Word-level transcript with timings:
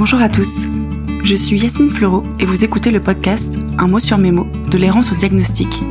Bonjour 0.00 0.22
à 0.22 0.30
tous. 0.30 0.62
Je 1.22 1.34
suis 1.34 1.60
Yasmine 1.60 1.90
Fleureau 1.90 2.22
et 2.38 2.46
vous 2.46 2.64
écoutez 2.64 2.90
le 2.90 3.00
podcast 3.00 3.58
Un 3.76 3.86
mot 3.86 4.00
sur 4.00 4.16
mes 4.16 4.30
mots 4.30 4.46
de 4.70 4.78
l'errance 4.78 5.12
au 5.12 5.14
diagnostic. 5.14 5.82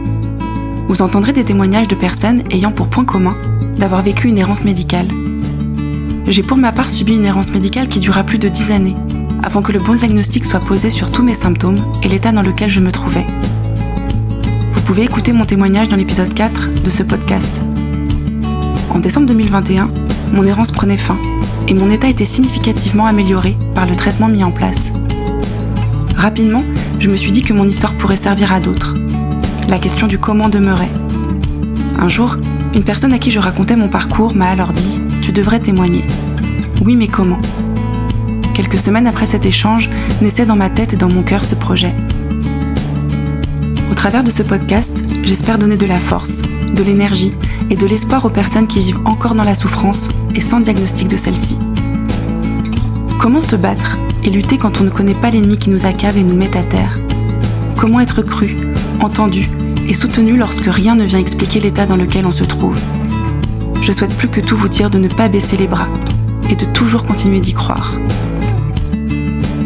Vous 0.87 1.03
entendrez 1.03 1.31
des 1.31 1.43
témoignages 1.43 1.87
de 1.87 1.93
personnes 1.93 2.41
ayant 2.49 2.71
pour 2.71 2.87
point 2.87 3.05
commun 3.05 3.37
d'avoir 3.77 4.01
vécu 4.01 4.27
une 4.27 4.39
errance 4.39 4.63
médicale. 4.63 5.09
J'ai 6.25 6.41
pour 6.41 6.57
ma 6.57 6.71
part 6.71 6.89
subi 6.89 7.17
une 7.17 7.25
errance 7.25 7.51
médicale 7.51 7.87
qui 7.87 7.99
dura 7.99 8.23
plus 8.23 8.39
de 8.39 8.47
10 8.47 8.71
années, 8.71 8.95
avant 9.43 9.61
que 9.61 9.71
le 9.71 9.79
bon 9.79 9.93
diagnostic 9.93 10.43
soit 10.43 10.59
posé 10.59 10.89
sur 10.89 11.11
tous 11.11 11.21
mes 11.21 11.35
symptômes 11.35 11.77
et 12.01 12.07
l'état 12.07 12.31
dans 12.31 12.41
lequel 12.41 12.71
je 12.71 12.79
me 12.79 12.91
trouvais. 12.91 13.27
Vous 14.71 14.81
pouvez 14.81 15.03
écouter 15.03 15.33
mon 15.33 15.45
témoignage 15.45 15.87
dans 15.87 15.97
l'épisode 15.97 16.33
4 16.33 16.81
de 16.83 16.89
ce 16.89 17.03
podcast. 17.03 17.61
En 18.89 18.97
décembre 18.97 19.27
2021, 19.27 19.87
mon 20.33 20.43
errance 20.45 20.71
prenait 20.71 20.97
fin 20.97 21.15
et 21.69 21.73
mon 21.75 21.91
état 21.91 22.09
était 22.09 22.25
significativement 22.25 23.05
amélioré 23.05 23.55
par 23.75 23.85
le 23.85 23.95
traitement 23.95 24.27
mis 24.27 24.43
en 24.43 24.51
place. 24.51 24.91
Rapidement, 26.17 26.63
je 26.99 27.07
me 27.07 27.15
suis 27.15 27.31
dit 27.31 27.43
que 27.43 27.53
mon 27.53 27.65
histoire 27.65 27.95
pourrait 27.95 28.17
servir 28.17 28.51
à 28.51 28.59
d'autres. 28.59 28.95
La 29.69 29.77
question 29.77 30.07
du 30.07 30.17
comment 30.17 30.49
demeurait. 30.49 30.89
Un 31.99 32.09
jour, 32.09 32.37
une 32.73 32.83
personne 32.83 33.13
à 33.13 33.19
qui 33.19 33.29
je 33.29 33.39
racontais 33.39 33.75
mon 33.75 33.87
parcours 33.87 34.35
m'a 34.35 34.49
alors 34.49 34.73
dit⁇ 34.73 34.99
Tu 35.21 35.31
devrais 35.31 35.59
témoigner⁇ 35.59 36.01
Oui, 36.83 36.95
mais 36.95 37.07
comment? 37.07 37.39
Quelques 38.55 38.79
semaines 38.79 39.07
après 39.07 39.27
cet 39.27 39.45
échange, 39.45 39.89
naissait 40.21 40.47
dans 40.47 40.55
ma 40.55 40.71
tête 40.71 40.93
et 40.93 40.97
dans 40.97 41.07
mon 41.07 41.21
cœur 41.21 41.45
ce 41.45 41.55
projet. 41.55 41.93
Au 43.91 43.93
travers 43.93 44.23
de 44.23 44.31
ce 44.31 44.41
podcast, 44.41 45.03
j'espère 45.23 45.59
donner 45.59 45.77
de 45.77 45.85
la 45.85 45.99
force, 45.99 46.41
de 46.41 46.83
l'énergie 46.83 47.33
et 47.69 47.75
de 47.75 47.85
l'espoir 47.85 48.25
aux 48.25 48.29
personnes 48.29 48.67
qui 48.67 48.79
vivent 48.79 49.01
encore 49.05 49.35
dans 49.35 49.43
la 49.43 49.55
souffrance 49.55 50.09
et 50.35 50.41
sans 50.41 50.59
diagnostic 50.59 51.07
de 51.07 51.17
celle-ci. 51.17 51.57
Comment 53.19 53.41
se 53.41 53.55
battre 53.55 53.97
et 54.23 54.29
lutter 54.29 54.57
quand 54.57 54.79
on 54.81 54.83
ne 54.83 54.89
connaît 54.89 55.13
pas 55.13 55.29
l'ennemi 55.29 55.57
qui 55.57 55.69
nous 55.69 55.85
accable 55.85 56.19
et 56.19 56.23
nous 56.23 56.35
met 56.35 56.55
à 56.57 56.63
terre? 56.63 56.97
Comment 57.77 57.99
être 57.99 58.21
cru, 58.21 58.55
entendu 58.99 59.49
et 59.87 59.93
soutenu 59.93 60.37
lorsque 60.37 60.67
rien 60.67 60.95
ne 60.95 61.05
vient 61.05 61.19
expliquer 61.19 61.59
l'état 61.59 61.85
dans 61.85 61.95
lequel 61.95 62.25
on 62.25 62.31
se 62.31 62.43
trouve? 62.43 62.77
Je 63.81 63.91
souhaite 63.91 64.15
plus 64.17 64.27
que 64.27 64.41
tout 64.41 64.57
vous 64.57 64.67
dire 64.67 64.89
de 64.89 64.99
ne 64.99 65.07
pas 65.07 65.29
baisser 65.29 65.57
les 65.57 65.67
bras 65.67 65.87
et 66.49 66.55
de 66.55 66.65
toujours 66.65 67.05
continuer 67.05 67.39
d'y 67.39 67.53
croire. 67.53 67.93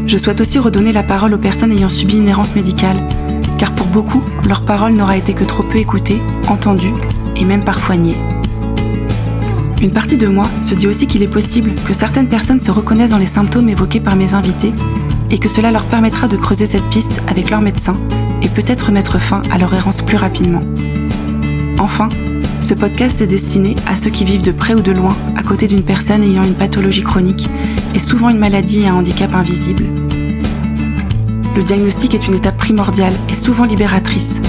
Je 0.05 0.17
souhaite 0.17 0.41
aussi 0.41 0.59
redonner 0.59 0.91
la 0.91 1.03
parole 1.03 1.33
aux 1.33 1.39
personnes 1.39 1.71
ayant 1.71 1.89
subi 1.89 2.17
une 2.17 2.27
errance 2.27 2.55
médicale, 2.55 2.97
car 3.57 3.73
pour 3.73 3.87
beaucoup, 3.87 4.21
leur 4.47 4.61
parole 4.61 4.93
n'aura 4.93 5.17
été 5.17 5.33
que 5.33 5.43
trop 5.43 5.63
peu 5.63 5.77
écoutée, 5.77 6.21
entendue 6.47 6.93
et 7.35 7.45
même 7.45 7.63
parfois 7.63 7.95
niée. 7.95 8.17
Une 9.83 9.91
partie 9.91 10.15
de 10.15 10.27
moi 10.27 10.45
se 10.61 10.75
dit 10.75 10.87
aussi 10.87 11.07
qu'il 11.07 11.23
est 11.23 11.27
possible 11.27 11.75
que 11.85 11.93
certaines 11.93 12.29
personnes 12.29 12.61
se 12.61 12.71
reconnaissent 12.71 13.11
dans 13.11 13.17
les 13.17 13.25
symptômes 13.25 13.67
évoqués 13.67 13.99
par 13.99 14.15
mes 14.15 14.33
invités 14.33 14.71
et 15.29 15.37
que 15.39 15.49
cela 15.49 15.71
leur 15.71 15.83
permettra 15.83 16.29
de 16.29 16.37
creuser 16.37 16.67
cette 16.67 16.89
piste 16.89 17.21
avec 17.27 17.49
leur 17.49 17.59
médecin 17.59 17.97
et 18.41 18.47
peut-être 18.47 18.93
mettre 18.93 19.19
fin 19.19 19.41
à 19.51 19.57
leur 19.57 19.73
errance 19.73 20.01
plus 20.01 20.15
rapidement. 20.15 20.61
Enfin, 21.79 22.07
ce 22.61 22.73
podcast 22.73 23.19
est 23.19 23.27
destiné 23.27 23.75
à 23.85 23.97
ceux 23.97 24.09
qui 24.09 24.23
vivent 24.23 24.41
de 24.41 24.53
près 24.53 24.73
ou 24.73 24.79
de 24.79 24.93
loin 24.93 25.17
à 25.35 25.43
côté 25.43 25.67
d'une 25.67 25.83
personne 25.83 26.23
ayant 26.23 26.45
une 26.45 26.53
pathologie 26.53 27.03
chronique 27.03 27.49
et 27.93 27.99
souvent 27.99 28.29
une 28.29 28.39
maladie 28.39 28.83
et 28.83 28.87
un 28.87 28.95
handicap 28.95 29.35
invisible. 29.35 29.83
Le 31.57 31.61
diagnostic 31.61 32.13
est 32.15 32.25
une 32.25 32.35
étape 32.35 32.57
primordiale 32.57 33.13
et 33.29 33.33
souvent 33.33 33.65
libératrice, 33.65 34.39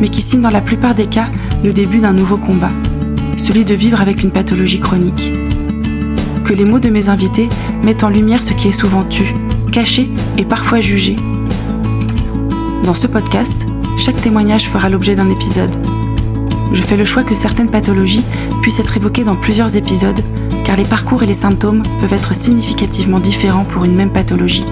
mais 0.00 0.08
qui 0.08 0.20
signe 0.20 0.40
dans 0.40 0.50
la 0.50 0.60
plupart 0.60 0.96
des 0.96 1.06
cas 1.06 1.28
le 1.62 1.72
début 1.72 1.98
d'un 1.98 2.12
nouveau 2.12 2.38
combat, 2.38 2.70
celui 3.50 3.64
de 3.64 3.74
vivre 3.74 4.00
avec 4.00 4.22
une 4.22 4.30
pathologie 4.30 4.78
chronique. 4.78 5.32
Que 6.44 6.52
les 6.52 6.64
mots 6.64 6.78
de 6.78 6.88
mes 6.88 7.08
invités 7.08 7.48
mettent 7.82 8.04
en 8.04 8.08
lumière 8.08 8.44
ce 8.44 8.52
qui 8.52 8.68
est 8.68 8.72
souvent 8.72 9.02
tu, 9.02 9.34
caché 9.72 10.08
et 10.38 10.44
parfois 10.44 10.78
jugé. 10.78 11.16
Dans 12.84 12.94
ce 12.94 13.08
podcast, 13.08 13.66
chaque 13.98 14.20
témoignage 14.20 14.68
fera 14.68 14.88
l'objet 14.88 15.16
d'un 15.16 15.28
épisode. 15.30 15.74
Je 16.72 16.80
fais 16.80 16.96
le 16.96 17.04
choix 17.04 17.24
que 17.24 17.34
certaines 17.34 17.72
pathologies 17.72 18.22
puissent 18.62 18.78
être 18.78 18.96
évoquées 18.96 19.24
dans 19.24 19.34
plusieurs 19.34 19.76
épisodes, 19.76 20.20
car 20.64 20.76
les 20.76 20.84
parcours 20.84 21.24
et 21.24 21.26
les 21.26 21.34
symptômes 21.34 21.82
peuvent 22.00 22.12
être 22.12 22.36
significativement 22.36 23.18
différents 23.18 23.64
pour 23.64 23.84
une 23.84 23.96
même 23.96 24.12
pathologie. 24.12 24.66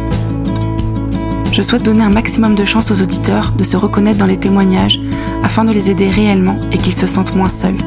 Je 1.50 1.62
souhaite 1.62 1.82
donner 1.82 2.04
un 2.04 2.10
maximum 2.10 2.54
de 2.54 2.64
chance 2.64 2.92
aux 2.92 3.02
auditeurs 3.02 3.50
de 3.50 3.64
se 3.64 3.76
reconnaître 3.76 4.18
dans 4.18 4.26
les 4.26 4.38
témoignages 4.38 5.00
afin 5.42 5.64
de 5.64 5.72
les 5.72 5.90
aider 5.90 6.08
réellement 6.08 6.60
et 6.70 6.78
qu'ils 6.78 6.94
se 6.94 7.08
sentent 7.08 7.34
moins 7.34 7.48
seuls. 7.48 7.78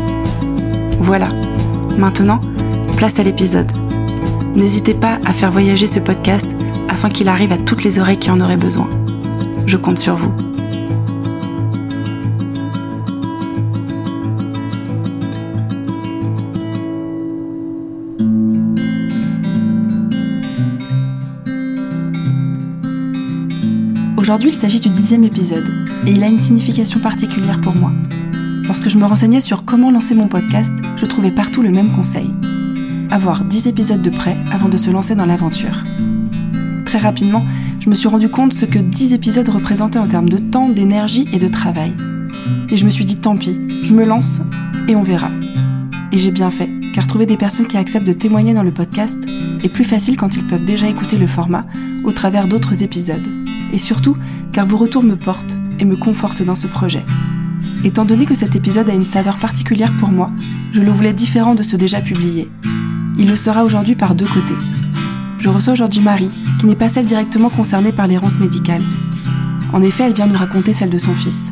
Voilà, 1.03 1.29
maintenant, 1.97 2.39
place 2.95 3.19
à 3.19 3.23
l'épisode. 3.23 3.71
N'hésitez 4.55 4.93
pas 4.93 5.19
à 5.25 5.33
faire 5.33 5.51
voyager 5.51 5.87
ce 5.87 5.99
podcast 5.99 6.55
afin 6.89 7.09
qu'il 7.09 7.27
arrive 7.27 7.51
à 7.51 7.57
toutes 7.57 7.83
les 7.83 7.97
oreilles 7.97 8.19
qui 8.19 8.29
en 8.29 8.39
auraient 8.39 8.55
besoin. 8.55 8.87
Je 9.65 9.77
compte 9.77 9.97
sur 9.97 10.15
vous. 10.15 10.31
Aujourd'hui, 24.17 24.51
il 24.51 24.55
s'agit 24.55 24.79
du 24.79 24.89
dixième 24.89 25.23
épisode, 25.23 25.67
et 26.05 26.11
il 26.11 26.23
a 26.23 26.27
une 26.27 26.39
signification 26.39 26.99
particulière 26.99 27.59
pour 27.59 27.73
moi. 27.73 27.91
Lorsque 28.71 28.87
je 28.87 28.97
me 28.97 29.03
renseignais 29.03 29.41
sur 29.41 29.65
comment 29.65 29.91
lancer 29.91 30.15
mon 30.15 30.29
podcast, 30.29 30.71
je 30.95 31.05
trouvais 31.05 31.31
partout 31.31 31.61
le 31.61 31.71
même 31.71 31.93
conseil. 31.93 32.31
Avoir 33.09 33.43
10 33.43 33.67
épisodes 33.67 34.01
de 34.01 34.09
près 34.09 34.37
avant 34.49 34.69
de 34.69 34.77
se 34.77 34.89
lancer 34.89 35.13
dans 35.13 35.25
l'aventure. 35.25 35.83
Très 36.85 36.97
rapidement, 36.97 37.43
je 37.81 37.89
me 37.89 37.95
suis 37.95 38.07
rendu 38.07 38.29
compte 38.29 38.53
ce 38.53 38.63
que 38.63 38.79
10 38.79 39.11
épisodes 39.11 39.49
représentaient 39.49 39.99
en 39.99 40.07
termes 40.07 40.29
de 40.29 40.37
temps, 40.37 40.69
d'énergie 40.69 41.27
et 41.33 41.37
de 41.37 41.49
travail. 41.49 41.93
Et 42.69 42.77
je 42.77 42.85
me 42.85 42.89
suis 42.89 43.03
dit 43.03 43.17
tant 43.17 43.35
pis, 43.35 43.59
je 43.83 43.93
me 43.93 44.05
lance 44.05 44.39
et 44.87 44.95
on 44.95 45.03
verra. 45.03 45.31
Et 46.13 46.17
j'ai 46.17 46.31
bien 46.31 46.49
fait, 46.49 46.69
car 46.93 47.07
trouver 47.07 47.25
des 47.25 47.35
personnes 47.35 47.67
qui 47.67 47.75
acceptent 47.75 48.07
de 48.07 48.13
témoigner 48.13 48.53
dans 48.53 48.63
le 48.63 48.71
podcast 48.71 49.19
est 49.65 49.73
plus 49.73 49.83
facile 49.83 50.15
quand 50.15 50.37
ils 50.37 50.47
peuvent 50.47 50.63
déjà 50.63 50.87
écouter 50.87 51.17
le 51.17 51.27
format 51.27 51.65
au 52.05 52.13
travers 52.13 52.47
d'autres 52.47 52.83
épisodes. 52.83 53.27
Et 53.73 53.79
surtout, 53.79 54.15
car 54.53 54.65
vos 54.65 54.77
retours 54.77 55.03
me 55.03 55.17
portent 55.17 55.57
et 55.77 55.83
me 55.83 55.97
confortent 55.97 56.43
dans 56.43 56.55
ce 56.55 56.67
projet. 56.67 57.03
Étant 57.83 58.05
donné 58.05 58.27
que 58.27 58.35
cet 58.35 58.55
épisode 58.55 58.89
a 58.91 58.93
une 58.93 59.01
saveur 59.01 59.37
particulière 59.37 59.91
pour 59.99 60.09
moi, 60.09 60.29
je 60.71 60.81
le 60.81 60.91
voulais 60.91 61.13
différent 61.13 61.55
de 61.55 61.63
ceux 61.63 61.77
déjà 61.77 61.99
publiés. 61.99 62.47
Il 63.17 63.27
le 63.27 63.35
sera 63.35 63.63
aujourd'hui 63.63 63.95
par 63.95 64.13
deux 64.13 64.27
côtés. 64.27 64.53
Je 65.39 65.49
reçois 65.49 65.73
aujourd'hui 65.73 65.99
Marie, 65.99 66.29
qui 66.59 66.67
n'est 66.67 66.75
pas 66.75 66.89
celle 66.89 67.05
directement 67.05 67.49
concernée 67.49 67.91
par 67.91 68.05
l'errance 68.05 68.37
médicale. 68.37 68.83
En 69.73 69.81
effet, 69.81 70.03
elle 70.03 70.13
vient 70.13 70.27
nous 70.27 70.37
raconter 70.37 70.73
celle 70.73 70.91
de 70.91 70.99
son 70.99 71.15
fils. 71.15 71.51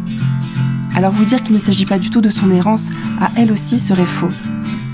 Alors 0.95 1.11
vous 1.11 1.25
dire 1.25 1.41
qu'il 1.41 1.55
ne 1.55 1.59
s'agit 1.59 1.87
pas 1.87 1.97
du 1.97 2.11
tout 2.11 2.21
de 2.21 2.29
son 2.29 2.51
errance 2.51 2.89
à 3.19 3.31
elle 3.35 3.51
aussi 3.51 3.79
serait 3.79 4.05
faux, 4.05 4.29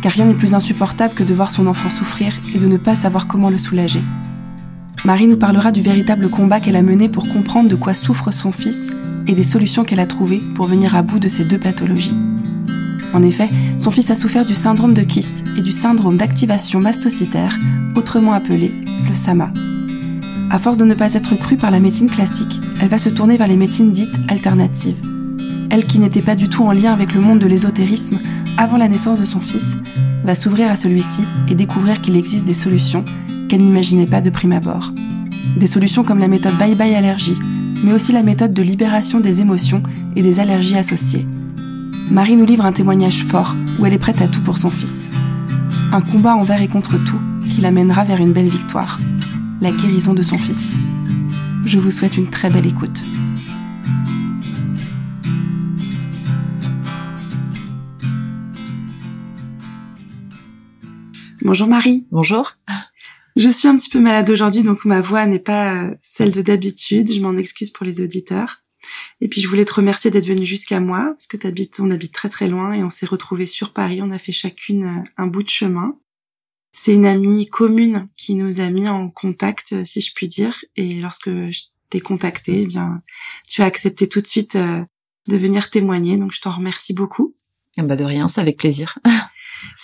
car 0.01 0.13
rien 0.13 0.25
n'est 0.25 0.33
plus 0.35 0.53
insupportable 0.53 1.15
que 1.15 1.23
de 1.23 1.33
voir 1.33 1.51
son 1.51 1.67
enfant 1.67 1.89
souffrir 1.89 2.33
et 2.53 2.59
de 2.59 2.67
ne 2.67 2.77
pas 2.77 2.95
savoir 2.95 3.27
comment 3.27 3.49
le 3.49 3.57
soulager. 3.57 4.01
Marie 5.03 5.27
nous 5.27 5.37
parlera 5.37 5.73
du 5.73 5.81
véritable 5.81 6.29
combat 6.29 6.61
qu'elle 6.61 6.77
a 6.77 6.81
mené 6.81 7.09
pour 7.09 7.27
comprendre 7.27 7.67
de 7.67 7.75
quoi 7.75 7.93
souffre 7.93 8.31
son 8.31 8.53
fils 8.53 8.89
et 9.27 9.33
des 9.33 9.43
solutions 9.43 9.83
qu'elle 9.83 9.99
a 9.99 10.07
trouvées 10.07 10.41
pour 10.55 10.67
venir 10.67 10.95
à 10.95 11.01
bout 11.01 11.19
de 11.19 11.27
ces 11.27 11.43
deux 11.43 11.57
pathologies. 11.57 12.15
En 13.13 13.23
effet, 13.23 13.49
son 13.77 13.91
fils 13.91 14.11
a 14.11 14.15
souffert 14.15 14.45
du 14.45 14.55
syndrome 14.55 14.93
de 14.93 15.03
Kiss 15.03 15.43
et 15.57 15.61
du 15.61 15.71
syndrome 15.71 16.17
d'activation 16.17 16.79
mastocytaire, 16.79 17.57
autrement 17.95 18.33
appelé 18.33 18.73
le 19.09 19.15
SAMA. 19.15 19.51
À 20.49 20.59
force 20.59 20.77
de 20.77 20.85
ne 20.85 20.93
pas 20.93 21.13
être 21.13 21.35
crue 21.35 21.57
par 21.57 21.71
la 21.71 21.79
médecine 21.79 22.09
classique, 22.09 22.59
elle 22.81 22.89
va 22.89 22.99
se 22.99 23.09
tourner 23.09 23.37
vers 23.37 23.47
les 23.47 23.57
médecines 23.57 23.91
dites 23.91 24.19
alternatives. 24.27 24.97
Elle 25.69 25.85
qui 25.85 25.99
n'était 25.99 26.21
pas 26.21 26.35
du 26.35 26.49
tout 26.49 26.63
en 26.63 26.71
lien 26.71 26.93
avec 26.93 27.13
le 27.13 27.21
monde 27.21 27.39
de 27.39 27.47
l'ésotérisme 27.47 28.19
avant 28.57 28.77
la 28.77 28.87
naissance 28.87 29.19
de 29.19 29.25
son 29.25 29.39
fils, 29.39 29.77
va 30.23 30.35
s'ouvrir 30.35 30.71
à 30.71 30.75
celui-ci 30.75 31.23
et 31.49 31.55
découvrir 31.55 32.01
qu'il 32.01 32.15
existe 32.15 32.45
des 32.45 32.53
solutions 32.53 33.03
qu'elle 33.49 33.61
n'imaginait 33.61 34.07
pas 34.07 34.21
de 34.21 34.29
prime 34.29 34.53
abord. 34.53 34.91
Des 35.57 35.67
solutions 35.67 36.03
comme 36.03 36.19
la 36.19 36.27
méthode 36.27 36.57
Bye 36.57 36.75
Bye 36.75 36.95
Allergie, 36.95 37.37
mais 37.85 37.93
aussi 37.93 38.11
la 38.11 38.23
méthode 38.23 38.51
de 38.51 38.63
libération 38.63 39.19
des 39.19 39.41
émotions 39.41 39.83
et 40.15 40.23
des 40.23 40.39
allergies 40.39 40.77
associées. 40.77 41.27
Marie 42.09 42.35
nous 42.35 42.45
livre 42.45 42.65
un 42.65 42.73
témoignage 42.73 43.23
fort 43.23 43.55
où 43.77 43.85
elle 43.85 43.93
est 43.93 43.99
prête 43.99 44.21
à 44.21 44.27
tout 44.27 44.41
pour 44.41 44.57
son 44.57 44.71
fils. 44.71 45.07
Un 45.91 46.01
combat 46.01 46.35
envers 46.35 46.63
et 46.63 46.67
contre 46.67 46.97
tout 47.05 47.19
qui 47.47 47.61
l'amènera 47.61 48.03
vers 48.03 48.19
une 48.19 48.33
belle 48.33 48.47
victoire, 48.47 48.99
la 49.61 49.71
guérison 49.71 50.15
de 50.15 50.23
son 50.23 50.39
fils. 50.39 50.73
Je 51.63 51.77
vous 51.77 51.91
souhaite 51.91 52.17
une 52.17 52.29
très 52.29 52.49
belle 52.49 52.65
écoute. 52.65 53.03
Bonjour 61.43 61.67
Marie. 61.67 62.07
Bonjour. 62.11 62.57
Je 63.35 63.49
suis 63.49 63.67
un 63.67 63.75
petit 63.75 63.89
peu 63.89 63.99
malade 63.99 64.29
aujourd'hui, 64.29 64.63
donc 64.63 64.85
ma 64.85 65.01
voix 65.01 65.25
n'est 65.25 65.39
pas 65.39 65.83
euh, 65.83 65.95
celle 66.01 66.31
de 66.31 66.41
d'habitude. 66.41 67.11
Je 67.11 67.19
m'en 67.19 67.37
excuse 67.37 67.69
pour 67.69 67.85
les 67.85 67.99
auditeurs. 68.01 68.61
Et 69.19 69.27
puis 69.27 69.41
je 69.41 69.47
voulais 69.49 69.65
te 69.65 69.73
remercier 69.73 70.09
d'être 70.09 70.27
venue 70.27 70.45
jusqu'à 70.45 70.79
moi, 70.79 71.13
parce 71.17 71.27
que 71.27 71.35
t'habites, 71.35 71.79
on 71.81 71.91
habite 71.91 72.13
très 72.13 72.29
très 72.29 72.47
loin 72.47 72.71
et 72.71 72.83
on 72.83 72.89
s'est 72.89 73.05
retrouvés 73.05 73.45
sur 73.45 73.73
Paris. 73.73 74.01
On 74.01 74.11
a 74.11 74.19
fait 74.19 74.31
chacune 74.31 74.85
euh, 74.85 75.03
un 75.17 75.27
bout 75.27 75.43
de 75.43 75.49
chemin. 75.49 75.97
C'est 76.71 76.93
une 76.93 77.05
amie 77.05 77.45
commune 77.47 78.07
qui 78.15 78.35
nous 78.35 78.61
a 78.61 78.69
mis 78.69 78.87
en 78.87 79.09
contact, 79.09 79.83
si 79.85 80.01
je 80.01 80.13
puis 80.13 80.27
dire. 80.27 80.63
Et 80.75 80.99
lorsque 80.99 81.29
je 81.29 81.61
t'ai 81.89 82.01
contacté, 82.01 82.61
eh 82.61 82.65
bien, 82.65 83.01
tu 83.49 83.61
as 83.61 83.65
accepté 83.65 84.09
tout 84.09 84.19
de 84.19 84.27
suite 84.27 84.57
de 84.57 85.37
venir 85.37 85.69
témoigner. 85.69 86.17
Donc, 86.17 86.33
je 86.33 86.41
t'en 86.41 86.51
remercie 86.51 86.93
beaucoup. 86.93 87.33
Ah 87.77 87.83
bah 87.83 87.95
de 87.95 88.03
rien, 88.03 88.27
c'est 88.27 88.41
avec 88.41 88.57
plaisir. 88.57 88.99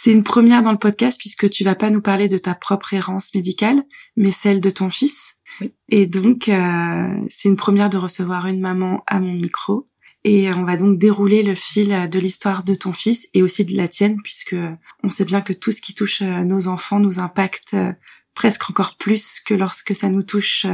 c'est 0.03 0.11
une 0.11 0.23
première 0.23 0.63
dans 0.63 0.71
le 0.71 0.79
podcast 0.79 1.19
puisque 1.19 1.47
tu 1.47 1.63
vas 1.63 1.75
pas 1.75 1.91
nous 1.91 2.01
parler 2.01 2.27
de 2.27 2.39
ta 2.39 2.55
propre 2.55 2.95
errance 2.95 3.35
médicale, 3.35 3.83
mais 4.17 4.31
celle 4.31 4.59
de 4.59 4.71
ton 4.71 4.89
fils. 4.89 5.35
Oui. 5.59 5.75
Et 5.89 6.07
donc, 6.07 6.49
euh, 6.49 7.15
c'est 7.29 7.49
une 7.49 7.55
première 7.55 7.91
de 7.91 7.97
recevoir 7.97 8.47
une 8.47 8.59
maman 8.59 9.03
à 9.05 9.19
mon 9.19 9.33
micro. 9.33 9.85
Et 10.23 10.51
on 10.53 10.63
va 10.63 10.75
donc 10.75 10.97
dérouler 10.97 11.43
le 11.43 11.53
fil 11.53 12.09
de 12.09 12.19
l'histoire 12.19 12.63
de 12.63 12.73
ton 12.73 12.93
fils 12.93 13.27
et 13.35 13.43
aussi 13.43 13.63
de 13.63 13.77
la 13.77 13.87
tienne, 13.87 14.17
puisque 14.23 14.55
on 15.03 15.11
sait 15.11 15.25
bien 15.25 15.41
que 15.41 15.53
tout 15.53 15.71
ce 15.71 15.81
qui 15.81 15.93
touche 15.93 16.23
euh, 16.23 16.43
nos 16.43 16.67
enfants 16.67 16.99
nous 16.99 17.19
impacte 17.19 17.75
euh, 17.75 17.91
presque 18.33 18.71
encore 18.71 18.97
plus 18.97 19.39
que 19.39 19.53
lorsque 19.53 19.95
ça 19.95 20.09
nous 20.09 20.23
touche 20.23 20.65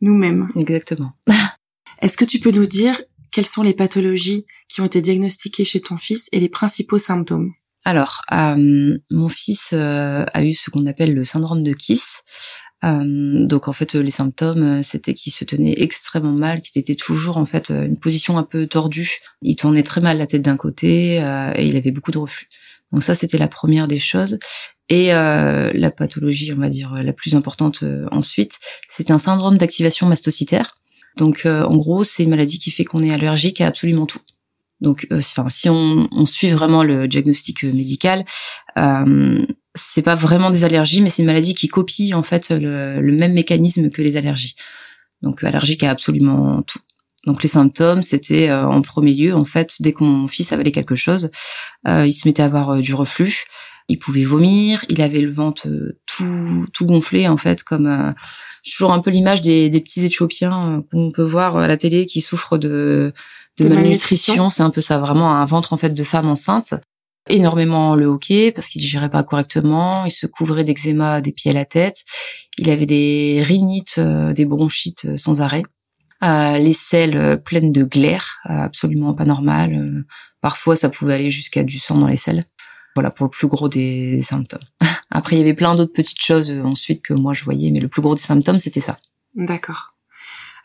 nous-mêmes. 0.00 0.46
Exactement. 0.54 1.12
Est-ce 2.02 2.16
que 2.16 2.24
tu 2.24 2.38
peux 2.38 2.52
nous 2.52 2.66
dire 2.66 3.02
quelles 3.32 3.46
sont 3.46 3.64
les 3.64 3.74
pathologies 3.74 4.46
qui 4.68 4.80
ont 4.80 4.86
été 4.86 5.02
diagnostiquées 5.02 5.64
chez 5.64 5.80
ton 5.80 5.96
fils 5.96 6.28
et 6.30 6.38
les 6.38 6.48
principaux 6.48 6.98
symptômes? 6.98 7.52
Alors, 7.84 8.22
euh, 8.32 8.98
mon 9.10 9.28
fils 9.28 9.70
euh, 9.72 10.24
a 10.32 10.44
eu 10.44 10.54
ce 10.54 10.70
qu'on 10.70 10.86
appelle 10.86 11.14
le 11.14 11.24
syndrome 11.24 11.62
de 11.62 11.72
Kiss. 11.72 12.22
Euh, 12.82 13.44
donc 13.44 13.68
en 13.68 13.74
fait 13.74 13.92
les 13.92 14.10
symptômes 14.10 14.82
c'était 14.82 15.12
qu'il 15.12 15.34
se 15.34 15.44
tenait 15.44 15.74
extrêmement 15.76 16.32
mal, 16.32 16.62
qu'il 16.62 16.80
était 16.80 16.94
toujours 16.94 17.36
en 17.36 17.44
fait 17.44 17.68
une 17.68 17.98
position 17.98 18.38
un 18.38 18.42
peu 18.42 18.66
tordue. 18.66 19.18
Il 19.42 19.56
tournait 19.56 19.82
très 19.82 20.00
mal 20.00 20.16
la 20.16 20.26
tête 20.26 20.40
d'un 20.40 20.56
côté 20.56 21.16
et 21.16 21.66
il 21.66 21.76
avait 21.76 21.90
beaucoup 21.90 22.10
de 22.10 22.16
reflux. 22.16 22.48
Donc 22.90 23.02
ça 23.02 23.14
c'était 23.14 23.36
la 23.36 23.48
première 23.48 23.86
des 23.86 23.98
choses. 23.98 24.38
Et 24.88 25.08
la 25.08 25.90
pathologie, 25.90 26.54
on 26.54 26.60
va 26.60 26.70
dire 26.70 26.94
la 27.02 27.12
plus 27.12 27.34
importante 27.34 27.84
ensuite, 28.10 28.58
c'est 28.88 29.10
un 29.10 29.18
syndrome 29.18 29.58
d'activation 29.58 30.06
mastocytaire. 30.06 30.74
Donc 31.18 31.42
en 31.44 31.76
gros, 31.76 32.02
c'est 32.02 32.22
une 32.22 32.30
maladie 32.30 32.58
qui 32.58 32.70
fait 32.70 32.84
qu'on 32.84 33.02
est 33.02 33.12
allergique 33.12 33.60
à 33.60 33.66
absolument 33.66 34.06
tout. 34.06 34.22
Donc, 34.80 35.06
euh, 35.12 35.18
enfin, 35.18 35.48
si 35.48 35.68
on, 35.68 36.08
on, 36.10 36.26
suit 36.26 36.50
vraiment 36.50 36.82
le 36.82 37.06
diagnostic 37.06 37.64
euh, 37.64 37.72
médical, 37.72 38.24
euh, 38.78 39.44
c'est 39.74 40.02
pas 40.02 40.14
vraiment 40.14 40.50
des 40.50 40.64
allergies, 40.64 41.00
mais 41.00 41.10
c'est 41.10 41.22
une 41.22 41.26
maladie 41.26 41.54
qui 41.54 41.68
copie 41.68 42.14
en 42.14 42.22
fait 42.22 42.50
le, 42.50 43.00
même 43.00 43.34
mécanisme 43.34 43.90
que 43.90 44.02
les 44.02 44.16
allergies. 44.16 44.56
Donc, 45.22 45.44
allergique 45.44 45.82
à 45.82 45.90
absolument 45.90 46.62
tout. 46.62 46.80
Donc, 47.26 47.42
les 47.42 47.50
symptômes, 47.50 48.02
c'était 48.02 48.50
en 48.50 48.80
premier 48.80 49.12
lieu, 49.12 49.34
en 49.34 49.44
fait, 49.44 49.74
dès 49.80 49.92
que 49.92 50.02
mon 50.02 50.26
fils 50.26 50.52
avalait 50.52 50.72
quelque 50.72 50.96
chose, 50.96 51.30
il 51.86 52.12
se 52.12 52.26
mettait 52.26 52.42
à 52.42 52.46
avoir 52.46 52.78
du 52.78 52.94
reflux, 52.94 53.44
il 53.88 53.98
pouvait 53.98 54.24
vomir, 54.24 54.82
il 54.88 55.02
avait 55.02 55.20
le 55.20 55.30
ventre 55.30 55.68
tout 56.06 56.66
tout 56.72 56.86
gonflé 56.86 57.28
en 57.28 57.36
fait, 57.36 57.62
comme 57.62 58.14
toujours 58.64 58.92
un 58.92 59.00
peu 59.00 59.10
l'image 59.10 59.42
des, 59.42 59.70
des, 59.70 59.80
petits 59.80 60.04
Éthiopiens 60.04 60.78
euh, 60.78 60.82
qu'on 60.90 61.12
peut 61.12 61.24
voir 61.24 61.56
à 61.56 61.68
la 61.68 61.76
télé 61.76 62.06
qui 62.06 62.20
souffrent 62.20 62.58
de, 62.58 63.12
de, 63.64 63.74
malnutrition. 63.74 64.50
C'est 64.50 64.62
un 64.62 64.70
peu 64.70 64.80
ça, 64.80 64.98
vraiment 64.98 65.34
un 65.34 65.44
ventre 65.44 65.72
en 65.72 65.76
fait 65.76 65.90
de 65.90 66.04
femme 66.04 66.28
enceinte. 66.28 66.74
Énormément 67.28 67.94
le 67.94 68.06
hockey 68.06 68.50
parce 68.50 68.68
qu'il 68.68 68.80
digérait 68.80 69.10
pas 69.10 69.22
correctement. 69.22 70.04
Il 70.04 70.10
se 70.10 70.26
couvrait 70.26 70.64
d'eczéma 70.64 71.20
des 71.20 71.32
pieds 71.32 71.50
à 71.50 71.54
la 71.54 71.64
tête. 71.64 71.98
Il 72.58 72.70
avait 72.70 72.86
des 72.86 73.42
rhinites, 73.44 73.96
euh, 73.98 74.32
des 74.32 74.44
bronchites 74.44 75.04
euh, 75.04 75.16
sans 75.16 75.40
arrêt. 75.40 75.62
Euh, 76.22 76.58
les 76.58 76.74
selles 76.74 77.40
pleines 77.42 77.72
de 77.72 77.82
glaire, 77.82 78.40
absolument 78.44 79.14
pas 79.14 79.24
normal. 79.24 80.04
parfois, 80.42 80.76
ça 80.76 80.90
pouvait 80.90 81.14
aller 81.14 81.30
jusqu'à 81.30 81.64
du 81.64 81.78
sang 81.78 81.96
dans 81.96 82.08
les 82.08 82.18
selles. 82.18 82.44
Voilà 82.94 83.10
pour 83.10 83.24
le 83.24 83.30
plus 83.30 83.48
gros 83.48 83.70
des 83.70 84.20
symptômes. 84.20 84.60
Après, 85.10 85.36
il 85.36 85.38
y 85.38 85.42
avait 85.42 85.54
plein 85.54 85.74
d'autres 85.74 85.94
petites 85.94 86.20
choses 86.20 86.50
ensuite 86.50 87.00
que 87.00 87.14
moi 87.14 87.32
je 87.32 87.44
voyais, 87.44 87.70
mais 87.70 87.80
le 87.80 87.88
plus 87.88 88.02
gros 88.02 88.14
des 88.14 88.20
symptômes, 88.20 88.58
c'était 88.58 88.80
ça. 88.80 88.98
D'accord. 89.34 89.89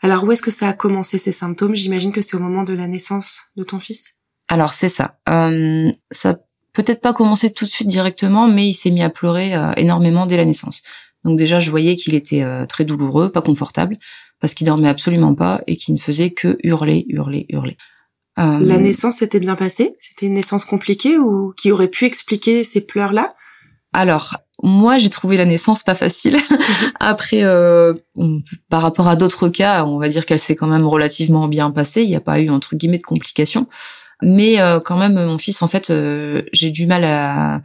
Alors, 0.06 0.22
où 0.22 0.30
est-ce 0.30 0.40
que 0.40 0.52
ça 0.52 0.68
a 0.68 0.72
commencé 0.72 1.18
ces 1.18 1.32
symptômes? 1.32 1.74
J'imagine 1.74 2.12
que 2.12 2.20
c'est 2.20 2.36
au 2.36 2.38
moment 2.38 2.62
de 2.62 2.72
la 2.72 2.86
naissance 2.86 3.40
de 3.56 3.64
ton 3.64 3.80
fils? 3.80 4.12
Alors, 4.46 4.72
c'est 4.72 4.88
ça. 4.88 5.18
Euh, 5.28 5.90
ça 6.12 6.38
peut-être 6.72 7.00
pas 7.00 7.12
commencé 7.12 7.52
tout 7.52 7.64
de 7.64 7.70
suite 7.70 7.88
directement, 7.88 8.46
mais 8.46 8.68
il 8.68 8.74
s'est 8.74 8.92
mis 8.92 9.02
à 9.02 9.10
pleurer 9.10 9.56
euh, 9.56 9.72
énormément 9.76 10.26
dès 10.26 10.36
la 10.36 10.44
naissance. 10.44 10.84
Donc 11.24 11.36
déjà, 11.36 11.58
je 11.58 11.72
voyais 11.72 11.96
qu'il 11.96 12.14
était 12.14 12.44
euh, 12.44 12.66
très 12.66 12.84
douloureux, 12.84 13.32
pas 13.32 13.42
confortable, 13.42 13.96
parce 14.40 14.54
qu'il 14.54 14.68
dormait 14.68 14.88
absolument 14.88 15.34
pas 15.34 15.60
et 15.66 15.74
qu'il 15.74 15.92
ne 15.94 15.98
faisait 15.98 16.30
que 16.30 16.56
hurler, 16.62 17.04
hurler, 17.08 17.46
hurler. 17.48 17.76
Euh, 18.38 18.60
la 18.60 18.78
naissance 18.78 19.16
s'était 19.16 19.40
bien 19.40 19.56
passée? 19.56 19.96
C'était 19.98 20.26
une 20.26 20.34
naissance 20.34 20.64
compliquée 20.64 21.18
ou 21.18 21.52
qui 21.56 21.72
aurait 21.72 21.88
pu 21.88 22.04
expliquer 22.04 22.62
ces 22.62 22.80
pleurs-là? 22.80 23.34
Alors, 23.96 24.36
moi, 24.62 24.98
j'ai 24.98 25.10
trouvé 25.10 25.36
la 25.36 25.44
naissance 25.44 25.82
pas 25.82 25.94
facile. 25.94 26.38
Après, 27.00 27.42
euh, 27.42 27.94
par 28.68 28.82
rapport 28.82 29.08
à 29.08 29.16
d'autres 29.16 29.48
cas, 29.48 29.84
on 29.84 29.98
va 29.98 30.08
dire 30.08 30.26
qu'elle 30.26 30.38
s'est 30.38 30.56
quand 30.56 30.66
même 30.66 30.86
relativement 30.86 31.48
bien 31.48 31.70
passée. 31.70 32.02
Il 32.02 32.10
n'y 32.10 32.16
a 32.16 32.20
pas 32.20 32.40
eu 32.40 32.50
entre 32.50 32.76
guillemets 32.76 32.98
de 32.98 33.04
complications. 33.04 33.66
Mais 34.22 34.60
euh, 34.60 34.80
quand 34.80 34.96
même, 34.96 35.14
mon 35.14 35.38
fils, 35.38 35.62
en 35.62 35.68
fait, 35.68 35.92
j'ai 36.52 36.70
du 36.70 36.86
mal 36.86 37.04
à, 37.04 37.60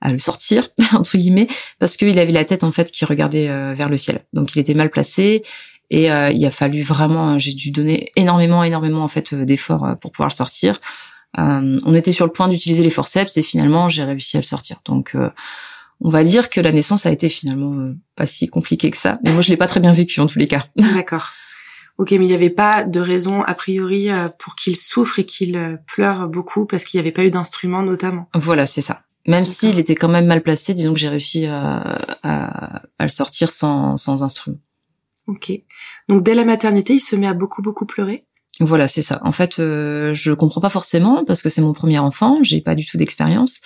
à, 0.00 0.12
le 0.12 0.18
sortir 0.18 0.68
entre 0.92 1.16
guillemets 1.16 1.48
parce 1.78 1.96
qu'il 1.96 2.18
avait 2.18 2.32
la 2.32 2.44
tête 2.44 2.64
en 2.64 2.72
fait 2.72 2.90
qui 2.90 3.04
regardait 3.04 3.46
vers 3.74 3.88
le 3.88 3.96
ciel. 3.96 4.20
Donc, 4.32 4.54
il 4.54 4.58
était 4.58 4.74
mal 4.74 4.90
placé. 4.90 5.42
Et 5.90 6.10
euh, 6.10 6.30
il 6.30 6.44
a 6.46 6.50
fallu 6.50 6.82
vraiment, 6.82 7.38
j'ai 7.38 7.52
dû 7.52 7.70
donner 7.70 8.10
énormément, 8.16 8.64
énormément 8.64 9.04
en 9.04 9.08
fait 9.08 9.32
euh, 9.32 9.44
d'efforts 9.44 9.84
euh, 9.84 9.94
pour 9.94 10.12
pouvoir 10.12 10.28
le 10.28 10.34
sortir. 10.34 10.80
on 11.36 11.94
était 11.94 12.12
sur 12.12 12.26
le 12.26 12.32
point 12.32 12.48
d'utiliser 12.48 12.82
les 12.82 12.90
forceps 12.90 13.36
et 13.36 13.42
finalement 13.42 13.88
j'ai 13.88 14.04
réussi 14.04 14.36
à 14.36 14.40
le 14.40 14.44
sortir. 14.44 14.78
Donc 14.84 15.16
on 16.00 16.10
va 16.10 16.24
dire 16.24 16.50
que 16.50 16.60
la 16.60 16.72
naissance 16.72 17.06
a 17.06 17.12
été 17.12 17.28
finalement 17.28 17.92
pas 18.16 18.26
si 18.26 18.46
compliquée 18.48 18.90
que 18.90 18.96
ça. 18.96 19.18
Mais 19.24 19.32
moi 19.32 19.42
je 19.42 19.50
l'ai 19.50 19.56
pas 19.56 19.66
très 19.66 19.80
bien 19.80 19.92
vécu 19.92 20.20
en 20.20 20.26
tous 20.26 20.38
les 20.38 20.48
cas. 20.48 20.64
D'accord. 20.76 21.30
Ok, 21.96 22.10
mais 22.10 22.24
il 22.24 22.28
n'y 22.28 22.34
avait 22.34 22.50
pas 22.50 22.82
de 22.82 22.98
raison 22.98 23.42
a 23.42 23.54
priori 23.54 24.08
pour 24.38 24.56
qu'il 24.56 24.76
souffre 24.76 25.20
et 25.20 25.24
qu'il 25.24 25.78
pleure 25.86 26.28
beaucoup 26.28 26.66
parce 26.66 26.84
qu'il 26.84 26.98
n'y 26.98 27.02
avait 27.02 27.12
pas 27.12 27.24
eu 27.24 27.30
d'instrument 27.30 27.82
notamment. 27.82 28.28
Voilà, 28.34 28.66
c'est 28.66 28.82
ça. 28.82 29.02
Même 29.26 29.44
s'il 29.44 29.78
était 29.78 29.94
quand 29.94 30.08
même 30.08 30.26
mal 30.26 30.42
placé, 30.42 30.74
disons 30.74 30.92
que 30.92 30.98
j'ai 30.98 31.08
réussi 31.08 31.46
à, 31.46 31.78
à, 32.22 32.82
à, 32.98 33.04
le 33.04 33.08
sortir 33.08 33.50
sans, 33.50 33.96
sans 33.96 34.22
instrument. 34.22 34.58
Ok. 35.26 35.52
Donc 36.08 36.22
dès 36.22 36.34
la 36.34 36.44
maternité, 36.44 36.94
il 36.94 37.00
se 37.00 37.16
met 37.16 37.26
à 37.26 37.32
beaucoup 37.32 37.62
beaucoup 37.62 37.86
pleurer. 37.86 38.26
Voilà, 38.60 38.86
c'est 38.86 39.02
ça. 39.02 39.20
En 39.24 39.32
fait, 39.32 39.58
euh, 39.58 40.14
je 40.14 40.32
comprends 40.32 40.60
pas 40.60 40.70
forcément 40.70 41.24
parce 41.24 41.42
que 41.42 41.48
c'est 41.48 41.62
mon 41.62 41.72
premier 41.72 41.98
enfant, 41.98 42.38
j'ai 42.42 42.60
pas 42.60 42.74
du 42.74 42.86
tout 42.86 42.96
d'expérience. 42.96 43.60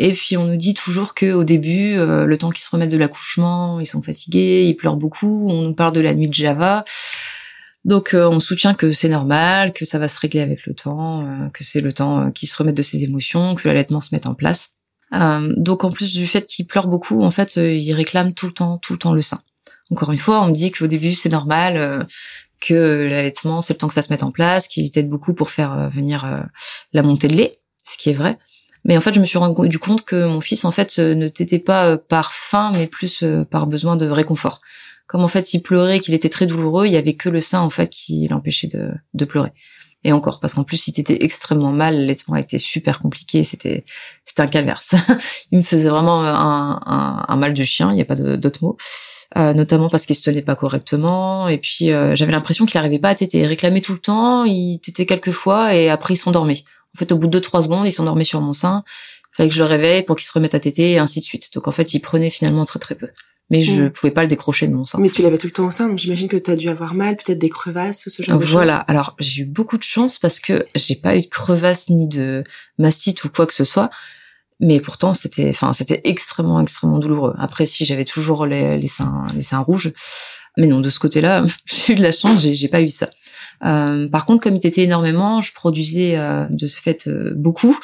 Et 0.00 0.12
puis 0.12 0.36
on 0.36 0.46
nous 0.46 0.56
dit 0.56 0.74
toujours 0.74 1.12
que 1.12 1.32
au 1.32 1.42
début, 1.42 1.98
euh, 1.98 2.24
le 2.24 2.38
temps 2.38 2.50
qu'ils 2.50 2.62
se 2.62 2.70
remettent 2.70 2.92
de 2.92 2.96
l'accouchement, 2.96 3.80
ils 3.80 3.86
sont 3.86 4.00
fatigués, 4.00 4.64
ils 4.64 4.76
pleurent 4.76 4.96
beaucoup. 4.96 5.50
On 5.50 5.62
nous 5.62 5.74
parle 5.74 5.92
de 5.92 6.00
la 6.00 6.14
nuit 6.14 6.28
de 6.28 6.34
Java. 6.34 6.84
Donc 7.84 8.14
euh, 8.14 8.28
on 8.28 8.38
soutient 8.38 8.74
que 8.74 8.92
c'est 8.92 9.08
normal, 9.08 9.72
que 9.72 9.84
ça 9.84 9.98
va 9.98 10.06
se 10.06 10.20
régler 10.20 10.40
avec 10.40 10.66
le 10.66 10.74
temps, 10.74 11.26
euh, 11.26 11.48
que 11.52 11.64
c'est 11.64 11.80
le 11.80 11.92
temps 11.92 12.30
qu'ils 12.30 12.48
se 12.48 12.56
remettent 12.56 12.76
de 12.76 12.82
ses 12.82 13.02
émotions, 13.02 13.56
que 13.56 13.66
l'allaitement 13.66 14.00
se 14.00 14.10
mette 14.12 14.26
en 14.26 14.34
place. 14.34 14.74
donc 15.56 15.82
en 15.82 15.90
plus 15.90 16.12
du 16.12 16.28
fait 16.28 16.46
qu'ils 16.46 16.68
pleurent 16.68 16.86
beaucoup, 16.86 17.22
en 17.22 17.32
fait, 17.32 17.56
ils 17.56 17.92
réclament 17.92 18.34
tout 18.34 18.46
le 18.46 18.52
temps, 18.52 18.78
tout 18.78 18.92
le 18.92 19.00
temps 19.00 19.12
le 19.12 19.22
sein. 19.22 19.40
Encore 19.90 20.12
une 20.12 20.18
fois, 20.18 20.44
on 20.44 20.48
me 20.48 20.52
dit 20.52 20.70
qu'au 20.70 20.86
début 20.86 21.14
c'est 21.14 21.30
normal, 21.30 22.06
que 22.60 23.04
l'allaitement 23.04 23.62
c'est 23.62 23.72
le 23.72 23.78
temps 23.78 23.88
que 23.88 23.94
ça 23.94 24.02
se 24.02 24.12
mette 24.12 24.22
en 24.22 24.30
place, 24.30 24.68
qu'il 24.68 24.88
t'aide 24.92 25.08
beaucoup 25.08 25.34
pour 25.34 25.50
faire 25.50 25.90
venir 25.90 26.46
la 26.92 27.02
montée 27.02 27.26
de 27.26 27.34
lait, 27.34 27.58
ce 27.84 27.96
qui 27.96 28.10
est 28.10 28.14
vrai. 28.14 28.36
Mais 28.88 28.96
en 28.96 29.00
fait, 29.00 29.14
je 29.14 29.20
me 29.20 29.24
suis 29.24 29.38
rendu 29.38 29.78
compte 29.78 30.04
que 30.04 30.26
mon 30.26 30.40
fils 30.40 30.64
en 30.64 30.72
fait 30.72 30.98
ne 30.98 31.28
t'était 31.28 31.60
pas 31.60 31.96
par 31.96 32.32
faim, 32.32 32.72
mais 32.74 32.88
plus 32.88 33.22
par 33.50 33.68
besoin 33.68 33.96
de 33.96 34.08
réconfort. 34.08 34.60
Comme 35.06 35.22
en 35.22 35.28
fait 35.28 35.54
il 35.54 35.60
pleurait, 35.60 36.00
qu'il 36.00 36.14
était 36.14 36.28
très 36.28 36.46
douloureux, 36.46 36.86
il 36.86 36.92
y 36.92 36.96
avait 36.96 37.14
que 37.14 37.28
le 37.28 37.40
sein 37.40 37.60
en 37.60 37.70
fait 37.70 37.88
qui 37.88 38.26
l'empêchait 38.28 38.66
de, 38.66 38.90
de 39.14 39.24
pleurer. 39.24 39.52
Et 40.04 40.12
encore, 40.12 40.38
parce 40.38 40.54
qu'en 40.54 40.64
plus, 40.64 40.86
il 40.86 40.98
était 40.98 41.24
extrêmement 41.24 41.72
mal, 41.72 41.96
l'allaitement 41.98 42.34
a 42.34 42.40
été 42.40 42.58
super 42.58 43.00
compliqué, 43.00 43.42
c'était 43.44 43.84
c'était 44.24 44.42
un 44.42 44.46
calvaire. 44.46 44.80
il 45.52 45.58
me 45.58 45.62
faisait 45.62 45.88
vraiment 45.88 46.22
un, 46.22 46.80
un, 46.86 47.24
un 47.26 47.36
mal 47.36 47.52
de 47.52 47.64
chien, 47.64 47.90
il 47.90 47.96
n'y 47.96 48.02
a 48.02 48.04
pas 48.04 48.14
d'autre 48.14 48.62
mot. 48.62 48.76
Euh, 49.36 49.52
notamment 49.52 49.90
parce 49.90 50.06
qu'il 50.06 50.16
se 50.16 50.22
tenait 50.22 50.42
pas 50.42 50.56
correctement. 50.56 51.48
Et 51.48 51.58
puis 51.58 51.92
euh, 51.92 52.14
j'avais 52.14 52.32
l'impression 52.32 52.64
qu'il 52.64 52.78
arrivait 52.78 52.98
pas 52.98 53.10
à 53.10 53.14
téter. 53.14 53.40
Il 53.40 53.46
réclamait 53.46 53.82
tout 53.82 53.92
le 53.92 53.98
temps, 53.98 54.44
il 54.44 54.80
tétait 54.80 55.04
quelques 55.04 55.32
fois 55.32 55.74
et 55.74 55.90
après 55.90 56.14
il 56.14 56.16
s'endormait. 56.16 56.64
En 56.98 57.06
fait, 57.06 57.12
au 57.12 57.18
bout 57.18 57.28
de 57.28 57.32
deux 57.32 57.40
trois 57.40 57.62
secondes, 57.62 57.86
il 57.86 57.92
s'endormait 57.92 58.24
sur 58.24 58.40
mon 58.40 58.52
sein. 58.52 58.82
Il 59.32 59.36
fallait 59.36 59.48
que 59.48 59.54
je 59.54 59.62
le 59.62 59.68
réveille 59.68 60.02
pour 60.02 60.16
qu'il 60.16 60.26
se 60.26 60.32
remette 60.32 60.56
à 60.56 60.60
téter 60.60 60.92
et 60.92 60.98
ainsi 60.98 61.20
de 61.20 61.24
suite. 61.24 61.54
Donc 61.54 61.68
en 61.68 61.72
fait, 61.72 61.94
il 61.94 62.00
prenait 62.00 62.30
finalement 62.30 62.64
très 62.64 62.80
très 62.80 62.96
peu. 62.96 63.08
Mais 63.50 63.60
je 63.60 63.84
mmh. 63.84 63.90
pouvais 63.90 64.10
pas 64.10 64.22
le 64.22 64.28
décrocher 64.28 64.66
de 64.66 64.74
mon 64.74 64.84
sein. 64.84 64.98
Mais 64.98 65.08
tu 65.08 65.22
l'avais 65.22 65.38
tout 65.38 65.46
le 65.46 65.52
temps 65.52 65.68
au 65.68 65.70
sein, 65.70 65.88
donc 65.88 65.98
j'imagine 65.98 66.28
que 66.28 66.36
tu 66.36 66.50
as 66.50 66.56
dû 66.56 66.68
avoir 66.68 66.94
mal, 66.94 67.16
peut-être 67.16 67.38
des 67.38 67.48
crevasses 67.48 68.06
ou 68.06 68.10
ce 68.10 68.22
genre 68.22 68.36
de 68.36 68.44
choses. 68.44 68.52
Voilà. 68.52 68.78
Alors 68.78 69.14
j'ai 69.20 69.42
eu 69.42 69.46
beaucoup 69.46 69.78
de 69.78 69.84
chance 69.84 70.18
parce 70.18 70.40
que 70.40 70.66
j'ai 70.74 70.96
pas 70.96 71.16
eu 71.16 71.22
de 71.22 71.28
crevasses 71.28 71.88
ni 71.88 72.08
de 72.08 72.42
mastite 72.78 73.22
ou 73.24 73.28
quoi 73.28 73.46
que 73.46 73.54
ce 73.54 73.64
soit 73.64 73.90
mais 74.60 74.80
pourtant 74.80 75.14
c'était 75.14 75.50
enfin 75.50 75.72
c'était 75.72 76.00
extrêmement 76.04 76.60
extrêmement 76.60 76.98
douloureux 76.98 77.34
après 77.38 77.66
si 77.66 77.84
j'avais 77.84 78.04
toujours 78.04 78.46
les, 78.46 78.78
les 78.78 78.86
seins 78.86 79.26
les 79.34 79.42
seins 79.42 79.60
rouges 79.60 79.92
mais 80.56 80.66
non 80.66 80.80
de 80.80 80.90
ce 80.90 80.98
côté-là 80.98 81.44
j'ai 81.66 81.92
eu 81.92 81.96
de 81.96 82.02
la 82.02 82.12
chance 82.12 82.42
j'ai 82.42 82.54
j'ai 82.54 82.68
pas 82.68 82.82
eu 82.82 82.90
ça 82.90 83.08
euh, 83.64 84.08
par 84.08 84.24
contre 84.26 84.42
comme 84.42 84.56
il 84.56 84.66
était 84.66 84.82
énormément 84.82 85.42
je 85.42 85.52
produisais 85.52 86.16
euh, 86.16 86.46
de 86.50 86.66
ce 86.66 86.80
fait 86.80 87.08
euh, 87.08 87.32
beaucoup 87.34 87.76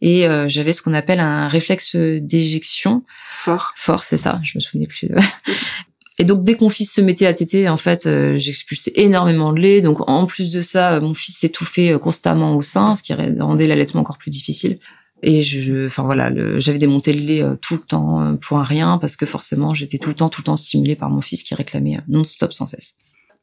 et 0.00 0.26
euh, 0.26 0.48
j'avais 0.48 0.72
ce 0.72 0.82
qu'on 0.82 0.94
appelle 0.94 1.20
un 1.20 1.48
réflexe 1.48 1.96
d'éjection. 1.96 3.02
Fort. 3.32 3.72
Fort, 3.76 4.04
c'est 4.04 4.18
ça. 4.18 4.40
Je 4.44 4.58
me 4.58 4.60
souvenais 4.60 4.86
plus. 4.86 5.10
Et 6.18 6.24
donc 6.24 6.44
dès 6.44 6.54
que 6.54 6.64
mon 6.64 6.70
fils 6.70 6.94
se 6.94 7.02
mettait 7.02 7.26
à 7.26 7.34
téter, 7.34 7.68
en 7.68 7.76
fait, 7.76 8.06
euh, 8.06 8.38
j'expulsais 8.38 8.92
énormément 8.94 9.52
de 9.52 9.60
lait. 9.60 9.80
Donc 9.82 10.08
en 10.08 10.26
plus 10.26 10.50
de 10.50 10.62
ça, 10.62 10.98
mon 11.00 11.12
fils 11.12 11.36
s'étouffait 11.36 11.92
euh, 11.92 11.98
constamment 11.98 12.56
au 12.56 12.62
sein, 12.62 12.96
ce 12.96 13.02
qui 13.02 13.12
rendait 13.14 13.66
l'allaitement 13.66 14.00
encore 14.00 14.16
plus 14.16 14.30
difficile. 14.30 14.78
Et 15.22 15.42
je, 15.42 15.86
enfin 15.86 16.04
voilà, 16.04 16.30
j'avais 16.58 16.78
des 16.78 16.86
montées 16.86 17.14
de 17.14 17.20
lait 17.20 17.42
tout 17.62 17.74
le 17.74 17.80
temps 17.80 18.36
pour 18.36 18.58
un 18.58 18.64
rien 18.64 18.98
parce 18.98 19.16
que 19.16 19.24
forcément 19.24 19.74
j'étais 19.74 19.96
tout 19.96 20.10
le 20.10 20.14
temps, 20.14 20.28
tout 20.28 20.42
le 20.42 20.44
temps 20.44 20.58
stimulée 20.58 20.94
par 20.94 21.08
mon 21.08 21.22
fils 21.22 21.42
qui 21.42 21.54
réclamait 21.54 21.98
non-stop 22.06 22.52
sans 22.52 22.66
cesse. 22.66 22.98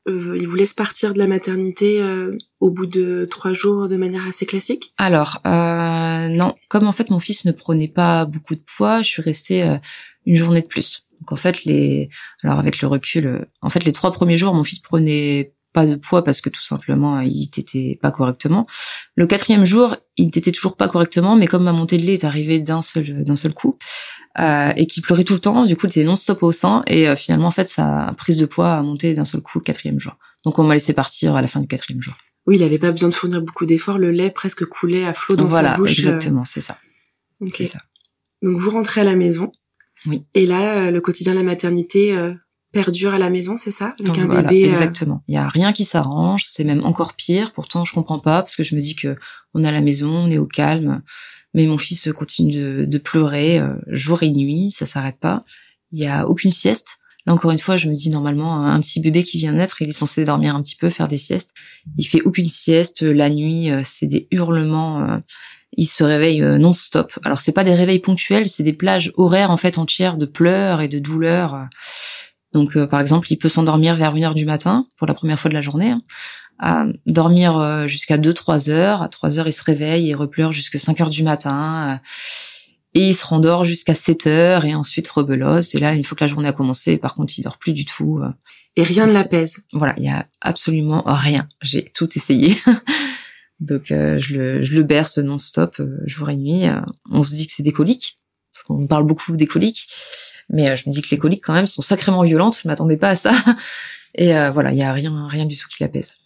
Il 0.08 0.48
vous 0.48 0.56
laisse 0.56 0.74
partir 0.74 1.14
de 1.14 1.20
la 1.20 1.28
maternité 1.28 2.04
au 2.60 2.70
bout 2.70 2.86
de 2.86 3.26
trois 3.30 3.54
jours 3.54 3.88
de 3.88 3.96
manière 3.96 4.28
assez 4.28 4.46
classique? 4.46 4.94
Alors 4.98 5.40
non, 5.46 6.56
comme 6.68 6.88
en 6.88 6.92
fait 6.92 7.10
mon 7.10 7.20
fils 7.20 7.46
ne 7.46 7.52
prenait 7.52 7.88
pas 7.88 8.26
beaucoup 8.26 8.56
de 8.56 8.64
poids, 8.66 9.02
je 9.02 9.08
suis 9.08 9.22
restée 9.22 9.78
une 10.26 10.36
journée 10.36 10.62
de 10.62 10.68
plus. 10.68 11.08
Donc 11.24 11.32
en 11.32 11.38
fait 11.38 11.64
les 11.64 12.10
alors 12.44 12.60
avec 12.60 12.82
le 12.82 12.88
recul 12.90 13.28
euh, 13.28 13.46
en 13.62 13.70
fait 13.70 13.86
les 13.86 13.94
trois 13.94 14.12
premiers 14.12 14.38
jours 14.38 14.54
mon 14.54 14.66
fils 14.66 14.80
prenait 14.80 15.54
pas 15.72 15.86
de 15.86 15.96
poids 15.96 16.22
parce 16.24 16.42
que 16.42 16.50
tout 16.50 16.62
simplement 16.62 17.22
il 17.22 17.50
t'était 17.50 17.98
pas 18.02 18.12
correctement. 18.12 18.68
Le 19.16 19.26
quatrième 19.26 19.66
jour, 19.66 19.96
il 20.18 20.30
t'était 20.32 20.52
toujours 20.52 20.76
pas 20.76 20.88
correctement, 20.88 21.36
mais 21.36 21.48
comme 21.48 21.64
ma 21.64 21.72
montée 21.72 21.98
de 21.98 22.04
lait 22.04 22.14
est 22.14 22.26
arrivée 22.26 22.60
d'un 22.60 22.82
seul 22.82 23.24
d'un 23.24 23.38
seul 23.38 23.54
coup 23.54 23.78
euh, 24.40 24.74
et 24.76 24.88
qu'il 24.88 25.04
pleurait 25.04 25.24
tout 25.24 25.34
le 25.34 25.40
temps, 25.40 25.66
du 25.66 25.76
coup 25.76 25.86
il 25.88 25.90
était 25.90 26.04
non 26.04 26.16
stop 26.16 26.44
au 26.44 26.52
sein 26.52 26.84
et 26.88 27.08
euh, 27.08 27.16
finalement 27.16 27.48
en 27.48 27.52
fait 27.52 27.70
sa 27.70 28.14
prise 28.18 28.38
de 28.38 28.46
poids 28.46 28.74
a 28.74 28.82
monté 28.82 29.14
d'un 29.14 29.26
seul 29.26 29.42
coup 29.42 29.60
le 29.60 29.64
quatrième 29.64 30.00
jour. 30.00 30.18
Donc 30.44 30.60
on 30.60 30.64
m'a 30.64 30.74
laissé 30.74 30.94
partir 30.94 31.36
à 31.36 31.42
la 31.42 31.48
fin 31.48 31.60
du 31.60 31.68
quatrième 31.68 32.02
jour. 32.02 32.16
Oui, 32.46 32.58
il 32.58 32.64
avait 32.64 32.80
pas 32.80 32.92
besoin 32.92 33.10
de 33.10 33.14
fournir 33.14 33.42
beaucoup 33.42 33.66
d'efforts, 33.66 33.98
le 33.98 34.12
lait 34.12 34.30
presque 34.30 34.66
coulait 34.66 35.06
à 35.06 35.14
flot 35.14 35.36
dans 35.36 35.50
sa 35.50 35.76
bouche. 35.76 36.00
Voilà, 36.00 36.18
exactement, 36.18 36.46
c'est 36.46 36.62
ça. 36.62 36.78
C'est 37.54 37.68
ça. 37.68 37.80
Donc 38.42 38.60
vous 38.60 38.70
rentrez 38.70 39.02
à 39.02 39.06
la 39.06 39.16
maison. 39.16 39.52
Oui. 40.06 40.26
Et 40.34 40.46
là, 40.46 40.76
euh, 40.76 40.92
le 40.92 41.02
quotidien 41.02 41.34
de 41.34 41.38
la 41.38 41.44
maternité 41.44 42.16
euh, 42.16 42.34
perdure 42.72 43.14
à 43.14 43.18
la 43.18 43.30
maison, 43.30 43.56
c'est 43.56 43.72
ça? 43.72 43.92
Avec 44.00 44.18
un 44.18 44.26
bébé. 44.26 44.66
Euh, 44.66 44.70
exactement. 44.70 45.24
Il 45.28 45.36
y 45.36 45.38
a 45.38 45.48
rien 45.48 45.72
qui 45.72 45.86
s'arrange. 45.86 46.44
C'est 46.46 46.66
même 46.66 46.84
encore 46.84 47.14
pire. 47.14 47.54
Pourtant, 47.54 47.86
je 47.86 47.94
comprends 47.94 48.20
pas 48.20 48.42
parce 48.42 48.56
que 48.56 48.64
je 48.64 48.76
me 48.76 48.82
dis 48.82 48.96
que 48.96 49.16
on 49.54 49.64
est 49.64 49.68
à 49.68 49.72
la 49.72 49.82
maison, 49.82 50.10
on 50.10 50.30
est 50.30 50.38
au 50.38 50.46
calme. 50.46 51.02
Mais 51.54 51.66
mon 51.66 51.78
fils 51.78 52.12
continue 52.14 52.88
de, 52.88 52.98
pleurer 52.98 53.62
jour 53.88 54.24
et 54.24 54.30
nuit. 54.30 54.72
Ça 54.72 54.86
s'arrête 54.86 55.20
pas. 55.20 55.44
Il 55.92 56.00
y 56.00 56.08
a 56.08 56.28
aucune 56.28 56.52
sieste. 56.52 56.98
Là 57.26 57.34
encore 57.34 57.52
une 57.52 57.60
fois, 57.60 57.78
je 57.78 57.88
me 57.88 57.94
dis 57.94 58.10
normalement 58.10 58.66
un 58.66 58.82
petit 58.82 59.00
bébé 59.00 59.24
qui 59.24 59.38
vient 59.38 59.54
naître, 59.54 59.82
il 59.82 59.90
est 59.90 59.94
censé 59.94 60.26
dormir 60.26 60.56
un 60.56 60.62
petit 60.62 60.76
peu, 60.76 60.90
faire 60.90 61.08
des 61.08 61.18
siestes. 61.18 61.52
Il 61.98 62.06
fait 62.06 62.22
aucune 62.24 62.50
sieste. 62.50 63.04
La 63.04 63.30
nuit, 63.30 63.70
c'est 63.84 64.08
des 64.08 64.28
hurlements 64.32 65.22
il 65.78 65.86
se 65.86 66.04
réveille 66.04 66.42
euh, 66.42 66.58
non-stop. 66.58 67.12
Alors 67.24 67.40
c'est 67.40 67.52
pas 67.52 67.64
des 67.64 67.76
réveils 67.76 68.00
ponctuels, 68.00 68.50
c'est 68.50 68.64
des 68.64 68.74
plages 68.74 69.12
horaires 69.16 69.52
en 69.52 69.58
fait 69.58 69.78
entières 69.78 70.18
de 70.18 70.26
pleurs 70.26 70.82
et 70.82 70.88
de 70.88 71.00
douleurs. 71.00 71.68
Donc 72.54 72.78
euh, 72.78 72.88
par 72.88 73.00
exemple, 73.00 73.32
il 73.32 73.38
peut 73.38 73.50
s'endormir 73.50 73.96
vers 73.96 74.14
1 74.14 74.24
heure 74.24 74.36
du 74.36 74.46
matin 74.46 74.88
pour 74.98 75.08
la 75.08 75.14
première 75.14 75.40
fois 75.40 75.50
de 75.50 75.56
la 75.56 75.62
journée, 75.62 75.90
hein, 75.90 76.02
à 76.60 76.86
dormir 77.06 77.58
euh, 77.58 77.88
jusqu'à 77.88 78.18
2-3 78.18 78.70
heures. 78.70 79.02
À 79.02 79.10
3 79.10 79.40
heures, 79.40 79.48
il 79.48 79.54
se 79.54 79.64
réveille 79.64 80.10
et 80.10 80.14
repleure 80.14 80.52
jusqu'à 80.52 80.80
5 80.80 81.02
heures 81.02 81.10
du 81.10 81.24
matin. 81.24 82.00
et 82.94 83.08
il 83.10 83.16
se 83.16 83.26
rendort 83.26 83.66
jusqu'à 83.66 83.96
7 83.96 84.28
heures 84.28 84.66
et 84.66 84.76
ensuite 84.76 85.08
rebelote. 85.10 85.74
Et 85.76 85.80
là, 85.80 85.94
une 85.94 86.04
fois 86.04 86.16
que 86.16 86.24
la 86.24 86.28
journée 86.28 86.50
a 86.50 86.54
commencé, 86.54 86.98
par 86.98 87.16
contre, 87.16 87.34
il 87.38 87.42
dort 87.42 87.58
plus 87.58 87.74
du 87.74 87.86
tout. 87.86 88.22
Et 88.76 88.84
rien 88.84 89.06
ne 89.06 89.14
l'apaise. 89.14 89.58
Voilà, 89.72 89.94
il 89.98 90.04
y 90.04 90.10
a 90.10 90.28
absolument 90.42 91.04
rien. 91.06 91.48
J'ai 91.62 91.86
tout 91.94 92.10
essayé. 92.16 92.56
Donc 93.60 93.92
euh, 93.92 94.20
je, 94.20 94.36
le, 94.36 94.64
je 94.64 94.76
le 94.76 94.84
berce 94.84 95.18
non-stop, 95.18 95.80
euh, 95.80 96.02
jour 96.06 96.30
et 96.30 96.36
nuit. 96.36 96.68
Euh, 96.68 96.82
on 97.10 97.24
se 97.24 97.34
dit 97.36 97.48
que 97.48 97.54
c'est 97.56 97.64
des 97.64 97.72
coliques, 97.72 98.20
parce 98.54 98.64
qu'on 98.64 98.88
parle 98.88 99.06
beaucoup 99.06 99.36
des 99.36 99.48
coliques. 99.48 99.88
Mais 100.50 100.76
je 100.76 100.90
me 100.90 100.94
dis 100.94 101.02
que 101.02 101.10
les 101.12 101.18
coliques 101.18 101.44
quand 101.44 101.54
même 101.54 101.68
sont 101.68 101.82
sacrément 101.82 102.24
violentes. 102.24 102.60
Je 102.62 102.68
m'attendais 102.68 102.98
pas 102.98 103.10
à 103.10 103.16
ça. 103.16 103.34
Et 104.16 104.34
voilà, 104.52 104.72
il 104.72 104.78
y 104.78 104.84
a 104.84 104.94
rien, 104.94 105.28
rien 105.28 105.46
du 105.46 105.58
tout 105.58 105.68
qui 105.68 105.82
l'apaise. 105.82 106.18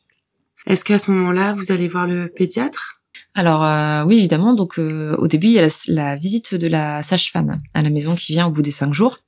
Est-ce 0.68 0.84
qu'à 0.84 1.00
ce, 1.00 1.12
moment-là, 1.12 1.54
vous 1.54 1.72
allez 1.72 1.88
voir 1.88 2.06
le 2.06 2.28
pédiatre? 2.28 3.02
Alors 3.34 4.06
oui, 4.08 4.18
évidemment. 4.18 4.54
Donc 4.54 4.78
au 4.78 5.28
début, 5.28 5.48
il 5.48 5.54
y 5.54 5.60
a 5.60 5.68
la, 5.88 6.16
visite 6.16 6.56
de 6.56 6.68
la 6.68 7.04
sage-femme 7.04 7.60
à 7.74 7.82
la 7.82 7.90
maison 7.90 8.16
qui 8.16 8.34
vient 8.34 8.48
au 8.48 8.52
bout 8.52 8.62
des 8.62 8.72
cinq 8.72 8.94
jours. 8.94 9.20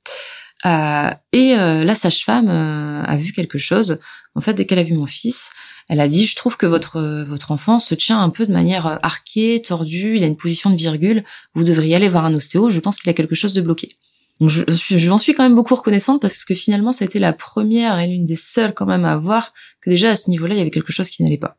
et 0.64 1.54
la 1.54 1.94
sage-femme 1.94 2.48
a 2.48 3.16
vu 3.16 3.32
quelque 3.32 3.58
chose. 3.58 4.00
En 4.34 4.40
fait, 4.40 4.54
dès 4.54 4.66
qu'elle 4.66 4.78
a 4.78 4.84
vu 4.84 4.94
mon 4.94 5.06
fils, 5.06 5.50
elle 5.90 6.00
a 6.00 6.06
dit, 6.06 6.24
je 6.24 6.36
trouve 6.36 6.56
que 6.56 6.66
votre 6.66 7.24
votre 7.24 7.50
enfant 7.50 7.80
se 7.80 7.96
tient 7.96 8.20
un 8.20 8.30
peu 8.30 8.46
de 8.46 8.52
manière 8.52 8.86
euh, 8.86 8.96
arquée, 9.02 9.60
tordue, 9.60 10.16
il 10.16 10.22
a 10.22 10.26
une 10.28 10.36
position 10.36 10.70
de 10.70 10.76
virgule, 10.76 11.24
vous 11.54 11.64
devriez 11.64 11.96
aller 11.96 12.08
voir 12.08 12.24
un 12.24 12.34
ostéo, 12.34 12.70
je 12.70 12.78
pense 12.78 12.98
qu'il 12.98 13.10
a 13.10 13.12
quelque 13.12 13.34
chose 13.34 13.54
de 13.54 13.60
bloqué. 13.60 13.96
Donc 14.40 14.48
je, 14.48 14.62
je, 14.68 15.18
suis 15.18 15.34
quand 15.34 15.42
même 15.42 15.54
beaucoup 15.54 15.74
reconnaissante 15.74 16.22
parce 16.22 16.44
que 16.44 16.54
finalement 16.54 16.92
ça 16.92 17.04
a 17.04 17.06
été 17.06 17.18
la 17.18 17.34
première 17.34 17.98
et 18.00 18.06
l'une 18.06 18.24
des 18.24 18.36
seules 18.36 18.72
quand 18.72 18.86
même 18.86 19.04
à 19.04 19.16
voir 19.16 19.52
que 19.82 19.90
déjà 19.90 20.10
à 20.10 20.16
ce 20.16 20.30
niveau-là 20.30 20.54
il 20.54 20.58
y 20.58 20.60
avait 20.62 20.70
quelque 20.70 20.92
chose 20.92 21.10
qui 21.10 21.22
n'allait 21.22 21.36
pas. 21.36 21.56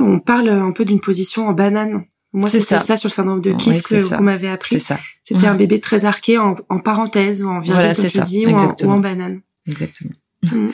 On 0.00 0.18
parle 0.18 0.48
un 0.48 0.72
peu 0.72 0.84
d'une 0.84 1.00
position 1.00 1.48
en 1.48 1.52
banane. 1.52 2.04
Moi 2.32 2.48
c'est 2.48 2.60
ça. 2.60 2.80
ça. 2.80 2.96
sur 2.96 3.08
le 3.08 3.12
syndrome 3.12 3.40
de 3.40 3.52
Kiss 3.52 3.82
que 3.82 3.96
vous 3.96 4.22
m'avez 4.22 4.48
appris. 4.48 4.80
ça. 4.80 4.98
C'était 5.22 5.46
un 5.46 5.54
bébé 5.54 5.80
très 5.80 6.04
arqué 6.04 6.38
en, 6.38 6.54
parenthèse 6.82 7.42
ou 7.42 7.48
en 7.48 7.60
virgule 7.60 7.74
voilà, 7.74 7.94
comme 7.94 8.06
tu 8.06 8.20
dis 8.22 8.46
ou 8.46 8.50
en, 8.88 8.98
banane. 8.98 9.40
Exactement. 9.66 10.12
Mm. 10.42 10.70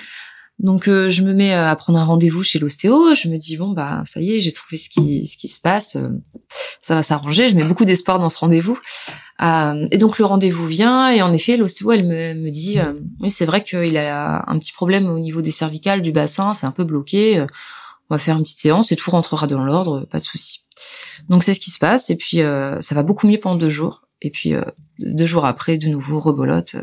Donc 0.61 0.87
euh, 0.87 1.11
je 1.11 1.23
me 1.23 1.35
mets 1.35 1.53
euh, 1.53 1.69
à 1.69 1.75
prendre 1.75 1.99
un 1.99 2.05
rendez-vous 2.05 2.43
chez 2.43 2.59
l'ostéo. 2.59 3.15
Je 3.15 3.29
me 3.29 3.37
dis 3.37 3.57
bon 3.57 3.71
bah 3.71 4.05
ça 4.07 4.21
y 4.21 4.33
est, 4.33 4.39
j'ai 4.39 4.53
trouvé 4.53 4.77
ce 4.77 4.89
qui 4.89 5.27
ce 5.27 5.37
qui 5.37 5.49
se 5.49 5.61
passe, 5.61 5.97
euh, 5.97 6.09
ça 6.81 6.95
va 6.95 7.03
s'arranger. 7.03 7.49
Je 7.49 7.57
mets 7.57 7.65
beaucoup 7.65 7.85
d'espoir 7.85 8.19
dans 8.19 8.29
ce 8.29 8.39
rendez-vous. 8.39 8.79
et 9.41 9.99
donc 9.99 10.19
le 10.19 10.25
rendez-vous 10.25 10.67
vient 10.67 11.11
et 11.11 11.23
en 11.23 11.33
effet 11.33 11.57
l'ostéo 11.57 11.91
elle 11.91 12.07
me, 12.07 12.35
me 12.35 12.51
dit 12.51 12.79
oui 13.21 13.31
c'est 13.31 13.47
vrai 13.47 13.65
qu'il 13.65 13.97
a 13.97 14.45
un 14.49 14.59
petit 14.59 14.73
problème 14.73 15.09
au 15.11 15.19
niveau 15.19 15.43
des 15.43 15.51
cervicales 15.51 16.03
du 16.03 16.13
bassin, 16.13 16.55
c'est 16.55 16.67
un 16.67 16.73
peu 16.73 16.85
bloqué. 16.85 17.41
on 18.09 18.15
va 18.15 18.19
faire 18.19 18.37
une 18.37 18.45
petite 18.45 18.61
séance 18.61 18.93
et 18.93 18.97
tout 18.97 19.11
rentrera 19.11 19.49
dans 19.49 19.65
l'ordre, 19.65 20.07
pas 20.11 20.21
de 20.21 20.25
souci. 20.25 20.65
Donc 21.29 21.43
c'est 21.43 21.55
ce 21.55 21.61
qui 21.61 21.73
se 21.73 21.81
passe 21.81 22.11
et 22.11 22.17
puis 22.17 22.39
ça 22.39 22.95
va 22.95 23.03
beaucoup 23.03 23.27
mieux 23.27 23.41
pendant 23.41 23.57
deux 23.57 23.71
jours. 23.71 24.03
Et 24.23 24.31
puis 24.31 24.55
deux 25.01 25.27
jours 25.27 25.45
après, 25.47 25.79
de 25.79 25.89
nouveau 25.89 26.21
rebolote 26.21 26.77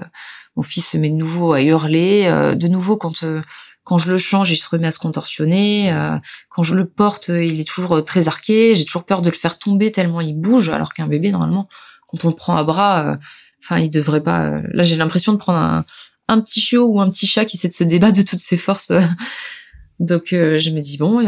mon 0.56 0.64
fils 0.64 0.88
se 0.88 0.98
met 0.98 1.10
de 1.10 1.16
nouveau 1.16 1.54
à 1.54 1.62
hurler. 1.62 2.26
Euh, 2.26 2.56
de 2.56 2.68
nouveau, 2.68 2.98
quand 2.98 3.24
euh, 3.24 3.42
quand 3.84 3.98
je 3.98 4.12
le 4.12 4.18
change, 4.18 4.52
il 4.52 4.58
se 4.58 4.70
remet 4.70 4.88
à 4.88 4.92
se 4.92 5.00
contorsionner. 5.00 5.92
Euh, 5.92 6.18
quand 6.50 6.64
je 6.64 6.76
le 6.76 6.86
porte, 6.86 7.30
il 7.30 7.60
est 7.60 7.68
toujours 7.68 8.04
très 8.06 8.28
arqué. 8.28 8.76
J'ai 8.76 8.86
toujours 8.86 9.06
peur 9.06 9.22
de 9.22 9.30
le 9.30 9.36
faire 9.36 9.58
tomber 9.58 9.92
tellement 9.92 10.22
il 10.22 10.36
bouge, 10.36 10.70
alors 10.70 10.94
qu'un 10.94 11.08
bébé, 11.08 11.32
normalement, 11.32 11.68
quand 12.08 12.24
on 12.26 12.30
le 12.30 12.36
prend 12.36 12.56
à 12.56 12.64
bras, 12.64 13.18
enfin, 13.64 13.80
il 13.80 13.90
devrait 13.90 14.22
pas. 14.22 14.62
Là, 14.72 14.84
j'ai 14.84 14.96
l'impression 14.98 15.34
de 15.34 15.38
prendre 15.38 15.58
un, 15.58 15.84
un 16.28 16.42
petit 16.42 16.62
chiot 16.62 16.86
ou 16.86 17.02
un 17.02 17.10
petit 17.10 17.26
chat 17.26 17.46
qui 17.46 17.58
essaie 17.58 17.70
de 17.70 17.74
se 17.74 17.84
débattre 17.84 18.18
de 18.18 18.22
toutes 18.22 18.40
ses 18.40 18.58
forces. 18.58 18.92
Donc, 20.00 20.28
je 20.30 20.70
me 20.70 20.80
dis 20.80 20.98
bon, 20.98 21.20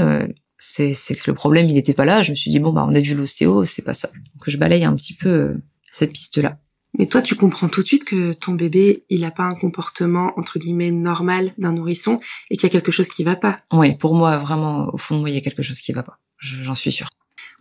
c'est 0.60 0.94
c'est 0.94 1.16
que 1.16 1.32
le 1.32 1.34
problème, 1.34 1.70
il 1.70 1.74
n'était 1.74 1.94
pas 1.94 2.06
là. 2.06 2.22
Je 2.22 2.30
me 2.30 2.36
suis 2.36 2.52
dit 2.52 2.60
bon, 2.60 2.72
bah, 2.72 2.86
on 2.88 2.94
a 2.94 3.00
vu 3.00 3.16
l'ostéo, 3.16 3.66
c'est 3.66 3.82
pas 3.82 3.96
ça. 3.96 4.10
Donc, 4.36 4.44
je 4.46 4.58
balaye 4.58 4.86
un 4.86 4.96
petit 4.96 5.16
peu 5.16 5.58
cette 5.92 6.14
piste-là. 6.14 6.60
Mais 6.98 7.08
toi, 7.08 7.22
tu 7.22 7.36
comprends 7.36 7.70
tout 7.70 7.82
de 7.82 7.88
suite 7.88 8.06
que 8.06 8.34
ton 8.34 8.54
bébé, 8.54 9.04
il 9.10 9.26
a 9.26 9.32
pas 9.32 9.44
un 9.44 9.56
comportement 9.56 10.32
entre 10.38 10.60
guillemets 10.60 10.92
normal 10.92 11.54
d'un 11.58 11.72
nourrisson 11.72 12.20
et 12.52 12.58
qu'il 12.58 12.68
y 12.68 12.72
a 12.72 12.72
quelque 12.72 12.92
chose 12.92 13.10
qui 13.10 13.24
va 13.24 13.36
pas. 13.36 13.60
Oui, 13.72 13.98
pour 13.98 14.14
moi, 14.14 14.38
vraiment, 14.38 14.90
au 14.94 14.98
fond 14.98 15.16
de 15.16 15.22
moi, 15.22 15.30
il 15.30 15.36
y 15.36 15.38
a 15.38 15.42
quelque 15.42 15.64
chose 15.64 15.80
qui 15.80 15.92
va 15.92 16.04
pas. 16.04 16.20
J'en 16.38 16.76
suis 16.76 16.92
sûre. 16.92 17.10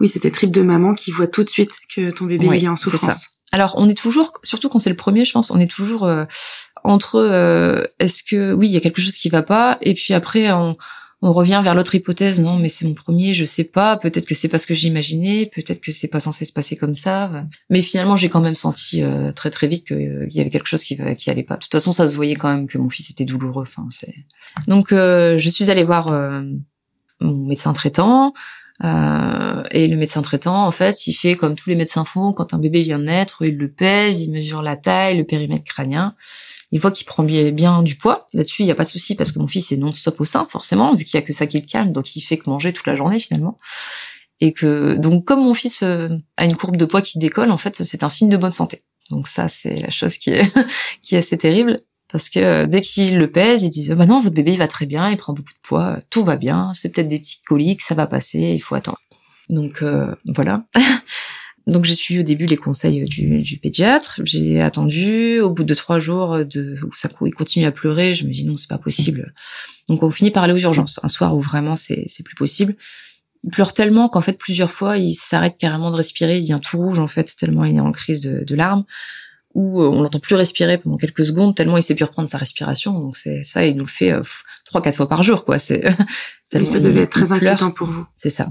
Oui, 0.01 0.09
c'était 0.09 0.31
trip 0.31 0.51
de 0.51 0.63
maman 0.63 0.95
qui 0.95 1.13
voit 1.13 1.29
tout 1.29 1.45
de 1.45 1.51
suite 1.51 1.73
que 1.95 2.11
ton 2.11 2.27
bébé 2.27 2.49
il 2.53 2.65
est 2.65 2.69
en 2.69 2.77
souffrance. 2.77 3.11
Ça. 3.11 3.29
Alors, 3.53 3.75
on 3.77 3.89
est 3.89 3.95
toujours, 3.95 4.33
surtout 4.43 4.69
quand 4.69 4.79
c'est 4.79 4.91
le 4.91 4.97
premier, 4.97 5.25
je 5.25 5.33
pense, 5.33 5.51
on 5.51 5.61
est 5.61 5.71
toujours 5.71 6.05
euh, 6.05 6.25
entre 6.85 7.17
euh, 7.17 7.85
est-ce 7.99 8.23
que 8.23 8.53
oui, 8.53 8.69
il 8.69 8.73
y 8.73 8.77
a 8.77 8.81
quelque 8.81 9.01
chose 9.01 9.17
qui 9.17 9.29
va 9.29 9.43
pas, 9.43 9.79
et 9.83 9.95
puis 9.95 10.15
après 10.15 10.51
on 10.53 10.77
on 11.25 11.33
revient 11.33 11.61
vers 11.63 11.77
l'autre 11.77 11.95
hypothèse, 11.95 12.41
non, 12.41 12.57
mais 12.57 12.69
c'est 12.69 12.85
mon 12.85 12.95
premier, 12.95 13.33
je 13.33 13.45
sais 13.45 13.63
pas, 13.63 13.97
peut-être 13.97 14.27
que 14.27 14.35
c'est 14.35 14.49
pas 14.49 14.59
ce 14.59 14.67
que 14.67 14.75
j'imaginais, 14.75 15.51
peut-être 15.55 15.81
que 15.81 15.93
c'est 15.93 16.09
pas 16.09 16.19
censé 16.19 16.45
se 16.45 16.53
passer 16.53 16.77
comme 16.77 16.97
ça. 16.97 17.47
Mais 17.71 17.81
finalement, 17.81 18.17
j'ai 18.17 18.29
quand 18.29 18.41
même 18.41 18.57
senti 18.57 19.05
euh, 19.05 19.31
très 19.31 19.51
très 19.51 19.69
vite 19.69 19.87
qu'il 19.87 19.97
euh, 19.97 20.27
y 20.31 20.41
avait 20.41 20.51
quelque 20.51 20.67
chose 20.67 20.83
qui 20.83 21.01
allait 21.01 21.45
pas. 21.45 21.55
De 21.55 21.61
toute 21.61 21.71
façon, 21.71 21.93
ça 21.93 22.09
se 22.09 22.17
voyait 22.17 22.35
quand 22.35 22.49
même 22.53 22.67
que 22.67 22.77
mon 22.77 22.91
fils 22.91 23.09
était 23.11 23.25
douloureux. 23.25 23.63
Enfin, 23.63 23.89
donc 24.67 24.91
euh, 24.91 25.39
je 25.39 25.49
suis 25.49 25.71
allée 25.71 25.85
voir 25.85 26.11
mon 27.21 27.47
médecin 27.47 27.73
traitant. 27.73 28.35
Et 28.81 29.89
le 29.89 29.97
médecin 29.97 30.23
traitant, 30.23 30.67
en 30.67 30.73
fait, 30.73 31.07
il 31.07 31.15
fait 31.15 31.37
comme 31.37 31.55
tous 31.55 31.71
les 31.71 31.77
médecins 31.77 32.05
font 32.05 32.33
quand 32.33 32.55
un 32.55 32.59
bébé 32.59 32.83
vient 32.83 32.99
de 32.99 33.05
naître, 33.05 33.43
il 33.45 33.57
le 33.57 33.71
pèse, 33.71 34.21
il 34.21 34.31
mesure 34.31 34.63
la 34.63 34.77
taille, 34.77 35.19
le 35.19 35.25
périmètre 35.25 35.65
crânien 35.65 36.15
il 36.73 36.81
voit 36.81 36.91
qu'il 36.91 37.07
prend 37.07 37.23
bien 37.23 37.83
du 37.83 37.97
poids. 37.97 38.27
Là-dessus, 38.33 38.63
il 38.63 38.65
n'y 38.65 38.73
a 38.73 38.75
pas 38.75 38.85
de 38.85 38.89
souci 38.89 39.15
parce 39.15 39.31
que 39.31 39.39
mon 39.39 39.47
fils 39.47 39.71
est 39.73 39.77
non-stop 39.77 40.19
au 40.21 40.25
sein, 40.25 40.47
forcément, 40.51 40.95
vu 40.95 41.05
qu'il 41.05 41.21
y 41.21 41.23
a 41.23 41.23
que 41.23 41.35
ça 41.35 41.47
qui 41.47 41.61
le 41.61 41.67
calme, 41.67 41.93
donc 41.93 42.17
il 42.17 42.23
fait 42.23 42.39
que 42.39 42.49
manger 42.49 42.73
toute 42.73 42.87
la 42.87 42.97
journée 42.97 43.21
finalement. 43.21 43.59
Et 44.41 44.55
que 44.55 44.97
donc 44.97 45.27
comme 45.27 45.45
mon 45.45 45.55
fils 45.55 45.83
euh, 45.83 46.09
a 46.39 46.47
une 46.47 46.57
courbe 46.57 46.79
de 46.79 46.87
poids 46.87 47.03
qui 47.03 47.19
décolle, 47.19 47.51
en 47.51 47.59
fait, 47.59 47.83
c'est 47.85 48.03
un 48.03 48.09
signe 48.09 48.31
de 48.31 48.39
bonne 48.39 48.51
santé. 48.51 48.83
Donc 49.11 49.29
ça, 49.29 49.51
c'est 49.51 49.77
la 49.77 49.91
chose 49.91 50.17
qui 50.17 50.31
est 50.31 50.51
qui 51.03 51.15
est 51.15 51.19
assez 51.19 51.37
terrible 51.37 51.83
parce 52.13 52.29
que 52.29 52.39
euh, 52.39 52.67
dès 52.67 52.83
qu'il 52.83 53.19
le 53.19 53.31
pèse, 53.31 53.63
ils 53.63 53.71
disent 53.71 53.91
bah 53.91 54.07
non, 54.07 54.21
votre 54.21 54.35
bébé 54.35 54.53
il 54.53 54.59
va 54.59 54.69
très 54.69 54.87
bien, 54.87 55.11
il 55.11 55.17
prend 55.17 55.33
beaucoup 55.33 55.53
de 55.53 55.67
poids, 55.67 55.99
tout 56.11 56.23
va 56.23 56.37
bien, 56.37 56.73
c'est 56.75 56.91
peut-être 56.91 57.09
des 57.09 57.19
petites 57.19 57.45
coliques, 57.45 57.81
ça 57.81 57.95
va 57.95 58.07
passer, 58.07 58.53
il 58.55 58.61
faut 58.61 58.75
attendre. 58.75 59.01
Donc 59.49 59.83
euh, 59.83 60.15
voilà. 60.27 60.65
Donc 61.67 61.85
j'ai 61.85 61.95
suivi 61.95 62.21
au 62.21 62.25
début 62.25 62.47
les 62.47 62.57
conseils 62.57 63.05
du, 63.05 63.41
du 63.41 63.57
pédiatre. 63.57 64.21
J'ai 64.25 64.61
attendu. 64.61 65.39
Au 65.41 65.51
bout 65.51 65.63
de 65.63 65.75
trois 65.75 66.01
jours 66.01 66.45
de 66.45 66.77
où 66.83 66.93
ça 66.93 67.09
il 67.25 67.33
continue 67.33 67.67
à 67.67 67.71
pleurer, 67.71 68.17
je 68.17 68.27
me 68.27 68.33
dis 68.33 68.45
non 68.45 68.57
c'est 68.57 68.69
pas 68.69 68.79
possible. 68.79 69.33
Donc 69.89 70.03
on 70.03 70.11
finit 70.11 70.33
par 70.33 70.43
aller 70.43 70.53
aux 70.53 70.59
urgences. 70.59 70.99
Un 71.05 71.09
soir 71.09 71.37
où 71.37 71.41
vraiment 71.41 71.77
c'est 71.77 72.09
plus 72.25 72.35
possible. 72.35 72.75
Il 73.45 73.51
pleure 73.51 73.75
tellement 73.75 74.09
qu'en 74.09 74.21
fait 74.21 74.39
plusieurs 74.39 74.73
fois 74.73 74.99
il 74.99 75.15
s'arrête 75.15 75.57
carrément 75.57 75.93
de 75.93 75.97
respirer. 75.97 76.39
Il 76.39 76.43
devient 76.43 76.61
tout 76.61 76.79
rouge 76.79 76.99
en 76.99 77.09
fait 77.09 77.33
tellement 77.39 77.65
il 77.65 77.77
est 77.77 77.81
en 77.81 77.93
crise 77.93 78.21
de, 78.21 78.43
de 78.45 78.55
larmes. 78.57 78.85
Ou 79.55 79.83
on 79.83 80.03
l'entend 80.03 80.19
plus 80.19 80.35
respirer 80.35 80.79
pendant 80.79 80.97
quelques 80.97 81.27
secondes 81.27 81.55
tellement 81.55 81.77
il 81.77 81.83
sait 81.83 81.95
plus 81.95 82.05
reprendre 82.05 82.29
sa 82.29 82.39
respiration. 82.39 82.99
Donc 82.99 83.17
c'est 83.17 83.45
ça 83.45 83.67
il 83.67 83.77
nous 83.77 83.85
le 83.85 83.91
fait 83.91 84.13
trois 84.65 84.81
quatre 84.81 84.97
fois 84.97 85.09
par 85.09 85.23
jour 85.23 85.45
quoi. 85.45 85.59
C'est 85.59 85.83
ça 86.65 86.81
devait 86.81 87.03
être 87.03 87.11
très 87.11 87.33
inquiétant 87.33 87.71
pour 87.71 87.89
vous. 87.89 88.07
C'est 88.17 88.31
ça. 88.31 88.49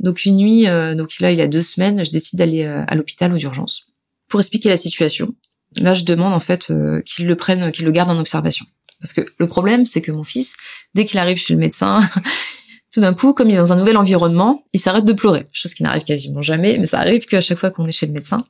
Donc 0.00 0.24
une 0.24 0.36
nuit, 0.36 0.68
euh, 0.68 0.94
donc 0.94 1.18
là 1.20 1.30
il 1.30 1.38
y 1.38 1.42
a 1.42 1.46
deux 1.46 1.62
semaines, 1.62 2.04
je 2.04 2.10
décide 2.10 2.38
d'aller 2.38 2.64
euh, 2.64 2.84
à 2.86 2.94
l'hôpital 2.94 3.32
aux 3.32 3.38
urgences 3.38 3.86
pour 4.28 4.40
expliquer 4.40 4.68
la 4.68 4.76
situation. 4.76 5.34
Là 5.76 5.94
je 5.94 6.04
demande 6.04 6.32
en 6.32 6.40
fait 6.40 6.70
euh, 6.70 7.00
qu'ils 7.02 7.26
le 7.26 7.36
prennent, 7.36 7.70
qu'ils 7.72 7.84
le 7.84 7.92
gardent 7.92 8.10
en 8.10 8.18
observation. 8.18 8.66
Parce 9.00 9.12
que 9.12 9.22
le 9.38 9.46
problème 9.46 9.86
c'est 9.86 10.02
que 10.02 10.12
mon 10.12 10.24
fils, 10.24 10.56
dès 10.94 11.04
qu'il 11.04 11.18
arrive 11.18 11.36
chez 11.36 11.54
le 11.54 11.60
médecin, 11.60 12.08
tout 12.92 13.00
d'un 13.00 13.14
coup, 13.14 13.34
comme 13.34 13.48
il 13.48 13.54
est 13.54 13.58
dans 13.58 13.72
un 13.72 13.76
nouvel 13.76 13.96
environnement, 13.96 14.64
il 14.72 14.80
s'arrête 14.80 15.04
de 15.04 15.12
pleurer. 15.12 15.46
Chose 15.52 15.74
qui 15.74 15.82
n'arrive 15.82 16.04
quasiment 16.04 16.42
jamais, 16.42 16.78
mais 16.78 16.86
ça 16.86 17.00
arrive 17.00 17.26
qu'à 17.26 17.40
chaque 17.40 17.58
fois 17.58 17.70
qu'on 17.70 17.86
est 17.86 17.92
chez 17.92 18.06
le 18.06 18.12
médecin, 18.12 18.46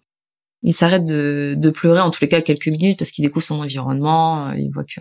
il 0.64 0.72
s'arrête 0.72 1.04
de, 1.04 1.54
de, 1.58 1.70
pleurer 1.70 2.00
en 2.00 2.10
tous 2.10 2.22
les 2.22 2.28
cas 2.28 2.40
quelques 2.40 2.68
minutes 2.68 2.98
parce 2.98 3.10
qu'il 3.10 3.22
découvre 3.22 3.44
son 3.44 3.60
environnement, 3.60 4.48
euh, 4.48 4.56
il 4.56 4.70
voit 4.70 4.82
que 4.82 4.98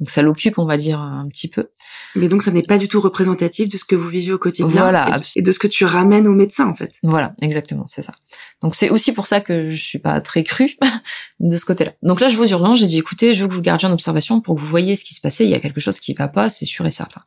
donc 0.00 0.10
ça 0.10 0.22
l'occupe, 0.22 0.58
on 0.58 0.66
va 0.66 0.76
dire 0.76 1.00
un 1.00 1.28
petit 1.28 1.46
peu. 1.46 1.68
Mais 2.16 2.26
donc 2.26 2.42
ça 2.42 2.50
n'est 2.50 2.64
pas 2.64 2.78
du 2.78 2.88
tout 2.88 3.00
représentatif 3.00 3.68
de 3.68 3.78
ce 3.78 3.84
que 3.84 3.94
vous 3.94 4.08
vivez 4.08 4.32
au 4.32 4.38
quotidien 4.38 4.82
voilà, 4.82 5.20
et, 5.36 5.42
de 5.42 5.52
ce 5.52 5.60
que 5.60 5.68
tu 5.68 5.84
ramènes 5.84 6.26
au 6.26 6.32
médecin 6.32 6.66
en 6.66 6.74
fait. 6.74 6.94
Voilà, 7.04 7.34
exactement, 7.40 7.84
c'est 7.86 8.02
ça. 8.02 8.12
Donc 8.60 8.74
c'est 8.74 8.90
aussi 8.90 9.12
pour 9.12 9.28
ça 9.28 9.40
que 9.40 9.70
je 9.70 9.82
suis 9.82 10.00
pas 10.00 10.20
très 10.20 10.42
crue 10.42 10.76
de 11.40 11.56
ce 11.56 11.64
côté-là. 11.64 11.92
Donc 12.02 12.20
là 12.20 12.28
je 12.28 12.36
vous 12.36 12.50
urgence, 12.50 12.80
j'ai 12.80 12.86
dit 12.86 12.98
écoutez, 12.98 13.34
je 13.34 13.42
veux 13.42 13.48
que 13.48 13.52
vous 13.52 13.60
le 13.60 13.64
gardiez 13.64 13.86
en 13.86 13.92
observation 13.92 14.40
pour 14.40 14.56
que 14.56 14.60
vous 14.60 14.66
voyez 14.66 14.96
ce 14.96 15.04
qui 15.04 15.14
se 15.14 15.20
passait, 15.20 15.44
il 15.44 15.50
y 15.50 15.54
a 15.54 15.60
quelque 15.60 15.80
chose 15.80 16.00
qui 16.00 16.12
va 16.14 16.26
pas, 16.26 16.50
c'est 16.50 16.66
sûr 16.66 16.84
et 16.86 16.90
certain. 16.90 17.22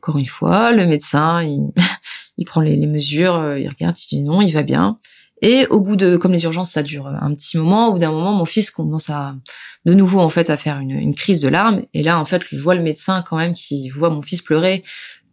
Encore 0.00 0.18
une 0.18 0.26
fois, 0.26 0.70
le 0.70 0.86
médecin, 0.86 1.42
il, 1.42 1.72
il 2.38 2.44
prend 2.44 2.60
les, 2.60 2.76
les 2.76 2.86
mesures, 2.86 3.34
euh, 3.34 3.58
il 3.58 3.68
regarde, 3.68 3.96
il 3.98 4.18
dit 4.18 4.22
non, 4.22 4.40
il 4.40 4.52
va 4.52 4.62
bien. 4.62 5.00
Et 5.42 5.66
au 5.66 5.80
bout 5.80 5.96
de, 5.96 6.16
comme 6.16 6.32
les 6.32 6.44
urgences, 6.44 6.72
ça 6.72 6.82
dure 6.82 7.06
un 7.06 7.34
petit 7.34 7.58
moment. 7.58 7.88
Au 7.88 7.92
bout 7.92 7.98
d'un 7.98 8.10
moment, 8.10 8.32
mon 8.32 8.46
fils 8.46 8.70
commence 8.70 9.10
à, 9.10 9.36
de 9.84 9.92
nouveau 9.92 10.20
en 10.20 10.28
fait, 10.28 10.48
à 10.48 10.56
faire 10.56 10.78
une, 10.78 11.14
crise 11.14 11.40
de 11.40 11.48
larmes. 11.48 11.82
Et 11.92 12.02
là, 12.02 12.18
en 12.18 12.24
fait, 12.24 12.42
je 12.50 12.56
vois 12.56 12.74
le 12.74 12.82
médecin 12.82 13.22
quand 13.22 13.36
même 13.36 13.52
qui 13.52 13.90
voit 13.90 14.10
mon 14.10 14.22
fils 14.22 14.40
pleurer, 14.40 14.82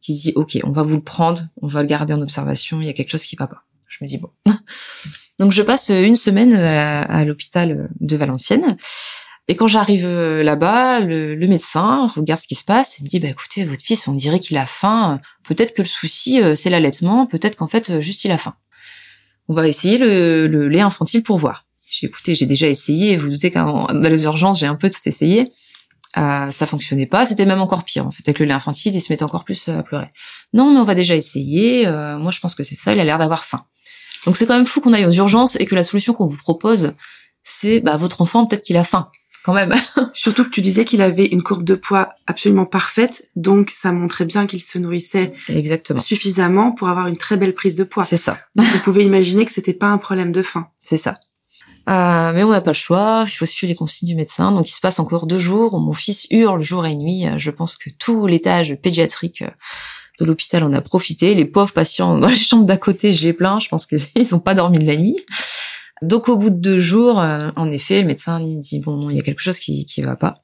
qui 0.02 0.14
dit 0.14 0.34
OK, 0.36 0.60
on 0.64 0.72
va 0.72 0.84
vous 0.84 0.96
le 0.96 1.04
prendre, 1.04 1.42
on 1.62 1.68
va 1.68 1.82
le 1.82 1.88
garder 1.88 2.14
en 2.14 2.22
observation. 2.22 2.82
Il 2.82 2.88
y 2.88 2.90
a 2.90 2.94
quelque 2.94 3.12
chose 3.12 3.24
qui 3.24 3.36
va 3.38 3.48
pas. 3.48 3.64
Je 3.88 3.98
me 4.02 4.10
dis 4.10 4.18
bon. 4.18 4.30
Donc 5.40 5.52
je 5.52 5.62
passe 5.62 5.90
une 5.90 6.16
semaine 6.16 6.54
à, 6.54 7.24
l'hôpital 7.26 7.90
de 8.00 8.18
Valenciennes. 8.18 8.78
Et 9.48 9.56
quand 9.56 9.68
j'arrive 9.68 10.08
là-bas, 10.08 11.02
le, 11.02 11.36
le, 11.36 11.48
médecin 11.48 12.08
regarde 12.08 12.40
ce 12.40 12.48
qui 12.48 12.56
se 12.56 12.64
passe 12.64 13.00
et 13.00 13.04
me 13.04 13.10
dit 13.10 13.20
bah 13.20 13.30
écoutez, 13.30 13.66
votre 13.66 13.82
fils, 13.82 14.08
on 14.08 14.14
dirait 14.14 14.40
qu'il 14.40 14.58
a 14.58 14.66
faim. 14.66 15.20
Peut-être 15.44 15.74
que 15.74 15.82
le 15.82 15.88
souci 15.88 16.42
euh, 16.42 16.56
c'est 16.56 16.70
l'allaitement. 16.70 17.26
Peut-être 17.26 17.56
qu'en 17.56 17.68
fait 17.68 18.02
juste 18.02 18.26
il 18.26 18.32
a 18.32 18.38
faim 18.38 18.56
on 19.50 19.54
va 19.54 19.68
essayer 19.68 19.98
le, 19.98 20.68
lait 20.68 20.82
infantile 20.82 21.24
pour 21.24 21.38
voir. 21.38 21.66
J'ai 21.90 22.08
écouté, 22.08 22.36
j'ai 22.36 22.46
déjà 22.46 22.68
essayé. 22.68 23.18
Vous, 23.18 23.30
doutez 23.30 23.52
qu'en 23.52 23.88
les 23.88 24.24
urgences, 24.24 24.60
j'ai 24.60 24.66
un 24.66 24.76
peu 24.76 24.90
tout 24.90 25.02
essayé. 25.06 25.52
Euh, 26.18 26.52
ça 26.52 26.66
fonctionnait 26.66 27.06
pas. 27.06 27.26
C'était 27.26 27.46
même 27.46 27.62
encore 27.62 27.84
pire. 27.84 28.08
En 28.08 28.12
fait, 28.12 28.24
avec 28.26 28.40
le 28.40 28.46
lait 28.46 28.54
infantile, 28.54 28.96
il 28.96 29.02
se 29.02 29.12
mettait 29.12 29.24
encore 29.24 29.44
plus 29.44 29.70
à 29.70 29.84
pleurer. 29.84 30.10
Non, 30.54 30.72
mais 30.72 30.80
on 30.80 30.86
va 30.86 30.96
déjà 30.96 31.16
essayer. 31.16 31.86
Euh, 31.88 32.18
moi, 32.18 32.32
je 32.32 32.40
pense 32.40 32.56
que 32.56 32.64
c'est 32.64 32.76
ça. 32.76 32.94
Il 32.94 33.00
a 33.00 33.04
l'air 33.04 33.20
d'avoir 33.20 33.46
faim. 33.46 33.66
Donc 34.26 34.38
c'est 34.38 34.46
quand 34.46 34.56
même 34.56 34.66
fou 34.66 34.82
qu'on 34.82 34.94
aille 34.94 35.06
aux 35.06 35.12
urgences 35.12 35.56
et 35.58 35.66
que 35.66 35.76
la 35.76 35.84
solution 35.84 36.14
qu'on 36.14 36.28
vous 36.28 36.38
propose, 36.38 36.94
c'est 37.44 37.82
bah 37.82 37.98
votre 37.98 38.22
enfant 38.22 38.46
peut-être 38.46 38.64
qu'il 38.64 38.78
a 38.78 38.84
faim 38.84 39.10
quand 39.44 39.54
même. 39.54 39.74
Surtout 40.14 40.46
que 40.46 40.50
tu 40.50 40.62
disais 40.62 40.86
qu'il 40.86 41.02
avait 41.02 41.26
une 41.26 41.44
courbe 41.44 41.64
de 41.64 41.76
poids 41.76 42.16
absolument 42.28 42.66
parfaite, 42.66 43.30
donc 43.36 43.70
ça 43.70 43.92
montrait 43.92 44.26
bien 44.26 44.48
qu'il 44.48 44.62
se 44.62 44.78
nourrissait 44.78 45.34
Exactement. 45.50 46.00
suffisamment 46.00 46.72
pour 46.72 46.90
avoir 46.90 47.08
une 47.08 47.18
très 47.18 47.38
belle 47.38 47.54
prise 47.54 47.76
de 47.76 47.84
poids. 47.84 48.06
C'est 48.06 48.18
ça. 48.18 48.38
Donc 48.56 48.66
vous 48.68 48.80
pouvez 48.80 49.04
imaginer 49.04 49.46
que 49.46 49.52
c'était 49.52 49.74
pas 49.74 49.88
un 49.88 49.98
problème 49.98 50.32
de 50.32 50.42
faim. 50.42 50.68
C'est 50.82 50.98
ça. 50.98 51.20
Euh, 51.90 52.32
mais 52.34 52.44
on 52.44 52.50
n'a 52.50 52.62
pas 52.62 52.72
le 52.72 52.76
choix, 52.76 53.26
il 53.28 53.32
faut 53.32 53.46
suivre 53.46 53.70
les 53.70 53.76
consignes 53.76 54.08
du 54.08 54.16
médecin. 54.16 54.54
Donc 54.54 54.70
il 54.70 54.74
se 54.74 54.80
passe 54.80 55.00
encore 55.00 55.28
deux 55.28 55.40
jours 55.40 55.74
où 55.74 55.80
mon 55.80 55.94
fils 55.94 56.28
hurle 56.32 56.64
jour 56.64 56.86
et 56.86 56.96
nuit. 56.96 57.26
Je 57.38 57.52
pense 57.52 57.76
que 57.76 57.90
tout 57.90 58.26
l'étage 58.26 58.76
pédiatrique 58.82 59.42
euh, 59.42 59.50
de 60.20 60.26
l'hôpital 60.26 60.64
en 60.64 60.72
a 60.72 60.82
profité. 60.82 61.36
Les 61.36 61.44
pauvres 61.44 61.74
patients 61.74 62.18
dans 62.18 62.30
les 62.30 62.38
chambres 62.38 62.66
d'à 62.66 62.78
côté, 62.78 63.12
j'ai 63.12 63.34
plein. 63.34 63.60
Je 63.60 63.68
pense 63.68 63.86
qu'ils 63.86 64.00
n'ont 64.32 64.40
pas 64.40 64.56
dormi 64.56 64.80
de 64.80 64.88
la 64.88 64.96
nuit. 64.96 65.18
Donc 66.04 66.28
au 66.28 66.36
bout 66.36 66.50
de 66.50 66.58
deux 66.58 66.80
jours, 66.80 67.22
euh, 67.22 67.50
en 67.56 67.72
effet, 67.72 68.02
le 68.02 68.08
médecin 68.08 68.40
dit 68.42 68.80
bon, 68.80 69.10
il 69.10 69.16
y 69.16 69.20
a 69.20 69.24
quelque 69.24 69.42
chose 69.42 69.58
qui 69.58 69.86
qui 69.86 70.02
va 70.02 70.18
pas. 70.18 70.44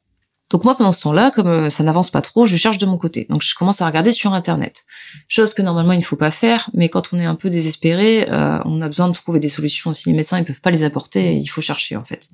Donc 0.49 0.63
moi 0.63 0.75
pendant 0.75 0.93
ce 0.93 1.01
temps-là, 1.03 1.31
comme 1.31 1.47
euh, 1.47 1.69
ça 1.69 1.83
n'avance 1.83 2.09
pas 2.09 2.21
trop, 2.21 2.47
je 2.47 2.55
cherche 2.55 2.77
de 2.77 2.85
mon 2.85 2.97
côté. 2.97 3.27
Donc 3.29 3.43
je 3.43 3.53
commence 3.55 3.81
à 3.81 3.85
regarder 3.85 4.13
sur 4.13 4.33
internet. 4.33 4.85
Chose 5.27 5.53
que 5.53 5.61
normalement 5.61 5.91
il 5.91 5.99
ne 5.99 6.03
faut 6.03 6.15
pas 6.15 6.31
faire, 6.31 6.69
mais 6.73 6.87
quand 6.87 7.11
on 7.11 7.19
est 7.19 7.25
un 7.25 7.35
peu 7.35 7.49
désespéré, 7.49 8.25
euh, 8.29 8.59
on 8.63 8.81
a 8.81 8.87
besoin 8.87 9.09
de 9.09 9.13
trouver 9.13 9.39
des 9.39 9.49
solutions. 9.49 9.91
Si 9.91 10.07
les 10.09 10.15
médecins 10.15 10.39
ils 10.39 10.45
peuvent 10.45 10.61
pas 10.61 10.71
les 10.71 10.83
apporter, 10.83 11.35
il 11.35 11.47
faut 11.47 11.61
chercher 11.61 11.97
en 11.97 12.05
fait. 12.05 12.29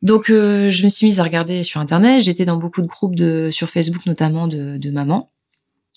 Donc 0.00 0.28
je 0.28 0.84
me 0.84 0.88
suis 0.88 1.08
mise 1.08 1.20
à 1.20 1.24
regarder 1.24 1.62
sur 1.62 1.80
internet. 1.80 2.22
J'étais 2.22 2.46
dans 2.46 2.56
beaucoup 2.56 2.80
de 2.80 2.86
groupes 2.86 3.16
de 3.16 3.50
sur 3.52 3.68
Facebook 3.68 4.06
notamment 4.06 4.48
de, 4.48 4.78
de 4.78 4.90
mamans 4.90 5.30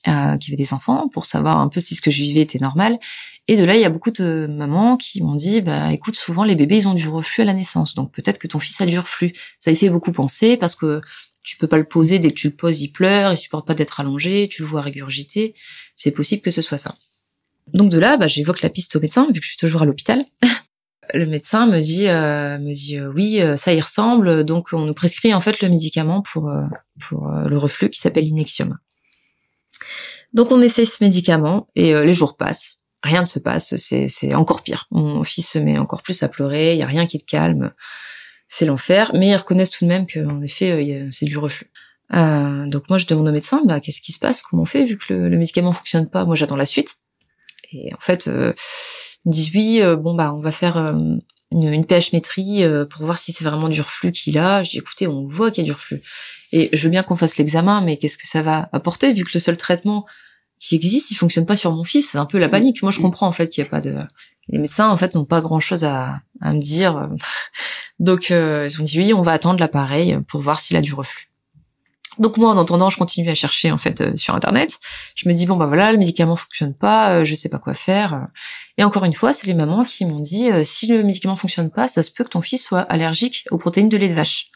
euh, 0.07 0.37
qui 0.37 0.51
avaient 0.51 0.57
des 0.57 0.73
enfants 0.73 1.07
pour 1.09 1.25
savoir 1.25 1.59
un 1.59 1.67
peu 1.67 1.79
si 1.79 1.95
ce 1.95 2.01
que 2.01 2.11
je 2.11 2.21
vivais 2.21 2.41
était 2.41 2.59
normal. 2.59 2.99
Et 3.47 3.57
de 3.57 3.63
là, 3.63 3.75
il 3.75 3.81
y 3.81 3.85
a 3.85 3.89
beaucoup 3.89 4.11
de 4.11 4.47
mamans 4.49 4.97
qui 4.97 5.21
m'ont 5.21 5.35
dit, 5.35 5.61
bah 5.61 5.91
écoute, 5.93 6.15
souvent 6.15 6.43
les 6.43 6.55
bébés 6.55 6.77
ils 6.77 6.87
ont 6.87 6.93
du 6.93 7.07
reflux 7.07 7.41
à 7.41 7.45
la 7.45 7.53
naissance, 7.53 7.95
donc 7.95 8.11
peut-être 8.11 8.37
que 8.37 8.47
ton 8.47 8.59
fils 8.59 8.79
a 8.81 8.85
du 8.85 8.97
reflux. 8.97 9.33
Ça 9.59 9.71
y 9.71 9.75
fait 9.75 9.89
beaucoup 9.89 10.11
penser 10.11 10.57
parce 10.57 10.75
que 10.75 11.01
tu 11.43 11.57
peux 11.57 11.67
pas 11.67 11.77
le 11.77 11.85
poser 11.85 12.19
dès 12.19 12.29
que 12.29 12.35
tu 12.35 12.49
le 12.49 12.55
poses, 12.55 12.81
il 12.81 12.89
pleure, 12.89 13.31
il 13.31 13.37
supporte 13.37 13.67
pas 13.67 13.73
d'être 13.73 13.99
allongé, 13.99 14.47
tu 14.49 14.61
le 14.61 14.67
vois 14.67 14.81
régurgiter. 14.81 15.55
C'est 15.95 16.11
possible 16.11 16.41
que 16.41 16.51
ce 16.51 16.61
soit 16.61 16.77
ça. 16.77 16.95
Donc 17.73 17.89
de 17.89 17.97
là, 17.97 18.17
bah, 18.17 18.27
j'évoque 18.27 18.61
la 18.61 18.69
piste 18.69 18.95
au 18.95 18.99
médecin 18.99 19.27
vu 19.27 19.39
que 19.39 19.45
je 19.45 19.49
suis 19.49 19.57
toujours 19.57 19.81
à 19.81 19.85
l'hôpital. 19.85 20.23
le 21.13 21.25
médecin 21.25 21.67
me 21.67 21.79
dit, 21.79 22.07
euh, 22.07 22.57
me 22.59 22.73
dit 22.73 22.97
euh, 22.97 23.11
oui, 23.13 23.41
euh, 23.41 23.57
ça 23.57 23.73
y 23.73 23.81
ressemble, 23.81 24.43
donc 24.43 24.69
on 24.73 24.85
nous 24.85 24.93
prescrit 24.93 25.33
en 25.33 25.41
fait 25.41 25.61
le 25.61 25.69
médicament 25.69 26.21
pour 26.21 26.51
pour 26.99 27.31
le 27.31 27.57
reflux 27.57 27.89
qui 27.89 27.99
s'appelle 27.99 28.27
Inexium. 28.27 28.77
Donc 30.33 30.51
on 30.51 30.61
essaye 30.61 30.85
ce 30.87 31.03
médicament 31.03 31.67
et 31.75 31.93
les 31.93 32.13
jours 32.13 32.37
passent 32.37 32.81
rien 33.03 33.21
ne 33.21 33.25
se 33.25 33.39
passe, 33.39 33.75
c'est 33.77 34.35
encore 34.35 34.61
pire. 34.63 34.87
Mon 34.91 35.23
fils 35.23 35.47
se 35.47 35.59
met 35.59 35.77
encore 35.77 36.03
plus 36.03 36.21
à 36.23 36.29
pleurer, 36.29 36.73
il 36.73 36.79
y 36.79 36.83
a 36.83 36.87
rien 36.87 37.05
qui 37.05 37.17
le 37.17 37.25
calme, 37.25 37.73
c'est 38.47 38.65
l'enfer. 38.65 39.11
Mais 39.13 39.29
ils 39.29 39.35
reconnaissent 39.35 39.71
tout 39.71 39.85
de 39.85 39.89
même 39.89 40.07
qu'en 40.07 40.41
effet, 40.41 40.71
euh, 40.71 41.09
c'est 41.11 41.25
du 41.25 41.37
reflux. 41.37 41.71
Euh, 42.13 42.67
donc 42.67 42.89
moi, 42.89 42.97
je 42.97 43.07
demande 43.07 43.27
au 43.27 43.31
médecin, 43.31 43.61
bah, 43.65 43.79
qu'est-ce 43.79 44.01
qui 44.01 44.11
se 44.11 44.19
passe, 44.19 44.41
comment 44.41 44.63
on 44.63 44.65
fait, 44.65 44.85
vu 44.85 44.97
que 44.97 45.13
le, 45.13 45.29
le 45.29 45.37
médicament 45.37 45.71
fonctionne 45.71 46.09
pas? 46.09 46.25
Moi, 46.25 46.35
j'attends 46.35 46.57
la 46.57 46.65
suite. 46.65 46.97
Et 47.71 47.93
en 47.93 48.01
fait, 48.01 48.27
euh, 48.27 48.53
ils 49.25 49.29
me 49.29 49.33
disent 49.33 49.51
oui, 49.53 49.81
euh, 49.81 49.95
bon 49.95 50.13
bah, 50.13 50.33
on 50.33 50.41
va 50.41 50.51
faire 50.51 50.95
une, 51.51 51.71
une 51.71 51.85
pH 51.85 52.13
métrie 52.13 52.63
pour 52.89 53.05
voir 53.05 53.19
si 53.19 53.33
c'est 53.33 53.43
vraiment 53.43 53.69
du 53.69 53.81
reflux 53.81 54.11
qu'il 54.11 54.37
a. 54.37 54.63
Je 54.63 54.71
dis 54.71 54.77
écoutez, 54.77 55.07
on 55.07 55.27
voit 55.27 55.51
qu'il 55.51 55.63
y 55.63 55.67
a 55.67 55.71
du 55.71 55.73
reflux. 55.73 56.01
Et 56.51 56.69
je 56.73 56.83
veux 56.83 56.89
bien 56.89 57.03
qu'on 57.03 57.15
fasse 57.15 57.37
l'examen, 57.37 57.81
mais 57.81 57.97
qu'est-ce 57.97 58.17
que 58.17 58.27
ça 58.27 58.41
va 58.41 58.69
apporter, 58.73 59.13
vu 59.13 59.23
que 59.23 59.31
le 59.33 59.39
seul 59.39 59.57
traitement 59.57 60.05
qui 60.61 60.75
existe, 60.75 61.11
il 61.11 61.15
fonctionne 61.15 61.45
pas 61.45 61.57
sur 61.57 61.73
mon 61.73 61.83
fils. 61.83 62.09
C'est 62.11 62.17
un 62.17 62.25
peu 62.25 62.37
la 62.37 62.47
mm. 62.47 62.51
panique. 62.51 62.83
Moi, 62.83 62.91
je 62.91 62.99
comprends 62.99 63.27
en 63.27 63.33
fait 63.33 63.49
qu'il 63.49 63.63
y 63.63 63.67
a 63.67 63.69
pas 63.69 63.81
de. 63.81 63.97
Les 64.47 64.57
médecins 64.57 64.89
en 64.89 64.97
fait 64.97 65.15
n'ont 65.15 65.25
pas 65.25 65.41
grand 65.41 65.59
chose 65.59 65.83
à, 65.83 66.21
à 66.39 66.53
me 66.53 66.59
dire. 66.59 67.09
Donc 67.99 68.31
euh, 68.31 68.67
ils 68.69 68.81
ont 68.81 68.83
dit 68.83 68.99
oui, 68.99 69.13
on 69.13 69.21
va 69.21 69.33
attendre 69.33 69.59
l'appareil 69.59 70.19
pour 70.27 70.41
voir 70.41 70.61
s'il 70.61 70.77
a 70.77 70.81
du 70.81 70.93
reflux. 70.93 71.30
Donc 72.17 72.37
moi, 72.37 72.49
en 72.49 72.57
entendant, 72.57 72.89
je 72.89 72.97
continue 72.97 73.29
à 73.29 73.35
chercher 73.35 73.71
en 73.71 73.77
fait 73.77 74.01
euh, 74.01 74.17
sur 74.17 74.35
internet. 74.35 74.77
Je 75.15 75.29
me 75.29 75.33
dis 75.33 75.45
bon 75.45 75.55
bah 75.55 75.65
voilà, 75.65 75.91
le 75.91 75.97
médicament 75.97 76.35
fonctionne 76.35 76.73
pas, 76.73 77.13
euh, 77.13 77.25
je 77.25 77.35
sais 77.35 77.49
pas 77.49 77.59
quoi 77.59 77.73
faire. 77.73 78.27
Et 78.77 78.83
encore 78.83 79.05
une 79.05 79.13
fois, 79.13 79.33
c'est 79.33 79.47
les 79.47 79.53
mamans 79.53 79.85
qui 79.85 80.05
m'ont 80.05 80.19
dit 80.19 80.49
si 80.63 80.87
le 80.87 81.03
médicament 81.03 81.35
fonctionne 81.35 81.71
pas, 81.71 81.87
ça 81.87 82.03
se 82.03 82.11
peut 82.11 82.23
que 82.23 82.29
ton 82.29 82.41
fils 82.41 82.63
soit 82.63 82.81
allergique 82.81 83.45
aux 83.51 83.57
protéines 83.57 83.89
de 83.89 83.97
lait 83.97 84.09
de 84.09 84.13
vache. 84.13 84.47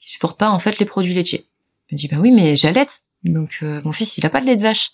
Il 0.00 0.06
supporte 0.06 0.38
pas 0.38 0.50
en 0.50 0.58
fait 0.58 0.78
les 0.78 0.86
produits 0.86 1.14
laitiers. 1.14 1.48
Je 1.88 1.94
me 1.94 1.98
dis 1.98 2.08
bah 2.08 2.18
oui, 2.20 2.30
mais 2.30 2.54
j'allaite. 2.54 3.02
Donc 3.24 3.58
euh, 3.62 3.80
mon 3.84 3.92
fils, 3.92 4.16
il 4.18 4.26
a 4.26 4.30
pas 4.30 4.40
de 4.40 4.46
lait 4.46 4.56
de 4.56 4.62
vache. 4.62 4.90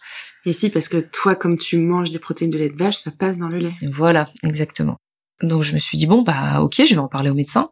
Et 0.46 0.52
si, 0.52 0.70
parce 0.70 0.88
que 0.88 0.98
toi, 0.98 1.34
comme 1.34 1.58
tu 1.58 1.78
manges 1.78 2.10
des 2.10 2.18
protéines 2.18 2.50
de 2.50 2.58
lait 2.58 2.70
de 2.70 2.76
vache, 2.76 2.96
ça 2.96 3.10
passe 3.10 3.38
dans 3.38 3.48
le 3.48 3.58
lait. 3.58 3.74
Voilà, 3.92 4.28
exactement. 4.42 4.96
Donc 5.42 5.62
je 5.62 5.74
me 5.74 5.78
suis 5.78 5.98
dit 5.98 6.06
bon 6.06 6.22
bah 6.22 6.60
ok, 6.62 6.82
je 6.88 6.94
vais 6.94 6.98
en 6.98 7.08
parler 7.08 7.30
au 7.30 7.34
médecin. 7.34 7.70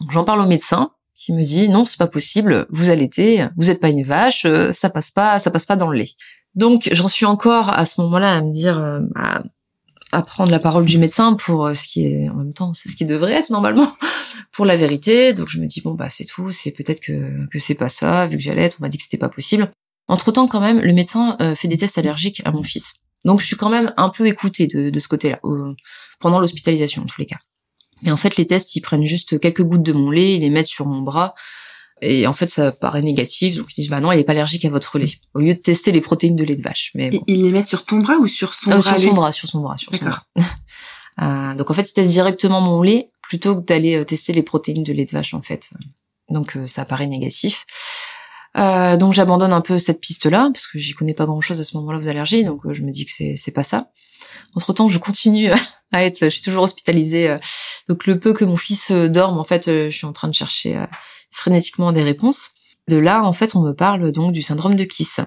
Donc 0.00 0.10
j'en 0.10 0.24
parle 0.24 0.40
au 0.40 0.46
médecin 0.46 0.92
qui 1.16 1.32
me 1.32 1.42
dit 1.42 1.68
non, 1.68 1.84
c'est 1.84 1.98
pas 1.98 2.06
possible, 2.06 2.66
vous 2.70 2.90
allaitez, 2.90 3.46
vous 3.56 3.70
êtes 3.70 3.80
pas 3.80 3.88
une 3.88 4.04
vache, 4.04 4.44
euh, 4.44 4.72
ça 4.72 4.90
passe 4.90 5.10
pas, 5.10 5.40
ça 5.40 5.50
passe 5.50 5.66
pas 5.66 5.76
dans 5.76 5.88
le 5.88 5.98
lait. 5.98 6.10
Donc 6.54 6.88
j'en 6.92 7.08
suis 7.08 7.26
encore 7.26 7.70
à 7.70 7.86
ce 7.86 8.00
moment-là 8.02 8.36
à 8.36 8.42
me 8.42 8.52
dire 8.52 8.78
euh, 8.78 9.00
à, 9.14 9.42
prendre 10.22 10.52
la 10.52 10.60
parole 10.60 10.84
du 10.84 10.98
médecin 10.98 11.34
pour 11.34 11.68
ce 11.74 11.82
qui 11.82 12.06
est 12.06 12.28
en 12.28 12.36
même 12.36 12.54
temps 12.54 12.72
c'est 12.72 12.88
ce 12.88 12.94
qui 12.94 13.04
devrait 13.04 13.32
être 13.32 13.50
normalement 13.50 13.92
pour 14.52 14.64
la 14.64 14.76
vérité. 14.76 15.32
Donc 15.32 15.48
je 15.48 15.58
me 15.58 15.66
dis 15.66 15.80
bon 15.80 15.94
bah 15.94 16.08
c'est 16.08 16.24
tout, 16.24 16.50
c'est 16.52 16.70
peut-être 16.70 17.00
que 17.00 17.46
que 17.48 17.58
c'est 17.58 17.74
pas 17.74 17.88
ça 17.88 18.26
vu 18.26 18.36
que 18.36 18.42
j'allaite, 18.42 18.76
on 18.78 18.84
m'a 18.84 18.88
dit 18.88 18.98
que 18.98 19.04
c'était 19.04 19.18
pas 19.18 19.28
possible. 19.28 19.70
Entre-temps, 20.06 20.48
quand 20.48 20.60
même, 20.60 20.80
le 20.80 20.92
médecin 20.92 21.36
euh, 21.40 21.54
fait 21.54 21.68
des 21.68 21.78
tests 21.78 21.98
allergiques 21.98 22.42
à 22.44 22.52
mon 22.52 22.62
fils. 22.62 22.96
Donc 23.24 23.40
je 23.40 23.46
suis 23.46 23.56
quand 23.56 23.70
même 23.70 23.92
un 23.96 24.10
peu 24.10 24.26
écoutée 24.26 24.66
de, 24.66 24.90
de 24.90 25.00
ce 25.00 25.08
côté-là. 25.08 25.40
Euh, 25.44 25.74
pendant 26.20 26.40
l'hospitalisation 26.40 27.02
en 27.02 27.06
tous 27.06 27.20
les 27.20 27.26
cas. 27.26 27.38
Et 28.04 28.10
en 28.10 28.16
fait, 28.16 28.36
les 28.36 28.46
tests, 28.46 28.76
ils 28.76 28.80
prennent 28.80 29.06
juste 29.06 29.38
quelques 29.38 29.62
gouttes 29.62 29.82
de 29.82 29.92
mon 29.92 30.10
lait, 30.10 30.34
ils 30.34 30.40
les 30.40 30.50
mettent 30.50 30.66
sur 30.66 30.86
mon 30.86 31.02
bras, 31.02 31.34
et 32.02 32.26
en 32.26 32.32
fait, 32.32 32.50
ça 32.50 32.72
paraît 32.72 33.02
négatif, 33.02 33.56
donc 33.56 33.66
ils 33.76 33.82
disent 33.82 33.90
bah 33.90 34.00
non, 34.00 34.12
il 34.12 34.18
est 34.18 34.24
pas 34.24 34.32
allergique 34.32 34.64
à 34.64 34.70
votre 34.70 34.98
lait. 34.98 35.12
Au 35.32 35.40
lieu 35.40 35.54
de 35.54 35.58
tester 35.58 35.92
les 35.92 36.00
protéines 36.00 36.36
de 36.36 36.44
lait 36.44 36.56
de 36.56 36.62
vache. 36.62 36.90
Mais 36.94 37.10
bon. 37.10 37.22
Ils 37.26 37.42
les 37.42 37.52
mettent 37.52 37.68
sur 37.68 37.84
ton 37.84 37.98
bras 37.98 38.16
ou 38.16 38.26
sur 38.26 38.54
son 38.54 38.72
Euh, 38.72 38.78
bras 38.78 38.98
sur 38.98 39.00
son 39.00 39.14
bras, 39.14 39.32
sur 39.32 39.48
son 39.48 39.60
bras, 39.60 39.76
sur 39.76 39.92
son 39.92 39.98
D'accord. 39.98 40.26
bras. 40.36 40.46
Euh, 41.22 41.54
donc 41.54 41.70
en 41.70 41.74
fait, 41.74 41.88
ils 41.88 41.92
testent 41.92 42.10
directement 42.10 42.60
mon 42.60 42.82
lait 42.82 43.08
plutôt 43.22 43.54
que 43.54 43.64
d'aller 43.64 43.94
euh, 43.94 44.04
tester 44.04 44.32
les 44.32 44.42
protéines 44.42 44.82
de 44.82 44.92
lait 44.92 45.04
de 45.04 45.12
vache 45.12 45.32
en 45.32 45.42
fait. 45.42 45.70
Donc 46.28 46.56
euh, 46.56 46.66
ça 46.66 46.84
paraît 46.84 47.06
négatif. 47.06 47.66
Euh, 48.56 48.96
donc 48.96 49.12
j'abandonne 49.12 49.52
un 49.52 49.60
peu 49.60 49.78
cette 49.78 50.00
piste-là 50.00 50.50
parce 50.52 50.68
que 50.68 50.78
j'y 50.78 50.92
connais 50.92 51.14
pas 51.14 51.26
grand-chose 51.26 51.60
à 51.60 51.64
ce 51.64 51.76
moment-là 51.76 51.98
aux 51.98 52.08
allergies, 52.08 52.44
donc 52.44 52.64
euh, 52.66 52.74
je 52.74 52.82
me 52.82 52.92
dis 52.92 53.04
que 53.04 53.12
c'est 53.36 53.52
pas 53.52 53.64
ça. 53.64 53.90
Entre 54.54 54.72
temps, 54.72 54.88
je 54.88 54.98
continue 54.98 55.50
à 55.92 56.04
être, 56.04 56.20
je 56.24 56.28
suis 56.28 56.42
toujours 56.42 56.62
hospitalisée. 56.62 57.28
euh, 57.28 57.38
donc 57.88 58.06
le 58.06 58.18
peu 58.18 58.32
que 58.32 58.44
mon 58.44 58.56
fils 58.56 58.90
euh, 58.90 59.08
dorme, 59.08 59.38
en 59.38 59.44
fait, 59.44 59.66
je 59.66 59.90
suis 59.90 60.06
en 60.06 60.12
train 60.12 60.28
de 60.28 60.34
chercher 60.34 60.82
frénétiquement 61.30 61.92
des 61.92 62.02
réponses. 62.02 62.50
De 62.88 62.96
là, 62.96 63.24
en 63.24 63.32
fait, 63.32 63.56
on 63.56 63.60
me 63.60 63.72
parle 63.72 64.12
donc 64.12 64.32
du 64.32 64.42
syndrome 64.42 64.76
de 64.76 64.84
Kiss. 64.84 65.20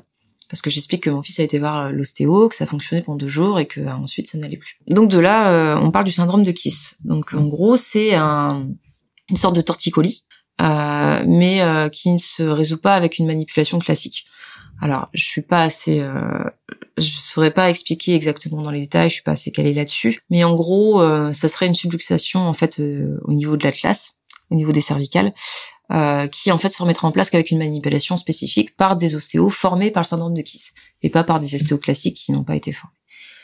Parce 0.49 0.61
que 0.61 0.69
j'explique 0.69 1.03
que 1.03 1.09
mon 1.09 1.21
fils 1.21 1.39
a 1.41 1.43
été 1.43 1.59
voir 1.59 1.91
l'ostéo, 1.91 2.47
que 2.47 2.55
ça 2.55 2.65
fonctionnait 2.65 3.01
pendant 3.01 3.17
deux 3.17 3.27
jours 3.27 3.59
et 3.59 3.65
que 3.65 3.81
ensuite 3.81 4.27
ça 4.27 4.37
n'allait 4.37 4.55
plus. 4.55 4.79
Donc 4.87 5.09
de 5.09 5.19
là, 5.19 5.77
on 5.81 5.91
parle 5.91 6.05
du 6.05 6.11
syndrome 6.13 6.45
de 6.45 6.51
Kiss. 6.51 6.95
Donc 7.03 7.33
en 7.33 7.45
gros, 7.45 7.75
c'est 7.75 8.15
un, 8.15 8.65
une 9.29 9.35
sorte 9.35 9.55
de 9.55 9.61
torticolis, 9.61 10.25
mais 10.59 11.61
euh, 11.61 11.89
qui 11.89 12.09
ne 12.09 12.19
se 12.19 12.43
résout 12.43 12.79
pas 12.79 12.93
avec 12.93 13.19
une 13.19 13.27
manipulation 13.27 13.79
classique. 13.79 14.25
Alors, 14.79 15.09
je 15.13 15.23
suis 15.23 15.41
pas 15.41 15.63
assez, 15.63 15.99
euh, 16.01 16.43
je 16.97 17.09
saurais 17.09 17.51
pas 17.51 17.69
expliquer 17.69 18.13
exactement 18.15 18.61
dans 18.61 18.71
les 18.71 18.81
détails, 18.81 19.09
je 19.09 19.15
suis 19.15 19.23
pas 19.23 19.31
assez 19.31 19.51
calée 19.51 19.73
là-dessus. 19.73 20.21
Mais 20.29 20.43
en 20.43 20.55
gros, 20.55 21.01
euh, 21.01 21.33
ça 21.33 21.49
serait 21.49 21.67
une 21.67 21.75
subluxation 21.75 22.41
en 22.41 22.53
fait 22.53 22.79
euh, 22.79 23.19
au 23.23 23.33
niveau 23.33 23.57
de 23.57 23.63
l'atlas, 23.63 24.17
au 24.51 24.55
niveau 24.55 24.71
des 24.71 24.81
cervicales, 24.81 25.33
euh, 25.91 26.27
qui 26.27 26.51
en 26.51 26.57
fait 26.57 26.69
se 26.69 26.81
remettra 26.81 27.07
en 27.07 27.11
place 27.11 27.29
qu'avec 27.29 27.49
une 27.49 27.57
manipulation 27.57 28.17
spécifique 28.17 28.75
par 28.75 28.97
des 28.97 29.15
ostéos 29.15 29.49
formés 29.49 29.89
par 29.89 30.03
le 30.03 30.07
syndrome 30.07 30.35
de 30.35 30.41
Kiss 30.41 30.73
et 31.01 31.09
pas 31.09 31.23
par 31.23 31.39
des 31.39 31.55
ostéos 31.55 31.79
classiques 31.79 32.17
qui 32.17 32.31
n'ont 32.31 32.43
pas 32.43 32.55
été 32.55 32.71
formés. 32.71 32.93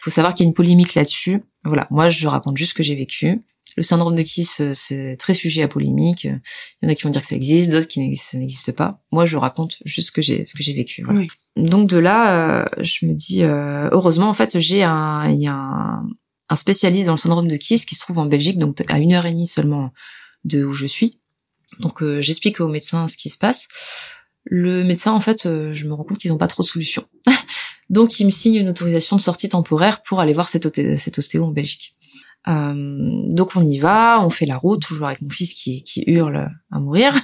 Il 0.01 0.03
faut 0.03 0.11
savoir 0.11 0.35
qu'il 0.35 0.45
y 0.45 0.47
a 0.47 0.49
une 0.49 0.53
polémique 0.53 0.93
là-dessus. 0.93 1.43
Voilà, 1.63 1.87
moi 1.89 2.09
je 2.09 2.27
raconte 2.27 2.57
juste 2.57 2.71
ce 2.71 2.75
que 2.75 2.83
j'ai 2.83 2.95
vécu. 2.95 3.41
Le 3.75 3.83
syndrome 3.83 4.15
de 4.15 4.21
Kiss, 4.21 4.61
euh, 4.61 4.73
c'est 4.73 5.17
très 5.17 5.33
sujet 5.33 5.63
à 5.63 5.67
polémique. 5.67 6.25
Il 6.25 6.39
y 6.83 6.85
en 6.85 6.89
a 6.89 6.95
qui 6.95 7.03
vont 7.03 7.09
dire 7.09 7.21
que 7.21 7.27
ça 7.27 7.35
existe, 7.35 7.71
d'autres 7.71 7.87
qui 7.87 7.99
n'existent, 7.99 8.31
ça 8.31 8.37
n'existe 8.37 8.71
pas. 8.71 9.01
Moi, 9.11 9.25
je 9.25 9.37
raconte 9.37 9.77
juste 9.85 10.07
ce 10.07 10.11
que 10.11 10.21
j'ai, 10.21 10.45
ce 10.45 10.53
que 10.53 10.63
j'ai 10.63 10.73
vécu. 10.73 11.03
Voilà. 11.03 11.21
Oui. 11.21 11.27
Donc 11.55 11.89
de 11.89 11.97
là, 11.97 12.61
euh, 12.61 12.65
je 12.81 13.05
me 13.05 13.13
dis, 13.13 13.43
euh, 13.43 13.89
heureusement, 13.91 14.29
en 14.29 14.33
fait, 14.33 14.59
j'ai 14.59 14.83
un, 14.83 15.29
il 15.29 15.41
y 15.41 15.47
a 15.47 15.53
un, 15.53 16.07
un 16.49 16.55
spécialiste 16.55 17.07
dans 17.07 17.13
le 17.13 17.19
syndrome 17.19 17.47
de 17.47 17.57
Kiss 17.57 17.85
qui 17.85 17.95
se 17.95 18.01
trouve 18.01 18.19
en 18.19 18.25
Belgique, 18.25 18.57
donc 18.57 18.83
à 18.89 18.99
une 18.99 19.13
heure 19.13 19.25
et 19.25 19.31
demie 19.31 19.47
seulement 19.47 19.91
de 20.45 20.63
où 20.63 20.73
je 20.73 20.85
suis. 20.85 21.19
Donc 21.79 22.03
euh, 22.03 22.21
j'explique 22.21 22.59
au 22.59 22.67
médecin 22.67 23.07
ce 23.07 23.17
qui 23.17 23.29
se 23.29 23.37
passe. 23.37 23.67
Le 24.45 24.83
médecin, 24.83 25.13
en 25.13 25.21
fait, 25.21 25.43
je 25.45 25.85
me 25.85 25.93
rends 25.93 26.03
compte 26.03 26.17
qu'ils 26.17 26.31
n'ont 26.31 26.37
pas 26.37 26.47
trop 26.47 26.63
de 26.63 26.67
solutions. 26.67 27.05
donc 27.89 28.19
il 28.19 28.25
me 28.25 28.29
signe 28.29 28.55
une 28.55 28.69
autorisation 28.69 29.15
de 29.15 29.21
sortie 29.21 29.47
temporaire 29.49 30.01
pour 30.01 30.19
aller 30.19 30.33
voir 30.33 30.49
cet, 30.49 30.75
cet 30.97 31.17
ostéo 31.17 31.45
en 31.45 31.51
Belgique. 31.51 31.95
Euh, 32.47 32.73
donc 33.29 33.55
on 33.55 33.63
y 33.63 33.79
va, 33.79 34.19
on 34.23 34.29
fait 34.29 34.45
la 34.45 34.57
route, 34.57 34.81
toujours 34.81 35.07
avec 35.07 35.21
mon 35.21 35.29
fils 35.29 35.53
qui, 35.53 35.83
qui 35.83 36.03
hurle 36.07 36.49
à 36.71 36.79
mourir. 36.79 37.13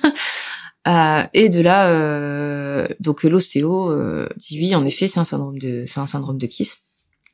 Euh, 0.88 1.24
et 1.34 1.50
de 1.50 1.60
là, 1.60 1.90
euh, 1.90 2.88
donc 3.02 3.24
l'ostéo 3.24 3.92
euh, 3.92 4.30
dit 4.38 4.60
oui, 4.60 4.74
en 4.76 4.86
effet, 4.86 5.08
c'est 5.10 5.20
un 5.20 5.26
syndrome 5.26 5.60
de, 5.60 5.84
c'est 5.86 6.00
un 6.00 6.08
syndrome 6.08 6.38
de 6.38 6.48
Kiss. 6.48 6.86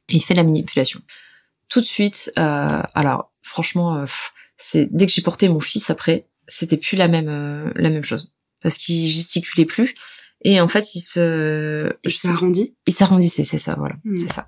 Et 0.09 0.15
il 0.15 0.21
fait 0.21 0.33
la 0.33 0.43
manipulation. 0.43 0.99
Tout 1.69 1.79
de 1.79 1.85
suite, 1.85 2.31
euh, 2.37 2.81
alors 2.95 3.31
franchement, 3.43 3.97
euh, 3.97 4.05
c'est 4.57 4.93
dès 4.93 5.05
que 5.05 5.13
j'ai 5.13 5.21
porté 5.21 5.47
mon 5.47 5.59
fils 5.59 5.89
après, 5.89 6.27
c'était 6.47 6.77
plus 6.77 6.95
la 6.97 7.07
même 7.07 7.71
la 7.75 7.89
même 7.91 8.03
chose 8.03 8.33
parce 8.61 8.77
qu'il 8.77 9.07
gesticulait 9.07 9.65
plus 9.65 9.93
et 10.47 10.61
en 10.61 10.67
fait 10.69 10.95
il 10.95 11.01
se 11.01 11.91
Il 12.05 12.11
s'arrondit. 12.11 12.75
il 12.87 12.93
s'arrondissait, 12.93 13.43
c'est 13.43 13.57
ça, 13.59 13.75
voilà, 13.77 13.95
Mm. 14.05 14.19
c'est 14.21 14.31
ça. 14.33 14.47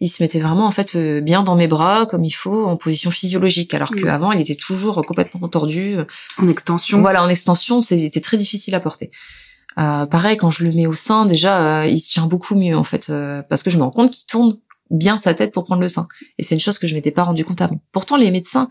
Il 0.00 0.08
se 0.08 0.22
mettait 0.22 0.38
vraiment 0.38 0.66
en 0.66 0.70
fait 0.70 0.94
euh, 0.94 1.20
bien 1.20 1.42
dans 1.42 1.56
mes 1.56 1.66
bras 1.66 2.06
comme 2.06 2.24
il 2.24 2.30
faut 2.30 2.66
en 2.66 2.76
position 2.76 3.10
physiologique 3.10 3.74
alors 3.74 3.92
Mm. 3.92 4.00
qu'avant 4.02 4.30
il 4.32 4.40
était 4.40 4.54
toujours 4.54 5.04
complètement 5.04 5.48
tordu. 5.48 5.96
En 6.38 6.46
extension. 6.48 7.00
Voilà, 7.00 7.24
en 7.24 7.28
extension, 7.28 7.80
c'était 7.80 8.20
très 8.20 8.36
difficile 8.36 8.74
à 8.76 8.80
porter. 8.80 9.10
Euh, 9.78 10.06
pareil, 10.06 10.36
quand 10.36 10.50
je 10.50 10.64
le 10.64 10.72
mets 10.72 10.86
au 10.86 10.94
sein, 10.94 11.24
déjà, 11.24 11.82
euh, 11.82 11.86
il 11.86 11.98
se 12.00 12.10
tient 12.10 12.26
beaucoup 12.26 12.54
mieux 12.56 12.76
en 12.76 12.84
fait, 12.84 13.10
euh, 13.10 13.42
parce 13.48 13.62
que 13.62 13.70
je 13.70 13.76
me 13.78 13.82
rends 13.84 13.90
compte 13.92 14.10
qu'il 14.12 14.26
tourne 14.26 14.58
bien 14.90 15.18
sa 15.18 15.34
tête 15.34 15.52
pour 15.52 15.64
prendre 15.64 15.82
le 15.82 15.88
sein. 15.88 16.08
Et 16.38 16.42
c'est 16.42 16.54
une 16.56 16.60
chose 16.60 16.78
que 16.78 16.86
je 16.88 16.94
m'étais 16.94 17.10
pas 17.12 17.22
rendu 17.24 17.44
compte 17.44 17.60
avant. 17.60 17.80
Pourtant, 17.92 18.16
les 18.16 18.30
médecins, 18.30 18.68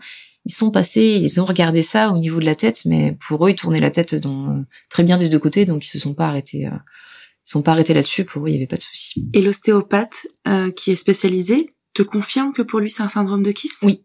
ils 0.48 0.54
sont 0.54 0.70
passés, 0.70 1.20
ils 1.22 1.40
ont 1.40 1.44
regardé 1.44 1.82
ça 1.82 2.10
au 2.10 2.18
niveau 2.18 2.40
de 2.40 2.44
la 2.46 2.56
tête, 2.56 2.82
mais 2.86 3.16
pour 3.28 3.46
eux, 3.46 3.50
ils 3.50 3.56
tournaient 3.56 3.80
la 3.80 3.90
tête 3.90 4.14
dans, 4.14 4.64
très 4.88 5.04
bien 5.04 5.16
des 5.16 5.28
deux 5.28 5.38
côtés, 5.38 5.66
donc 5.66 5.84
ils 5.84 5.88
se 5.88 5.98
sont 5.98 6.14
pas 6.14 6.26
arrêtés. 6.26 6.66
euh, 6.66 6.70
ils 6.70 7.48
se 7.48 7.52
sont 7.52 7.62
pas 7.62 7.72
arrêtés 7.72 7.94
là-dessus. 7.94 8.24
Pour 8.24 8.44
eux, 8.44 8.48
il 8.48 8.54
y 8.54 8.56
avait 8.56 8.66
pas 8.66 8.76
de 8.76 8.82
souci. 8.82 9.28
Et 9.34 9.42
l'ostéopathe 9.42 10.26
euh, 10.48 10.70
qui 10.72 10.90
est 10.90 10.96
spécialisé 10.96 11.74
te 11.94 12.02
confirme 12.02 12.52
que 12.52 12.62
pour 12.62 12.80
lui 12.80 12.90
c'est 12.90 13.02
un 13.02 13.08
syndrome 13.08 13.42
de 13.42 13.52
Kiss? 13.52 13.78
Oui. 13.82 14.04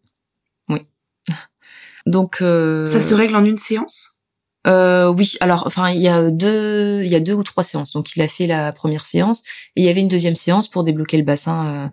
Donc 2.06 2.41
euh, 2.41 2.86
Ça 2.86 2.99
se 2.99 3.13
règle 3.13 3.36
en 3.36 3.45
une 3.45 3.58
séance? 3.58 4.17
Euh, 4.65 5.12
oui, 5.13 5.36
alors 5.39 5.63
enfin 5.65 5.89
il 5.89 6.01
y 6.01 6.08
a 6.08 6.32
deux 6.32 7.01
il 7.03 7.10
y 7.10 7.15
a 7.15 7.19
deux 7.19 7.34
ou 7.34 7.43
trois 7.43 7.63
séances. 7.63 7.93
Donc 7.93 8.15
il 8.15 8.21
a 8.21 8.27
fait 8.27 8.47
la 8.47 8.71
première 8.71 9.06
séance 9.06 9.43
et 9.75 9.82
il 9.82 9.86
y 9.86 9.89
avait 9.89 10.01
une 10.01 10.10
deuxième 10.10 10.36
séance 10.36 10.67
pour 10.67 10.84
débloquer 10.84 11.17
le 11.17 11.23
bassin 11.23 11.91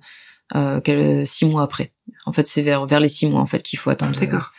euh, 0.55 0.81
euh, 0.89 1.25
six 1.25 1.47
mois 1.47 1.63
après. 1.63 1.93
En 2.27 2.33
fait, 2.33 2.47
c'est 2.47 2.63
vers 2.63 2.87
vers 2.87 3.01
les 3.01 3.09
six 3.09 3.29
mois 3.29 3.41
en 3.41 3.47
fait 3.47 3.63
qu'il 3.63 3.79
faut 3.79 3.91
attendre. 3.91 4.19
D'accord. 4.19 4.53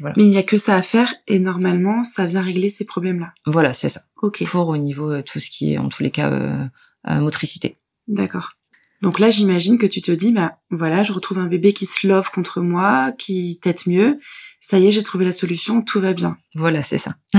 voilà. 0.00 0.14
Mais 0.16 0.24
il 0.24 0.30
n'y 0.30 0.38
a 0.38 0.42
que 0.42 0.58
ça 0.58 0.76
à 0.76 0.82
faire 0.82 1.12
et 1.26 1.38
normalement 1.38 2.04
ça 2.04 2.26
vient 2.26 2.42
régler 2.42 2.70
ces 2.70 2.84
problèmes-là. 2.84 3.32
Voilà, 3.46 3.72
c'est 3.72 3.88
ça. 3.88 4.02
Ok, 4.22 4.44
Pour 4.44 4.68
au 4.68 4.76
niveau 4.76 5.10
euh, 5.10 5.22
tout 5.22 5.38
ce 5.38 5.50
qui 5.50 5.74
est 5.74 5.78
en 5.78 5.88
tous 5.88 6.02
les 6.02 6.10
cas 6.10 6.30
euh, 6.30 6.64
euh, 7.08 7.20
motricité. 7.20 7.78
d'accord. 8.06 8.52
Donc 9.00 9.20
là 9.20 9.30
j'imagine 9.30 9.78
que 9.78 9.86
tu 9.86 10.02
te 10.02 10.10
dis, 10.10 10.32
bah 10.32 10.58
voilà, 10.70 11.04
je 11.04 11.12
retrouve 11.12 11.38
un 11.38 11.46
bébé 11.46 11.72
qui 11.72 11.86
se 11.86 12.04
love 12.04 12.30
contre 12.32 12.60
moi, 12.60 13.12
qui 13.16 13.60
tète 13.62 13.86
mieux. 13.86 14.18
Ça 14.60 14.80
y 14.80 14.88
est, 14.88 14.92
j'ai 14.92 15.04
trouvé 15.04 15.24
la 15.24 15.30
solution, 15.30 15.82
tout 15.82 16.00
va 16.00 16.12
bien. 16.12 16.36
Voilà, 16.56 16.82
c'est 16.82 16.98
ça. 16.98 17.14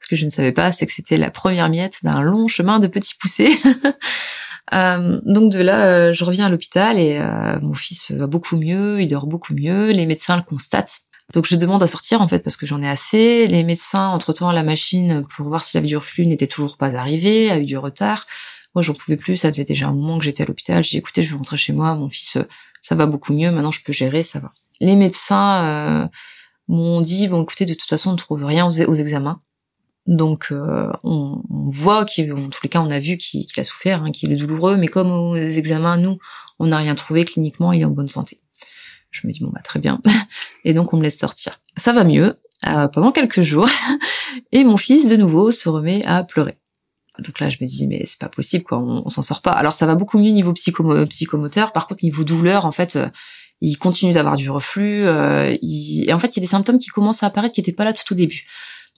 Ce 0.00 0.08
que 0.08 0.16
je 0.16 0.24
ne 0.24 0.30
savais 0.30 0.50
pas, 0.50 0.72
c'est 0.72 0.86
que 0.86 0.92
c'était 0.92 1.16
la 1.16 1.30
première 1.30 1.68
miette 1.68 1.98
d'un 2.02 2.20
long 2.20 2.48
chemin 2.48 2.80
de 2.80 2.88
petits 2.88 3.14
poussés. 3.14 3.56
Euh, 4.74 5.20
donc 5.24 5.52
de 5.52 5.60
là, 5.60 5.86
euh, 5.86 6.12
je 6.12 6.24
reviens 6.24 6.46
à 6.46 6.48
l'hôpital 6.48 6.98
et 6.98 7.18
euh, 7.18 7.58
mon 7.60 7.74
fils 7.74 8.10
va 8.10 8.26
beaucoup 8.26 8.56
mieux, 8.56 9.00
il 9.00 9.08
dort 9.08 9.26
beaucoup 9.26 9.54
mieux, 9.54 9.90
les 9.90 10.06
médecins 10.06 10.36
le 10.36 10.42
constatent. 10.42 11.00
Donc 11.34 11.46
je 11.46 11.56
demande 11.56 11.82
à 11.82 11.86
sortir 11.86 12.22
en 12.22 12.28
fait 12.28 12.40
parce 12.40 12.56
que 12.56 12.66
j'en 12.66 12.82
ai 12.82 12.88
assez. 12.88 13.46
Les 13.48 13.64
médecins, 13.64 14.08
entre-temps, 14.08 14.50
la 14.52 14.62
machine 14.62 15.24
pour 15.36 15.46
voir 15.46 15.64
s'il 15.64 15.78
avait 15.78 15.86
du 15.86 15.96
reflux 15.96 16.26
n'était 16.26 16.46
toujours 16.46 16.76
pas 16.76 16.94
arrivée, 16.94 17.50
a 17.50 17.58
eu 17.58 17.64
du 17.64 17.76
retard. 17.76 18.26
Moi, 18.74 18.82
j'en 18.82 18.94
pouvais 18.94 19.16
plus, 19.16 19.36
ça 19.36 19.50
faisait 19.50 19.64
déjà 19.64 19.88
un 19.88 19.92
moment 19.92 20.18
que 20.18 20.24
j'étais 20.24 20.42
à 20.42 20.46
l'hôpital. 20.46 20.84
J'ai 20.84 20.90
dit, 20.90 20.96
écoutez, 20.98 21.22
je 21.22 21.30
vais 21.30 21.36
rentrer 21.36 21.56
chez 21.56 21.72
moi, 21.72 21.94
mon 21.94 22.08
fils, 22.08 22.36
euh, 22.36 22.44
ça 22.80 22.94
va 22.94 23.06
beaucoup 23.06 23.32
mieux, 23.32 23.50
maintenant 23.50 23.72
je 23.72 23.82
peux 23.82 23.92
gérer, 23.92 24.22
ça 24.22 24.38
va. 24.38 24.52
Les 24.80 24.94
médecins 24.94 25.64
euh, 25.64 26.08
m'ont 26.68 27.00
dit, 27.00 27.28
bon, 27.28 27.42
écoutez, 27.42 27.66
de 27.66 27.74
toute 27.74 27.88
façon, 27.88 28.10
on 28.10 28.12
ne 28.12 28.18
trouve 28.18 28.44
rien 28.44 28.66
aux 28.66 28.94
examens. 28.94 29.40
Donc, 30.08 30.48
euh, 30.52 30.90
on, 31.04 31.42
on 31.50 31.70
voit 31.70 32.06
qu'il, 32.06 32.32
en 32.32 32.48
tous 32.48 32.60
les 32.62 32.70
cas, 32.70 32.80
on 32.80 32.90
a 32.90 32.98
vu 32.98 33.18
qu'il 33.18 33.46
a 33.58 33.62
souffert, 33.64 34.02
hein, 34.02 34.10
qu'il 34.10 34.32
est 34.32 34.36
douloureux, 34.36 34.76
mais 34.78 34.88
comme 34.88 35.10
aux 35.12 35.36
examens, 35.36 35.98
nous, 35.98 36.18
on 36.58 36.66
n'a 36.68 36.78
rien 36.78 36.94
trouvé 36.94 37.26
cliniquement, 37.26 37.72
il 37.72 37.82
est 37.82 37.84
en 37.84 37.90
bonne 37.90 38.08
santé. 38.08 38.38
Je 39.10 39.26
me 39.26 39.32
dis, 39.34 39.40
bon, 39.40 39.50
bah, 39.52 39.60
très 39.62 39.80
bien. 39.80 40.00
Et 40.64 40.72
donc, 40.72 40.94
on 40.94 40.96
me 40.96 41.02
laisse 41.02 41.18
sortir. 41.18 41.60
Ça 41.76 41.92
va 41.92 42.04
mieux, 42.04 42.38
euh, 42.66 42.88
pendant 42.88 43.12
quelques 43.12 43.42
jours, 43.42 43.68
et 44.52 44.64
mon 44.64 44.78
fils, 44.78 45.08
de 45.08 45.16
nouveau, 45.16 45.52
se 45.52 45.68
remet 45.68 46.02
à 46.06 46.24
pleurer. 46.24 46.56
Donc 47.18 47.38
là, 47.40 47.50
je 47.50 47.58
me 47.60 47.66
dis, 47.66 47.86
mais 47.86 48.04
c'est 48.06 48.18
pas 48.18 48.28
possible, 48.30 48.64
quoi, 48.64 48.78
on, 48.78 49.08
s'en 49.10 49.22
sort 49.22 49.42
pas. 49.42 49.52
Alors, 49.52 49.74
ça 49.74 49.84
va 49.86 49.94
beaucoup 49.94 50.18
mieux 50.18 50.30
niveau 50.30 50.52
psychomo- 50.54 51.06
psychomoteur. 51.06 51.72
Par 51.72 51.86
contre, 51.86 52.02
niveau 52.02 52.24
douleur, 52.24 52.64
en 52.64 52.72
fait, 52.72 52.96
euh, 52.96 53.08
il 53.60 53.76
continue 53.76 54.12
d'avoir 54.12 54.36
du 54.36 54.48
reflux. 54.50 55.04
euh, 55.06 55.54
il- 55.60 56.04
Et 56.08 56.12
en 56.14 56.18
fait, 56.18 56.28
il 56.28 56.40
y 56.40 56.40
a 56.40 56.46
des 56.46 56.50
symptômes 56.50 56.78
qui 56.78 56.88
commencent 56.88 57.22
à 57.22 57.26
apparaître 57.26 57.54
qui 57.54 57.60
n'étaient 57.60 57.72
pas 57.72 57.84
là 57.84 57.92
tout 57.92 58.10
au 58.12 58.16
début. 58.16 58.46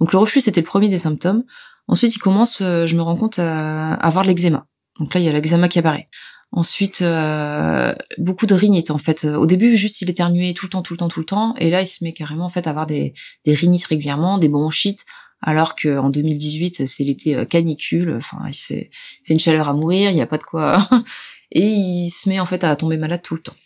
Donc 0.01 0.13
le 0.13 0.19
reflux, 0.19 0.41
c'était 0.41 0.61
le 0.61 0.67
premier 0.67 0.89
des 0.89 0.99
symptômes. 0.99 1.45
Ensuite, 1.87 2.17
il 2.17 2.19
commence, 2.19 2.61
euh, 2.63 2.87
je 2.87 2.97
me 2.97 3.03
rends 3.03 3.17
compte, 3.17 3.39
à 3.39 3.93
à 3.95 4.07
avoir 4.07 4.25
l'eczéma. 4.25 4.67
Donc 4.99 5.15
là, 5.15 5.21
il 5.21 5.27
y 5.27 5.29
a 5.29 5.33
l'eczéma 5.33 5.69
qui 5.69 5.79
apparaît. 5.79 6.09
Ensuite, 6.53 7.03
euh, 7.03 7.95
beaucoup 8.19 8.47
de 8.47 8.55
rhinite 8.55 8.91
en 8.91 8.99
fait. 8.99 9.25
Au 9.25 9.47
début, 9.47 9.77
juste 9.77 10.01
il 10.01 10.11
éternuait 10.11 10.53
tout 10.53 10.67
le 10.67 10.71
temps, 10.71 10.83
tout 10.83 10.95
le 10.95 10.99
temps, 10.99 11.09
tout 11.09 11.21
le 11.21 11.27
temps, 11.27 11.55
et 11.59 11.71
là, 11.71 11.81
il 11.83 11.87
se 11.87 12.03
met 12.03 12.13
carrément 12.13 12.45
en 12.45 12.49
fait 12.49 12.67
à 12.67 12.71
avoir 12.71 12.87
des, 12.87 13.15
rhinites 13.47 13.85
régulièrement, 13.87 14.37
des 14.39 14.49
bronchites, 14.49 15.05
alors 15.43 15.77
que 15.77 15.97
en 15.99 16.11
2018, 16.11 16.87
c'est 16.87 17.05
l'été 17.05 17.37
euh, 17.37 17.45
canicule. 17.45 18.17
Enfin, 18.17 18.39
il 18.49 18.55
fait 18.55 18.91
une 19.29 19.39
chaleur 19.39 19.69
à 19.69 19.75
mourir, 19.75 20.11
il 20.11 20.15
n'y 20.15 20.23
a 20.23 20.27
pas 20.27 20.39
de 20.39 20.43
quoi, 20.43 20.89
et 21.53 21.69
il 21.69 22.11
se 22.11 22.29
met 22.29 22.41
en 22.41 22.47
fait 22.47 22.65
à 22.65 22.75
tomber 22.75 22.97
malade 22.97 23.23
tout 23.23 23.37
le 23.37 23.43
temps. 23.43 23.57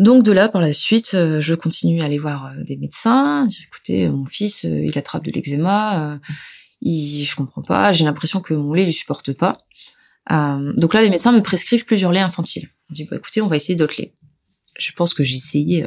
Donc 0.00 0.22
de 0.22 0.32
là, 0.32 0.48
par 0.48 0.62
la 0.62 0.72
suite, 0.72 1.12
euh, 1.12 1.42
je 1.42 1.54
continue 1.54 2.00
à 2.00 2.06
aller 2.06 2.18
voir 2.18 2.46
euh, 2.46 2.62
des 2.64 2.78
médecins. 2.78 3.44
Dire, 3.44 3.60
écoutez, 3.66 4.06
euh, 4.06 4.12
mon 4.12 4.24
fils, 4.24 4.64
il 4.64 4.96
attrape 4.96 5.22
de 5.22 5.30
l'eczéma. 5.30 6.18
il, 6.80 7.24
je 7.24 7.36
comprends 7.36 7.60
pas. 7.60 7.92
J'ai 7.92 8.06
l'impression 8.06 8.40
que 8.40 8.54
mon 8.54 8.72
lait 8.72 8.86
ne 8.86 8.92
supporte 8.92 9.34
pas. 9.34 9.58
Donc 10.30 10.94
là, 10.94 11.02
les 11.02 11.10
médecins 11.10 11.32
me 11.32 11.42
prescrivent 11.42 11.84
plusieurs 11.84 12.12
laits 12.12 12.22
infantiles. 12.22 12.70
Je 12.88 12.94
dis, 12.94 13.04
bah, 13.04 13.16
écoutez, 13.16 13.42
on 13.42 13.48
va 13.48 13.56
essayer 13.56 13.74
d'autres 13.74 13.96
laits. 13.98 14.14
Je 14.78 14.92
pense 14.92 15.12
que 15.12 15.22
j'ai 15.22 15.36
essayé 15.36 15.86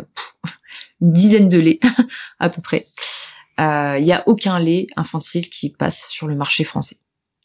une 1.02 1.12
dizaine 1.12 1.50
de 1.50 1.58
laits 1.58 1.80
à 2.40 2.50
peu 2.50 2.62
près. 2.62 2.86
Il 3.58 4.06
y 4.06 4.12
a 4.12 4.24
aucun 4.28 4.60
lait 4.60 4.88
infantile 4.96 5.50
qui 5.50 5.72
passe 5.72 6.06
sur 6.10 6.28
le 6.28 6.36
marché 6.36 6.64
français. 6.64 6.98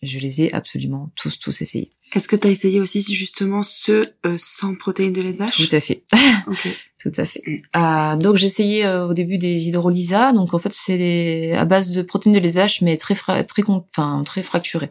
Je 0.03 0.19
les 0.19 0.43
ai 0.43 0.55
absolument 0.55 1.11
tous, 1.17 1.39
tous 1.41 1.61
essayés. 1.61 1.91
Est-ce 2.15 2.29
que 2.29 2.37
tu 2.37 2.47
as 2.47 2.51
essayé 2.51 2.81
aussi 2.81 3.03
justement 3.03 3.63
ceux 3.63 4.15
euh, 4.25 4.37
sans 4.39 4.75
protéines 4.77 5.13
de 5.13 5.21
lait 5.21 5.33
de 5.33 5.39
vache? 5.39 5.57
Tout 5.57 5.75
à 5.75 5.81
fait. 5.81 6.05
Ok. 6.47 6.69
Tout 7.01 7.13
à 7.17 7.25
fait. 7.25 7.43
Euh, 7.77 8.17
donc 8.17 8.37
j'ai 8.37 8.47
essayé 8.47 8.85
euh, 8.85 9.07
au 9.07 9.15
début 9.15 9.39
des 9.39 9.69
hydrolysats. 9.69 10.33
Donc 10.33 10.53
en 10.53 10.59
fait 10.59 10.73
c'est 10.73 11.53
à 11.53 11.65
base 11.65 11.93
de 11.93 12.03
protéines 12.03 12.35
de 12.35 12.41
lait 12.41 12.51
de 12.51 12.57
vache, 12.57 12.81
mais 12.81 12.97
très 12.97 13.15
fra 13.15 13.45
très 13.45 13.63
enfin 13.69 14.23
très 14.25 14.43
fracturé, 14.43 14.91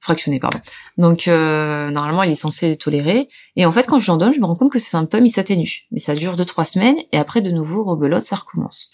fractionné 0.00 0.38
pardon. 0.38 0.60
Donc 0.98 1.26
euh, 1.26 1.90
normalement 1.90 2.22
il 2.22 2.30
est 2.30 2.36
censé 2.36 2.68
les 2.68 2.76
tolérer. 2.76 3.28
Et 3.56 3.66
en 3.66 3.72
fait 3.72 3.86
quand 3.86 3.98
je 3.98 4.06
l'en 4.06 4.16
donne, 4.18 4.34
je 4.34 4.38
me 4.38 4.46
rends 4.46 4.54
compte 4.54 4.70
que 4.70 4.78
ces 4.78 4.90
symptômes 4.90 5.26
ils 5.26 5.30
s'atténuent. 5.30 5.84
Mais 5.90 5.98
ça 5.98 6.14
dure 6.14 6.36
deux 6.36 6.44
trois 6.44 6.64
semaines 6.64 6.96
et 7.12 7.18
après 7.18 7.42
de 7.42 7.50
nouveau 7.50 7.82
rebelote, 7.82 8.22
ça 8.24 8.36
recommence. 8.36 8.90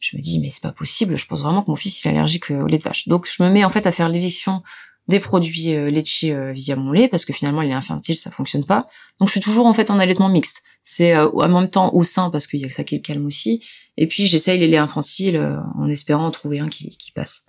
Je 0.00 0.16
me 0.16 0.22
dis 0.22 0.38
mais 0.40 0.50
c'est 0.50 0.62
pas 0.62 0.72
possible. 0.72 1.16
Je 1.16 1.26
pense 1.26 1.40
vraiment 1.40 1.62
que 1.62 1.70
mon 1.70 1.76
fils 1.76 2.04
il 2.04 2.08
est 2.08 2.10
allergique 2.10 2.50
au 2.50 2.66
lait 2.66 2.78
de 2.78 2.82
vache. 2.82 3.08
Donc 3.08 3.26
je 3.26 3.42
me 3.42 3.48
mets 3.48 3.64
en 3.64 3.70
fait 3.70 3.86
à 3.86 3.92
faire 3.92 4.10
l'éviction 4.10 4.62
des 5.08 5.20
produits 5.20 5.74
euh, 5.74 5.90
laitiers 5.90 6.32
euh, 6.32 6.52
via 6.52 6.76
mon 6.76 6.92
lait 6.92 7.08
parce 7.08 7.24
que 7.24 7.32
finalement 7.32 7.62
il 7.62 7.70
est 7.70 7.74
infantile 7.74 8.16
ça 8.16 8.30
fonctionne 8.30 8.64
pas. 8.64 8.88
Donc 9.18 9.28
je 9.28 9.32
suis 9.32 9.40
toujours 9.40 9.66
en 9.66 9.74
fait 9.74 9.90
en 9.90 9.98
allaitement 9.98 10.28
mixte. 10.28 10.62
C'est 10.82 11.14
euh, 11.14 11.28
en 11.30 11.60
même 11.60 11.70
temps 11.70 11.92
au 11.94 12.04
sein 12.04 12.30
parce 12.30 12.46
qu'il 12.46 12.60
y 12.60 12.64
a 12.64 12.68
que 12.68 12.74
ça 12.74 12.84
qui 12.84 12.96
le 12.96 13.02
calme 13.02 13.26
aussi. 13.26 13.64
Et 13.96 14.06
puis 14.06 14.26
j'essaye 14.26 14.58
les 14.58 14.68
laits 14.68 14.80
infantiles 14.80 15.38
en 15.76 15.88
espérant 15.88 16.26
en 16.26 16.30
trouver 16.30 16.60
un 16.60 16.68
qui, 16.68 16.96
qui 16.96 17.12
passe. 17.12 17.46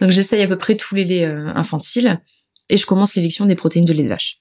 Donc 0.00 0.10
j'essaye 0.10 0.42
à 0.42 0.48
peu 0.48 0.58
près 0.58 0.76
tous 0.76 0.94
les 0.94 1.04
laits 1.04 1.28
infantiles 1.54 2.20
et 2.68 2.78
je 2.78 2.86
commence 2.86 3.14
l'éviction 3.14 3.46
des 3.46 3.54
protéines 3.54 3.84
de 3.84 3.92
lait 3.92 4.02
de 4.02 4.08
vache. 4.08 4.40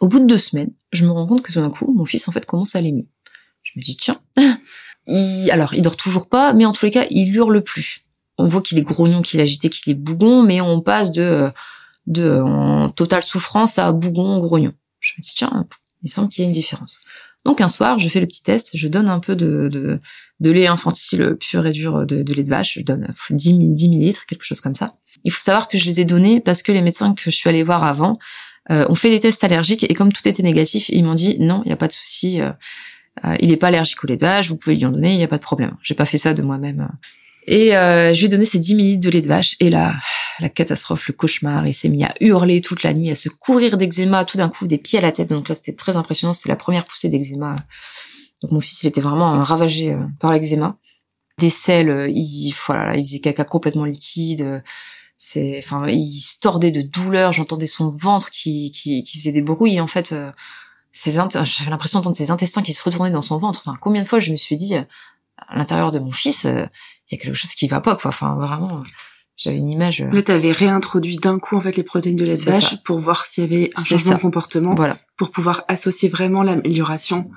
Au 0.00 0.08
bout 0.08 0.18
de 0.18 0.26
deux 0.26 0.38
semaines 0.38 0.72
je 0.92 1.04
me 1.04 1.10
rends 1.10 1.26
compte 1.26 1.42
que 1.42 1.52
tout 1.52 1.60
d'un 1.60 1.70
coup 1.70 1.92
mon 1.96 2.04
fils 2.04 2.28
en 2.28 2.32
fait 2.32 2.44
commence 2.44 2.74
à 2.74 2.78
aller 2.78 2.92
mieux 2.92 3.08
je 3.62 3.72
me 3.76 3.82
dis 3.82 3.96
tiens. 3.96 4.20
Il... 5.06 5.50
alors 5.50 5.74
il 5.74 5.82
dort 5.82 5.96
toujours 5.96 6.28
pas 6.28 6.52
mais 6.52 6.64
en 6.64 6.72
tous 6.72 6.84
les 6.84 6.92
cas 6.92 7.06
il 7.10 7.34
hurle 7.34 7.62
plus 7.62 8.04
on 8.42 8.48
voit 8.48 8.62
qu'il 8.62 8.78
est 8.78 8.82
grognon, 8.82 9.22
qu'il 9.22 9.40
est 9.40 9.44
agité, 9.44 9.68
qu'il 9.70 9.92
est 9.92 9.96
bougon, 9.96 10.42
mais 10.42 10.60
on 10.60 10.80
passe 10.80 11.12
de 11.12 11.50
de 12.06 12.40
en 12.40 12.90
totale 12.90 13.22
souffrance 13.22 13.78
à 13.78 13.92
bougon, 13.92 14.40
grognon. 14.40 14.72
Je 15.00 15.12
me 15.18 15.22
dis 15.22 15.34
tiens, 15.36 15.66
il 16.02 16.10
semble 16.10 16.28
qu'il 16.28 16.42
y 16.42 16.44
a 16.44 16.48
une 16.48 16.54
différence. 16.54 16.98
Donc 17.44 17.60
un 17.60 17.68
soir, 17.68 17.98
je 17.98 18.08
fais 18.08 18.20
le 18.20 18.26
petit 18.26 18.42
test, 18.42 18.70
je 18.74 18.88
donne 18.88 19.08
un 19.08 19.18
peu 19.18 19.34
de, 19.34 19.68
de, 19.68 20.50
lait 20.50 20.68
infantile 20.68 21.36
pur 21.40 21.66
et 21.66 21.72
dur 21.72 22.06
de, 22.06 22.32
lait 22.32 22.44
de 22.44 22.48
vache, 22.48 22.74
je 22.74 22.82
donne 22.82 23.12
10, 23.30 23.58
10 23.74 23.88
millilitres, 23.88 24.26
quelque 24.26 24.44
chose 24.44 24.60
comme 24.60 24.76
ça. 24.76 24.94
Il 25.24 25.32
faut 25.32 25.40
savoir 25.40 25.68
que 25.68 25.76
je 25.76 25.86
les 25.86 26.00
ai 26.00 26.04
donnés 26.04 26.40
parce 26.40 26.62
que 26.62 26.70
les 26.70 26.82
médecins 26.82 27.14
que 27.14 27.24
je 27.24 27.30
suis 27.30 27.48
allée 27.48 27.64
voir 27.64 27.84
avant 27.84 28.16
euh, 28.70 28.86
ont 28.88 28.94
fait 28.94 29.10
des 29.10 29.18
tests 29.18 29.42
allergiques 29.42 29.88
et 29.88 29.94
comme 29.94 30.12
tout 30.12 30.26
était 30.28 30.42
négatif, 30.42 30.88
ils 30.88 31.04
m'ont 31.04 31.14
dit 31.14 31.36
non, 31.40 31.62
il 31.64 31.68
n'y 31.68 31.72
a 31.72 31.76
pas 31.76 31.88
de 31.88 31.92
souci, 31.92 32.40
euh, 32.40 32.52
euh, 33.24 33.36
il 33.40 33.48
n'est 33.48 33.56
pas 33.56 33.68
allergique 33.68 34.02
au 34.04 34.06
lait 34.06 34.16
de 34.16 34.20
vache, 34.20 34.48
vous 34.48 34.56
pouvez 34.56 34.76
lui 34.76 34.86
en 34.86 34.92
donner, 34.92 35.12
il 35.12 35.18
n'y 35.18 35.24
a 35.24 35.28
pas 35.28 35.38
de 35.38 35.42
problème. 35.42 35.76
J'ai 35.82 35.94
pas 35.94 36.06
fait 36.06 36.18
ça 36.18 36.34
de 36.34 36.42
moi-même. 36.42 36.88
Et 37.46 37.76
euh, 37.76 38.14
je 38.14 38.20
lui 38.20 38.26
ai 38.26 38.28
donné 38.28 38.44
ces 38.44 38.58
10 38.58 38.74
minutes 38.74 39.00
de 39.00 39.10
lait 39.10 39.20
de 39.20 39.26
vache. 39.26 39.56
Et 39.60 39.70
là, 39.70 39.94
la 40.38 40.48
catastrophe, 40.48 41.08
le 41.08 41.14
cauchemar. 41.14 41.66
Il 41.66 41.74
s'est 41.74 41.88
mis 41.88 42.04
à 42.04 42.14
hurler 42.20 42.60
toute 42.60 42.82
la 42.82 42.94
nuit, 42.94 43.10
à 43.10 43.14
se 43.14 43.28
courir 43.28 43.76
d'eczéma, 43.76 44.24
tout 44.24 44.38
d'un 44.38 44.48
coup, 44.48 44.66
des 44.66 44.78
pieds 44.78 44.98
à 44.98 45.02
la 45.02 45.12
tête. 45.12 45.30
Donc 45.30 45.48
là, 45.48 45.54
c'était 45.54 45.74
très 45.74 45.96
impressionnant. 45.96 46.34
C'était 46.34 46.50
la 46.50 46.56
première 46.56 46.84
poussée 46.84 47.08
d'eczéma. 47.08 47.56
Donc 48.42 48.52
mon 48.52 48.60
fils, 48.60 48.82
il 48.82 48.86
était 48.86 49.00
vraiment 49.00 49.34
euh, 49.34 49.42
ravagé 49.42 49.92
euh, 49.92 49.98
par 50.20 50.32
l'eczéma. 50.32 50.76
Des 51.38 51.50
selles, 51.50 52.10
il, 52.14 52.54
voilà, 52.66 52.96
il 52.96 53.04
faisait 53.06 53.20
caca 53.20 53.44
complètement 53.44 53.86
liquide. 53.86 54.62
C'est, 55.16 55.60
enfin, 55.64 55.88
il 55.88 56.20
se 56.20 56.38
tordait 56.38 56.70
de 56.70 56.82
douleur. 56.82 57.32
J'entendais 57.32 57.66
son 57.66 57.90
ventre 57.90 58.30
qui, 58.30 58.70
qui, 58.70 59.02
qui 59.02 59.18
faisait 59.18 59.32
des 59.32 59.42
bruits. 59.42 59.80
En 59.80 59.86
fait, 59.86 60.14
j'avais 60.92 61.70
l'impression 61.70 61.98
d'entendre 61.98 62.16
ses 62.16 62.30
intestins 62.30 62.62
qui 62.62 62.72
se 62.72 62.84
retournaient 62.84 63.10
dans 63.10 63.22
son 63.22 63.38
ventre. 63.38 63.62
Enfin, 63.64 63.78
combien 63.80 64.02
de 64.02 64.08
fois 64.08 64.18
je 64.18 64.30
me 64.30 64.36
suis 64.36 64.56
dit, 64.56 64.74
à 65.52 65.58
l'intérieur 65.58 65.90
de 65.90 65.98
mon 65.98 66.12
fils, 66.12 66.44
il 66.44 66.68
y 67.12 67.14
a 67.14 67.22
quelque 67.22 67.34
chose 67.34 67.52
qui 67.52 67.68
va 67.68 67.80
pas 67.80 67.96
quoi. 67.96 68.08
Enfin 68.08 68.34
vraiment, 68.34 68.82
j'avais 69.36 69.56
une 69.56 69.70
image. 69.70 70.00
Euh, 70.00 70.10
Là, 70.12 70.22
t'avais 70.22 70.52
réintroduit 70.52 71.16
d'un 71.16 71.38
coup 71.38 71.56
en 71.56 71.60
fait 71.60 71.76
les 71.76 71.82
protéines 71.82 72.16
de 72.16 72.24
lait 72.24 72.36
de 72.36 72.42
vache 72.42 72.82
pour 72.84 72.98
voir 72.98 73.26
s'il 73.26 73.44
y 73.44 73.46
avait 73.46 73.70
un 73.76 73.84
changement 73.84 74.14
de 74.14 74.20
comportement. 74.20 74.74
Voilà. 74.74 74.98
Pour 75.16 75.30
pouvoir 75.30 75.64
associer 75.68 76.08
vraiment 76.08 76.42
l'amélioration 76.42 77.30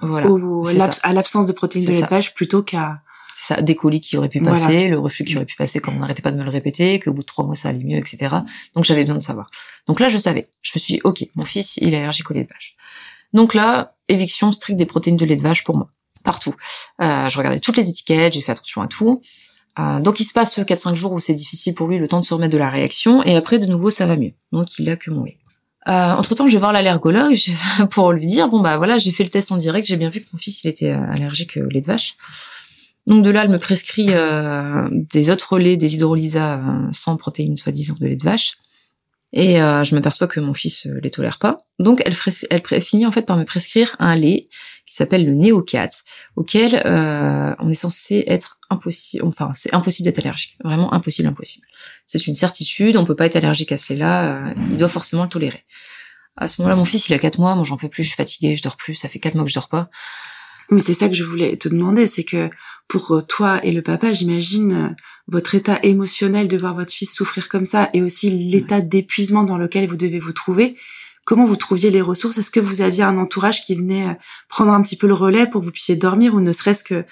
à 1.04 1.13
l'absence 1.13 1.45
de 1.47 1.51
protéines 1.51 1.86
de 1.86 1.91
lait 1.91 2.01
de 2.01 2.08
vache 2.08 2.34
plutôt 2.34 2.63
qu'à 2.63 3.01
ça, 3.47 3.62
des 3.62 3.75
colis 3.75 4.01
qui 4.01 4.17
auraient 4.17 4.30
pu 4.30 4.41
passer, 4.41 4.88
le 4.88 4.97
reflux 4.97 5.25
qui 5.25 5.36
aurait 5.36 5.45
pu 5.45 5.56
passer 5.56 5.80
quand 5.80 5.91
on 5.91 5.99
n'arrêtait 5.99 6.23
pas 6.23 6.32
de 6.32 6.38
me 6.38 6.43
le 6.43 6.49
répéter, 6.49 6.99
qu'au 6.99 7.13
bout 7.13 7.21
de 7.21 7.28
trois 7.28 7.45
mois 7.45 7.56
ça 7.56 7.69
allait 7.69 7.84
mieux, 7.84 7.97
etc. 7.97 8.36
Donc 8.75 8.86
j'avais 8.86 9.04
besoin 9.04 9.17
de 9.17 9.23
savoir. 9.23 9.49
Donc 9.88 9.99
là 9.99 10.10
je 10.10 10.17
savais. 10.17 10.47
Je 10.62 10.71
me 10.75 10.80
suis 10.80 10.95
dit, 10.95 11.01
ok, 11.04 11.25
mon 11.36 11.45
fils 11.45 11.78
il 11.78 11.93
est 11.93 11.97
allergique 11.97 12.30
au 12.32 12.34
lait 12.34 12.43
de 12.43 12.49
vache. 12.49 12.75
Donc 13.34 13.54
là, 13.54 13.95
éviction 14.08 14.51
stricte 14.51 14.80
des 14.80 14.86
protéines 14.86 15.17
de 15.17 15.25
lait 15.25 15.36
de 15.36 15.41
vache 15.41 15.63
pour 15.63 15.75
moi, 15.75 15.89
partout. 16.25 16.55
Euh, 17.01 17.29
je 17.29 17.38
regardais 17.38 17.61
toutes 17.61 17.77
les 17.77 17.89
étiquettes, 17.89 18.33
j'ai 18.33 18.41
fait 18.41 18.51
attention 18.51 18.81
à 18.81 18.88
tout. 18.88 19.21
Euh, 19.79 19.99
donc 19.99 20.19
il 20.19 20.25
se 20.25 20.33
passe 20.33 20.57
4-5 20.57 20.95
jours 20.95 21.13
où 21.13 21.19
c'est 21.19 21.33
difficile 21.33 21.73
pour 21.73 21.88
lui, 21.88 21.97
le 21.97 22.07
temps 22.07 22.19
de 22.19 22.25
se 22.25 22.33
remettre 22.33 22.53
de 22.53 22.57
la 22.57 22.69
réaction, 22.69 23.23
et 23.23 23.35
après 23.35 23.59
de 23.59 23.65
nouveau 23.65 23.89
ça 23.89 24.05
va 24.05 24.17
mieux. 24.17 24.33
Donc 24.51 24.77
il 24.79 24.89
a 24.89 24.97
que 24.97 25.11
mon 25.11 25.23
lait. 25.23 25.38
Euh, 25.88 26.13
entre 26.13 26.33
temps, 26.33 26.47
je 26.47 26.53
vais 26.53 26.59
voir 26.59 26.73
l'allergologue 26.73 27.38
pour 27.91 28.11
lui 28.11 28.25
dire 28.25 28.49
bon 28.49 28.61
bah 28.61 28.77
voilà, 28.77 28.97
j'ai 28.97 29.11
fait 29.11 29.23
le 29.23 29.29
test 29.29 29.51
en 29.51 29.57
direct, 29.57 29.88
j'ai 29.88 29.97
bien 29.97 30.09
vu 30.09 30.21
que 30.21 30.27
mon 30.33 30.39
fils 30.39 30.63
il 30.63 30.67
était 30.67 30.89
allergique 30.89 31.57
au 31.57 31.69
lait 31.69 31.81
de 31.81 31.88
vache. 31.88 32.15
Donc 33.07 33.23
de 33.23 33.29
là, 33.29 33.43
elle 33.43 33.51
me 33.51 33.59
prescrit 33.59 34.07
euh, 34.09 34.88
des 34.91 35.29
autres 35.29 35.59
laits, 35.59 35.79
des 35.79 35.93
hydrolysats 35.93 36.59
sans 36.91 37.17
protéines 37.17 37.55
soi-disant 37.55 37.95
de 37.99 38.07
lait 38.07 38.15
de 38.15 38.23
vache. 38.23 38.57
Et 39.33 39.61
euh, 39.61 39.83
je 39.83 39.95
m'aperçois 39.95 40.27
que 40.27 40.39
mon 40.39 40.53
fils 40.53 40.85
euh, 40.85 40.99
les 41.01 41.11
tolère 41.11 41.39
pas. 41.39 41.65
Donc 41.79 42.01
elle, 42.05 42.81
finit 42.81 43.05
en 43.05 43.11
fait 43.11 43.23
par 43.23 43.38
me 43.38 43.43
prescrire 43.43 43.95
un 43.99 44.15
lait 44.15 44.47
qui 44.85 44.93
s'appelle 44.93 45.25
le 45.25 45.33
Neocat, 45.33 45.89
auquel 46.35 46.81
euh, 46.85 47.53
on 47.59 47.69
est 47.69 47.75
censé 47.75 48.23
être 48.27 48.59
impossible, 48.69 49.25
enfin 49.25 49.51
c'est 49.55 49.73
impossible 49.73 50.05
d'être 50.05 50.19
allergique, 50.19 50.57
vraiment 50.63 50.93
impossible, 50.93 51.27
impossible. 51.27 51.65
C'est 52.05 52.27
une 52.27 52.35
certitude, 52.35 52.95
on 52.97 53.05
peut 53.05 53.15
pas 53.15 53.25
être 53.25 53.35
allergique 53.35 53.71
à 53.71 53.77
ce 53.77 53.93
lait-là, 53.93 54.49
euh, 54.49 54.53
il 54.69 54.77
doit 54.77 54.89
forcément 54.89 55.23
le 55.23 55.29
tolérer. 55.29 55.65
À 56.38 56.47
ce 56.47 56.61
moment-là, 56.61 56.75
mon 56.75 56.85
fils 56.85 57.07
il 57.09 57.13
a 57.13 57.19
4 57.19 57.39
mois, 57.39 57.55
moi 57.55 57.63
j'en 57.63 57.77
peux 57.77 57.89
plus, 57.89 58.03
je 58.03 58.09
suis 58.09 58.17
fatiguée, 58.17 58.55
je 58.55 58.63
dors 58.63 58.77
plus, 58.77 58.95
ça 58.95 59.09
fait 59.09 59.19
4 59.19 59.35
mois 59.35 59.43
que 59.43 59.49
je 59.49 59.55
dors 59.55 59.69
pas. 59.69 59.89
Mais 60.71 60.80
c'est 60.80 60.93
ça 60.93 61.08
que 61.08 61.15
je 61.15 61.23
voulais 61.23 61.58
te 61.58 61.69
demander, 61.69 62.08
c'est 62.08 62.23
que 62.23 62.49
pour 62.88 63.12
euh, 63.12 63.21
toi 63.21 63.63
et 63.63 63.71
le 63.71 63.82
papa, 63.82 64.13
j'imagine 64.13 64.73
euh, 64.73 64.89
votre 65.28 65.56
état 65.56 65.80
émotionnel 65.84 66.47
de 66.47 66.58
voir 66.58 66.75
votre 66.75 66.93
fils 66.93 67.13
souffrir 67.13 67.49
comme 67.49 67.65
ça 67.65 67.89
et 67.93 68.01
aussi 68.01 68.30
l'état 68.30 68.82
d'épuisement 68.82 69.43
dans 69.43 69.58
lequel 69.58 69.88
vous 69.88 69.95
devez 69.95 70.19
vous 70.19 70.34
trouver. 70.34 70.75
Comment 71.25 71.45
vous 71.45 71.56
trouviez 71.56 71.89
les 71.89 72.01
ressources? 72.01 72.38
Est-ce 72.38 72.51
que 72.51 72.60
vous 72.60 72.82
aviez 72.82 73.04
un 73.04 73.17
entourage 73.17 73.63
qui 73.65 73.75
venait 73.75 74.08
euh, 74.08 74.13
prendre 74.49 74.71
un 74.71 74.82
petit 74.82 74.97
peu 74.97 75.08
le 75.08 75.13
relais 75.13 75.47
pour 75.47 75.62
que 75.62 75.65
vous 75.65 75.71
puissiez 75.71 75.95
dormir 75.95 76.36
ou 76.36 76.39
ne 76.39 76.51
serait-ce 76.51 76.84
que 76.84 77.06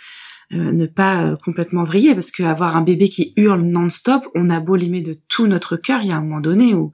ne 0.51 0.85
pas 0.85 1.35
complètement 1.43 1.83
vriller? 1.83 2.13
Parce 2.13 2.29
qu'avoir 2.29 2.77
un 2.77 2.81
bébé 2.81 3.09
qui 3.09 3.33
hurle 3.37 3.61
non-stop, 3.61 4.27
on 4.35 4.51
a 4.51 4.59
beau 4.59 4.75
l'aimer 4.75 5.01
de 5.01 5.17
tout 5.27 5.47
notre 5.47 5.77
cœur, 5.77 6.01
il 6.03 6.09
y 6.09 6.11
a 6.11 6.17
un 6.17 6.21
moment 6.21 6.41
donné 6.41 6.75
où 6.75 6.91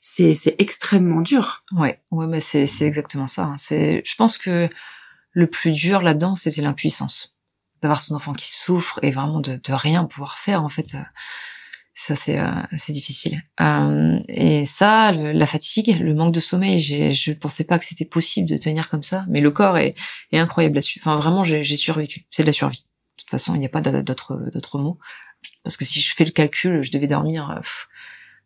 c'est 0.00 0.56
extrêmement 0.58 1.20
dur. 1.20 1.62
Ouais, 1.72 2.00
ouais, 2.10 2.26
mais 2.26 2.40
c'est 2.40 2.66
exactement 2.82 3.26
ça. 3.26 3.44
Hein. 3.44 3.56
C'est, 3.58 4.02
je 4.04 4.14
pense 4.16 4.38
que 4.38 4.68
le 5.38 5.46
plus 5.46 5.70
dur 5.70 6.02
là-dedans, 6.02 6.34
c'était 6.34 6.62
l'impuissance. 6.62 7.36
D'avoir 7.80 8.02
son 8.02 8.16
enfant 8.16 8.32
qui 8.32 8.50
souffre 8.50 8.98
et 9.02 9.12
vraiment 9.12 9.38
de, 9.38 9.60
rien 9.68 10.04
pouvoir 10.04 10.38
faire, 10.38 10.64
en 10.64 10.68
fait, 10.68 10.96
ça 11.94 12.16
c'est 12.16 12.40
euh, 12.40 12.62
difficile. 12.88 13.40
Euh, 13.60 14.18
et 14.26 14.66
ça, 14.66 15.12
la 15.12 15.46
fatigue, 15.46 15.96
le 16.00 16.12
manque 16.12 16.34
de 16.34 16.40
sommeil, 16.40 16.80
je 16.80 17.32
pensais 17.32 17.62
pas 17.62 17.78
que 17.78 17.84
c'était 17.84 18.04
possible 18.04 18.48
de 18.48 18.56
tenir 18.56 18.88
comme 18.88 19.04
ça, 19.04 19.26
mais 19.28 19.40
le 19.40 19.52
corps 19.52 19.78
est, 19.78 19.94
incroyable 20.32 20.74
là-dessus. 20.74 20.98
Enfin, 21.00 21.14
vraiment, 21.14 21.44
j'ai 21.44 21.76
survécu. 21.76 22.26
C'est 22.32 22.42
de 22.42 22.48
la 22.48 22.52
survie. 22.52 22.86
De 23.16 23.22
toute 23.22 23.30
façon, 23.30 23.54
il 23.54 23.60
n'y 23.60 23.66
a 23.66 23.68
pas 23.68 23.80
d'autres 23.80 24.78
mots. 24.80 24.98
Parce 25.62 25.76
que 25.76 25.84
si 25.84 26.00
je 26.00 26.12
fais 26.16 26.24
le 26.24 26.32
calcul, 26.32 26.82
je 26.82 26.90
devais 26.90 27.06
dormir... 27.06 27.48
Euh, 27.50 27.60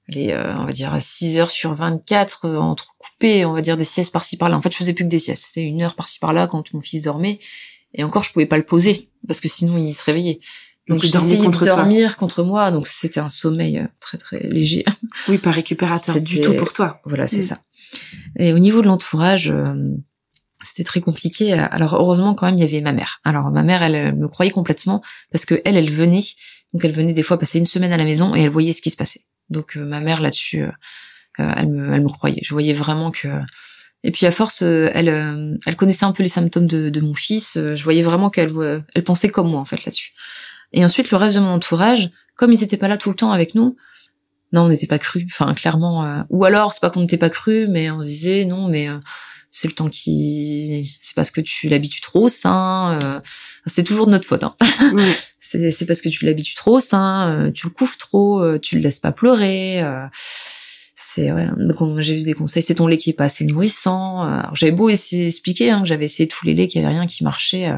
les, 0.09 0.35
on 0.35 0.65
va 0.65 0.73
dire 0.73 0.97
6 1.01 1.39
heures 1.39 1.51
sur 1.51 1.75
24 1.75 2.49
entre 2.57 2.93
on 3.45 3.53
va 3.53 3.63
dire 3.63 3.77
des 3.77 3.85
siestes 3.85 4.13
par-ci 4.13 4.37
par-là. 4.37 4.57
En 4.57 4.63
fait, 4.63 4.73
je 4.73 4.77
faisais 4.77 4.93
plus 4.93 5.05
que 5.05 5.11
des 5.11 5.19
siestes. 5.19 5.45
C'était 5.47 5.63
une 5.63 5.83
heure 5.83 5.95
par-ci 5.95 6.19
par-là 6.19 6.47
quand 6.47 6.73
mon 6.75 6.81
fils 6.81 7.03
dormait. 7.03 7.41
Et 7.95 8.05
encore, 8.05 8.25
je 8.25 8.33
pouvais 8.33 8.47
pas 8.47 8.57
le 8.57 8.65
poser 8.65 9.11
parce 9.27 9.41
que 9.41 9.49
sinon 9.49 9.77
il 9.79 9.95
se 9.95 10.05
réveillait. 10.05 10.41
Donc, 10.89 11.01
j'essayais 11.01 11.47
de 11.47 11.65
dormir 11.65 12.17
contre 12.17 12.43
moi. 12.43 12.71
Donc 12.71 12.89
c'était 12.89 13.21
un 13.21 13.29
sommeil 13.29 13.79
euh, 13.79 13.87
très 14.01 14.19
très 14.19 14.41
léger. 14.41 14.85
Oui, 15.29 15.39
pas 15.39 15.51
récupérateur 15.51 16.21
du 16.21 16.41
tout 16.41 16.55
pour 16.55 16.73
toi. 16.73 17.01
Voilà, 17.05 17.27
c'est 17.27 17.39
mm. 17.39 17.43
ça. 17.43 17.61
Et 18.39 18.53
au 18.53 18.59
niveau 18.59 18.81
de 18.81 18.87
l'entourage, 18.87 19.51
euh, 19.51 19.75
c'était 20.65 20.85
très 20.85 21.01
compliqué. 21.01 21.53
Alors 21.53 21.95
heureusement 21.95 22.35
quand 22.35 22.47
même, 22.47 22.57
il 22.57 22.63
y 22.63 22.65
avait 22.65 22.81
ma 22.81 22.93
mère. 22.93 23.21
Alors 23.25 23.51
ma 23.51 23.63
mère, 23.63 23.83
elle, 23.83 24.17
me 24.17 24.27
croyait 24.27 24.51
complètement 24.51 25.03
parce 25.31 25.45
que 25.45 25.61
elle, 25.65 25.77
elle 25.77 25.93
venait. 25.93 26.25
Donc 26.73 26.85
elle 26.85 26.93
venait 26.93 27.13
des 27.13 27.23
fois 27.23 27.39
passer 27.39 27.59
une 27.59 27.67
semaine 27.67 27.93
à 27.93 27.99
la 27.99 28.05
maison 28.05 28.35
et 28.35 28.43
elle 28.43 28.51
voyait 28.51 28.73
ce 28.73 28.81
qui 28.83 28.91
se 28.91 28.97
passait. 28.97 29.21
Donc 29.53 29.77
euh, 29.77 29.85
ma 29.85 30.01
mère 30.01 30.21
là-dessus, 30.21 30.67
euh, 31.41 31.53
elle 31.57 31.69
me, 31.69 31.95
elle 31.95 32.03
me 32.03 32.09
croyait. 32.09 32.41
Je 32.43 32.53
voyais 32.53 32.75
vraiment 32.75 33.11
que. 33.11 33.29
Et 34.05 34.11
puis 34.11 34.27
à 34.27 34.33
force, 34.33 34.63
euh, 34.63 34.91
elle, 34.95 35.09
euh, 35.09 35.55
elle 35.65 35.77
connaissait 35.77 36.05
un 36.05 36.13
peu 36.13 36.23
les 36.23 36.29
symptômes 36.29 36.67
de, 36.67 36.91
de 36.91 37.01
mon 37.01 37.15
fils. 37.15 37.57
Je 37.57 37.85
voyais 37.85 38.03
vraiment 38.03 38.31
qu'elle, 38.31 38.53
elle 38.95 39.05
pensait 39.05 39.29
comme 39.29 39.51
moi 39.51 39.61
en 39.61 39.65
fait 39.65 39.85
là-dessus. 39.85 40.13
Et 40.73 40.85
ensuite, 40.85 41.11
le 41.11 41.17
reste 41.17 41.37
de 41.37 41.41
mon 41.41 41.53
entourage, 41.53 42.11
comme 42.35 42.53
ils 42.53 42.61
n'étaient 42.61 42.77
pas 42.77 42.89
là 42.89 42.97
tout 42.97 43.11
le 43.11 43.17
temps 43.17 43.33
avec 43.33 43.55
nous, 43.55 43.77
non, 44.53 44.63
on 44.63 44.69
n'était 44.69 44.87
pas 44.87 44.99
cru. 44.99 45.27
Enfin, 45.31 45.55
clairement. 45.55 46.25
ou 46.31 46.45
alors, 46.45 46.75
c'est 46.75 46.81
pas 46.81 46.91
qu'on 46.91 47.01
n'était 47.01 47.19
pas 47.19 47.31
cru, 47.31 47.69
mais 47.69 47.91
on 47.91 48.01
se 48.01 48.07
disait 48.07 48.45
non, 48.45 48.69
mais 48.69 48.89
c'est 49.51 49.69
le 49.69 49.75
temps 49.75 49.89
qui, 49.89 50.99
c'est 51.01 51.15
parce 51.15 51.31
que 51.31 51.41
tu 51.41 51.69
l'habitues 51.69 52.01
trop 52.01 52.29
sein. 52.29 53.23
c'est 53.67 53.85
toujours 53.85 54.07
de 54.07 54.13
notre 54.13 54.27
faute. 54.27 54.45
Hein. 54.45 54.57
c'est 55.73 55.87
parce 55.87 56.01
que 56.01 56.09
tu 56.09 56.25
l'habitues 56.25 56.55
trop 56.55 56.77
au 56.77 56.81
sein, 56.81 57.51
tu 57.55 57.67
le 57.67 57.73
couvres 57.73 57.97
trop, 57.99 58.59
tu 58.59 58.77
le 58.77 58.83
laisses 58.83 59.01
pas 59.01 59.13
pleurer. 59.13 59.83
c'est 60.97 61.33
ouais, 61.33 61.47
j'ai 61.99 62.21
eu 62.21 62.25
des 62.25 62.35
conseils. 62.35 62.63
C'est 62.63 62.77
ton 62.77 62.87
lait 62.87 62.99
qui 62.99 63.11
est 63.11 63.15
pas 63.15 63.25
assez 63.25 63.45
nourrissant. 63.45 64.53
J'avais 64.55 64.73
beau 64.73 64.89
essayer 64.89 65.25
d'expliquer 65.25 65.71
hein, 65.71 65.83
que 65.83 65.89
j'avais 65.89 66.07
essayé 66.07 66.29
tous 66.29 66.47
les 66.47 66.55
laits, 66.55 66.71
qu'il 66.71 66.81
y 66.81 66.85
avait 66.85 66.95
rien 66.95 67.07
qui 67.07 67.25
marchait 67.25 67.69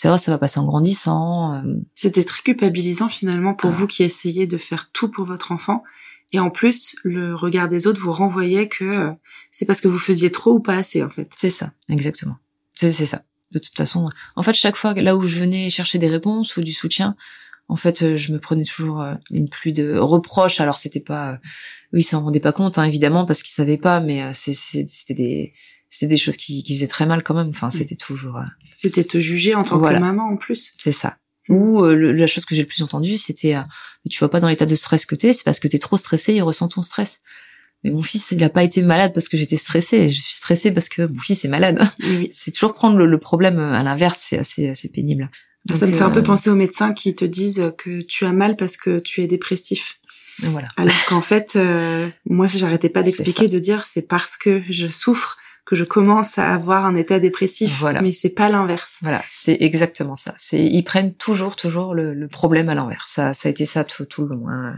c'est 0.00 0.08
vrai, 0.08 0.16
ça 0.16 0.30
va 0.30 0.38
passer 0.38 0.58
en 0.58 0.64
grandissant. 0.64 1.56
Euh. 1.56 1.74
C'était 1.94 2.24
très 2.24 2.42
culpabilisant 2.42 3.10
finalement 3.10 3.52
pour 3.52 3.68
ah. 3.68 3.74
vous 3.74 3.86
qui 3.86 4.02
essayez 4.02 4.46
de 4.46 4.56
faire 4.56 4.90
tout 4.92 5.10
pour 5.10 5.26
votre 5.26 5.52
enfant. 5.52 5.82
Et 6.32 6.38
en 6.38 6.48
plus, 6.48 6.96
le 7.04 7.34
regard 7.34 7.68
des 7.68 7.86
autres 7.86 8.00
vous 8.00 8.12
renvoyait 8.12 8.66
que 8.66 8.84
euh, 8.84 9.12
c'est 9.52 9.66
parce 9.66 9.82
que 9.82 9.88
vous 9.88 9.98
faisiez 9.98 10.32
trop 10.32 10.52
ou 10.52 10.60
pas 10.60 10.76
assez 10.76 11.02
en 11.02 11.10
fait. 11.10 11.28
C'est 11.36 11.50
ça, 11.50 11.72
exactement. 11.90 12.36
C'est 12.74 12.90
ça. 12.92 13.20
De 13.52 13.58
toute 13.58 13.76
façon, 13.76 14.08
en 14.36 14.42
fait, 14.42 14.54
chaque 14.54 14.76
fois 14.76 14.94
là 14.94 15.16
où 15.16 15.22
je 15.24 15.40
venais 15.40 15.70
chercher 15.70 15.98
des 15.98 16.08
réponses 16.08 16.56
ou 16.56 16.62
du 16.62 16.72
soutien, 16.72 17.16
en 17.68 17.76
fait, 17.76 18.02
euh, 18.02 18.16
je 18.16 18.32
me 18.32 18.38
prenais 18.38 18.64
toujours 18.64 19.04
une 19.30 19.48
pluie 19.48 19.72
de 19.72 19.96
reproches. 19.96 20.60
Alors 20.60 20.78
c'était 20.78 21.00
pas, 21.00 21.34
eux 21.94 21.98
ils 21.98 22.02
s'en 22.02 22.22
rendaient 22.22 22.40
pas 22.40 22.52
compte 22.52 22.78
hein, 22.78 22.84
évidemment 22.84 23.26
parce 23.26 23.42
qu'ils 23.42 23.54
savaient 23.54 23.76
pas, 23.76 24.00
mais 24.00 24.32
c'était 24.34 25.14
des 25.14 25.52
c'était 25.90 26.06
des 26.06 26.16
choses 26.16 26.36
qui, 26.36 26.62
qui 26.62 26.76
faisaient 26.76 26.86
très 26.86 27.04
mal 27.04 27.22
quand 27.22 27.34
même. 27.34 27.48
Enfin, 27.48 27.68
mm. 27.68 27.72
c'était 27.72 27.96
toujours. 27.96 28.36
Euh, 28.36 28.44
c'était 28.76 29.04
te 29.04 29.18
juger 29.18 29.54
en 29.54 29.64
tant 29.64 29.78
que 29.78 29.98
maman 29.98 30.28
en 30.28 30.36
plus. 30.36 30.74
C'est 30.78 30.92
ça. 30.92 31.16
Mm. 31.48 31.54
Ou 31.54 31.84
euh, 31.84 32.12
la 32.12 32.26
chose 32.28 32.44
que 32.44 32.54
j'ai 32.54 32.62
le 32.62 32.68
plus 32.68 32.82
entendue, 32.82 33.18
c'était 33.18 33.56
euh, 33.56 33.62
tu 34.08 34.18
vois 34.20 34.30
pas 34.30 34.40
dans 34.40 34.48
l'état 34.48 34.66
de 34.66 34.74
stress 34.76 35.04
que 35.04 35.16
t'es, 35.16 35.32
c'est 35.32 35.44
parce 35.44 35.58
que 35.58 35.68
t'es 35.68 35.80
trop 35.80 35.98
stressé 35.98 36.34
et 36.34 36.40
ressent 36.40 36.68
ton 36.68 36.82
stress. 36.82 37.20
Mais 37.84 37.90
mon 37.90 38.02
fils, 38.02 38.30
il 38.32 38.42
a 38.44 38.50
pas 38.50 38.62
été 38.62 38.82
malade 38.82 39.12
parce 39.14 39.28
que 39.28 39.36
j'étais 39.36 39.56
stressée. 39.56 40.10
Je 40.10 40.20
suis 40.20 40.34
stressée 40.34 40.72
parce 40.72 40.88
que 40.88 41.02
mon 41.02 41.20
fils 41.20 41.44
est 41.44 41.48
malade. 41.48 41.80
Oui. 42.02 42.30
c'est 42.32 42.50
toujours 42.50 42.74
prendre 42.74 42.98
le, 42.98 43.18
problème 43.18 43.58
à 43.58 43.82
l'inverse. 43.82 44.24
C'est 44.28 44.38
assez, 44.38 44.68
assez 44.68 44.88
pénible. 44.88 45.30
ça 45.74 45.86
me 45.86 45.92
fait 45.92 46.02
un 46.02 46.10
peu 46.10 46.22
penser 46.22 46.50
aux 46.50 46.56
médecins 46.56 46.92
qui 46.92 47.14
te 47.14 47.24
disent 47.24 47.72
que 47.78 48.02
tu 48.02 48.24
as 48.24 48.32
mal 48.32 48.56
parce 48.56 48.76
que 48.76 48.98
tu 48.98 49.22
es 49.22 49.26
dépressif. 49.26 49.98
Voilà. 50.42 50.68
Alors 50.76 51.04
qu'en 51.06 51.20
fait, 51.20 51.58
moi, 52.26 52.46
j'arrêtais 52.46 52.88
pas 52.88 53.02
d'expliquer, 53.02 53.48
de 53.48 53.58
dire 53.58 53.86
c'est 53.86 54.06
parce 54.06 54.36
que 54.36 54.62
je 54.68 54.88
souffre 54.88 55.38
que 55.70 55.76
je 55.76 55.84
commence 55.84 56.36
à 56.36 56.52
avoir 56.52 56.84
un 56.84 56.96
état 56.96 57.20
dépressif. 57.20 57.78
Voilà. 57.78 58.02
Mais 58.02 58.12
c'est 58.12 58.34
pas 58.34 58.48
l'inverse. 58.48 58.96
Voilà, 59.02 59.22
c'est 59.28 59.56
exactement 59.60 60.16
ça. 60.16 60.34
C'est 60.36 60.64
ils 60.64 60.82
prennent 60.82 61.14
toujours, 61.14 61.54
toujours 61.54 61.94
le, 61.94 62.26
problème 62.26 62.68
à 62.68 62.74
l'envers. 62.74 63.04
Ça, 63.06 63.34
ça 63.34 63.48
a 63.48 63.50
été 63.50 63.66
ça 63.66 63.84
tout, 63.84 64.04
tout 64.04 64.22
le 64.22 64.34
long. 64.34 64.48
Hein. 64.48 64.74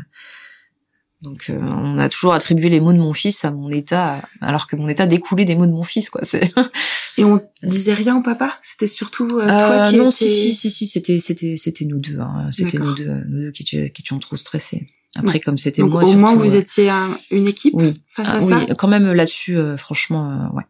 Donc 1.22 1.46
euh, 1.48 1.58
on 1.60 1.98
a 1.98 2.08
toujours 2.08 2.34
attribué 2.34 2.68
les 2.68 2.80
mots 2.80 2.92
de 2.92 2.98
mon 2.98 3.12
fils 3.12 3.44
à 3.44 3.52
mon 3.52 3.70
état, 3.70 4.22
alors 4.40 4.66
que 4.66 4.74
mon 4.74 4.88
état 4.88 5.06
découlait 5.06 5.44
des 5.44 5.54
mots 5.54 5.66
de 5.66 5.72
mon 5.72 5.84
fils, 5.84 6.10
quoi. 6.10 6.22
C'est 6.24 6.52
et 7.16 7.24
on 7.24 7.40
disait 7.62 7.94
rien 7.94 8.16
au 8.16 8.22
papa? 8.22 8.58
C'était 8.62 8.88
surtout 8.88 9.28
euh, 9.38 9.46
toi 9.46 9.70
euh, 9.70 9.90
qui 9.90 9.96
non, 9.96 10.10
si 10.10 10.28
si 10.28 10.54
si 10.54 10.70
si, 10.70 10.86
c'était 10.86 11.20
c'était 11.20 11.56
c'était 11.56 11.84
nous 11.84 12.00
deux. 12.00 12.18
Hein. 12.18 12.50
C'était 12.50 12.78
nous 12.78 12.94
deux, 12.94 13.22
nous 13.28 13.40
deux 13.40 13.50
qui, 13.52 13.64
qui 13.64 13.74
étions 13.74 14.18
trop 14.18 14.36
stressés. 14.36 14.88
Après, 15.14 15.40
comme 15.40 15.58
c'était 15.58 15.82
moi, 15.82 16.04
au 16.04 16.12
moins 16.14 16.34
vous 16.34 16.56
étiez 16.56 16.90
une 17.30 17.46
équipe 17.46 17.74
oui. 17.74 18.02
face 18.08 18.28
à 18.28 18.36
ah, 18.36 18.42
ça? 18.42 18.58
Oui, 18.58 18.74
quand 18.78 18.88
même 18.88 19.12
là-dessus, 19.12 19.58
franchement, 19.76 20.50
ouais. 20.54 20.64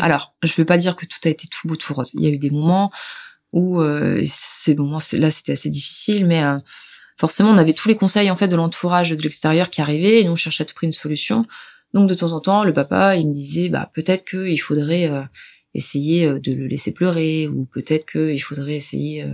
Alors, 0.00 0.34
je 0.42 0.52
veux 0.56 0.64
pas 0.64 0.78
dire 0.78 0.96
que 0.96 1.06
tout 1.06 1.20
a 1.24 1.28
été 1.28 1.46
tout 1.46 1.68
beau 1.68 1.76
tout 1.76 1.94
rose. 1.94 2.10
Il 2.14 2.22
y 2.22 2.26
a 2.26 2.30
eu 2.30 2.38
des 2.38 2.50
moments 2.50 2.90
où 3.52 3.80
euh, 3.80 4.22
ces 4.26 4.74
moments 4.74 5.00
là 5.12 5.30
c'était 5.30 5.52
assez 5.52 5.70
difficile, 5.70 6.26
mais 6.26 6.42
euh, 6.42 6.58
forcément 7.20 7.50
on 7.50 7.58
avait 7.58 7.72
tous 7.72 7.88
les 7.88 7.94
conseils 7.94 8.30
en 8.30 8.36
fait 8.36 8.48
de 8.48 8.56
l'entourage 8.56 9.10
de 9.10 9.22
l'extérieur 9.22 9.70
qui 9.70 9.80
arrivaient 9.80 10.20
et 10.20 10.24
nous 10.24 10.32
on 10.32 10.36
cherchait 10.36 10.62
à 10.62 10.66
tout 10.66 10.74
prix 10.74 10.86
une 10.86 10.92
solution. 10.92 11.46
Donc 11.94 12.08
de 12.08 12.14
temps 12.14 12.32
en 12.32 12.40
temps, 12.40 12.64
le 12.64 12.72
papa 12.72 13.16
il 13.16 13.28
me 13.28 13.32
disait 13.32 13.68
bah 13.68 13.90
peut-être 13.94 14.24
qu'il 14.24 14.60
faudrait 14.60 15.10
euh, 15.10 15.22
essayer 15.74 16.26
euh, 16.26 16.40
de 16.40 16.52
le 16.52 16.66
laisser 16.66 16.92
pleurer 16.92 17.46
ou 17.48 17.66
peut-être 17.66 18.10
qu'il 18.10 18.42
faudrait 18.42 18.76
essayer 18.76 19.24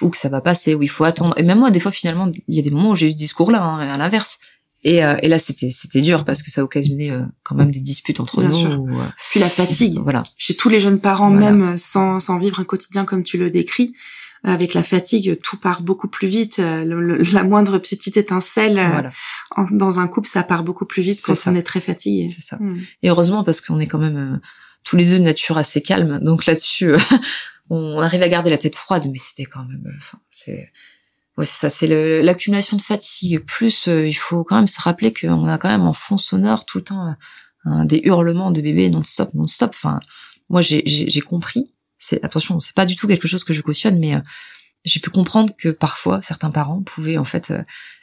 ou 0.00 0.10
que 0.10 0.16
ça 0.16 0.28
va 0.28 0.40
passer 0.40 0.74
ou 0.74 0.82
il 0.82 0.90
faut 0.90 1.04
attendre. 1.04 1.34
Et 1.38 1.42
même 1.42 1.58
moi 1.58 1.70
des 1.70 1.80
fois 1.80 1.90
finalement 1.90 2.30
il 2.46 2.54
y 2.54 2.58
a 2.60 2.62
des 2.62 2.70
moments 2.70 2.90
où 2.90 2.96
j'ai 2.96 3.08
eu 3.08 3.12
ce 3.12 3.16
discours 3.16 3.50
là 3.50 3.62
hein, 3.62 3.88
à 3.88 3.96
l'inverse. 3.96 4.38
Et, 4.84 5.04
euh, 5.04 5.16
et 5.22 5.28
là, 5.28 5.38
c'était 5.38 5.70
c'était 5.70 6.00
dur 6.00 6.24
parce 6.24 6.42
que 6.42 6.50
ça 6.50 6.64
occasionnait 6.64 7.10
euh, 7.10 7.22
quand 7.44 7.54
même 7.54 7.70
des 7.70 7.80
disputes 7.80 8.18
entre 8.18 8.42
nous. 8.42 8.98
Euh, 9.00 9.08
Puis 9.30 9.38
la 9.38 9.48
fatigue. 9.48 9.98
Voilà. 10.02 10.24
Chez 10.36 10.54
tous 10.54 10.68
les 10.68 10.80
jeunes 10.80 11.00
parents, 11.00 11.30
même 11.30 11.78
sans 11.78 12.18
sans 12.18 12.38
vivre 12.38 12.58
un 12.58 12.64
quotidien 12.64 13.04
comme 13.04 13.22
tu 13.22 13.38
le 13.38 13.50
décris, 13.50 13.94
avec 14.44 14.74
la 14.74 14.82
fatigue, 14.82 15.40
tout 15.40 15.56
part 15.56 15.82
beaucoup 15.82 16.08
plus 16.08 16.28
vite. 16.28 16.58
la 16.58 17.44
moindre 17.44 17.78
petite 17.78 18.16
étincelle 18.16 19.12
dans 19.70 20.00
un 20.00 20.08
couple, 20.08 20.28
ça 20.28 20.42
part 20.42 20.64
beaucoup 20.64 20.84
plus 20.84 21.02
vite 21.02 21.20
quand 21.24 21.34
on 21.46 21.54
est 21.54 21.62
très 21.62 21.80
fatigué. 21.80 22.28
C'est 22.28 22.42
ça. 22.42 22.56
Hmm. 22.56 22.80
Et 23.02 23.10
heureusement 23.10 23.44
parce 23.44 23.60
qu'on 23.60 23.78
est 23.78 23.86
quand 23.86 23.98
même 23.98 24.40
tous 24.84 24.96
les 24.96 25.06
deux 25.06 25.18
de 25.18 25.24
nature 25.24 25.58
assez 25.58 25.80
calme, 25.80 26.18
donc 26.22 26.46
là-dessus, 26.46 26.92
on 27.70 27.98
arrive 28.00 28.22
à 28.22 28.28
garder 28.28 28.50
la 28.50 28.58
tête 28.58 28.74
froide, 28.74 29.08
mais 29.12 29.18
c'était 29.18 29.44
quand 29.44 29.64
même. 29.64 29.84
Enfin, 29.98 30.18
c'est 30.30 30.70
Ouais, 31.38 31.46
ça, 31.46 31.70
c'est 31.70 31.86
l'accumulation 32.22 32.76
de 32.76 32.82
fatigue. 32.82 33.38
Plus, 33.40 33.88
euh, 33.88 34.06
il 34.06 34.12
faut 34.14 34.44
quand 34.44 34.56
même 34.56 34.68
se 34.68 34.80
rappeler 34.80 35.14
qu'on 35.14 35.48
a 35.48 35.56
quand 35.56 35.70
même 35.70 35.86
en 35.86 35.94
fond 35.94 36.18
sonore 36.18 36.66
tout 36.66 36.78
le 36.78 36.84
temps 36.84 37.14
euh, 37.66 37.84
des 37.84 38.02
hurlements 38.04 38.50
de 38.50 38.60
bébés 38.60 38.90
non-stop, 38.90 39.32
non-stop. 39.32 39.70
Enfin, 39.74 40.00
moi, 40.50 40.60
j'ai 40.60 41.20
compris. 41.22 41.72
C'est 42.04 42.24
attention, 42.24 42.58
c'est 42.60 42.74
pas 42.74 42.86
du 42.86 42.96
tout 42.96 43.06
quelque 43.06 43.28
chose 43.28 43.44
que 43.44 43.52
je 43.52 43.62
cautionne, 43.62 43.98
mais 43.98 44.14
euh, 44.14 44.20
j'ai 44.84 45.00
pu 45.00 45.10
comprendre 45.10 45.52
que 45.56 45.68
parfois 45.68 46.20
certains 46.22 46.50
parents 46.50 46.82
pouvaient 46.82 47.18
en 47.18 47.24
fait 47.24 47.52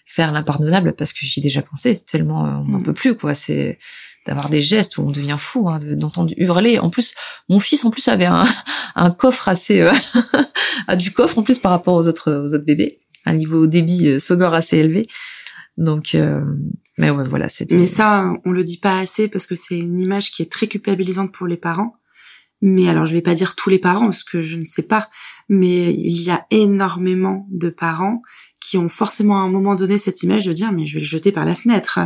faire 0.05 0.31
l'impardonnable 0.31 0.93
parce 0.93 1.12
que 1.12 1.19
j'y 1.23 1.41
ai 1.41 1.43
déjà 1.43 1.62
pensé. 1.62 1.99
Tellement 1.99 2.43
on 2.43 2.65
n'en 2.65 2.79
mm. 2.79 2.83
peut 2.83 2.93
plus, 2.93 3.17
quoi. 3.17 3.33
C'est 3.35 3.77
d'avoir 4.25 4.49
des 4.49 4.62
gestes 4.62 4.97
où 4.97 5.01
on 5.01 5.12
devient 5.12 5.38
fou, 5.38 5.69
hein, 5.69 5.79
d'entendre 5.79 6.33
hurler. 6.38 6.79
En 6.79 6.89
plus, 6.89 7.15
mon 7.49 7.59
fils 7.59 7.83
en 7.83 7.91
plus 7.91 8.07
avait 8.07 8.25
un, 8.25 8.47
un 8.95 9.12
coffre 9.12 9.49
assez, 9.49 9.81
a 10.88 10.95
du 10.95 11.12
coffre 11.12 11.38
en 11.38 11.43
plus 11.43 11.59
par 11.59 11.71
rapport 11.71 11.95
aux 11.95 12.07
autres 12.07 12.31
aux 12.31 12.53
autres 12.53 12.65
bébés 12.65 12.99
un 13.25 13.33
niveau 13.35 13.67
débit 13.67 14.07
euh, 14.07 14.19
sonore 14.19 14.53
assez 14.53 14.77
élevé. 14.77 15.07
Donc, 15.77 16.13
euh, 16.13 16.41
mais 16.97 17.09
ouais, 17.09 17.27
voilà, 17.27 17.47
c'était. 17.47 17.75
Mais 17.75 17.85
ça, 17.85 18.33
on 18.43 18.51
le 18.51 18.63
dit 18.63 18.77
pas 18.77 18.99
assez 18.99 19.27
parce 19.29 19.47
que 19.47 19.55
c'est 19.55 19.77
une 19.77 19.99
image 19.99 20.31
qui 20.31 20.41
est 20.41 20.51
très 20.51 20.67
culpabilisante 20.67 21.31
pour 21.31 21.47
les 21.47 21.57
parents. 21.57 21.95
Mais 22.62 22.89
alors, 22.89 23.06
je 23.06 23.13
vais 23.13 23.22
pas 23.22 23.36
dire 23.36 23.56
tous 23.56 23.69
les 23.69 23.80
parents 23.80 24.06
parce 24.06 24.24
que 24.24 24.41
je 24.41 24.58
ne 24.58 24.65
sais 24.65 24.84
pas, 24.84 25.10
mais 25.48 25.93
il 25.93 26.22
y 26.22 26.30
a 26.30 26.45
énormément 26.52 27.48
de 27.50 27.69
parents 27.69 28.22
qui 28.62 28.78
ont 28.78 28.89
forcément 28.89 29.38
à 29.39 29.43
un 29.43 29.50
moment 29.50 29.76
donné 29.76 29.98
cette 29.98 30.22
image 30.24 30.45
de 30.45 30.52
dire 30.52 30.72
mais 30.72 30.86
je 30.86 30.95
vais 30.95 31.00
le 31.00 31.06
jeter 31.06 31.32
par 31.32 31.45
la 31.45 31.56
fenêtre. 31.56 32.00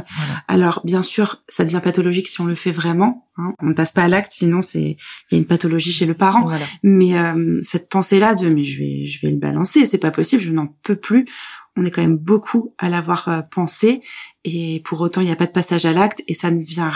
Alors 0.47 0.81
bien 0.83 1.01
sûr, 1.01 1.41
ça 1.49 1.63
devient 1.63 1.81
pathologique 1.83 2.27
si 2.27 2.41
on 2.41 2.45
le 2.45 2.55
fait 2.55 2.71
vraiment. 2.71 3.27
Hein. 3.37 3.53
On 3.59 3.67
ne 3.67 3.73
passe 3.73 3.91
pas 3.91 4.03
à 4.03 4.07
l'acte, 4.07 4.31
sinon 4.33 4.61
c'est 4.61 4.97
il 5.31 5.31
y 5.31 5.35
a 5.35 5.37
une 5.37 5.45
pathologie 5.45 5.91
chez 5.91 6.05
le 6.05 6.13
parent. 6.13 6.51
Mais 6.83 7.17
euh, 7.17 7.59
cette 7.63 7.89
pensée-là 7.89 8.35
de 8.35 8.49
mais 8.49 8.63
je 8.63 8.79
vais 8.79 9.05
je 9.07 9.19
vais 9.21 9.31
le 9.31 9.39
balancer, 9.39 9.85
c'est 9.85 9.97
pas 9.97 10.11
possible, 10.11 10.43
je 10.43 10.51
n'en 10.51 10.67
peux 10.83 10.95
plus. 10.95 11.25
On 11.75 11.85
est 11.85 11.91
quand 11.91 12.03
même 12.03 12.17
beaucoup 12.17 12.75
à 12.77 12.87
l'avoir 12.87 13.27
euh, 13.29 13.41
pensé 13.41 14.01
et 14.43 14.81
pour 14.85 15.01
autant 15.01 15.21
il 15.21 15.25
n'y 15.25 15.31
a 15.31 15.35
pas 15.35 15.47
de 15.47 15.51
passage 15.51 15.85
à 15.85 15.93
l'acte 15.93 16.23
et 16.27 16.35
ça 16.35 16.51
ne 16.51 16.63
vient 16.63 16.91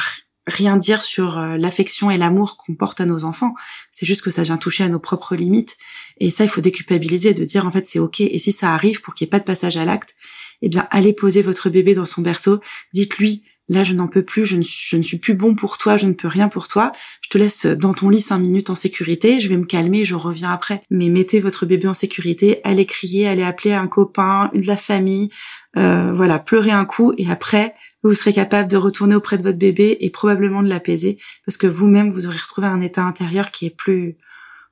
rien 0.47 0.77
dire 0.77 1.03
sur 1.03 1.38
euh, 1.38 1.57
l'affection 1.57 2.10
et 2.10 2.17
l'amour 2.17 2.57
qu'on 2.57 2.73
porte 2.73 3.01
à 3.01 3.05
nos 3.05 3.25
enfants. 3.25 3.53
C'est 3.91 4.05
juste 4.05 4.23
que 4.23 4.31
ça 4.31 4.43
vient 4.43 4.57
toucher 4.57 4.83
à 4.86 4.89
nos 4.89 4.99
propres 4.99 5.36
limites. 5.36 5.77
Et 6.19 6.31
ça, 6.31 6.45
il 6.45 6.49
faut 6.49 6.62
déculpabiliser, 6.62 7.33
de 7.33 7.45
dire 7.45 7.67
en 7.67 7.71
fait 7.71 7.86
c'est 7.86 7.99
ok. 7.99 8.21
Et 8.21 8.39
si 8.39 8.51
ça 8.51 8.73
arrive 8.73 9.01
pour 9.01 9.13
qu'il 9.13 9.25
n'y 9.25 9.29
ait 9.29 9.31
pas 9.31 9.39
de 9.39 9.43
passage 9.43 9.77
à 9.77 9.86
l'acte, 9.86 10.15
eh 10.62 10.69
bien 10.69 10.88
allez 10.89 11.13
poser 11.13 11.41
votre 11.41 11.69
bébé 11.69 11.93
dans 11.93 12.05
son 12.05 12.21
berceau. 12.21 12.62
Dites-lui 12.93 13.43
là 13.69 13.83
je 13.83 13.93
n'en 13.93 14.07
peux 14.07 14.23
plus, 14.23 14.45
je 14.45 14.55
ne, 14.55 14.63
je 14.63 14.95
ne, 14.95 15.01
suis 15.01 15.17
plus 15.17 15.33
bon 15.33 15.53
pour 15.53 15.77
toi, 15.77 15.97
je 15.97 16.07
ne 16.07 16.13
peux 16.13 16.29
rien 16.29 16.47
pour 16.47 16.69
toi. 16.69 16.93
Je 17.21 17.29
te 17.29 17.38
laisse 17.38 17.65
dans 17.65 17.93
ton 17.93 18.10
lit 18.10 18.21
cinq 18.21 18.39
minutes 18.39 18.69
en 18.69 18.75
sécurité. 18.75 19.41
Je 19.41 19.49
vais 19.49 19.57
me 19.57 19.65
calmer, 19.65 20.05
je 20.05 20.15
reviens 20.15 20.51
après. 20.51 20.81
Mais 20.89 21.10
mettez 21.10 21.41
votre 21.41 21.65
bébé 21.65 21.88
en 21.88 21.93
sécurité. 21.93 22.62
Allez 22.63 22.86
crier, 22.86 23.27
allez 23.27 23.43
appeler 23.43 23.73
un 23.73 23.88
copain, 23.88 24.49
une 24.53 24.62
de 24.62 24.67
la 24.67 24.77
famille. 24.77 25.29
Euh, 25.75 26.13
voilà, 26.13 26.39
pleurez 26.39 26.71
un 26.71 26.86
coup 26.86 27.13
et 27.17 27.29
après 27.29 27.75
vous 28.08 28.15
serez 28.15 28.34
capable 28.34 28.70
de 28.70 28.78
retourner 28.78 29.15
auprès 29.15 29.38
de 29.38 29.43
votre 29.43 29.58
bébé 29.58 29.98
et 30.00 30.10
probablement 30.10 30.63
de 30.63 30.70
l'apaiser 30.70 31.17
parce 31.46 31.58
que 31.58 31.67
vous-même 31.67 32.12
vous 32.12 32.26
aurez 32.26 32.38
retrouvé 32.38 32.67
un 32.67 32.82
état 32.82 33.04
intérieur 33.04 33.52
qui 33.52 33.65
est 33.65 33.76
plus 33.76 34.17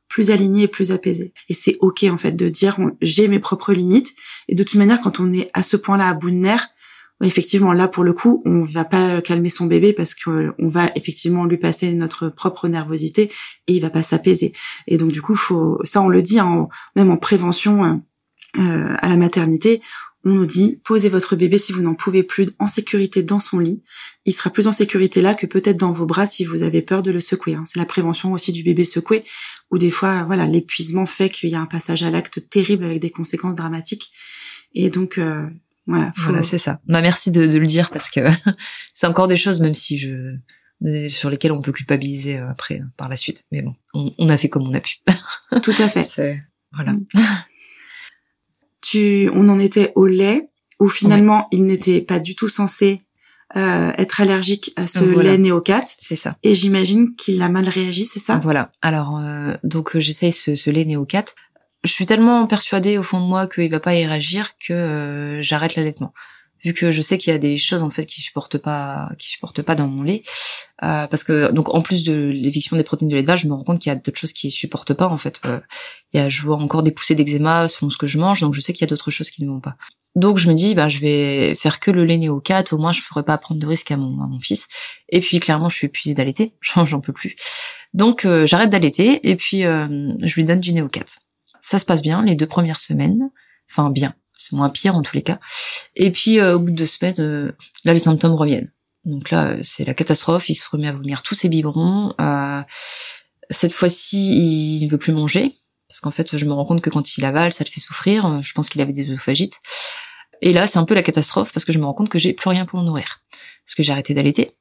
plus 0.07 0.31
aligné 0.31 0.63
et 0.63 0.67
plus 0.67 0.91
apaisé. 0.91 1.33
Et 1.49 1.53
c'est 1.53 1.77
ok 1.79 2.05
en 2.09 2.17
fait 2.17 2.31
de 2.31 2.47
dire 2.47 2.77
j'ai 3.01 3.27
mes 3.27 3.39
propres 3.39 3.73
limites 3.73 4.13
et 4.47 4.55
de 4.55 4.63
toute 4.63 4.77
manière 4.77 5.01
quand 5.01 5.19
on 5.19 5.31
est 5.31 5.49
à 5.53 5.63
ce 5.63 5.77
point-là 5.77 6.09
à 6.09 6.13
bout 6.13 6.29
de 6.29 6.35
nerfs, 6.35 6.69
effectivement 7.23 7.73
là 7.73 7.87
pour 7.87 8.03
le 8.03 8.13
coup 8.13 8.41
on 8.45 8.61
va 8.61 8.85
pas 8.85 9.21
calmer 9.21 9.49
son 9.49 9.65
bébé 9.65 9.93
parce 9.93 10.13
qu'on 10.13 10.53
va 10.59 10.91
effectivement 10.95 11.45
lui 11.45 11.57
passer 11.57 11.93
notre 11.93 12.29
propre 12.29 12.67
nervosité 12.67 13.31
et 13.67 13.73
il 13.73 13.81
va 13.81 13.89
pas 13.89 14.03
s'apaiser. 14.03 14.53
Et 14.87 14.97
donc 14.97 15.11
du 15.11 15.21
coup 15.21 15.35
faut 15.35 15.79
ça 15.83 16.01
on 16.01 16.07
le 16.07 16.21
dit 16.21 16.39
en, 16.39 16.69
même 16.95 17.09
en 17.09 17.17
prévention 17.17 18.01
euh, 18.59 18.95
à 19.01 19.09
la 19.09 19.17
maternité, 19.17 19.81
on 20.25 20.31
nous 20.31 20.45
dit 20.47 20.81
posez 20.83 21.07
votre 21.07 21.35
bébé 21.35 21.59
si 21.59 21.71
vous 21.71 21.83
n'en 21.83 21.93
pouvez 21.93 22.23
plus 22.23 22.49
en 22.57 22.67
sécurité 22.67 23.21
dans 23.21 23.39
son 23.39 23.59
lit. 23.59 23.83
Il 24.25 24.33
sera 24.33 24.49
plus 24.49 24.67
en 24.67 24.73
sécurité 24.73 25.21
là 25.21 25.35
que 25.35 25.45
peut-être 25.45 25.77
dans 25.77 25.91
vos 25.91 26.07
bras 26.07 26.25
si 26.25 26.43
vous 26.45 26.63
avez 26.63 26.81
peur 26.81 27.03
de 27.03 27.11
le 27.11 27.21
secouer. 27.21 27.53
Hein. 27.53 27.63
C'est 27.67 27.77
la 27.77 27.85
prévention 27.85 28.33
aussi 28.33 28.51
du 28.51 28.63
bébé 28.63 28.83
secoué, 28.83 29.23
où 29.69 29.77
des 29.77 29.91
fois, 29.91 30.23
voilà, 30.23 30.47
l'épuisement 30.47 31.05
fait 31.05 31.29
qu'il 31.29 31.49
y 31.51 31.55
a 31.55 31.61
un 31.61 31.67
passage 31.67 32.01
à 32.01 32.09
l'acte 32.09 32.49
terrible 32.49 32.85
avec 32.85 32.99
des 32.99 33.11
conséquences 33.11 33.55
dramatiques. 33.55 34.11
Et 34.73 34.89
donc, 34.89 35.19
euh, 35.19 35.47
voilà. 35.85 36.11
Voilà, 36.17 36.41
c'est 36.41 36.57
ça. 36.57 36.81
Bah, 36.87 37.01
merci 37.01 37.29
de, 37.29 37.41
le 37.41 37.67
dire 37.67 37.91
parce 37.91 38.09
que 38.09 38.21
c'est 38.95 39.05
encore 39.05 39.27
des 39.27 39.37
choses, 39.37 39.61
même 39.61 39.75
si 39.75 39.97
je 39.99 40.35
sur 41.09 41.29
lesquels 41.29 41.53
on 41.53 41.61
peut 41.61 41.71
culpabiliser 41.71 42.37
après 42.37 42.81
par 42.97 43.09
la 43.09 43.15
suite. 43.15 43.45
Mais 43.51 43.61
bon, 43.61 43.75
on, 43.93 44.27
a 44.27 44.37
fait 44.37 44.49
comme 44.49 44.67
on 44.67 44.73
a 44.73 44.81
pu. 44.81 44.97
Tout 45.63 45.73
à 45.79 45.87
fait. 45.87 46.43
voilà. 46.73 46.95
Tu, 48.85 49.31
on 49.33 49.49
en 49.49 49.57
était 49.57 49.91
au 49.95 50.05
lait 50.05 50.47
où 50.79 50.89
finalement 50.89 51.47
il 51.51 51.65
n'était 51.65 52.01
pas 52.01 52.19
du 52.19 52.35
tout 52.35 52.49
censé 52.49 53.01
euh, 53.55 53.91
être 53.97 54.21
allergique 54.21 54.73
à 54.75 54.85
ce 54.85 55.03
lait 55.03 55.39
néocate. 55.39 55.95
C'est 55.99 56.15
ça. 56.15 56.35
Et 56.43 56.53
j'imagine 56.53 57.15
qu'il 57.15 57.41
a 57.41 57.49
mal 57.49 57.67
réagi, 57.67 58.05
c'est 58.05 58.19
ça? 58.19 58.39
Voilà. 58.43 58.69
Alors 58.83 59.17
euh, 59.17 59.55
donc 59.63 59.95
euh, 59.95 59.99
j'essaye 59.99 60.33
ce, 60.33 60.55
ce, 60.55 60.69
lait 60.69 60.85
néocate. 60.85 61.33
Je 61.83 61.91
suis 61.91 62.05
tellement 62.05 62.45
persuadée 62.45 62.99
au 62.99 63.03
fond 63.03 63.19
de 63.21 63.25
moi 63.25 63.47
qu'il 63.47 63.71
va 63.71 63.79
pas 63.79 63.95
y 63.95 64.05
réagir 64.05 64.51
que 64.59 65.39
j'arrête 65.41 65.75
l'allaitement 65.75 66.13
vu 66.65 66.73
que 66.73 66.91
je 66.91 67.01
sais 67.01 67.17
qu'il 67.17 67.31
y 67.31 67.35
a 67.35 67.39
des 67.39 67.57
choses 67.57 67.83
en 67.83 67.91
fait 67.91 68.05
qui 68.05 68.21
supportent 68.21 68.57
pas 68.57 69.11
qui 69.17 69.29
supportent 69.29 69.61
pas 69.61 69.75
dans 69.75 69.87
mon 69.87 70.03
lait. 70.03 70.23
Euh, 70.83 71.07
parce 71.07 71.23
que 71.23 71.51
donc 71.51 71.73
en 71.73 71.81
plus 71.81 72.03
de 72.03 72.13
l'éviction 72.13 72.75
des 72.75 72.83
protéines 72.83 73.09
de 73.09 73.15
lait 73.15 73.21
de 73.21 73.27
vache 73.27 73.43
je 73.43 73.47
me 73.47 73.53
rends 73.53 73.63
compte 73.63 73.79
qu'il 73.79 73.89
y 73.89 73.93
a 73.93 73.95
d'autres 73.95 74.19
choses 74.19 74.33
qui 74.33 74.51
supportent 74.51 74.93
pas 74.93 75.07
en 75.07 75.17
fait. 75.17 75.39
Euh, 75.45 75.59
il 76.11 76.19
y 76.19 76.23
a 76.23 76.27
je 76.27 76.41
vois 76.41 76.57
encore 76.57 76.83
des 76.83 76.91
poussées 76.91 77.15
d'eczéma 77.15 77.69
selon 77.69 77.89
ce 77.89 77.97
que 77.97 78.07
je 78.07 78.17
mange 78.17 78.41
donc 78.41 78.53
je 78.53 78.59
sais 78.59 78.73
qu'il 78.73 78.81
y 78.81 78.83
a 78.83 78.89
d'autres 78.89 79.11
choses 79.11 79.29
qui 79.29 79.45
ne 79.45 79.49
vont 79.49 79.61
pas. 79.61 79.75
Donc 80.15 80.37
je 80.37 80.49
me 80.49 80.53
dis 80.53 80.75
bah 80.75 80.89
je 80.89 80.99
vais 80.99 81.55
faire 81.55 81.79
que 81.79 81.91
le 81.91 82.03
lait 82.03 82.17
néocat 82.17 82.65
au 82.71 82.77
moins 82.77 82.91
je 82.91 83.01
ferai 83.01 83.23
pas 83.23 83.37
prendre 83.37 83.61
de 83.61 83.67
risque 83.67 83.91
à 83.91 83.97
mon 83.97 84.21
à 84.21 84.27
mon 84.27 84.39
fils. 84.39 84.67
Et 85.09 85.21
puis 85.21 85.39
clairement 85.39 85.69
je 85.69 85.77
suis 85.77 85.87
épuisée 85.87 86.15
d'allaiter. 86.15 86.55
J'en 86.61 86.99
peux 86.99 87.13
plus. 87.13 87.35
Donc 87.93 88.25
euh, 88.25 88.45
j'arrête 88.45 88.69
d'allaiter 88.69 89.29
et 89.29 89.35
puis 89.37 89.61
je 89.61 90.33
lui 90.35 90.43
donne 90.43 90.59
du 90.59 90.73
néocat 90.73 91.05
ça 91.65 91.79
se 91.79 91.85
passe 91.85 92.03
bien 92.03 92.21
les 92.21 92.35
deux 92.35 92.45
premières 92.45 92.79
semaines. 92.79 93.31
Enfin 93.69 93.89
bien 93.89 94.13
c'est 94.37 94.53
moins 94.53 94.69
pire 94.69 94.95
en 94.95 95.01
tous 95.01 95.15
les 95.15 95.23
cas. 95.23 95.39
Et 95.95 96.11
puis 96.11 96.39
euh, 96.39 96.55
au 96.55 96.59
bout 96.59 96.71
de 96.71 96.75
deux 96.75 96.85
semaines, 96.85 97.15
euh, 97.19 97.51
là 97.83 97.93
les 97.93 97.99
symptômes 97.99 98.33
reviennent. 98.33 98.71
Donc 99.05 99.31
là 99.31 99.49
euh, 99.49 99.59
c'est 99.63 99.85
la 99.85 99.93
catastrophe, 99.93 100.49
il 100.49 100.55
se 100.55 100.69
remet 100.69 100.87
à 100.87 100.93
vomir 100.93 101.21
tous 101.21 101.35
ses 101.35 101.49
biberons. 101.49 102.13
cette 103.49 103.73
fois-ci 103.73 104.77
il 104.79 104.85
ne 104.85 104.91
veut 104.91 104.97
plus 104.97 105.13
manger 105.13 105.55
parce 105.87 105.99
qu'en 105.99 106.11
fait 106.11 106.37
je 106.37 106.45
me 106.45 106.53
rends 106.53 106.65
compte 106.65 106.81
que 106.81 106.89
quand 106.89 107.17
il 107.17 107.25
avale 107.25 107.53
ça 107.53 107.63
le 107.63 107.69
fait 107.69 107.81
souffrir. 107.81 108.41
Je 108.41 108.53
pense 108.53 108.69
qu'il 108.69 108.81
avait 108.81 108.93
des 108.93 109.09
œsophagites. 109.09 109.59
Et 110.41 110.53
là 110.53 110.67
c'est 110.67 110.79
un 110.79 110.85
peu 110.85 110.95
la 110.95 111.03
catastrophe 111.03 111.51
parce 111.53 111.65
que 111.65 111.73
je 111.73 111.79
me 111.79 111.85
rends 111.85 111.93
compte 111.93 112.09
que 112.09 112.19
j'ai 112.19 112.33
plus 112.33 112.49
rien 112.49 112.65
pour 112.65 112.79
le 112.79 112.85
nourrir 112.85 113.21
parce 113.65 113.75
que 113.75 113.83
j'ai 113.83 113.91
arrêté 113.91 114.13
d'allaiter. 114.13 114.51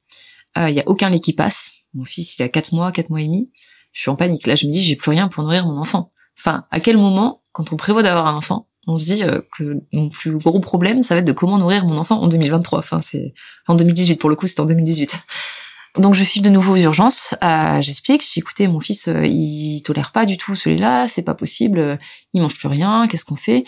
Il 0.57 0.73
y 0.73 0.79
a 0.79 0.87
aucun 0.87 1.09
lait 1.09 1.19
qui 1.19 1.33
passe. 1.33 1.71
Mon 1.93 2.05
fils 2.05 2.37
il 2.37 2.43
a 2.43 2.49
quatre 2.49 2.71
mois, 2.71 2.91
quatre 2.91 3.09
mois 3.09 3.21
et 3.21 3.25
demi. 3.25 3.51
Je 3.91 4.01
suis 4.01 4.09
en 4.09 4.15
panique. 4.15 4.47
Là 4.47 4.55
je 4.55 4.67
me 4.67 4.71
dis 4.71 4.83
j'ai 4.83 4.95
plus 4.95 5.09
rien 5.09 5.27
pour 5.27 5.43
nourrir 5.43 5.65
mon 5.65 5.77
enfant. 5.77 6.13
Enfin 6.37 6.65
à 6.71 6.79
quel 6.79 6.97
moment 6.97 7.41
quand 7.51 7.73
on 7.73 7.75
prévoit 7.75 8.03
d'avoir 8.03 8.27
un 8.27 8.35
enfant 8.35 8.69
on 8.87 8.97
se 8.97 9.05
dit 9.05 9.23
euh, 9.23 9.41
que 9.57 9.81
mon 9.93 10.09
plus 10.09 10.37
gros 10.37 10.59
problème, 10.59 11.03
ça 11.03 11.15
va 11.15 11.19
être 11.19 11.25
de 11.25 11.31
comment 11.31 11.57
nourrir 11.57 11.85
mon 11.85 11.97
enfant 11.97 12.21
en 12.21 12.27
2023. 12.27 12.79
Enfin, 12.79 13.01
c'est 13.01 13.33
en 13.67 13.75
2018 13.75 14.17
pour 14.17 14.29
le 14.29 14.35
coup, 14.35 14.47
c'est 14.47 14.59
en 14.59 14.65
2018. 14.65 15.15
Donc 15.97 16.13
je 16.13 16.23
file 16.23 16.41
de 16.41 16.49
nouveau 16.49 16.73
aux 16.73 16.77
urgences. 16.77 17.35
Euh, 17.43 17.81
J'explique, 17.81 18.21
j'ai 18.21 18.39
écoutez, 18.39 18.67
mon 18.67 18.79
fils, 18.79 19.07
euh, 19.07 19.25
il 19.25 19.81
tolère 19.83 20.11
pas 20.11 20.25
du 20.25 20.37
tout 20.37 20.55
celui-là, 20.55 21.07
c'est 21.07 21.21
pas 21.21 21.33
possible, 21.33 21.97
il 22.33 22.41
mange 22.41 22.55
plus 22.57 22.67
rien, 22.67 23.07
qu'est-ce 23.07 23.25
qu'on 23.25 23.37
fait? 23.37 23.65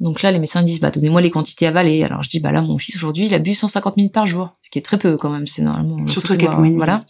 Donc 0.00 0.22
là, 0.22 0.32
les 0.32 0.38
médecins 0.38 0.62
disent, 0.62 0.80
bah 0.80 0.90
donnez-moi 0.90 1.20
les 1.20 1.30
quantités 1.30 1.66
avalées. 1.66 2.02
Alors 2.02 2.22
je 2.22 2.28
dis, 2.28 2.40
bah 2.40 2.52
là, 2.52 2.62
mon 2.62 2.78
fils 2.78 2.96
aujourd'hui, 2.96 3.26
il 3.26 3.34
a 3.34 3.38
bu 3.38 3.54
150 3.54 3.96
minutes 3.96 4.12
par 4.12 4.26
jour, 4.26 4.56
ce 4.62 4.70
qui 4.70 4.78
est 4.78 4.82
très 4.82 4.98
peu 4.98 5.16
quand 5.16 5.30
même, 5.30 5.46
c'est 5.46 5.62
normalement. 5.62 6.06
Surtout 6.06 6.36
quelques 6.36 6.58
minutes. 6.58 6.76
Voilà. 6.76 7.04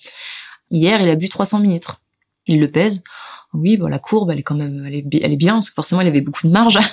Hier, 0.71 1.01
il 1.01 1.09
a 1.09 1.15
bu 1.15 1.29
300 1.29 1.61
millilitres. 1.61 2.01
Il 2.47 2.61
le 2.61 2.71
pèse. 2.71 3.03
Oui, 3.55 3.77
bon, 3.77 3.87
la 3.87 3.99
courbe, 3.99 4.31
elle 4.31 4.41
est 4.41 4.43
quand 4.43 4.57
même, 4.57 4.85
elle 4.87 4.95
est, 4.95 5.07
elle 5.23 5.33
est 5.33 5.37
bien, 5.37 5.55
parce 5.55 5.71
que 5.71 5.75
forcément, 5.75 6.01
il 6.01 6.09
avait 6.09 6.21
beaucoup 6.21 6.47
de 6.47 6.53
marge. 6.53 6.79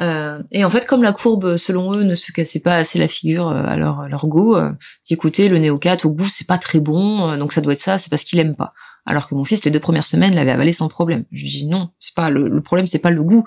Euh, 0.00 0.42
et 0.50 0.64
en 0.64 0.70
fait, 0.70 0.86
comme 0.86 1.02
la 1.02 1.12
courbe, 1.12 1.56
selon 1.56 1.94
eux, 1.94 2.02
ne 2.02 2.14
se 2.14 2.32
cassait 2.32 2.60
pas 2.60 2.76
assez 2.76 2.98
la 2.98 3.08
figure 3.08 3.48
euh, 3.48 3.64
à 3.64 3.76
leur, 3.76 4.08
leur 4.08 4.26
goût, 4.26 4.56
euh, 4.56 4.72
écoutez, 5.08 5.48
le 5.48 5.58
néocat 5.58 5.98
au 6.04 6.10
goût, 6.10 6.28
c'est 6.28 6.46
pas 6.46 6.58
très 6.58 6.80
bon, 6.80 7.30
euh, 7.30 7.36
donc 7.36 7.52
ça 7.52 7.60
doit 7.60 7.72
être 7.72 7.80
ça, 7.80 7.98
c'est 7.98 8.10
parce 8.10 8.24
qu'il 8.24 8.38
aime 8.38 8.56
pas. 8.56 8.72
Alors 9.06 9.28
que 9.28 9.34
mon 9.34 9.44
fils, 9.44 9.64
les 9.64 9.70
deux 9.70 9.80
premières 9.80 10.06
semaines, 10.06 10.34
l'avait 10.34 10.50
avalé 10.50 10.72
sans 10.72 10.88
problème. 10.88 11.24
Je 11.30 11.42
lui 11.42 11.50
dis 11.50 11.66
non, 11.66 11.90
c'est 11.98 12.14
pas 12.14 12.30
le, 12.30 12.48
le 12.48 12.60
problème, 12.62 12.86
c'est 12.86 12.98
pas 12.98 13.10
le 13.10 13.22
goût, 13.22 13.44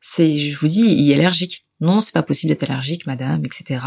c'est, 0.00 0.38
je 0.38 0.58
vous 0.58 0.68
dis, 0.68 0.84
il 0.86 1.10
est 1.10 1.14
allergique. 1.14 1.66
Non, 1.82 2.02
c'est 2.02 2.12
pas 2.12 2.22
possible 2.22 2.50
d'être 2.50 2.68
allergique, 2.68 3.06
madame, 3.06 3.42
etc. 3.46 3.80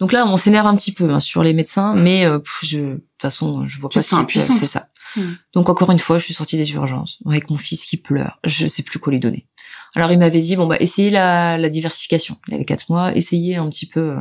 Donc 0.00 0.10
là, 0.10 0.26
on 0.26 0.36
s'énerve 0.36 0.66
un 0.66 0.74
petit 0.74 0.92
peu 0.92 1.08
hein, 1.08 1.20
sur 1.20 1.44
les 1.44 1.52
médecins, 1.52 1.94
mais 1.94 2.26
je, 2.62 2.78
de 2.78 2.94
toute 2.94 3.22
façon, 3.22 3.68
je 3.68 3.78
vois 3.78 3.90
pas 3.90 4.02
si 4.02 4.16
c'est 4.40 4.66
ça. 4.66 4.88
Hmm. 5.16 5.32
Donc 5.54 5.68
encore 5.68 5.90
une 5.90 5.98
fois, 5.98 6.18
je 6.18 6.24
suis 6.24 6.34
sortie 6.34 6.56
des 6.56 6.72
urgences 6.72 7.18
avec 7.26 7.50
mon 7.50 7.58
fils 7.58 7.84
qui 7.84 7.96
pleure. 7.96 8.38
Je 8.44 8.66
sais 8.66 8.82
plus 8.82 8.98
quoi 8.98 9.12
lui 9.12 9.20
donner. 9.20 9.46
Alors 9.94 10.10
il 10.10 10.18
m'avait 10.18 10.40
dit 10.40 10.56
bon 10.56 10.66
bah 10.66 10.76
essayez 10.80 11.10
la, 11.10 11.58
la 11.58 11.68
diversification. 11.68 12.36
Il 12.48 12.54
avait 12.54 12.64
quatre 12.64 12.88
mois, 12.88 13.14
essayez 13.14 13.56
un 13.56 13.68
petit 13.68 13.86
peu 13.86 14.00
euh, 14.00 14.20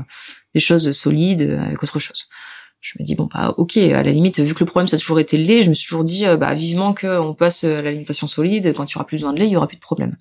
des 0.54 0.60
choses 0.60 0.92
solides 0.92 1.44
euh, 1.44 1.62
avec 1.62 1.82
autre 1.82 2.00
chose. 2.00 2.28
Je 2.82 2.94
me 3.00 3.06
dis 3.06 3.16
bon 3.16 3.30
bah 3.34 3.54
ok 3.58 3.78
à 3.78 4.04
la 4.04 4.12
limite 4.12 4.40
vu 4.40 4.54
que 4.54 4.60
le 4.62 4.66
problème 4.66 4.88
ça 4.88 4.98
a 4.98 5.00
toujours 5.00 5.20
été 5.20 5.38
le 5.38 5.46
lait, 5.46 5.64
je 5.64 5.70
me 5.70 5.74
suis 5.74 5.88
toujours 5.88 6.04
dit 6.04 6.26
euh, 6.26 6.36
bah 6.36 6.54
vivement 6.54 6.94
qu'on 6.94 7.34
passe 7.34 7.64
à 7.64 7.82
l'alimentation 7.82 8.28
solide. 8.28 8.74
Quand 8.76 8.86
il 8.86 8.94
y 8.94 8.98
aura 8.98 9.06
plus 9.06 9.18
besoin 9.18 9.34
de 9.34 9.40
lait, 9.40 9.48
il 9.48 9.52
y 9.52 9.58
aura 9.58 9.68
plus 9.68 9.78
de 9.78 9.82
problème. 9.82 10.18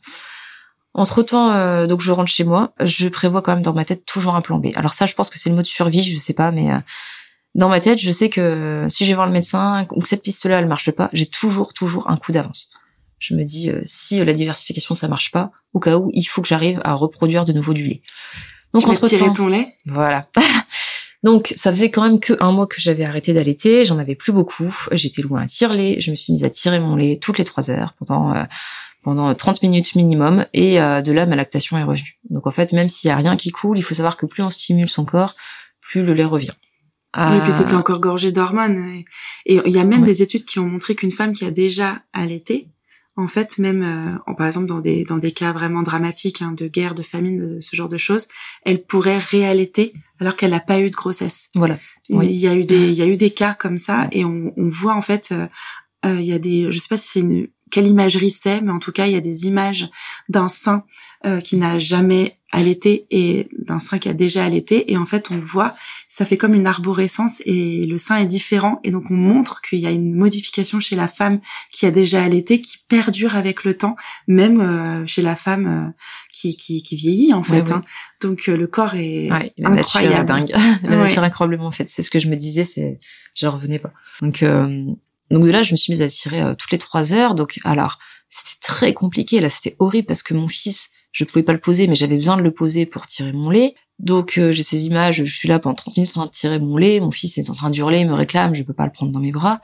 Entre 0.92 1.22
temps, 1.22 1.86
donc 1.86 2.00
je 2.00 2.10
rentre 2.10 2.28
chez 2.28 2.42
moi, 2.42 2.72
je 2.80 3.06
prévois 3.06 3.42
quand 3.42 3.54
même 3.54 3.62
dans 3.62 3.72
ma 3.72 3.84
tête 3.84 4.04
toujours 4.06 4.34
un 4.34 4.40
plan 4.40 4.58
B. 4.58 4.70
Alors 4.74 4.92
ça, 4.92 5.06
je 5.06 5.14
pense 5.14 5.30
que 5.30 5.38
c'est 5.38 5.48
le 5.48 5.54
mot 5.54 5.62
de 5.62 5.66
survie, 5.66 6.02
je 6.02 6.18
sais 6.18 6.34
pas, 6.34 6.50
mais 6.50 6.68
dans 7.54 7.68
ma 7.68 7.80
tête, 7.80 7.98
je 7.98 8.12
sais 8.12 8.28
que 8.28 8.86
si 8.88 9.04
je 9.04 9.10
vais 9.10 9.14
voir 9.14 9.26
le 9.26 9.32
médecin 9.32 9.86
ou 9.90 10.00
que 10.00 10.08
cette 10.08 10.22
piste-là 10.22 10.58
elle 10.58 10.66
marche 10.66 10.90
pas, 10.90 11.10
j'ai 11.12 11.26
toujours 11.26 11.74
toujours 11.74 12.08
un 12.10 12.16
coup 12.16 12.32
d'avance 12.32 12.70
je 13.20 13.34
me 13.34 13.44
dis 13.44 13.70
euh, 13.70 13.80
si 13.84 14.24
la 14.24 14.32
diversification 14.32 14.96
ça 14.96 15.06
marche 15.06 15.30
pas, 15.30 15.52
au 15.74 15.78
cas 15.78 15.98
où 15.98 16.10
il 16.12 16.24
faut 16.24 16.42
que 16.42 16.48
j'arrive 16.48 16.80
à 16.82 16.94
reproduire 16.94 17.44
de 17.44 17.52
nouveau 17.52 17.74
du 17.74 17.86
lait. 17.86 18.02
Donc 18.72 18.84
tu 18.84 18.90
entre 18.90 19.08
temps, 19.08 19.32
ton 19.32 19.46
lait? 19.46 19.76
Voilà. 19.86 20.26
Donc 21.22 21.54
ça 21.56 21.70
faisait 21.70 21.90
quand 21.90 22.02
même 22.02 22.18
que 22.18 22.32
un 22.40 22.50
mois 22.50 22.66
que 22.66 22.80
j'avais 22.80 23.04
arrêté 23.04 23.34
d'allaiter, 23.34 23.84
j'en 23.84 23.98
avais 23.98 24.14
plus 24.14 24.32
beaucoup, 24.32 24.74
j'étais 24.92 25.20
loin 25.20 25.42
à 25.42 25.46
tirer 25.46 25.76
lait, 25.76 26.00
je 26.00 26.10
me 26.10 26.16
suis 26.16 26.32
mise 26.32 26.44
à 26.44 26.50
tirer 26.50 26.80
mon 26.80 26.96
lait 26.96 27.18
toutes 27.20 27.36
les 27.36 27.44
trois 27.44 27.70
heures 27.70 27.94
pendant 27.98 28.34
euh, 28.34 28.42
pendant 29.02 29.34
30 29.34 29.62
minutes 29.62 29.94
minimum 29.94 30.46
et 30.54 30.80
euh, 30.80 31.02
de 31.02 31.12
là 31.12 31.26
ma 31.26 31.36
lactation 31.36 31.76
est 31.76 31.84
revenue. 31.84 32.18
Donc 32.30 32.46
en 32.46 32.50
fait 32.50 32.72
même 32.72 32.88
s'il 32.88 33.08
y 33.08 33.10
a 33.10 33.16
rien 33.16 33.36
qui 33.36 33.50
coule, 33.50 33.76
il 33.76 33.82
faut 33.82 33.94
savoir 33.94 34.16
que 34.16 34.24
plus 34.24 34.42
on 34.42 34.50
stimule 34.50 34.88
son 34.88 35.04
corps, 35.04 35.36
plus 35.82 36.02
le 36.02 36.14
lait 36.14 36.24
revient. 36.24 36.54
Et 37.16 37.40
puis 37.42 37.52
t'étais 37.54 37.74
encore 37.74 38.00
gorgée 38.00 38.32
d'hormones. 38.32 39.02
Et 39.46 39.60
il 39.66 39.72
y 39.72 39.78
a 39.78 39.84
même 39.84 40.04
des 40.04 40.22
études 40.22 40.44
qui 40.44 40.58
ont 40.58 40.66
montré 40.66 40.94
qu'une 40.94 41.10
femme 41.10 41.32
qui 41.32 41.44
a 41.44 41.50
déjà 41.50 42.02
allaité, 42.12 42.68
en 43.16 43.28
fait, 43.28 43.58
même 43.58 43.82
euh, 43.82 44.34
par 44.34 44.46
exemple 44.46 44.66
dans 44.66 44.80
des 44.80 45.04
dans 45.04 45.18
des 45.18 45.32
cas 45.32 45.52
vraiment 45.52 45.82
dramatiques 45.82 46.42
hein, 46.42 46.52
de 46.52 46.68
guerre, 46.68 46.94
de 46.94 47.02
famine, 47.02 47.56
de 47.56 47.60
ce 47.60 47.74
genre 47.76 47.88
de 47.88 47.96
choses, 47.96 48.28
elle 48.64 48.82
pourrait 48.82 49.18
réallaiter 49.18 49.92
alors 50.20 50.36
qu'elle 50.36 50.52
n'a 50.52 50.60
pas 50.60 50.80
eu 50.80 50.90
de 50.90 50.96
grossesse. 50.96 51.50
Voilà. 51.54 51.78
Il 52.08 52.32
y 52.32 52.48
a 52.48 52.54
eu 52.54 52.64
des 52.64 52.88
il 52.88 52.94
y 52.94 53.02
a 53.02 53.06
eu 53.06 53.16
des 53.16 53.30
cas 53.30 53.54
comme 53.54 53.78
ça 53.78 54.08
et 54.12 54.24
on, 54.24 54.52
on 54.56 54.68
voit 54.68 54.94
en 54.94 55.02
fait 55.02 55.30
euh, 55.32 55.46
euh, 56.06 56.20
il 56.20 56.26
y 56.26 56.32
a 56.32 56.38
des 56.38 56.70
je 56.70 56.78
sais 56.78 56.88
pas 56.88 56.96
si 56.96 57.08
c'est 57.08 57.20
une 57.20 57.48
quelle 57.70 57.86
imagerie 57.86 58.30
c'est, 58.30 58.60
mais 58.60 58.72
en 58.72 58.78
tout 58.78 58.92
cas, 58.92 59.06
il 59.06 59.12
y 59.12 59.16
a 59.16 59.20
des 59.20 59.46
images 59.46 59.88
d'un 60.28 60.48
sein 60.48 60.84
euh, 61.26 61.40
qui 61.40 61.56
n'a 61.56 61.78
jamais 61.78 62.38
allaité 62.52 63.06
et 63.10 63.48
d'un 63.58 63.78
sein 63.78 63.98
qui 63.98 64.08
a 64.08 64.12
déjà 64.12 64.44
allaité. 64.44 64.90
Et 64.92 64.96
en 64.96 65.06
fait, 65.06 65.30
on 65.30 65.38
voit, 65.38 65.74
ça 66.08 66.24
fait 66.24 66.36
comme 66.36 66.54
une 66.54 66.66
arborescence 66.66 67.42
et 67.46 67.86
le 67.86 67.98
sein 67.98 68.16
est 68.16 68.26
différent. 68.26 68.80
Et 68.82 68.90
donc, 68.90 69.04
on 69.10 69.14
montre 69.14 69.62
qu'il 69.62 69.78
y 69.78 69.86
a 69.86 69.90
une 69.90 70.14
modification 70.14 70.80
chez 70.80 70.96
la 70.96 71.06
femme 71.06 71.40
qui 71.70 71.86
a 71.86 71.90
déjà 71.90 72.24
allaité 72.24 72.60
qui 72.60 72.78
perdure 72.88 73.36
avec 73.36 73.64
le 73.64 73.74
temps, 73.74 73.96
même 74.26 74.60
euh, 74.60 75.06
chez 75.06 75.22
la 75.22 75.36
femme 75.36 75.66
euh, 75.66 76.02
qui, 76.32 76.56
qui, 76.56 76.82
qui, 76.82 76.96
vieillit 76.96 77.34
en 77.34 77.42
fait. 77.42 77.70
Hein. 77.70 77.84
Donc, 78.20 78.46
le 78.46 78.66
corps 78.66 78.94
est 78.94 79.30
ouais, 79.30 79.52
la 79.58 79.70
incroyable. 79.70 80.14
Nature 80.14 80.20
est 80.20 80.24
dingue. 80.24 80.80
la 80.82 80.96
nature 80.96 81.22
incroyablement 81.22 81.66
en 81.66 81.72
fait. 81.72 81.88
C'est 81.88 82.02
ce 82.02 82.10
que 82.10 82.18
je 82.18 82.28
me 82.28 82.36
disais, 82.36 82.64
c'est, 82.64 82.98
je 83.34 83.46
revenais 83.46 83.78
pas. 83.78 83.92
Donc, 84.20 84.42
donc 85.30 85.44
de 85.44 85.50
là, 85.50 85.62
je 85.62 85.72
me 85.72 85.76
suis 85.76 85.92
mise 85.92 86.02
à 86.02 86.08
tirer 86.08 86.42
euh, 86.42 86.54
toutes 86.54 86.72
les 86.72 86.78
trois 86.78 87.12
heures. 87.12 87.34
Donc 87.34 87.58
alors, 87.64 87.98
c'était 88.28 88.60
très 88.60 88.92
compliqué. 88.92 89.40
Là, 89.40 89.50
c'était 89.50 89.76
horrible 89.78 90.06
parce 90.06 90.22
que 90.22 90.34
mon 90.34 90.48
fils, 90.48 90.90
je 91.12 91.24
pouvais 91.24 91.42
pas 91.42 91.52
le 91.52 91.60
poser, 91.60 91.86
mais 91.86 91.94
j'avais 91.94 92.16
besoin 92.16 92.36
de 92.36 92.42
le 92.42 92.50
poser 92.52 92.86
pour 92.86 93.06
tirer 93.06 93.32
mon 93.32 93.50
lait. 93.50 93.74
Donc 93.98 94.38
euh, 94.38 94.50
j'ai 94.52 94.62
ces 94.62 94.86
images, 94.86 95.24
je 95.24 95.32
suis 95.32 95.48
là 95.48 95.58
pendant 95.58 95.74
30 95.74 95.96
minutes 95.98 96.10
en 96.12 96.20
train 96.20 96.26
de 96.26 96.30
tirer 96.30 96.58
mon 96.58 96.76
lait, 96.76 97.00
mon 97.00 97.10
fils 97.10 97.36
est 97.36 97.50
en 97.50 97.54
train 97.54 97.70
d'hurler, 97.70 98.04
me 98.04 98.14
réclame, 98.14 98.54
je 98.54 98.62
peux 98.62 98.72
pas 98.72 98.86
le 98.86 98.92
prendre 98.92 99.12
dans 99.12 99.20
mes 99.20 99.32
bras. 99.32 99.60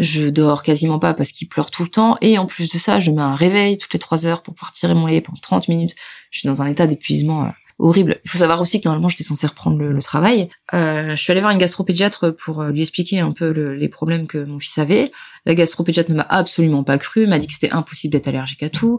Je 0.00 0.28
dors 0.28 0.62
quasiment 0.62 0.98
pas 0.98 1.14
parce 1.14 1.32
qu'il 1.32 1.48
pleure 1.48 1.70
tout 1.70 1.82
le 1.82 1.88
temps. 1.88 2.18
Et 2.20 2.38
en 2.38 2.46
plus 2.46 2.68
de 2.68 2.78
ça, 2.78 3.00
je 3.00 3.10
mets 3.10 3.22
un 3.22 3.34
réveil 3.34 3.78
toutes 3.78 3.92
les 3.92 3.98
trois 3.98 4.26
heures 4.26 4.42
pour 4.42 4.54
pouvoir 4.54 4.72
tirer 4.72 4.94
mon 4.94 5.06
lait 5.06 5.20
pendant 5.20 5.40
30 5.40 5.68
minutes. 5.68 5.94
Je 6.30 6.40
suis 6.40 6.48
dans 6.48 6.62
un 6.62 6.66
état 6.66 6.86
d'épuisement 6.86 7.44
euh, 7.44 7.48
horrible. 7.78 8.20
Il 8.24 8.30
faut 8.30 8.38
savoir 8.38 8.60
aussi 8.60 8.80
que 8.80 8.88
normalement 8.88 9.08
j'étais 9.08 9.24
censée 9.24 9.46
reprendre 9.46 9.78
le, 9.78 10.02
travail. 10.02 10.48
Euh, 10.74 11.10
je 11.10 11.16
suis 11.16 11.30
allée 11.30 11.40
voir 11.40 11.52
une 11.52 11.58
gastropédiatre 11.58 12.30
pour 12.30 12.60
euh, 12.60 12.70
lui 12.70 12.82
expliquer 12.82 13.20
un 13.20 13.32
peu 13.32 13.50
les 13.50 13.88
problèmes 13.88 14.26
que 14.26 14.38
mon 14.38 14.58
fils 14.58 14.78
avait. 14.78 15.10
La 15.46 15.54
gastropédiatre 15.54 16.10
ne 16.10 16.16
m'a 16.16 16.26
absolument 16.28 16.82
pas 16.82 16.98
cru, 16.98 17.26
m'a 17.26 17.38
dit 17.38 17.46
que 17.46 17.52
c'était 17.52 17.72
impossible 17.72 18.12
d'être 18.12 18.28
allergique 18.28 18.62
à 18.62 18.70
tout, 18.70 18.98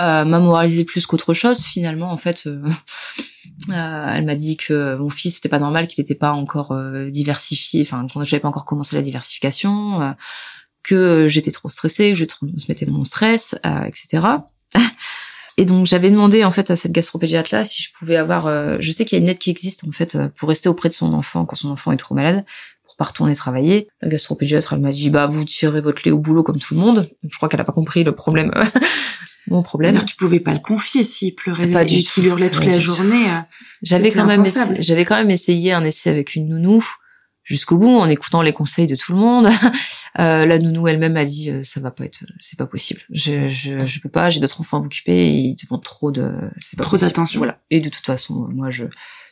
euh, 0.00 0.24
m'a 0.24 0.38
moralisé 0.38 0.84
plus 0.84 1.06
qu'autre 1.06 1.34
chose. 1.34 1.64
Finalement, 1.64 2.10
en 2.10 2.16
fait, 2.16 2.46
euh, 2.46 2.62
elle 3.68 4.24
m'a 4.24 4.36
dit 4.36 4.56
que 4.56 4.96
mon 4.96 5.10
fils 5.10 5.36
c'était 5.36 5.48
pas 5.48 5.58
normal, 5.58 5.88
qu'il 5.88 6.02
n'était 6.02 6.14
pas 6.14 6.32
encore 6.32 6.76
diversifié, 7.08 7.82
enfin 7.82 8.06
quand 8.12 8.24
j'avais 8.24 8.40
pas 8.40 8.48
encore 8.48 8.64
commencé 8.64 8.94
la 8.96 9.02
diversification, 9.02 10.14
que 10.82 11.26
j'étais 11.28 11.50
trop 11.50 11.68
stressée, 11.68 12.10
que 12.10 12.16
je 12.16 12.24
transmettais 12.24 12.86
mon 12.86 13.04
stress, 13.04 13.56
etc. 13.86 14.22
Et 15.60 15.66
donc 15.66 15.86
j'avais 15.86 16.08
demandé 16.08 16.42
en 16.42 16.50
fait 16.50 16.70
à 16.70 16.76
cette 16.76 16.92
gastropédiatre 16.92 17.50
là 17.52 17.66
si 17.66 17.82
je 17.82 17.90
pouvais 17.92 18.16
avoir, 18.16 18.46
euh, 18.46 18.78
je 18.80 18.92
sais 18.92 19.04
qu'il 19.04 19.18
y 19.18 19.20
a 19.20 19.22
une 19.22 19.28
aide 19.28 19.36
qui 19.36 19.50
existe 19.50 19.84
en 19.86 19.92
fait 19.92 20.16
pour 20.38 20.48
rester 20.48 20.70
auprès 20.70 20.88
de 20.88 20.94
son 20.94 21.12
enfant 21.12 21.44
quand 21.44 21.54
son 21.54 21.68
enfant 21.68 21.92
est 21.92 21.98
trop 21.98 22.14
malade, 22.14 22.46
pour 22.86 22.96
pas 22.96 23.04
retourner 23.04 23.34
travailler. 23.34 23.86
La 24.00 24.08
gastropédiatre 24.08 24.72
elle 24.72 24.80
m'a 24.80 24.90
dit 24.90 25.10
bah 25.10 25.26
vous 25.26 25.44
tirez 25.44 25.82
votre 25.82 26.00
lait 26.02 26.12
au 26.12 26.18
boulot 26.18 26.42
comme 26.42 26.58
tout 26.58 26.72
le 26.72 26.80
monde. 26.80 27.10
Je 27.28 27.36
crois 27.36 27.50
qu'elle 27.50 27.60
a 27.60 27.64
pas 27.64 27.74
compris 27.74 28.04
le 28.04 28.12
problème. 28.12 28.50
Mon 29.48 29.62
problème. 29.62 29.96
Alors, 29.96 30.06
tu 30.06 30.16
pouvais 30.16 30.40
pas 30.40 30.54
le 30.54 30.60
confier 30.60 31.04
s'il 31.04 31.34
pleurait 31.34 31.66
pas 31.66 31.84
du 31.84 32.04
qu'il 32.04 32.24
hurlait 32.24 32.50
toute 32.50 32.64
la 32.64 32.78
journée. 32.78 33.26
J'avais 33.82 34.10
quand 34.10 34.24
même 34.24 34.44
j'avais 34.78 35.04
quand 35.04 35.16
même 35.16 35.30
essayé 35.30 35.74
un 35.74 35.84
essai 35.84 36.08
avec 36.08 36.36
une 36.36 36.48
nounou 36.48 36.82
jusqu'au 37.44 37.76
bout 37.76 37.98
en 37.98 38.08
écoutant 38.08 38.40
les 38.40 38.54
conseils 38.54 38.86
de 38.86 38.96
tout 38.96 39.12
le 39.12 39.18
monde. 39.18 39.50
Euh, 40.18 40.44
la 40.44 40.58
nounou 40.58 40.88
elle-même 40.88 41.16
a 41.16 41.24
dit 41.24 41.50
euh, 41.50 41.62
ça 41.62 41.80
va 41.80 41.90
pas 41.90 42.04
être, 42.04 42.24
c'est 42.40 42.58
pas 42.58 42.66
possible. 42.66 43.00
Je 43.12 43.48
je, 43.48 43.86
je 43.86 44.00
peux 44.00 44.08
pas, 44.08 44.28
j'ai 44.30 44.40
d'autres 44.40 44.60
enfants 44.60 44.78
à 44.78 44.80
m'occuper 44.80 45.12
et 45.12 45.36
ils 45.36 45.56
demandent 45.56 45.84
trop 45.84 46.10
de, 46.10 46.32
c'est 46.58 46.76
pas 46.76 46.82
trop 46.82 46.96
d'attention. 46.96 47.38
Voilà. 47.38 47.60
Et 47.70 47.80
de 47.80 47.88
toute 47.88 48.04
façon, 48.04 48.48
moi 48.52 48.70
je 48.70 48.84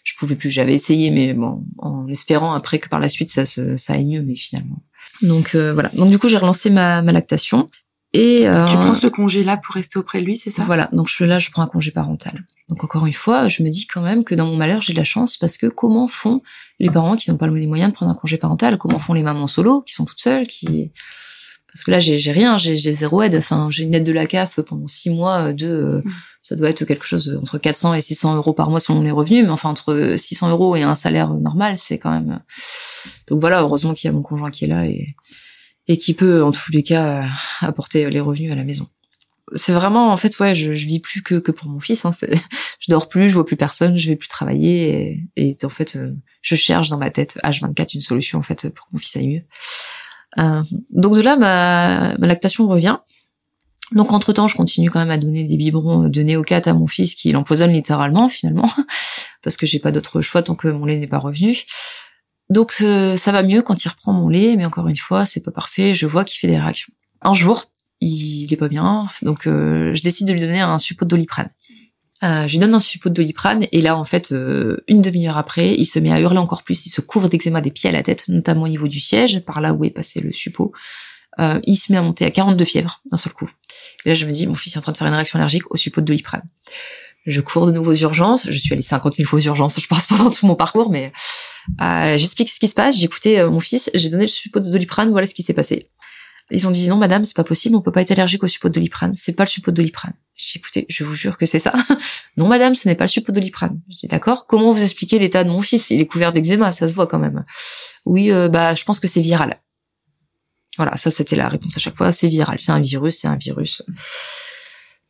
je 0.05 0.15
pouvais 0.17 0.37
plus. 0.37 0.51
J'avais 0.51 0.75
essayé, 0.75 1.11
mais 1.11 1.35
bon, 1.35 1.65
en 1.79 2.07
espérant 2.09 2.53
après 2.53 2.79
que 2.79 2.89
par 2.89 3.01
la 3.01 3.09
suite 3.09 3.31
ça 3.31 3.45
se 3.45 3.77
ça 3.77 3.95
aille 3.95 4.07
mieux, 4.07 4.23
mais 4.23 4.37
finalement. 4.37 4.83
Donc 5.23 5.55
euh, 5.55 5.73
voilà. 5.73 5.89
Donc 5.95 6.11
du 6.11 6.19
coup 6.19 6.29
j'ai 6.29 6.39
relancé 6.39 6.71
ma, 6.71 7.03
ma 7.03 7.13
lactation. 7.13 7.67
Et 8.15 8.47
tu 8.69 8.77
prends 8.77 8.95
ce 8.95 9.07
congé 9.07 9.45
là 9.45 9.59
pour 9.59 9.75
rester 9.75 9.99
auprès 9.99 10.21
de 10.21 10.27
lui, 10.27 10.37
c'est 10.37 10.51
ça? 10.51 10.65
Voilà. 10.65 10.89
Donc 10.93 11.09
je 11.09 11.25
là 11.25 11.39
je 11.39 11.51
prends 11.51 11.63
un 11.63 11.67
congé 11.67 11.91
parental. 11.91 12.45
Donc 12.69 12.85
encore 12.85 13.07
une 13.07 13.15
fois, 13.15 13.49
je 13.49 13.63
me 13.63 13.71
dis 13.71 13.87
quand 13.87 14.03
même 14.03 14.25
que 14.25 14.35
dans 14.35 14.47
mon 14.47 14.57
malheur, 14.57 14.83
j'ai 14.83 14.93
de 14.93 14.99
la 14.99 15.05
chance 15.05 15.37
parce 15.37 15.57
que 15.57 15.67
comment 15.67 16.07
font 16.09 16.43
les 16.79 16.91
parents 16.91 17.17
qui 17.17 17.31
n'ont 17.31 17.39
pas 17.39 17.47
les 17.47 17.67
moyens 17.67 17.91
de 17.91 17.95
prendre 17.95 18.13
un 18.13 18.15
congé 18.15 18.37
parental? 18.37 18.77
Comment 18.77 18.99
font 18.99 19.15
les 19.15 19.23
mamans 19.23 19.47
solo 19.47 19.81
qui 19.81 19.95
sont 19.95 20.05
toutes 20.05 20.21
seules 20.21 20.47
qui 20.47 20.93
parce 21.73 21.85
que 21.85 21.91
là 21.91 22.01
j'ai 22.01 22.33
rien, 22.33 22.57
j'ai 22.59 22.77
zéro 22.79 23.23
aide. 23.23 23.37
Enfin, 23.37 23.69
j'ai 23.71 23.85
une 23.85 23.95
aide 23.95 24.05
de 24.05 24.13
la 24.13 24.27
CAF 24.27 24.61
pendant 24.61 24.89
six 24.89 25.11
mois 25.11 25.53
de 25.53 25.67
euh, 25.67 26.03
mm. 26.05 26.13
ça 26.43 26.57
doit 26.57 26.71
être 26.71 26.85
quelque 26.85 27.07
chose 27.07 27.39
entre 27.41 27.59
400 27.59 27.95
et 27.95 28.03
600 28.03 28.37
euros 28.37 28.53
par 28.53 28.71
mois 28.71 28.81
selon 28.81 29.03
les 29.03 29.11
revenus, 29.11 29.45
mais 29.45 29.51
enfin 29.51 29.71
entre 29.71 30.15
600 30.17 30.51
euros 30.51 30.77
et 30.77 30.83
un 30.83 30.95
salaire 30.95 31.33
normal, 31.35 31.77
c'est 31.77 31.99
quand 31.99 32.11
même. 32.11 32.41
Donc 33.29 33.41
voilà, 33.41 33.61
heureusement 33.61 33.95
qu'il 33.95 34.09
y 34.09 34.11
a 34.11 34.15
mon 34.15 34.23
conjoint 34.23 34.51
qui 34.51 34.65
est 34.65 34.69
là 34.69 34.87
et 34.87 35.15
et 35.91 35.97
qui 35.97 36.13
peut 36.15 36.43
en 36.43 36.53
tous 36.53 36.71
les 36.71 36.83
cas 36.83 37.25
apporter 37.61 38.09
les 38.11 38.21
revenus 38.21 38.53
à 38.53 38.55
la 38.55 38.65
maison 38.65 38.89
c'est 39.55 39.73
vraiment 39.73 40.13
en 40.13 40.17
fait 40.17 40.39
ouais 40.39 40.55
je, 40.55 40.75
je 40.75 40.87
vis 40.87 41.01
plus 41.01 41.23
que, 41.23 41.37
que 41.37 41.53
pour 41.53 41.69
mon 41.69 41.81
fils 41.81 42.05
hein, 42.05 42.13
je 42.81 42.91
dors 42.91 43.09
plus 43.09 43.29
je 43.29 43.35
vois 43.35 43.47
plus 43.47 43.57
personne 43.57 43.99
je 43.99 44.09
vais 44.09 44.17
plus 44.17 44.29
travailler 44.29 45.29
et, 45.37 45.51
et 45.51 45.59
en 45.65 45.69
fait 45.69 45.97
euh, 45.97 46.15
je 46.43 46.55
cherche 46.55 46.89
dans 46.89 46.99
ma 46.99 47.11
tête 47.11 47.39
H24 47.45 47.95
une 47.95 48.01
solution 48.01 48.39
en 48.39 48.43
fait 48.43 48.69
pour 48.71 48.87
que 48.87 48.91
mon 48.93 48.99
fils 48.99 49.17
aille 49.17 49.29
mieux. 49.29 49.43
Euh, 50.39 50.63
donc 50.91 51.15
de 51.15 51.21
là 51.21 51.37
ma, 51.37 52.17
ma 52.19 52.27
lactation 52.27 52.69
revient. 52.69 52.99
Donc 53.93 54.13
entre 54.13 54.33
temps 54.33 54.49
je 54.49 54.57
continue 54.57 54.91
quand 54.91 54.99
même 54.99 55.11
à 55.11 55.19
donner 55.19 55.45
des 55.45 55.57
biberons 55.57 56.09
de 56.09 56.23
néocate 56.23 56.69
à 56.69 56.75
mon 56.75 56.87
fils 56.87 57.15
qui 57.15 57.33
l'empoisonne 57.33 57.73
littéralement 57.73 58.29
finalement 58.29 58.71
parce 59.43 59.57
que 59.57 59.67
j'ai 59.67 59.79
pas 59.79 59.93
d'autre 59.93 60.21
choix 60.21 60.43
tant 60.43 60.55
que 60.55 60.69
mon 60.69 60.85
lait 60.85 60.99
n'est 60.99 61.07
pas 61.07 61.19
revenu. 61.19 61.65
Donc 62.51 62.77
euh, 62.83 63.17
ça 63.17 63.33
va 63.33 63.43
mieux 63.43 63.63
quand 63.63 63.85
il 63.85 63.89
reprend 63.89 64.13
mon 64.13 64.29
lait 64.29 64.57
mais 64.57 64.65
encore 64.65 64.89
une 64.89 64.97
fois 64.97 65.27
c'est 65.27 65.43
pas 65.43 65.53
parfait. 65.53 65.95
Je 65.95 66.07
vois 66.07 66.25
qu'il 66.25 66.39
fait 66.39 66.49
des 66.49 66.59
réactions. 66.59 66.93
Un 67.23 67.35
jour 67.35 67.65
il 68.01 68.53
est 68.53 68.57
pas 68.57 68.69
bien, 68.69 69.09
donc 69.23 69.47
euh, 69.47 69.95
je 69.95 70.03
décide 70.03 70.29
de 70.29 70.33
lui 70.33 70.41
donner 70.41 70.61
un 70.61 70.79
suppôt 70.79 71.05
de 71.05 71.11
doliprane. 71.11 71.51
Euh, 72.25 72.49
je 72.49 72.53
lui 72.53 72.59
donne 72.59 72.75
un 72.75 72.81
suppôt 72.81 73.11
de 73.11 73.15
doliprane 73.15 73.67
et 73.71 73.81
là 73.81 73.97
en 73.97 74.05
fait 74.05 74.33
euh, 74.33 74.79
une 74.89 75.03
demi-heure 75.03 75.37
après 75.37 75.73
il 75.75 75.87
se 75.87 76.01
met 76.01 76.11
à 76.11 76.19
hurler 76.21 76.39
encore 76.39 76.65
plus, 76.65 76.87
il 76.87 76.91
se 76.91 77.01
couvre 77.01 77.29
d'eczéma 77.29 77.61
des 77.61 77.71
pieds 77.71 77.89
à 77.91 77.93
la 77.93 78.03
tête, 78.03 78.25
notamment 78.29 78.63
au 78.63 78.69
niveau 78.69 78.89
du 78.89 78.99
siège, 78.99 79.39
par 79.45 79.61
là 79.61 79.73
où 79.73 79.85
est 79.85 79.91
passé 79.91 80.21
le 80.21 80.33
suppôt. 80.33 80.73
Euh, 81.39 81.61
il 81.63 81.77
se 81.77 81.93
met 81.93 81.99
à 81.99 82.03
monter 82.03 82.25
à 82.25 82.33
42 82.33 82.65
fièvres 82.65 83.01
d'un 83.09 83.17
seul 83.17 83.33
coup. 83.33 83.49
Et 84.05 84.09
là 84.09 84.15
je 84.17 84.27
me 84.27 84.33
dis 84.33 84.49
mon 84.49 84.57
fils 84.57 84.75
est 84.75 84.79
en 84.79 84.83
train 84.83 84.91
de 84.91 84.97
faire 84.97 85.07
une 85.07 85.15
réaction 85.15 85.39
allergique 85.39 85.71
au 85.71 85.77
suppôt 85.77 86.01
de 86.01 86.07
doliprane. 86.07 86.43
Je 87.25 87.41
cours 87.41 87.67
de 87.67 87.73
nouveau 87.73 87.93
aux 87.93 87.97
urgences, 87.97 88.51
je 88.51 88.59
suis 88.59 88.73
allée 88.73 88.83
50 88.83 89.15
000 89.15 89.29
fois 89.29 89.39
aux 89.39 89.43
urgences, 89.43 89.79
je 89.81 89.87
pense 89.87 90.09
pendant 90.09 90.33
tout 90.33 90.47
mon 90.47 90.57
parcours, 90.57 90.91
mais 90.91 91.13
j'explique 92.17 92.51
ce 92.51 92.59
qui 92.59 92.67
se 92.67 92.75
passe. 92.75 92.99
J'ai 92.99 93.05
écouté 93.05 93.45
mon 93.45 93.61
fils, 93.61 93.91
j'ai 93.95 94.09
donné 94.09 94.25
le 94.25 94.29
suppôt 94.29 94.59
de 94.59 94.69
doliprane, 94.69 95.11
voilà 95.11 95.27
ce 95.29 95.35
qui 95.35 95.45
s'est 95.45 95.55
passé. 95.55 95.89
Ils 96.51 96.67
ont 96.67 96.71
dit 96.71 96.89
non 96.89 96.97
madame, 96.97 97.25
c'est 97.25 97.37
pas 97.37 97.45
possible, 97.45 97.77
on 97.77 97.83
peut 97.83 97.93
pas 97.93 98.01
être 98.01 98.11
allergique 98.11 98.43
au 98.43 98.49
suppôt 98.49 98.69
de 98.69 98.75
doliprane. 98.75 99.15
C'est 99.17 99.35
pas 99.35 99.45
le 99.45 99.49
suppôt 99.49 99.71
de 99.71 99.77
doliprane. 99.77 100.15
J'ai 100.35 100.59
écouté, 100.59 100.87
je 100.89 101.05
vous 101.05 101.15
jure 101.15 101.37
que 101.37 101.45
c'est 101.45 101.59
ça. 101.59 101.75
non 102.37 102.49
madame, 102.49 102.75
ce 102.75 102.89
n'est 102.89 102.95
pas 102.95 103.05
le 103.05 103.09
suppôt 103.09 103.33
de 103.33 103.41
doliprane. 103.41 103.81
J'ai 104.01 104.09
d'accord. 104.09 104.47
Comment 104.47 104.73
vous 104.73 104.83
expliquez 104.83 105.19
l'état 105.19 105.45
de 105.45 105.51
mon 105.51 105.61
fils? 105.61 105.91
Il 105.91 106.01
est 106.01 106.07
couvert 106.07 106.33
d'eczéma, 106.33 106.73
ça 106.73 106.89
se 106.89 106.95
voit 106.95 107.07
quand 107.07 107.19
même. 107.19 107.45
Oui, 108.07 108.33
euh, 108.33 108.49
bah 108.49 108.75
je 108.75 108.85
pense 108.85 108.99
que 109.01 109.09
c'est 109.09 109.21
viral. 109.21 109.59
Voilà, 110.79 110.97
ça 110.97 111.11
c'était 111.11 111.37
la 111.37 111.49
réponse 111.49 111.77
à 111.77 111.81
chaque 111.81 111.97
fois. 111.97 112.13
C'est 112.13 112.29
viral, 112.29 112.59
c'est 112.59 112.73
un 112.73 112.81
virus, 112.81 113.19
c'est 113.19 113.29
un 113.29 113.37
virus. 113.37 113.83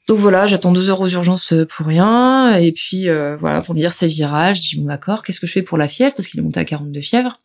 Donc 0.08 0.18
voilà, 0.18 0.46
j'attends 0.46 0.72
deux 0.72 0.88
heures 0.88 1.02
aux 1.02 1.08
urgences 1.08 1.52
pour 1.68 1.86
rien. 1.86 2.56
Et 2.56 2.72
puis 2.72 3.08
euh, 3.08 3.36
voilà, 3.36 3.62
pour 3.62 3.74
me 3.74 3.80
dire 3.80 3.92
c'est 3.92 4.08
viral, 4.08 4.56
je 4.56 4.62
dis 4.62 4.76
bon 4.76 4.86
d'accord, 4.86 5.22
qu'est-ce 5.22 5.38
que 5.38 5.46
je 5.46 5.52
fais 5.52 5.62
pour 5.62 5.78
la 5.78 5.86
fièvre? 5.86 6.14
Parce 6.16 6.26
qu'il 6.26 6.40
est 6.40 6.42
monté 6.42 6.58
à 6.58 6.64
42 6.64 7.00
fièvres. 7.00 7.38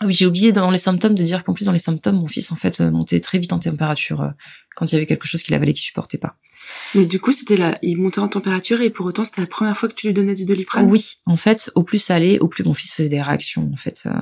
Ah 0.00 0.06
oui, 0.06 0.14
j'ai 0.14 0.26
oublié 0.26 0.52
dans 0.52 0.70
les 0.70 0.78
symptômes 0.78 1.16
de 1.16 1.24
dire 1.24 1.42
qu'en 1.42 1.54
plus 1.54 1.64
dans 1.64 1.72
les 1.72 1.80
symptômes, 1.80 2.16
mon 2.16 2.28
fils 2.28 2.52
en 2.52 2.56
fait 2.56 2.80
euh, 2.80 2.90
montait 2.90 3.20
très 3.20 3.38
vite 3.38 3.52
en 3.52 3.58
température 3.58 4.20
euh, 4.20 4.28
quand 4.76 4.86
il 4.86 4.94
y 4.94 4.96
avait 4.96 5.06
quelque 5.06 5.26
chose 5.26 5.42
qu'il 5.42 5.54
avalait 5.54 5.72
qu'il 5.72 5.82
supportait 5.82 6.18
pas. 6.18 6.36
Mais 6.94 7.04
du 7.04 7.18
coup, 7.18 7.32
c'était 7.32 7.56
là, 7.56 7.78
il 7.82 7.96
montait 7.96 8.20
en 8.20 8.28
température 8.28 8.80
et 8.80 8.90
pour 8.90 9.06
autant, 9.06 9.24
c'était 9.24 9.40
la 9.40 9.48
première 9.48 9.76
fois 9.76 9.88
que 9.88 9.94
tu 9.94 10.06
lui 10.06 10.14
donnais 10.14 10.34
du 10.34 10.44
doliprane? 10.44 10.88
Oui, 10.88 11.04
en 11.26 11.36
fait, 11.36 11.72
au 11.74 11.82
plus 11.82 11.98
ça 11.98 12.14
allait, 12.14 12.38
au 12.38 12.46
plus 12.46 12.62
mon 12.62 12.74
fils 12.74 12.92
faisait 12.92 13.08
des 13.08 13.20
réactions 13.20 13.70
en 13.72 13.76
fait 13.76 14.04
euh, 14.06 14.12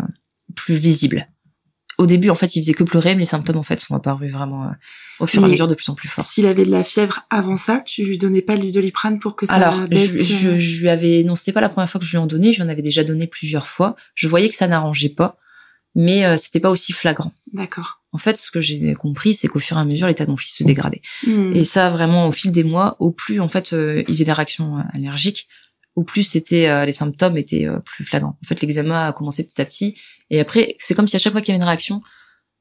plus 0.55 0.77
visibles. 0.77 1.29
Au 1.99 2.07
début, 2.07 2.31
en 2.31 2.35
fait, 2.35 2.57
il 2.57 2.63
faisait 2.63 2.75
que 2.75 2.85
pleurer, 2.85 3.15
mais 3.15 3.21
les 3.21 3.27
symptômes 3.27 3.57
en 3.57 3.63
fait 3.63 3.81
sont 3.81 3.95
apparus 3.95 4.31
vraiment 4.31 4.71
au 5.19 5.27
fur 5.27 5.43
et 5.43 5.47
à 5.47 5.49
mesure 5.49 5.67
de 5.67 5.75
plus 5.75 5.89
en 5.89 5.95
plus 5.95 6.09
fort. 6.09 6.25
S'il 6.27 6.47
avait 6.47 6.67
de 6.67 6.71
la 6.71 6.85
fièvre 6.85 7.27
avant 7.31 7.57
ça, 7.57 7.81
tu 7.85 8.05
lui 8.05 8.19
donnais 8.19 8.43
pas 8.43 8.59
du 8.59 8.71
doliprane 8.71 9.19
pour 9.19 9.35
que 9.35 9.47
ça 9.47 9.55
Alors, 9.55 9.81
baisse 9.89 10.13
je, 10.15 10.37
je, 10.37 10.57
je, 10.59 10.81
lui 10.83 10.91
avais 10.91 11.23
non, 11.23 11.37
c'était 11.37 11.53
pas 11.53 11.63
la 11.63 11.71
première 11.71 11.89
fois 11.89 11.99
que 11.99 12.07
je 12.07 12.11
lui 12.11 12.19
en 12.19 12.27
donnais, 12.27 12.53
je 12.53 12.61
lui 12.61 12.69
en 12.69 12.71
avais 12.71 12.83
déjà 12.83 13.03
donné 13.03 13.27
plusieurs 13.27 13.67
fois. 13.67 13.97
Je 14.15 14.29
voyais 14.29 14.51
que 14.51 14.55
ça 14.55 14.69
n'arrangeait 14.69 15.09
pas 15.09 15.39
mais 15.97 16.27
euh, 16.27 16.37
c'était 16.37 16.61
pas 16.61 16.71
aussi 16.71 16.93
flagrant. 16.93 17.33
D'accord. 17.55 18.03
En 18.13 18.19
fait, 18.19 18.37
ce 18.37 18.51
que 18.51 18.61
j'ai 18.61 18.95
compris, 18.95 19.35
c'est 19.35 19.49
qu'au 19.49 19.59
fur 19.59 19.79
et 19.79 19.81
à 19.81 19.85
mesure, 19.85 20.07
l'état 20.07 20.27
de 20.27 20.31
mon 20.31 20.37
fils 20.37 20.55
se 20.55 20.63
dégradait. 20.63 21.01
Hmm. 21.27 21.53
Et 21.55 21.65
ça, 21.65 21.91
vraiment, 21.91 22.29
au 22.29 22.33
fil 22.33 22.53
des 22.53 22.65
mois, 22.65 22.97
au 23.01 23.11
plus, 23.11 23.41
en 23.41 23.49
fait, 23.49 23.73
euh, 23.73 24.05
il 24.07 24.15
faisait 24.15 24.27
des 24.27 24.33
réactions 24.33 24.79
euh, 24.79 24.83
allergiques, 24.93 25.49
au 25.95 26.05
plus 26.05 26.25
c'était 26.25 26.85
les 26.85 26.93
symptômes 26.93 27.39
étaient 27.39 27.67
plus 27.87 28.05
flagrants. 28.05 28.37
En 28.45 28.47
fait, 28.47 28.61
l'eczéma 28.61 29.07
a 29.07 29.13
commencé 29.15 29.43
petit 29.47 29.59
à 29.63 29.65
petit, 29.65 29.97
et 30.29 30.41
après, 30.41 30.77
c'est 30.79 30.95
comme 30.95 31.09
si 31.09 31.17
à 31.17 31.19
chaque 31.19 31.33
fois 31.33 31.41
qu'il 31.41 31.55
y 31.55 31.57
avait 31.57 31.63
une 31.63 31.67
réaction, 31.67 32.03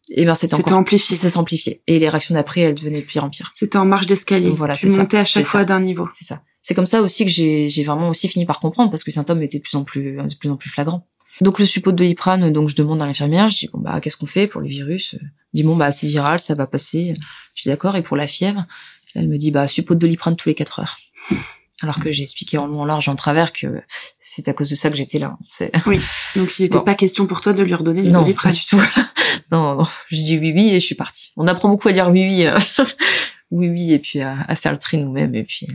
et 0.09 0.21
eh 0.21 0.25
ben 0.25 0.35
c'était 0.35 0.53
encore 0.53 0.77
amplifié. 0.77 1.17
Ça 1.17 1.29
s'amplifiait. 1.29 1.81
Et 1.87 1.99
les 1.99 2.07
réactions 2.07 2.35
d'après, 2.35 2.61
elles 2.61 2.75
devenaient 2.75 3.01
de 3.01 3.05
pire 3.05 3.25
en 3.25 3.29
pire. 3.29 3.51
C'était 3.53 3.77
en 3.77 3.83
marche 3.83 4.05
d'escalier. 4.05 4.51
Voilà, 4.51 4.77
c'est 4.77 4.87
montais 4.87 5.17
à 5.17 5.25
chaque 5.25 5.43
fois 5.43 5.65
d'un 5.65 5.81
niveau. 5.81 6.07
C'est 6.17 6.23
ça. 6.23 6.43
C'est 6.61 6.75
comme 6.75 6.85
ça 6.85 7.01
aussi 7.01 7.25
que 7.25 7.31
j'ai 7.31 7.83
vraiment 7.83 8.07
aussi 8.07 8.29
fini 8.29 8.45
par 8.45 8.61
comprendre 8.61 8.89
parce 8.89 9.03
que 9.03 9.09
les 9.09 9.15
symptômes 9.15 9.43
étaient 9.43 9.57
de 9.57 9.63
plus 9.63 9.75
en 9.75 9.83
plus 9.83 10.15
de 10.15 10.35
plus 10.35 10.49
en 10.49 10.55
plus 10.55 10.69
flagrants. 10.69 11.05
Donc 11.41 11.59
le 11.59 11.65
suppôt 11.65 11.91
de 11.91 11.97
doliprane, 11.97 12.51
donc 12.51 12.69
je 12.69 12.75
demande 12.75 13.01
à 13.01 13.05
l'infirmière, 13.05 13.49
je 13.49 13.57
dis 13.57 13.69
bon 13.71 13.79
bah 13.79 13.99
qu'est-ce 13.99 14.17
qu'on 14.17 14.25
fait 14.25 14.47
pour 14.47 14.61
le 14.61 14.67
virus? 14.67 15.15
Elle 15.19 15.31
dit 15.53 15.63
bon 15.63 15.75
bah 15.75 15.91
c'est 15.91 16.07
viral, 16.07 16.39
ça 16.39 16.55
va 16.55 16.67
passer. 16.67 17.13
Je 17.55 17.63
dis 17.63 17.69
d'accord. 17.69 17.95
Et 17.95 18.01
pour 18.01 18.15
la 18.15 18.27
fièvre, 18.27 18.65
elle 19.15 19.27
me 19.27 19.37
dit 19.37 19.51
bah 19.51 19.67
suppôt 19.67 19.95
de 19.95 19.99
doliprane 19.99 20.35
tous 20.35 20.49
les 20.49 20.55
4 20.55 20.79
heures. 20.79 20.97
Alors 21.81 21.99
que 21.99 22.11
j'ai 22.11 22.23
expliqué 22.23 22.57
en 22.57 22.67
long, 22.67 22.81
en 22.81 22.85
large, 22.85 23.09
en 23.09 23.15
travers 23.15 23.51
que 23.51 23.67
c'est 24.21 24.47
à 24.47 24.53
cause 24.53 24.69
de 24.69 24.75
ça 24.75 24.89
que 24.89 24.95
j'étais 24.95 25.19
là. 25.19 25.37
Oui. 25.85 25.99
Donc 26.35 26.57
il 26.57 26.63
n'était 26.63 26.79
pas 26.79 26.95
question 26.95 27.27
pour 27.27 27.41
toi 27.41 27.53
de 27.53 27.63
lui 27.63 27.73
redonner 27.73 28.01
du 28.01 28.11
non, 28.11 28.21
doliprane. 28.21 28.53
Pas 28.53 28.57
du 28.57 28.65
tout. 28.65 28.81
non. 29.51 29.83
Je 30.09 30.17
dis 30.17 30.37
oui, 30.37 30.53
oui 30.55 30.69
et 30.69 30.79
je 30.79 30.85
suis 30.85 30.95
partie. 30.95 31.33
On 31.35 31.47
apprend 31.47 31.67
beaucoup 31.67 31.89
à 31.89 31.91
dire 31.91 32.09
oui, 32.09 32.23
oui, 32.23 32.45
euh, 32.47 32.57
oui, 33.51 33.67
oui 33.69 33.91
et 33.91 33.99
puis 33.99 34.21
à, 34.21 34.55
faire 34.55 34.71
le 34.71 34.79
tri 34.79 34.97
nous-mêmes 34.97 35.35
et 35.35 35.43
puis. 35.43 35.67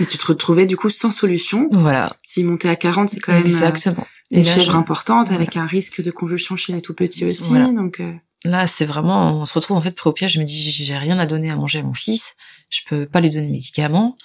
Et 0.00 0.04
tu 0.04 0.18
te 0.18 0.26
retrouvais 0.26 0.66
du 0.66 0.76
coup 0.76 0.90
sans 0.90 1.10
solution. 1.10 1.66
Voilà. 1.72 2.16
S'il 2.22 2.46
montait 2.46 2.68
à 2.68 2.76
40, 2.76 3.08
c'est 3.08 3.20
quand 3.20 3.32
même. 3.32 3.42
Euh, 3.42 3.46
Exactement 3.46 4.06
une 4.30 4.44
fièvre 4.44 4.76
importante 4.76 5.30
avec 5.30 5.56
un 5.56 5.66
risque 5.66 6.02
de 6.02 6.10
convulsion 6.10 6.56
chez 6.56 6.72
les 6.72 6.82
tout 6.82 6.94
petits 6.94 7.24
aussi. 7.24 7.52
Donc 7.52 8.00
euh... 8.00 8.12
là, 8.44 8.66
c'est 8.66 8.84
vraiment, 8.84 9.40
on 9.40 9.46
se 9.46 9.54
retrouve 9.54 9.76
en 9.76 9.80
fait 9.80 9.94
prêt 9.94 10.10
au 10.10 10.12
piège. 10.12 10.34
Je 10.34 10.40
me 10.40 10.44
dis, 10.44 10.60
j'ai 10.60 10.96
rien 10.96 11.18
à 11.18 11.26
donner 11.26 11.50
à 11.50 11.56
manger 11.56 11.78
à 11.80 11.82
mon 11.82 11.94
fils. 11.94 12.36
Je 12.70 12.80
peux 12.88 13.06
pas 13.06 13.20
lui 13.20 13.30
donner 13.30 13.46
de 13.46 13.52
médicaments. 13.52 14.16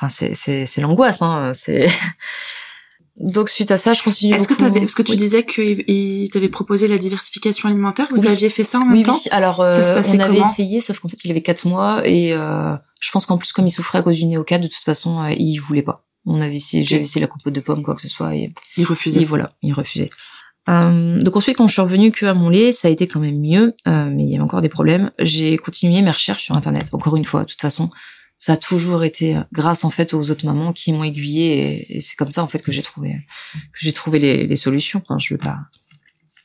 Enfin, 0.00 0.08
c'est 0.08 0.80
l'angoisse. 0.80 1.22
Hein. 1.22 1.52
C'est 1.56 1.88
donc 3.20 3.48
suite 3.48 3.70
à 3.70 3.78
ça, 3.78 3.94
je 3.94 4.02
continue. 4.02 4.34
Est-ce 4.34 4.46
que 4.46 4.54
tu 4.54 4.64
avais, 4.64 4.80
parce 4.80 4.94
que 4.94 5.02
tu 5.02 5.16
disais 5.16 5.44
qu'il 5.44 6.30
t'avait 6.30 6.48
proposé 6.48 6.86
la 6.86 6.98
diversification 6.98 7.68
alimentaire, 7.68 8.06
vous 8.10 8.26
aviez 8.26 8.48
fait 8.48 8.64
ça 8.64 8.78
en 8.78 8.84
même 8.84 8.92
oui, 8.92 9.02
temps? 9.02 9.14
Oui, 9.14 9.28
alors 9.32 9.60
euh, 9.60 10.02
on 10.06 10.20
avait 10.20 10.38
essayé, 10.38 10.80
sauf 10.80 11.00
qu'en 11.00 11.08
fait 11.08 11.24
il 11.24 11.30
avait 11.30 11.42
quatre 11.42 11.66
mois 11.66 12.06
et 12.06 12.32
euh, 12.32 12.74
je 13.00 13.10
pense 13.10 13.26
qu'en 13.26 13.38
plus 13.38 13.52
comme 13.52 13.66
il 13.66 13.70
souffrait 13.70 13.98
à 13.98 14.02
cause 14.02 14.16
du 14.16 14.26
néocade, 14.26 14.62
de 14.62 14.68
toute 14.68 14.84
façon 14.84 15.22
euh, 15.22 15.32
il 15.36 15.58
voulait 15.58 15.82
pas. 15.82 16.04
On 16.26 16.40
avait 16.40 16.56
essayé, 16.56 16.84
j'avais 16.84 17.02
essayé 17.02 17.20
la 17.20 17.26
compote 17.26 17.52
de 17.52 17.60
pommes, 17.60 17.82
quoi 17.82 17.94
que 17.94 18.02
ce 18.02 18.08
soit. 18.08 18.34
Et, 18.34 18.52
il 18.76 18.84
refusait. 18.84 19.22
Et 19.22 19.24
voilà, 19.24 19.52
il 19.62 19.72
refusait. 19.72 20.10
Euh, 20.68 21.20
donc 21.20 21.36
ensuite, 21.36 21.56
quand 21.56 21.66
je 21.66 21.72
suis 21.72 21.82
revenue 21.82 22.12
que 22.12 22.26
à 22.26 22.34
mon 22.34 22.50
lait, 22.50 22.72
ça 22.72 22.88
a 22.88 22.90
été 22.90 23.06
quand 23.06 23.20
même 23.20 23.40
mieux, 23.40 23.74
euh, 23.86 24.10
mais 24.10 24.24
il 24.24 24.30
y 24.30 24.34
avait 24.34 24.44
encore 24.44 24.60
des 24.60 24.68
problèmes. 24.68 25.10
J'ai 25.18 25.56
continué 25.56 26.02
mes 26.02 26.10
recherches 26.10 26.44
sur 26.44 26.56
Internet. 26.56 26.88
Encore 26.92 27.16
une 27.16 27.24
fois, 27.24 27.40
de 27.40 27.46
toute 27.46 27.60
façon, 27.60 27.90
ça 28.36 28.52
a 28.52 28.56
toujours 28.56 29.02
été 29.02 29.36
euh, 29.36 29.42
grâce 29.52 29.84
en 29.84 29.90
fait 29.90 30.12
aux 30.12 30.30
autres 30.30 30.44
mamans 30.44 30.72
qui 30.72 30.92
m'ont 30.92 31.04
aiguillée, 31.04 31.96
et, 31.96 32.00
c'est 32.00 32.16
comme 32.16 32.30
ça 32.30 32.42
en 32.42 32.46
fait 32.48 32.60
que 32.60 32.70
j'ai 32.70 32.82
trouvé 32.82 33.16
que 33.72 33.78
j'ai 33.80 33.92
trouvé 33.92 34.18
les, 34.18 34.46
les 34.46 34.56
solutions. 34.56 35.02
Enfin, 35.02 35.18
je 35.18 35.32
veux 35.34 35.38
pas 35.38 35.58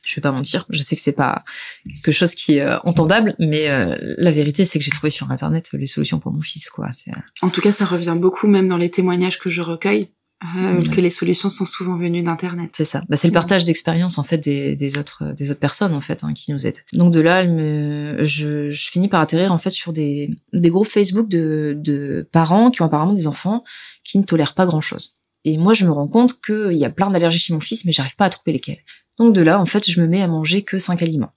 Je 0.04 0.14
vais 0.16 0.20
pas 0.22 0.32
mentir, 0.32 0.66
je 0.70 0.82
sais 0.82 0.96
que 0.96 1.02
c'est 1.02 1.12
pas 1.16 1.44
quelque 1.86 2.12
chose 2.12 2.34
qui 2.34 2.58
est 2.58 2.62
euh, 2.62 2.78
entendable, 2.84 3.34
mais 3.38 3.68
euh, 3.70 3.96
la 4.18 4.32
vérité 4.32 4.64
c'est 4.64 4.78
que 4.78 4.84
j'ai 4.84 4.90
trouvé 4.90 5.10
sur 5.10 5.30
internet 5.30 5.70
les 5.72 5.86
solutions 5.86 6.18
pour 6.18 6.32
mon 6.32 6.42
fils, 6.42 6.68
quoi. 6.70 6.90
C'est 6.92 7.12
En 7.42 7.50
tout 7.50 7.60
cas, 7.60 7.72
ça 7.72 7.84
revient 7.84 8.16
beaucoup, 8.18 8.46
même 8.46 8.68
dans 8.68 8.76
les 8.76 8.90
témoignages 8.90 9.38
que 9.38 9.48
je 9.50 9.62
recueille, 9.62 10.10
euh, 10.58 10.80
Ouais. 10.82 10.88
que 10.88 11.00
les 11.00 11.08
solutions 11.10 11.48
sont 11.48 11.64
souvent 11.64 11.96
venues 11.96 12.22
d'internet. 12.22 12.70
C'est 12.76 12.84
ça. 12.84 13.02
Bah, 13.08 13.16
c'est 13.16 13.28
le 13.28 13.32
partage 13.32 13.64
d'expérience 13.64 14.18
en 14.18 14.24
fait 14.24 14.36
des, 14.38 14.76
des 14.76 14.98
autres 14.98 15.32
des 15.32 15.50
autres 15.50 15.60
personnes 15.60 15.94
en 15.94 16.02
fait 16.02 16.22
hein, 16.22 16.34
qui 16.34 16.52
nous 16.52 16.66
aident. 16.66 16.80
Donc 16.92 17.12
de 17.14 17.20
là, 17.20 17.44
me, 17.44 18.26
je, 18.26 18.70
je 18.70 18.90
finis 18.90 19.08
par 19.08 19.22
atterrir 19.22 19.52
en 19.52 19.58
fait 19.58 19.70
sur 19.70 19.94
des 19.94 20.30
des 20.52 20.68
groupes 20.68 20.88
Facebook 20.88 21.28
de 21.30 21.74
de 21.78 22.28
parents 22.30 22.70
qui 22.70 22.82
ont 22.82 22.86
apparemment 22.86 23.14
des 23.14 23.26
enfants 23.26 23.64
qui 24.04 24.18
ne 24.18 24.24
tolèrent 24.24 24.52
pas 24.54 24.66
grand 24.66 24.82
chose. 24.82 25.16
Et 25.46 25.56
moi, 25.58 25.74
je 25.74 25.84
me 25.84 25.90
rends 25.92 26.08
compte 26.08 26.40
qu'il 26.40 26.72
y 26.72 26.84
a 26.86 26.90
plein 26.90 27.10
d'allergies 27.10 27.38
chez 27.38 27.52
mon 27.54 27.60
fils, 27.60 27.84
mais 27.84 27.92
j'arrive 27.92 28.16
pas 28.16 28.24
à 28.26 28.30
trouver 28.30 28.52
lesquelles. 28.52 28.78
Donc 29.18 29.34
de 29.34 29.42
là, 29.42 29.60
en 29.60 29.66
fait, 29.66 29.88
je 29.88 30.00
me 30.00 30.06
mets 30.06 30.22
à 30.22 30.28
manger 30.28 30.62
que 30.62 30.78
cinq 30.78 31.02
aliments. 31.02 31.32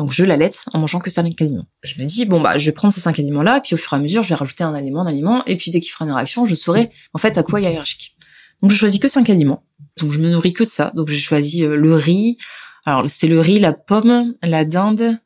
Donc 0.00 0.12
je 0.12 0.24
l'allaite 0.24 0.64
en 0.72 0.78
mangeant 0.78 0.98
que 0.98 1.10
cinq 1.10 1.42
aliments. 1.42 1.66
Je 1.82 2.00
me 2.00 2.06
dis 2.06 2.24
bon 2.24 2.40
bah 2.40 2.56
je 2.56 2.64
vais 2.64 2.72
prendre 2.72 2.94
ces 2.94 3.02
cinq 3.02 3.18
aliments 3.18 3.42
là, 3.42 3.60
puis 3.60 3.74
au 3.74 3.76
fur 3.76 3.92
et 3.92 3.96
à 3.96 3.98
mesure 3.98 4.22
je 4.22 4.30
vais 4.30 4.34
rajouter 4.34 4.64
un 4.64 4.72
aliment, 4.72 5.02
un 5.02 5.06
aliment, 5.06 5.44
et 5.44 5.56
puis 5.56 5.70
dès 5.70 5.78
qu'il 5.78 5.90
fera 5.90 6.06
une 6.06 6.12
réaction, 6.12 6.46
je 6.46 6.54
saurai 6.54 6.90
en 7.12 7.18
fait 7.18 7.36
à 7.36 7.42
quoi 7.42 7.60
il 7.60 7.64
est 7.64 7.66
allergique. 7.66 8.16
Donc 8.62 8.70
je 8.70 8.76
choisis 8.76 8.98
que 8.98 9.08
cinq 9.08 9.28
aliments. 9.28 9.62
Donc 9.98 10.12
je 10.12 10.18
me 10.18 10.30
nourris 10.30 10.54
que 10.54 10.64
de 10.64 10.68
ça. 10.70 10.90
Donc 10.94 11.08
j'ai 11.08 11.18
choisi 11.18 11.64
euh, 11.64 11.76
le 11.76 11.94
riz. 11.94 12.38
Alors 12.86 13.10
c'est 13.10 13.28
le 13.28 13.40
riz, 13.40 13.58
la 13.58 13.74
pomme, 13.74 14.34
la 14.42 14.64
dinde, 14.64 15.18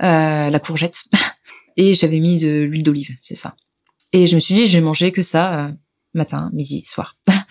euh, 0.00 0.50
la 0.50 0.58
courgette, 0.60 1.02
et 1.76 1.94
j'avais 1.94 2.20
mis 2.20 2.38
de 2.38 2.62
l'huile 2.62 2.84
d'olive, 2.84 3.16
c'est 3.24 3.34
ça. 3.34 3.56
Et 4.12 4.28
je 4.28 4.36
me 4.36 4.40
suis 4.40 4.54
dit 4.54 4.68
je 4.68 4.78
vais 4.78 4.84
manger 4.84 5.10
que 5.10 5.22
ça 5.22 5.58
euh, 5.58 5.72
matin, 6.14 6.50
midi, 6.52 6.84
soir. 6.86 7.16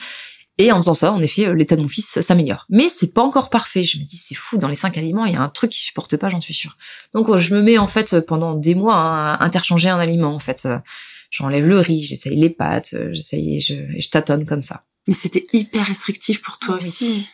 Et 0.59 0.71
en 0.71 0.77
faisant 0.77 0.93
ça, 0.93 1.11
en 1.13 1.19
effet, 1.19 1.47
euh, 1.47 1.53
l'état 1.53 1.75
de 1.75 1.81
mon 1.81 1.87
fils 1.87 2.21
s'améliore. 2.21 2.65
Mais 2.69 2.87
c'est 2.89 3.13
pas 3.13 3.23
encore 3.23 3.49
parfait. 3.49 3.83
Je 3.85 3.97
me 3.97 4.03
dis, 4.03 4.17
c'est 4.17 4.35
fou, 4.35 4.57
dans 4.57 4.67
les 4.67 4.75
cinq 4.75 4.97
aliments, 4.97 5.25
il 5.25 5.33
y 5.33 5.35
a 5.35 5.41
un 5.41 5.49
truc 5.49 5.71
qui 5.71 5.79
supporte 5.79 6.15
pas, 6.17 6.29
j'en 6.29 6.41
suis 6.41 6.53
sûre. 6.53 6.77
Donc 7.13 7.27
euh, 7.29 7.37
je 7.39 7.55
me 7.55 7.61
mets 7.61 7.77
en 7.79 7.87
fait 7.87 8.19
pendant 8.21 8.53
des 8.53 8.75
mois 8.75 8.95
à 8.95 9.43
interchanger 9.43 9.89
un 9.89 9.97
aliment. 9.99 10.33
En 10.35 10.39
fait, 10.39 10.63
Euh, 10.65 10.77
j'enlève 11.31 11.65
le 11.67 11.79
riz, 11.79 12.03
j'essaye 12.03 12.35
les 12.35 12.51
pâtes, 12.51 12.93
euh, 12.93 13.09
j'essaye, 13.13 13.59
je, 13.61 13.73
je 13.97 14.09
tâtonne 14.09 14.45
comme 14.45 14.61
ça. 14.61 14.83
Mais 15.07 15.15
c'était 15.15 15.43
hyper 15.53 15.87
restrictif 15.87 16.41
pour 16.43 16.59
toi 16.59 16.77
Oui. 16.79 16.87
aussi. 16.87 17.29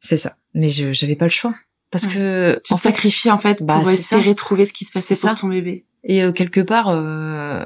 C'est 0.00 0.16
ça. 0.18 0.36
Mais 0.54 0.70
je 0.70 0.92
j'avais 0.92 1.16
pas 1.16 1.24
le 1.26 1.30
choix 1.32 1.54
parce 1.90 2.04
Ouais. 2.04 2.12
que 2.14 2.60
Tu 2.64 2.72
en 2.72 2.76
te 2.76 2.82
fait, 2.82 2.88
sacrifies 2.90 3.30
en 3.32 3.38
fait 3.38 3.62
bah, 3.64 3.78
pour 3.80 3.88
c'est 3.88 3.94
espérer 3.94 4.34
trouver 4.36 4.64
ce 4.64 4.72
qui 4.72 4.84
se 4.84 4.92
passait 4.92 5.16
pour 5.16 5.28
ça. 5.30 5.34
ton 5.34 5.48
bébé. 5.48 5.84
et 6.04 6.22
euh, 6.22 6.30
quelque 6.32 6.60
part, 6.60 6.86
euh, 6.88 7.64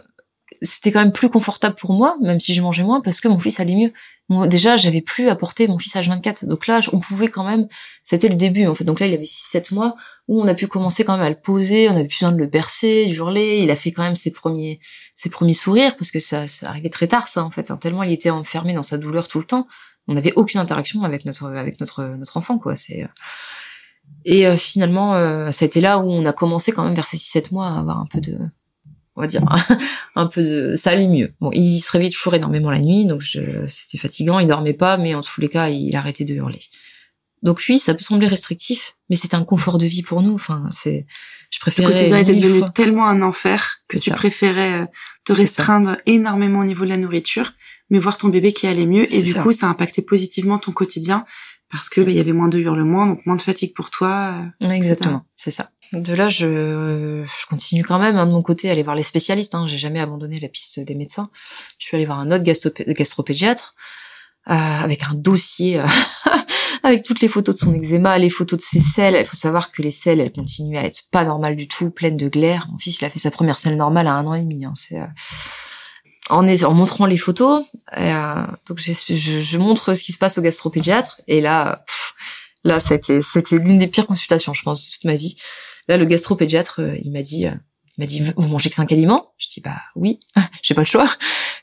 c'était 0.63 0.91
quand 0.93 1.01
même 1.01 1.13
plus 1.13 1.29
confortable 1.29 1.77
pour 1.77 1.93
moi, 1.93 2.17
même 2.23 2.41
si 2.41 2.55
je 2.55 2.63
mangeais 2.63 2.83
moins, 2.83 3.01
parce 3.03 3.21
que 3.21 3.29
mon 3.29 3.39
fils 3.39 3.61
allait 3.61 3.75
mieux. 3.77 3.93
Déjà, 4.31 4.79
j'avais 4.79 5.03
plus 5.03 5.29
à 5.29 5.37
porter 5.37 5.69
mon 5.69 5.79
fils 5.79 5.95
H24. 5.95 6.47
Donc 6.47 6.67
là, 6.67 6.81
on 6.93 7.01
pouvait 7.01 7.29
quand 7.29 7.45
même, 7.45 7.69
c'était 8.05 8.29
le 8.29 8.37
début, 8.37 8.67
en 8.67 8.75
fait. 8.75 8.85
Donc 8.85 9.01
là, 9.01 9.07
il 9.07 9.13
avait 9.15 9.25
6-7 9.25 9.75
mois, 9.75 9.97
où 10.29 10.41
on 10.41 10.49
a 10.49 10.55
pu 10.55 10.67
commencer 10.67 11.05
quand 11.05 11.17
même 11.17 11.27
à 11.27 11.29
le 11.29 11.39
poser, 11.39 11.89
on 11.91 11.93
avait 11.93 12.09
plus 12.09 12.21
besoin 12.21 12.33
de 12.33 12.39
le 12.39 12.47
bercer, 12.47 13.07
hurler, 13.11 13.61
il 13.63 13.71
a 13.71 13.77
fait 13.77 13.93
quand 13.93 14.03
même 14.03 14.17
ses 14.17 14.33
premiers, 14.33 14.81
ses 15.15 15.29
premiers 15.29 15.55
sourires, 15.55 15.97
parce 15.99 16.11
que 16.11 16.21
ça, 16.21 16.49
ça 16.49 16.71
arrivait 16.71 16.89
très 16.89 17.07
tard, 17.07 17.29
ça, 17.29 17.45
en 17.45 17.51
fait, 17.51 17.71
hein, 17.71 17.77
tellement 17.77 18.03
il 18.03 18.13
était 18.13 18.31
enfermé 18.31 18.73
dans 18.73 18.83
sa 18.83 18.97
douleur 18.97 19.29
tout 19.29 19.39
le 19.39 19.45
temps. 19.45 19.67
On 20.09 20.15
n'avait 20.15 20.33
aucune 20.37 20.61
interaction 20.61 21.03
avec 21.03 21.27
notre, 21.27 21.47
avec 21.55 21.79
notre, 21.81 22.05
notre 22.05 22.39
enfant, 22.39 22.59
quoi. 22.59 22.77
C'est, 22.77 23.05
euh, 23.05 23.09
et 24.25 24.47
euh, 24.47 24.57
finalement, 24.57 25.15
euh, 25.15 25.51
ça 25.51 25.65
a 25.65 25.67
été 25.67 25.81
là 25.81 25.99
où 25.99 26.11
on 26.11 26.25
a 26.25 26.33
commencé 26.33 26.73
quand 26.73 26.85
même 26.85 26.95
vers 26.95 27.07
ces 27.07 27.19
6-7 27.19 27.53
mois 27.53 27.69
à 27.69 27.79
avoir 27.79 27.99
un 27.99 28.07
peu 28.07 28.21
de, 28.21 28.39
on 29.17 29.21
va 29.21 29.27
dire, 29.27 29.43
un 30.17 30.27
peu 30.27 30.43
de, 30.43 30.77
ça 30.77 30.91
allait 30.91 31.09
mieux. 31.09 31.33
Bon, 31.41 31.51
il 31.53 31.81
se 31.81 31.91
réveillait 31.91 32.11
toujours 32.11 32.35
énormément 32.35 32.71
la 32.71 32.79
nuit, 32.81 33.07
donc 33.07 33.21
je- 33.21 33.67
c'était 33.67 33.99
fatigant, 33.99 34.39
il 34.39 34.47
dormait 34.49 34.73
pas, 34.75 34.97
mais 34.97 35.15
en 35.15 35.23
tous 35.23 35.41
les 35.41 35.49
cas, 35.49 35.69
il 35.69 35.95
arrêtait 35.97 36.25
de 36.25 36.35
hurler. 36.35 36.63
Donc 37.43 37.63
oui, 37.69 37.79
ça 37.79 37.93
peut 37.95 38.03
sembler 38.03 38.27
restrictif, 38.27 38.97
mais 39.11 39.17
c'était 39.17 39.35
un 39.35 39.45
confort 39.45 39.77
de 39.79 39.85
vie 39.87 40.03
pour 40.03 40.23
nous. 40.23 40.35
Enfin, 40.35 40.65
c'est, 40.73 41.05
je 41.51 41.59
Le 41.59 41.61
préférais. 41.61 41.93
quotidien 41.93 42.17
était 42.19 42.35
devenu 42.35 42.61
fois. 42.61 42.71
tellement 42.71 43.07
un 43.07 43.21
enfer 43.21 43.81
que 43.87 43.99
C'est 43.99 44.05
tu 44.05 44.11
ça. 44.11 44.17
préférais 44.17 44.81
euh, 44.81 44.87
te 45.27 45.35
C'est 45.35 45.43
restreindre 45.43 45.99
énormément 46.07 46.61
au 46.61 46.65
niveau 46.65 46.85
de 46.85 46.89
la 46.91 46.97
nourriture, 46.97 47.53
mais 47.91 47.99
voir 47.99 48.17
ton 48.17 48.29
bébé 48.29 48.55
qui 48.55 48.67
allait 48.67 48.87
mieux. 48.87 49.05
Et 49.13 49.17
C'est 49.19 49.23
du 49.23 49.33
ça. 49.33 49.43
coup, 49.43 49.53
ça 49.53 49.67
a 49.67 49.69
impacté 49.69 50.01
positivement 50.01 50.59
ton 50.59 50.73
quotidien 50.73 51.27
parce 51.71 51.91
que 51.91 52.01
bah, 52.01 52.11
il 52.13 52.17
y 52.17 52.21
avait 52.21 52.33
moins 52.33 52.49
de 52.49 52.59
hurlements, 52.59 53.07
donc 53.07 53.27
moins 53.27 53.37
de 53.37 53.43
fatigue 53.43 53.75
pour 53.75 53.91
toi. 53.91 54.37
euh. 54.63 54.71
Exactement, 54.71 55.27
c'est 55.37 55.51
ça. 55.51 55.71
De 55.95 56.15
là, 56.15 56.29
je, 56.29 57.25
je 57.25 57.47
continue 57.49 57.85
quand 57.85 57.99
même 57.99 58.17
hein, 58.17 58.27
de 58.27 58.33
mon 58.33 58.43
côté 58.43 58.69
à 58.69 58.73
aller 58.73 58.83
voir 58.83 58.97
les 58.97 59.03
spécialistes. 59.03 59.55
Hein. 59.55 59.67
J'ai 59.69 59.79
jamais 59.79 60.01
abandonné 60.01 60.41
la 60.41 60.49
piste 60.49 60.81
des 60.81 60.95
médecins. 60.95 61.31
Je 61.79 61.87
suis 61.87 61.97
allée 61.97 62.07
voir 62.07 62.19
un 62.19 62.31
autre 62.33 62.45
gastropé- 62.45 62.93
gastropédiatre 62.93 63.75
euh, 64.51 64.53
avec 64.53 65.05
un 65.05 65.15
dossier 65.15 65.79
euh, 65.79 65.87
avec 66.83 67.03
toutes 67.03 67.21
les 67.21 67.29
photos 67.29 67.55
de 67.55 67.61
son 67.61 67.75
eczéma, 67.75 68.19
les 68.19 68.31
photos 68.31 68.59
de 68.59 68.65
ses 68.65 68.81
selles. 68.81 69.17
Il 69.19 69.25
faut 69.25 69.37
savoir 69.37 69.73
que 69.73 69.83
les 69.83 69.91
selles, 69.91 70.21
elles 70.21 70.33
continuent 70.33 70.77
à 70.77 70.85
être 70.85 71.03
pas 71.11 71.25
normales 71.25 71.57
du 71.57 71.69
tout, 71.69 71.91
pleines 71.91 72.17
de 72.17 72.29
glaire. 72.29 72.69
Mon 72.71 72.79
fils, 72.79 73.01
il 73.01 73.05
a 73.05 73.11
fait 73.11 73.19
sa 73.19 73.31
première 73.31 73.59
selle 73.59 73.77
normale 73.77 74.07
à 74.07 74.13
un 74.13 74.27
an 74.27 74.35
et 74.35 74.43
demi. 74.43 74.65
Hein. 74.65 74.73
C'est 74.75 75.01
euh, 75.01 75.07
en, 76.29 76.43
montrant 76.75 77.07
les 77.07 77.19
photos, 77.19 77.65
euh, 77.97 78.47
donc 78.67 78.79
je, 78.79 78.93
je 79.15 79.59
montre 79.59 79.95
ce 79.95 80.03
qui 80.03 80.13
se 80.13 80.19
passe 80.19 80.39
au 80.39 80.43
gastropédiatre 80.43 81.21
et 81.27 81.41
là, 81.41 81.85
là 82.65 82.81
c'était 82.81 83.21
c'était 83.23 83.59
l'une 83.59 83.79
des 83.79 83.89
pires 83.89 84.07
consultations, 84.07 84.55
je 84.55 84.63
pense, 84.63 84.85
de 84.85 84.93
toute 84.93 85.05
ma 85.05 85.17
vie. 85.17 85.37
Là, 85.89 85.97
le 85.97 86.05
gastropédiatre, 86.05 86.81
euh, 86.81 86.97
il 87.03 87.13
m'a 87.13 87.23
dit, 87.23 87.47
euh, 87.47 87.53
il 87.97 88.03
m'a 88.03 88.07
dit, 88.07 88.23
vous 88.37 88.49
mangez 88.49 88.71
que 88.71 88.75
cinq 88.75 88.91
aliments? 88.93 89.33
Je 89.39 89.49
dis 89.49 89.61
bah 89.61 89.77
oui, 89.95 90.19
j'ai 90.63 90.75
pas 90.75 90.81
le 90.81 90.87
choix. 90.87 91.09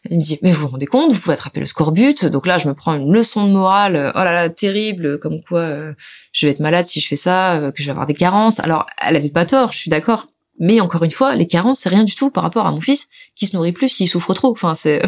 Il 0.09 0.17
me 0.17 0.21
dit 0.21 0.39
mais 0.41 0.51
vous 0.51 0.61
vous 0.61 0.67
rendez 0.69 0.87
compte, 0.87 1.11
vous 1.11 1.19
pouvez 1.19 1.33
attraper 1.33 1.59
le 1.59 1.65
scorbut. 1.65 2.25
Donc 2.25 2.47
là, 2.47 2.57
je 2.57 2.67
me 2.67 2.73
prends 2.73 2.95
une 2.95 3.11
leçon 3.13 3.45
de 3.45 3.51
morale, 3.51 3.95
euh, 3.95 4.11
oh 4.15 4.19
là 4.19 4.31
là, 4.31 4.49
terrible, 4.49 5.19
comme 5.19 5.41
quoi 5.43 5.59
euh, 5.59 5.93
je 6.31 6.45
vais 6.45 6.51
être 6.53 6.59
malade 6.59 6.85
si 6.85 7.01
je 7.01 7.07
fais 7.07 7.15
ça, 7.15 7.59
euh, 7.59 7.71
que 7.71 7.81
je 7.81 7.85
vais 7.85 7.91
avoir 7.91 8.07
des 8.07 8.13
carences. 8.13 8.59
Alors, 8.59 8.87
elle 9.01 9.15
avait 9.15 9.29
pas 9.29 9.45
tort, 9.45 9.73
je 9.73 9.77
suis 9.77 9.89
d'accord. 9.89 10.27
Mais 10.59 10.79
encore 10.79 11.03
une 11.03 11.11
fois, 11.11 11.35
les 11.35 11.47
carences, 11.47 11.79
c'est 11.79 11.89
rien 11.89 12.03
du 12.03 12.15
tout 12.15 12.29
par 12.29 12.43
rapport 12.43 12.65
à 12.65 12.71
mon 12.71 12.81
fils 12.81 13.07
qui 13.35 13.47
se 13.47 13.55
nourrit 13.55 13.71
plus 13.71 13.89
s'il 13.89 14.07
souffre 14.07 14.33
trop. 14.33 14.51
Enfin, 14.51 14.75
c'est 14.75 15.01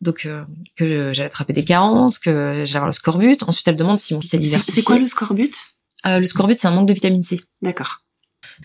donc 0.00 0.26
euh, 0.26 0.44
que 0.76 1.12
j'allais 1.12 1.26
attraper 1.26 1.52
des 1.52 1.64
carences, 1.64 2.18
que 2.18 2.64
j'allais 2.64 2.76
avoir 2.76 2.86
le 2.86 2.92
scorbut. 2.92 3.36
Ensuite, 3.46 3.68
elle 3.68 3.76
demande 3.76 3.98
si 3.98 4.14
mon 4.14 4.20
fils 4.20 4.30
C'est 4.30 4.38
diversifié. 4.38 4.80
c'est 4.80 4.86
quoi 4.86 4.98
le 4.98 5.06
scorbut? 5.06 5.54
Le 6.04 6.24
scorbut, 6.24 6.58
c'est 6.58 6.66
un 6.66 6.72
manque 6.72 6.88
de 6.88 6.94
vitamine 6.94 7.22
C. 7.22 7.40
D'accord. 7.60 8.02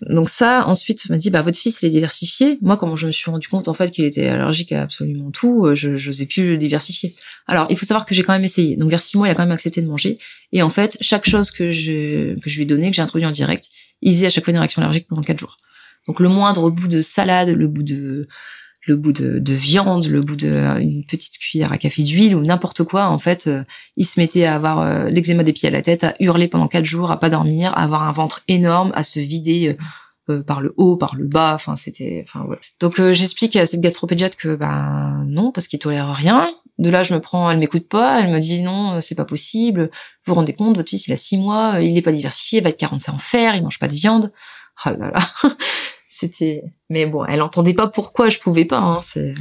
Donc 0.01 0.29
ça, 0.29 0.67
ensuite, 0.67 1.09
m'a 1.09 1.17
dit, 1.17 1.29
bah 1.29 1.41
votre 1.41 1.57
fils, 1.57 1.81
il 1.81 1.87
est 1.87 1.89
diversifié. 1.89 2.57
Moi, 2.61 2.77
comment 2.77 2.97
je 2.97 3.07
me 3.07 3.11
suis 3.11 3.29
rendu 3.29 3.47
compte 3.47 3.67
en 3.67 3.73
fait 3.73 3.91
qu'il 3.91 4.05
était 4.05 4.27
allergique 4.27 4.71
à 4.71 4.83
absolument 4.83 5.31
tout, 5.31 5.65
euh, 5.65 5.75
je 5.75 5.89
n'osais 5.89 6.25
plus 6.25 6.51
le 6.51 6.57
diversifier. 6.57 7.13
Alors, 7.47 7.67
il 7.69 7.77
faut 7.77 7.85
savoir 7.85 8.05
que 8.05 8.13
j'ai 8.13 8.23
quand 8.23 8.33
même 8.33 8.43
essayé. 8.43 8.75
Donc 8.75 8.89
vers 8.89 9.01
six 9.01 9.17
mois, 9.17 9.27
il 9.27 9.31
a 9.31 9.35
quand 9.35 9.43
même 9.43 9.51
accepté 9.51 9.81
de 9.81 9.87
manger. 9.87 10.19
Et 10.51 10.61
en 10.61 10.69
fait, 10.69 10.97
chaque 11.01 11.27
chose 11.27 11.51
que 11.51 11.71
je 11.71 12.39
que 12.39 12.49
je 12.49 12.55
lui 12.57 12.63
ai 12.63 12.65
donnée, 12.65 12.89
que 12.89 12.95
j'ai 12.95 13.01
introduit 13.01 13.27
en 13.27 13.31
direct, 13.31 13.69
il 14.01 14.13
faisait 14.13 14.27
à 14.27 14.29
chaque 14.29 14.43
fois 14.43 14.51
une 14.51 14.59
réaction 14.59 14.81
allergique 14.81 15.07
pendant 15.07 15.23
quatre 15.23 15.39
jours. 15.39 15.57
Donc 16.07 16.19
le 16.19 16.29
moindre 16.29 16.69
bout 16.69 16.87
de 16.87 17.01
salade, 17.01 17.49
le 17.49 17.67
bout 17.67 17.83
de 17.83 18.27
le 18.87 18.95
bout 18.95 19.11
de, 19.11 19.37
de 19.37 19.53
viande, 19.53 20.07
le 20.07 20.21
bout 20.21 20.37
de 20.37 20.47
euh, 20.47 21.01
petite 21.07 21.37
cuillère 21.37 21.73
à 21.73 21.77
café 21.77 22.03
d'huile 22.03 22.35
ou 22.35 22.41
n'importe 22.41 22.83
quoi, 22.83 23.09
en 23.09 23.19
fait, 23.19 23.47
euh, 23.47 23.63
il 23.97 24.05
se 24.05 24.19
mettait 24.19 24.45
à 24.45 24.55
avoir 24.55 24.79
euh, 24.79 25.09
l'eczéma 25.09 25.43
des 25.43 25.51
pieds 25.51 25.67
à 25.67 25.71
la 25.71 25.81
tête, 25.81 26.05
à 26.05 26.15
hurler 26.21 26.47
pendant 26.47 26.69
quatre 26.69 26.85
jours, 26.85 27.11
à 27.11 27.19
pas 27.19 27.29
dormir, 27.29 27.73
à 27.73 27.83
avoir 27.83 28.03
un 28.03 28.13
ventre 28.13 28.43
énorme, 28.47 28.91
à 28.95 29.03
se 29.03 29.19
vider 29.19 29.77
euh, 30.29 30.33
euh, 30.33 30.41
par 30.41 30.61
le 30.61 30.73
haut, 30.77 30.95
par 30.95 31.15
le 31.15 31.25
bas. 31.25 31.53
Enfin, 31.53 31.75
c'était, 31.75 32.23
enfin 32.25 32.45
voilà. 32.45 32.61
Donc 32.79 33.01
j'explique 33.11 33.57
à 33.57 33.65
cette 33.65 33.81
gastropédiatre 33.81 34.37
que 34.37 34.55
ben 34.55 35.25
non, 35.27 35.51
parce 35.51 35.67
qu'il 35.67 35.79
tolère 35.79 36.13
rien. 36.13 36.49
De 36.77 36.89
là, 36.89 37.03
je 37.03 37.13
me 37.13 37.19
prends, 37.19 37.51
elle 37.51 37.59
m'écoute 37.59 37.89
pas, 37.89 38.21
elle 38.21 38.31
me 38.31 38.39
dit 38.39 38.61
non, 38.61 39.01
c'est 39.01 39.15
pas 39.15 39.25
possible. 39.25 39.89
Vous 40.25 40.31
vous 40.31 40.35
rendez 40.35 40.53
compte, 40.53 40.77
votre 40.77 40.89
fils 40.89 41.07
il 41.07 41.13
a 41.13 41.17
six 41.17 41.37
mois, 41.37 41.79
il 41.81 41.97
est 41.97 42.01
pas 42.01 42.11
diversifié, 42.11 42.59
il 42.59 42.63
va 42.63 42.69
être 42.69 42.77
carencé 42.77 43.11
en 43.11 43.17
fer, 43.17 43.55
il 43.55 43.63
mange 43.63 43.79
pas 43.79 43.87
de 43.87 43.95
viande. 43.95 44.31
Oh 44.85 44.89
là 44.97 45.11
là. 45.11 45.49
C'était, 46.19 46.63
mais 46.89 47.05
bon, 47.05 47.25
elle 47.25 47.41
entendait 47.41 47.73
pas 47.73 47.87
pourquoi 47.87 48.29
je 48.29 48.39
pouvais 48.39 48.65
pas. 48.65 48.79
Hein. 48.79 49.01
C'est 49.03 49.35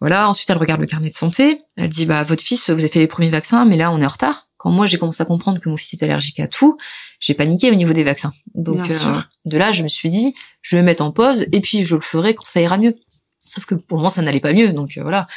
voilà. 0.00 0.28
Ensuite, 0.28 0.50
elle 0.50 0.56
regarde 0.56 0.80
le 0.80 0.86
carnet 0.86 1.10
de 1.10 1.14
santé. 1.14 1.60
Elle 1.76 1.88
dit 1.88 2.06
bah 2.06 2.22
votre 2.24 2.42
fils, 2.42 2.68
vous 2.70 2.80
avez 2.80 2.88
fait 2.88 2.98
les 2.98 3.06
premiers 3.06 3.30
vaccins, 3.30 3.64
mais 3.64 3.76
là 3.76 3.92
on 3.92 4.00
est 4.00 4.06
en 4.06 4.08
retard. 4.08 4.48
Quand 4.56 4.70
moi 4.70 4.86
j'ai 4.86 4.98
commencé 4.98 5.22
à 5.22 5.26
comprendre 5.26 5.60
que 5.60 5.68
mon 5.68 5.76
fils 5.76 5.94
est 5.94 6.02
allergique 6.02 6.40
à 6.40 6.48
tout, 6.48 6.78
j'ai 7.20 7.34
paniqué 7.34 7.70
au 7.70 7.74
niveau 7.74 7.92
des 7.92 8.02
vaccins. 8.02 8.32
Donc 8.54 8.90
euh, 8.90 9.20
de 9.44 9.56
là, 9.56 9.72
je 9.72 9.84
me 9.84 9.88
suis 9.88 10.10
dit, 10.10 10.34
je 10.62 10.76
vais 10.76 10.82
mettre 10.82 11.04
en 11.04 11.12
pause 11.12 11.46
et 11.52 11.60
puis 11.60 11.84
je 11.84 11.94
le 11.94 12.00
ferai 12.00 12.34
quand 12.34 12.46
ça 12.46 12.60
ira 12.60 12.76
mieux. 12.78 12.96
Sauf 13.44 13.64
que 13.64 13.76
pour 13.76 13.98
moi, 13.98 14.10
ça 14.10 14.22
n'allait 14.22 14.40
pas 14.40 14.52
mieux. 14.52 14.72
Donc 14.72 14.98
euh, 14.98 15.02
voilà. 15.02 15.28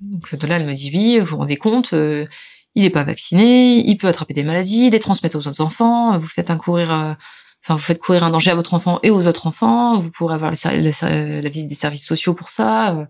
Donc 0.00 0.34
de 0.34 0.46
là, 0.48 0.56
elle 0.56 0.66
me 0.66 0.74
dit 0.74 0.90
oui, 0.92 1.20
vous 1.20 1.26
vous 1.26 1.36
rendez 1.36 1.56
compte, 1.56 1.92
euh, 1.92 2.26
il 2.74 2.84
est 2.84 2.90
pas 2.90 3.04
vacciné, 3.04 3.76
il 3.86 3.96
peut 3.96 4.08
attraper 4.08 4.34
des 4.34 4.42
maladies, 4.42 4.90
les 4.90 4.98
transmettre 4.98 5.36
aux 5.36 5.46
autres 5.46 5.60
enfants. 5.60 6.18
Vous 6.18 6.26
faites 6.26 6.50
un 6.50 6.56
courir, 6.56 6.92
euh, 6.92 7.12
enfin 7.64 7.74
vous 7.74 7.80
faites 7.82 8.00
courir 8.00 8.24
un 8.24 8.30
danger 8.30 8.50
à 8.50 8.54
votre 8.54 8.74
enfant 8.74 8.98
et 9.02 9.10
aux 9.10 9.26
autres 9.26 9.46
enfants. 9.46 10.00
Vous 10.00 10.10
pourrez 10.10 10.34
avoir 10.34 10.50
la, 10.50 11.48
visite 11.48 11.68
des 11.68 11.74
services 11.74 12.06
sociaux 12.06 12.34
pour 12.34 12.50
ça. 12.50 12.94
euh. 12.96 13.04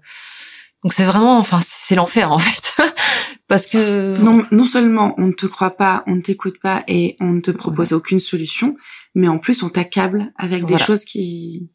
Donc 0.83 0.93
c'est 0.93 1.05
vraiment, 1.05 1.39
enfin 1.39 1.61
c'est 1.65 1.95
l'enfer 1.95 2.33
en 2.33 2.41
fait, 2.41 2.83
parce 3.49 3.67
que 3.69 4.19
Non, 4.19 4.45
non 4.51 4.67
seulement 4.67 5.15
on 5.17 5.27
ne 5.29 5.33
te 5.33 5.47
croit 5.47 5.77
pas, 5.77 6.03
on 6.09 6.17
ne 6.17 6.21
t'écoute 6.21 6.59
pas 6.61 6.83
et 6.89 7.17
on 7.21 7.31
ne 7.33 7.41
te 7.41 7.53
propose 7.53 7.93
aucune 7.93 8.19
solution, 8.19 8.77
mais 9.15 9.29
en 9.29 9.39
plus 9.39 9.63
on 9.63 9.69
t'accable 9.69 10.33
avec 10.39 10.65
des 10.67 10.79
choses 10.79 11.05
qui 11.05 11.71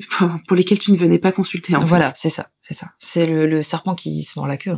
pour 0.48 0.56
lesquelles 0.56 0.80
tu 0.80 0.90
ne 0.90 0.96
venais 0.96 1.18
pas 1.18 1.30
consulter. 1.30 1.76
En 1.76 1.84
voilà, 1.84 2.12
c'est 2.18 2.30
ça, 2.30 2.48
c'est 2.60 2.74
ça. 2.74 2.88
C'est 2.98 3.26
le, 3.26 3.46
le 3.46 3.62
serpent 3.62 3.94
qui 3.94 4.24
se 4.24 4.36
mord 4.38 4.48
la 4.48 4.56
queue. 4.56 4.74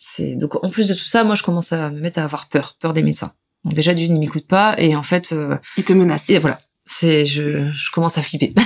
C'est 0.00 0.34
donc 0.34 0.62
en 0.64 0.70
plus 0.70 0.88
de 0.88 0.94
tout 0.94 1.04
ça, 1.04 1.22
moi 1.22 1.36
je 1.36 1.42
commence 1.44 1.72
à 1.72 1.90
me 1.90 2.00
mettre 2.00 2.18
à 2.18 2.24
avoir 2.24 2.48
peur, 2.48 2.76
peur 2.80 2.92
des 2.94 3.02
médecins. 3.04 3.32
Donc 3.64 3.74
déjà 3.74 3.94
d'une, 3.94 4.14
il 4.14 4.18
m'écoute 4.20 4.46
pas 4.46 4.74
et 4.78 4.94
en 4.96 5.02
fait, 5.02 5.32
euh, 5.32 5.56
Il 5.76 5.84
te 5.84 5.92
menace. 5.92 6.28
et 6.30 6.38
voilà, 6.38 6.60
c'est 6.86 7.26
je, 7.26 7.70
je 7.72 7.90
commence 7.90 8.18
à 8.18 8.22
flipper. 8.22 8.52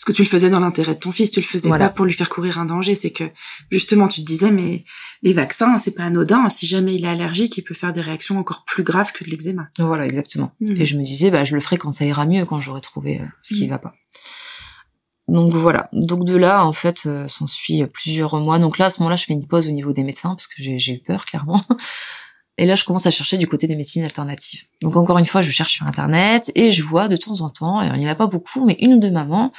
Parce 0.00 0.04
que 0.06 0.12
tu 0.12 0.22
le 0.22 0.28
faisais 0.28 0.48
dans 0.48 0.60
l'intérêt 0.60 0.94
de 0.94 0.98
ton 0.98 1.12
fils, 1.12 1.30
tu 1.30 1.40
le 1.40 1.44
faisais 1.44 1.68
Voilà. 1.68 1.88
pas 1.90 1.94
pour 1.94 2.06
lui 2.06 2.14
faire 2.14 2.30
courir 2.30 2.58
un 2.58 2.64
danger. 2.64 2.94
C'est 2.94 3.10
que 3.10 3.24
justement, 3.70 4.08
tu 4.08 4.22
te 4.22 4.26
disais, 4.26 4.50
mais 4.50 4.84
les 5.22 5.34
vaccins, 5.34 5.76
c'est 5.76 5.90
pas 5.90 6.04
anodin. 6.04 6.48
Si 6.48 6.66
jamais 6.66 6.94
il 6.94 7.04
est 7.04 7.08
allergique, 7.08 7.58
il 7.58 7.62
peut 7.62 7.74
faire 7.74 7.92
des 7.92 8.00
réactions 8.00 8.38
encore 8.38 8.64
plus 8.64 8.82
graves 8.82 9.12
que 9.12 9.24
de 9.24 9.28
l'eczéma. 9.30 9.66
voilà, 9.78 10.06
exactement. 10.06 10.52
Mhm. 10.60 10.80
Et 10.80 10.86
je 10.86 10.96
me 10.96 11.04
disais, 11.04 11.30
bah, 11.30 11.44
je 11.44 11.54
le 11.54 11.60
ferai 11.60 11.76
quand 11.76 11.92
ça 11.92 12.06
ira 12.06 12.24
mieux, 12.24 12.46
quand 12.46 12.62
j'aurai 12.62 12.80
trouvé 12.80 13.20
euh, 13.20 13.24
ce 13.42 13.52
qui 13.54 13.66
Mm. 13.66 13.70
va 13.70 13.78
pas. 13.78 13.92
Donc 15.28 15.54
voilà. 15.54 15.90
Donc 15.92 16.24
de 16.24 16.34
là, 16.34 16.64
en 16.64 16.72
fait, 16.72 17.02
euh, 17.04 17.28
s'ensuit 17.28 17.84
plusieurs 17.92 18.34
mois. 18.40 18.58
Donc 18.58 18.78
là, 18.78 18.86
à 18.86 18.90
ce 18.90 19.00
moment-là, 19.00 19.16
je 19.16 19.26
fais 19.26 19.34
une 19.34 19.46
pause 19.46 19.68
au 19.68 19.70
niveau 19.70 19.92
des 19.92 20.02
médecins 20.02 20.30
parce 20.30 20.46
que 20.46 20.54
j'ai 20.58 20.94
eu 20.94 20.98
peur, 21.06 21.26
clairement. 21.26 21.62
Et 22.58 22.66
là, 22.66 22.74
je 22.74 22.84
commence 22.84 23.06
à 23.06 23.10
chercher 23.10 23.38
du 23.38 23.46
côté 23.46 23.66
des 23.66 23.76
médecines 23.76 24.04
alternatives. 24.04 24.64
Donc 24.82 24.96
encore 24.96 25.18
une 25.18 25.26
fois, 25.26 25.42
je 25.42 25.50
cherche 25.50 25.74
sur 25.74 25.86
Internet 25.86 26.52
et 26.54 26.72
je 26.72 26.82
vois 26.82 27.08
de 27.08 27.16
temps 27.16 27.40
en 27.40 27.48
temps, 27.48 27.80
il 27.80 27.98
n'y 27.98 28.06
en 28.06 28.10
a 28.10 28.14
pas 28.14 28.26
beaucoup, 28.26 28.64
mais 28.64 28.76
une 28.80 28.94
ou 28.94 28.98
deux 28.98 29.10
mamans 29.10 29.52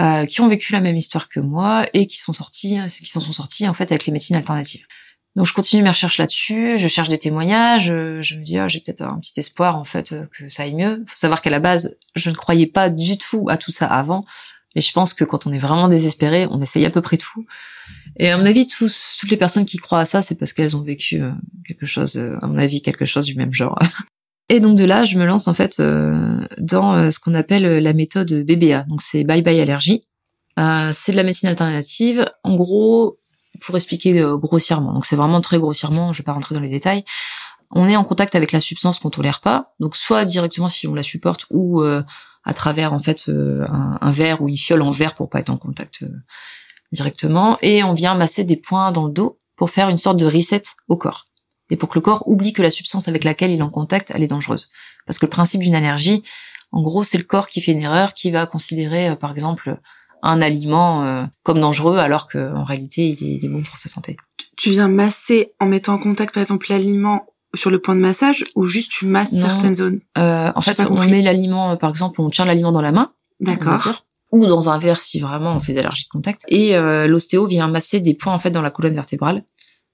euh, 0.00 0.26
qui 0.26 0.40
ont 0.40 0.48
vécu 0.48 0.72
la 0.72 0.80
même 0.80 0.96
histoire 0.96 1.28
que 1.28 1.40
moi 1.40 1.86
et 1.94 2.06
qui 2.06 2.18
sont 2.18 2.32
sorties, 2.32 2.78
qui 2.88 3.10
s'en 3.10 3.20
sont 3.20 3.32
sorties 3.32 3.68
en 3.68 3.74
fait 3.74 3.90
avec 3.90 4.06
les 4.06 4.12
médecines 4.12 4.36
alternatives. 4.36 4.86
Donc 5.34 5.46
je 5.46 5.52
continue 5.52 5.82
mes 5.82 5.90
recherches 5.90 6.18
là-dessus, 6.18 6.78
je 6.78 6.88
cherche 6.88 7.08
des 7.08 7.18
témoignages, 7.18 7.90
euh, 7.90 8.22
je 8.22 8.34
me 8.34 8.42
dis 8.42 8.58
ah, 8.58 8.68
j'ai 8.68 8.80
peut-être 8.80 9.02
un 9.02 9.18
petit 9.20 9.38
espoir 9.38 9.76
en 9.76 9.84
fait 9.84 10.12
euh, 10.12 10.26
que 10.36 10.48
ça 10.48 10.64
aille 10.64 10.74
mieux. 10.74 11.04
Faut 11.06 11.16
savoir 11.16 11.42
qu'à 11.42 11.50
la 11.50 11.60
base, 11.60 11.96
je 12.16 12.30
ne 12.30 12.34
croyais 12.34 12.66
pas 12.66 12.90
du 12.90 13.18
tout 13.18 13.46
à 13.48 13.56
tout 13.56 13.70
ça 13.70 13.86
avant, 13.86 14.24
mais 14.74 14.82
je 14.82 14.92
pense 14.92 15.14
que 15.14 15.24
quand 15.24 15.46
on 15.46 15.52
est 15.52 15.58
vraiment 15.58 15.88
désespéré, 15.88 16.46
on 16.50 16.60
essaye 16.60 16.84
à 16.84 16.90
peu 16.90 17.00
près 17.00 17.16
tout. 17.16 17.46
Et 18.16 18.30
à 18.30 18.36
mon 18.36 18.44
avis, 18.44 18.68
tous, 18.68 19.16
toutes 19.18 19.30
les 19.30 19.36
personnes 19.36 19.64
qui 19.64 19.78
croient 19.78 20.00
à 20.00 20.06
ça, 20.06 20.22
c'est 20.22 20.38
parce 20.38 20.52
qu'elles 20.52 20.76
ont 20.76 20.82
vécu 20.82 21.22
euh, 21.22 21.30
quelque 21.66 21.86
chose, 21.86 22.16
euh, 22.16 22.36
à 22.42 22.46
mon 22.46 22.58
avis, 22.58 22.82
quelque 22.82 23.06
chose 23.06 23.26
du 23.26 23.34
même 23.34 23.52
genre. 23.52 23.78
Et 24.50 24.60
donc 24.60 24.78
de 24.78 24.84
là, 24.84 25.04
je 25.04 25.18
me 25.18 25.26
lance 25.26 25.46
en 25.46 25.52
fait 25.52 25.78
euh, 25.78 26.40
dans 26.56 27.10
ce 27.10 27.18
qu'on 27.18 27.34
appelle 27.34 27.82
la 27.82 27.92
méthode 27.92 28.32
BBA. 28.32 28.84
Donc 28.84 29.02
c'est 29.02 29.22
Bye 29.22 29.42
Bye 29.42 29.60
Allergie. 29.60 30.04
C'est 30.56 31.12
de 31.12 31.16
la 31.16 31.22
médecine 31.22 31.50
alternative. 31.50 32.24
En 32.44 32.56
gros, 32.56 33.18
pour 33.60 33.76
expliquer 33.76 34.18
grossièrement, 34.36 34.94
donc 34.94 35.04
c'est 35.04 35.16
vraiment 35.16 35.42
très 35.42 35.58
grossièrement, 35.58 36.14
je 36.14 36.22
vais 36.22 36.24
pas 36.24 36.32
rentrer 36.32 36.54
dans 36.54 36.62
les 36.62 36.70
détails. 36.70 37.04
On 37.72 37.90
est 37.90 37.96
en 37.96 38.04
contact 38.04 38.34
avec 38.34 38.52
la 38.52 38.62
substance 38.62 39.00
qu'on 39.00 39.10
tolère 39.10 39.40
pas, 39.40 39.74
donc 39.80 39.94
soit 39.94 40.24
directement 40.24 40.68
si 40.68 40.86
on 40.88 40.94
la 40.94 41.02
supporte 41.02 41.44
ou 41.50 41.82
à 42.48 42.54
travers 42.54 42.94
en 42.94 42.98
fait 42.98 43.28
euh, 43.28 43.66
un, 43.68 44.10
verre 44.10 44.40
ou 44.40 44.48
une 44.48 44.56
fiole 44.56 44.80
en 44.80 44.90
verre 44.90 45.14
pour 45.14 45.28
pas 45.28 45.38
être 45.38 45.50
en 45.50 45.58
contact 45.58 46.02
euh, 46.02 46.08
directement, 46.92 47.58
et 47.60 47.84
on 47.84 47.92
vient 47.92 48.14
masser 48.14 48.42
des 48.42 48.56
points 48.56 48.90
dans 48.90 49.06
le 49.06 49.12
dos 49.12 49.38
pour 49.54 49.68
faire 49.68 49.90
une 49.90 49.98
sorte 49.98 50.16
de 50.16 50.24
reset 50.24 50.62
au 50.88 50.96
corps 50.96 51.26
et 51.68 51.76
pour 51.76 51.90
que 51.90 51.98
le 51.98 52.00
corps 52.00 52.26
oublie 52.26 52.54
que 52.54 52.62
la 52.62 52.70
substance 52.70 53.06
avec 53.06 53.24
laquelle 53.24 53.50
il 53.50 53.58
est 53.58 53.62
en 53.62 53.68
contact, 53.68 54.10
elle 54.14 54.22
est 54.22 54.28
dangereuse. 54.28 54.70
Parce 55.06 55.18
que 55.18 55.26
le 55.26 55.30
principe 55.30 55.60
d'une 55.60 55.74
allergie, 55.74 56.24
en 56.72 56.80
gros, 56.80 57.04
c'est 57.04 57.18
le 57.18 57.24
corps 57.24 57.48
qui 57.48 57.60
fait 57.60 57.72
une 57.72 57.82
erreur, 57.82 58.14
qui 58.14 58.30
va 58.30 58.46
considérer, 58.46 59.10
euh, 59.10 59.14
par 59.14 59.32
exemple, 59.32 59.78
un 60.22 60.40
aliment 60.40 61.28
comme 61.44 61.60
dangereux, 61.60 61.98
alors 61.98 62.28
qu'en 62.28 62.64
réalité, 62.64 63.16
il 63.20 63.44
est 63.44 63.48
bon 63.48 63.62
pour 63.62 63.78
sa 63.78 63.88
santé. 63.88 64.16
Tu 64.56 64.70
viens 64.70 64.88
masser 64.88 65.52
en 65.60 65.66
mettant 65.66 65.92
en 65.92 65.98
contact, 65.98 66.34
par 66.34 66.40
exemple, 66.40 66.66
l'aliment 66.70 67.24
sur 67.54 67.70
le 67.70 67.78
point 67.80 67.94
de 67.96 68.00
massage 68.00 68.44
ou 68.54 68.64
juste 68.66 68.90
tu 68.92 69.06
masses 69.06 69.32
Non. 69.32 69.46
certaines 69.46 69.74
zones 69.74 70.00
Euh, 70.18 70.50
en 70.54 70.60
fait, 70.60 70.80
on 70.80 70.86
compris. 70.86 71.10
met 71.10 71.22
l'aliment, 71.22 71.72
euh, 71.72 71.76
par 71.76 71.90
exemple, 71.90 72.20
on 72.20 72.28
tient 72.28 72.44
l'aliment 72.44 72.72
dans 72.72 72.82
la 72.82 72.92
main, 72.92 73.12
D'accord. 73.40 74.04
ou 74.32 74.46
dans 74.46 74.68
un 74.68 74.78
verre 74.78 75.00
si 75.00 75.18
vraiment 75.20 75.54
on 75.56 75.60
fait 75.60 75.72
d'allergie 75.72 76.04
de 76.04 76.10
contact. 76.10 76.42
Et 76.48 76.76
euh, 76.76 77.06
l'ostéo 77.06 77.46
vient 77.46 77.68
masser 77.68 78.00
des 78.00 78.14
points 78.14 78.34
en 78.34 78.38
fait 78.38 78.50
dans 78.50 78.62
la 78.62 78.70
colonne 78.70 78.94
vertébrale 78.94 79.44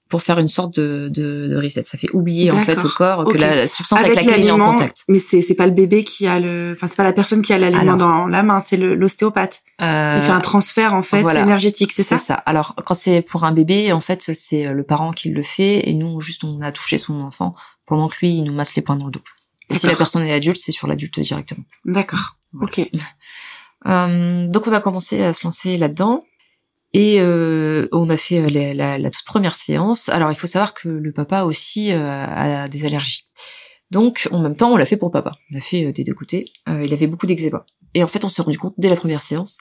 pour 0.09 0.21
faire 0.21 0.37
une 0.37 0.47
sorte 0.47 0.79
de, 0.79 1.09
de, 1.09 1.47
de 1.47 1.57
reset. 1.57 1.83
Ça 1.83 1.97
fait 1.97 2.11
oublier 2.13 2.51
en 2.51 2.63
fait 2.63 2.83
au 2.83 2.89
corps 2.89 3.25
que 3.25 3.37
la 3.37 3.67
substance 3.67 3.99
avec, 3.99 4.15
laquelle 4.15 4.39
il 4.41 4.47
est 4.47 4.51
en 4.51 4.59
contact. 4.59 5.03
Mais 5.07 5.19
c'est 5.19 5.41
c'est 5.41 5.55
pas 5.55 5.65
le 5.65 5.73
bébé 5.73 6.03
qui 6.03 6.27
a 6.27 6.39
le, 6.39 6.73
enfin 6.75 6.87
c'est 6.87 6.95
pas 6.95 7.03
la 7.03 7.13
personne 7.13 7.41
qui 7.41 7.53
a 7.53 7.57
l'aliment 7.57 7.97
dans 7.97 8.27
la 8.27 8.43
main, 8.43 8.61
c'est 8.61 8.77
l'ostéopathe. 8.77 9.61
Euh, 9.81 10.19
Il 10.21 10.25
fait 10.25 10.31
un 10.31 10.41
transfert 10.41 10.93
en 10.93 11.01
fait 11.01 11.21
voilà. 11.21 11.41
énergétique, 11.41 11.91
c'est 11.91 12.03
ça? 12.03 12.17
C'est 12.17 12.27
ça. 12.27 12.35
Alors 12.35 12.75
quand 12.85 12.93
c'est 12.93 13.21
pour 13.21 13.43
un 13.43 13.51
bébé, 13.51 13.91
en 13.91 14.01
fait, 14.01 14.31
c'est 14.33 14.67
euh, 14.67 14.73
le 14.73 14.83
parent 14.83 15.11
qui 15.11 15.29
le 15.29 15.43
fait 15.43 15.89
et 15.89 15.93
nous 15.93 16.21
juste 16.21 16.43
on 16.43 16.61
a 16.61 16.71
touché 16.71 16.97
son 16.97 17.21
enfant 17.21 17.55
pendant 17.85 18.07
que 18.07 18.15
lui 18.21 18.37
il 18.37 18.43
nous 18.43 18.53
masse 18.53 18.75
les 18.75 18.81
points 18.81 18.95
dans 18.95 19.05
le 19.05 19.11
dos. 19.11 19.21
Et 19.71 19.75
si 19.75 19.87
la 19.87 19.95
personne 19.95 20.23
est 20.23 20.33
adulte, 20.33 20.59
c'est 20.63 20.71
sur 20.71 20.87
l'adulte 20.87 21.19
directement. 21.19 21.63
D'accord. 21.85 22.35
Voilà. 22.53 22.71
Ok. 22.71 22.89
Euh, 23.87 24.47
donc 24.47 24.65
on 24.65 24.73
a 24.73 24.81
commencé 24.81 25.21
à 25.23 25.31
se 25.31 25.45
lancer 25.45 25.77
là-dedans 25.77 26.23
et 26.97 27.19
euh, 27.19 27.87
on 27.91 28.09
a 28.09 28.15
fait 28.15 28.39
euh, 28.39 28.49
la, 28.49 28.73
la- 28.73 28.97
la 28.97 29.09
toute 29.11 29.25
première 29.25 29.57
séance. 29.57 30.07
Alors 30.09 30.31
il 30.31 30.37
faut 30.37 30.47
savoir 30.47 30.73
que 30.73 30.87
le 30.87 31.11
papa 31.11 31.43
aussi 31.43 31.91
euh, 31.91 32.25
a 32.25 32.69
des 32.69 32.85
allergies. 32.85 33.27
Donc 33.91 34.27
en 34.31 34.39
même 34.39 34.55
temps 34.55 34.71
on 34.71 34.77
l'a 34.77 34.85
fait 34.85 34.95
pour 34.97 35.11
papa. 35.11 35.33
On 35.53 35.57
a 35.57 35.61
fait 35.61 35.85
euh, 35.85 35.91
des 35.91 36.03
deux 36.05 36.13
côtés. 36.13 36.45
Euh, 36.69 36.83
il 36.85 36.93
avait 36.93 37.07
beaucoup 37.07 37.27
d'eczéma. 37.27 37.65
Et 37.93 38.03
en 38.03 38.07
fait 38.07 38.23
on 38.23 38.29
s'est 38.29 38.41
rendu 38.41 38.57
compte 38.57 38.75
dès 38.77 38.87
la 38.89 38.95
première 38.95 39.21
séance. 39.21 39.57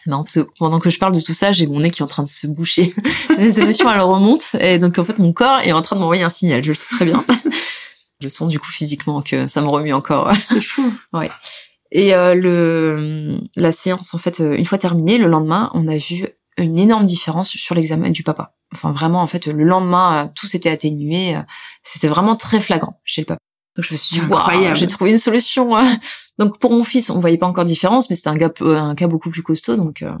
C'est 0.00 0.10
marrant 0.10 0.22
parce 0.22 0.34
que 0.34 0.46
pendant 0.58 0.78
que 0.78 0.90
je 0.90 0.98
parle 1.00 1.14
de 1.16 1.20
tout 1.20 1.34
ça, 1.34 1.50
j'ai 1.50 1.66
mon 1.66 1.80
nez 1.80 1.90
qui 1.90 2.00
est 2.00 2.04
en 2.04 2.08
train 2.08 2.22
de 2.22 2.28
se 2.28 2.46
boucher. 2.46 2.94
Les 3.38 3.58
émotions 3.60 3.90
elles 3.90 4.00
remontent 4.00 4.56
et 4.60 4.78
donc 4.78 4.98
en 5.00 5.04
fait 5.04 5.18
mon 5.18 5.32
corps 5.32 5.58
est 5.60 5.72
en 5.72 5.82
train 5.82 5.96
de 5.96 6.00
m'envoyer 6.00 6.22
un 6.22 6.30
signal. 6.30 6.62
Je 6.62 6.68
le 6.68 6.74
sais 6.76 6.94
très 6.94 7.04
bien. 7.06 7.24
je 8.20 8.28
sens 8.28 8.48
du 8.48 8.60
coup 8.60 8.70
physiquement 8.70 9.20
que 9.20 9.48
ça 9.48 9.60
me 9.62 9.68
remue 9.68 9.92
encore. 9.92 10.32
C'est 10.48 10.62
fou. 10.62 10.92
Et 11.90 12.14
euh, 12.14 12.34
le 12.34 13.38
la 13.56 13.72
séance 13.72 14.12
en 14.14 14.18
fait 14.18 14.38
une 14.40 14.66
fois 14.66 14.76
terminée, 14.78 15.16
le 15.18 15.26
lendemain, 15.26 15.70
on 15.74 15.88
a 15.88 15.96
vu 15.96 16.26
une 16.58 16.78
énorme 16.78 17.04
différence 17.04 17.50
sur 17.50 17.74
l'examen 17.74 18.10
du 18.10 18.22
papa. 18.22 18.54
Enfin 18.74 18.92
vraiment 18.92 19.22
en 19.22 19.26
fait 19.26 19.46
le 19.46 19.64
lendemain 19.64 20.26
euh, 20.26 20.28
tout 20.34 20.46
s'était 20.46 20.70
atténué, 20.70 21.36
euh, 21.36 21.40
c'était 21.82 22.08
vraiment 22.08 22.36
très 22.36 22.60
flagrant 22.60 23.00
chez 23.04 23.22
le 23.22 23.26
papa. 23.26 23.40
Donc 23.76 23.84
je 23.84 23.94
me 23.94 23.98
suis 23.98 24.20
dit 24.20 24.26
waouh, 24.26 24.74
j'ai 24.74 24.86
trouvé 24.88 25.10
une 25.12 25.18
solution. 25.18 25.76
hein. 25.76 25.96
Donc 26.38 26.58
pour 26.58 26.70
mon 26.72 26.84
fils, 26.84 27.10
on 27.10 27.18
voyait 27.20 27.38
pas 27.38 27.46
encore 27.46 27.64
de 27.64 27.68
différence 27.70 28.10
mais 28.10 28.16
c'était 28.16 28.28
un 28.28 28.36
gars 28.36 28.52
euh, 28.60 28.76
un 28.76 28.94
cas 28.94 29.08
beaucoup 29.08 29.30
plus 29.30 29.42
costaud 29.42 29.76
donc 29.76 30.02
euh, 30.02 30.12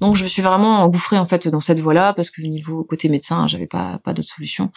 donc 0.00 0.14
je 0.16 0.24
me 0.24 0.28
suis 0.28 0.42
vraiment 0.42 0.82
engouffrée 0.82 1.18
en 1.18 1.24
fait 1.26 1.48
dans 1.48 1.60
cette 1.60 1.80
voie-là 1.80 2.12
parce 2.12 2.30
que 2.30 2.42
au 2.42 2.46
niveau 2.46 2.84
côté 2.84 3.08
médecin, 3.08 3.46
j'avais 3.48 3.66
pas 3.66 3.98
pas 4.04 4.12
d'autre 4.12 4.28
solution. 4.28 4.70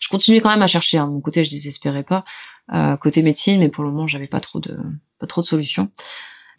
Je 0.00 0.08
continuais 0.08 0.40
quand 0.40 0.50
même 0.50 0.62
à 0.62 0.66
chercher 0.66 0.98
hein. 0.98 1.06
de 1.06 1.12
mon 1.12 1.20
côté, 1.20 1.44
je 1.44 1.50
désespérais 1.50 2.02
pas 2.02 2.24
euh, 2.72 2.96
côté 2.96 3.22
médecine 3.22 3.60
mais 3.60 3.68
pour 3.68 3.84
le 3.84 3.90
moment, 3.90 4.08
j'avais 4.08 4.26
pas 4.26 4.40
trop 4.40 4.60
de 4.60 4.76
pas 5.20 5.26
trop 5.26 5.42
de 5.42 5.46
solutions. 5.46 5.90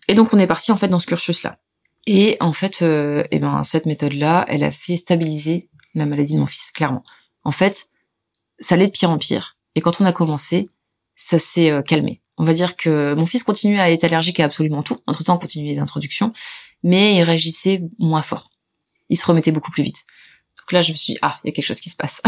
Et 0.07 0.13
donc 0.13 0.33
on 0.33 0.39
est 0.39 0.47
parti 0.47 0.71
en 0.71 0.77
fait 0.77 0.87
dans 0.87 0.99
ce 0.99 1.07
cursus-là. 1.07 1.57
Et 2.05 2.37
en 2.39 2.53
fait, 2.53 2.81
euh, 2.81 3.23
eh 3.31 3.39
ben 3.39 3.63
cette 3.63 3.85
méthode-là, 3.85 4.45
elle 4.47 4.63
a 4.63 4.71
fait 4.71 4.97
stabiliser 4.97 5.69
la 5.95 6.05
maladie 6.05 6.35
de 6.35 6.39
mon 6.39 6.45
fils, 6.45 6.71
clairement. 6.71 7.03
En 7.43 7.51
fait, 7.51 7.87
ça 8.59 8.75
allait 8.75 8.87
de 8.87 8.91
pire 8.91 9.09
en 9.09 9.17
pire. 9.17 9.57
Et 9.75 9.81
quand 9.81 9.99
on 10.01 10.05
a 10.05 10.13
commencé, 10.13 10.69
ça 11.15 11.39
s'est 11.39 11.71
euh, 11.71 11.81
calmé. 11.81 12.21
On 12.37 12.45
va 12.45 12.53
dire 12.53 12.75
que 12.75 13.13
mon 13.13 13.25
fils 13.25 13.43
continuait 13.43 13.79
à 13.79 13.89
être 13.89 14.03
allergique 14.03 14.39
à 14.39 14.45
absolument 14.45 14.83
tout. 14.83 14.99
Entre 15.07 15.23
temps, 15.23 15.35
on 15.35 15.39
continuait 15.39 15.73
les 15.73 15.79
introductions, 15.79 16.33
mais 16.83 17.15
il 17.15 17.23
réagissait 17.23 17.81
moins 17.97 18.21
fort. 18.21 18.51
Il 19.09 19.17
se 19.17 19.25
remettait 19.25 19.51
beaucoup 19.51 19.71
plus 19.71 19.83
vite. 19.83 20.03
Donc 20.57 20.71
là, 20.71 20.81
je 20.81 20.91
me 20.91 20.97
suis 20.97 21.13
dit, 21.13 21.19
ah, 21.21 21.39
il 21.43 21.47
y 21.47 21.49
a 21.51 21.53
quelque 21.53 21.65
chose 21.65 21.79
qui 21.79 21.89
se 21.89 21.95
passe. 21.95 22.21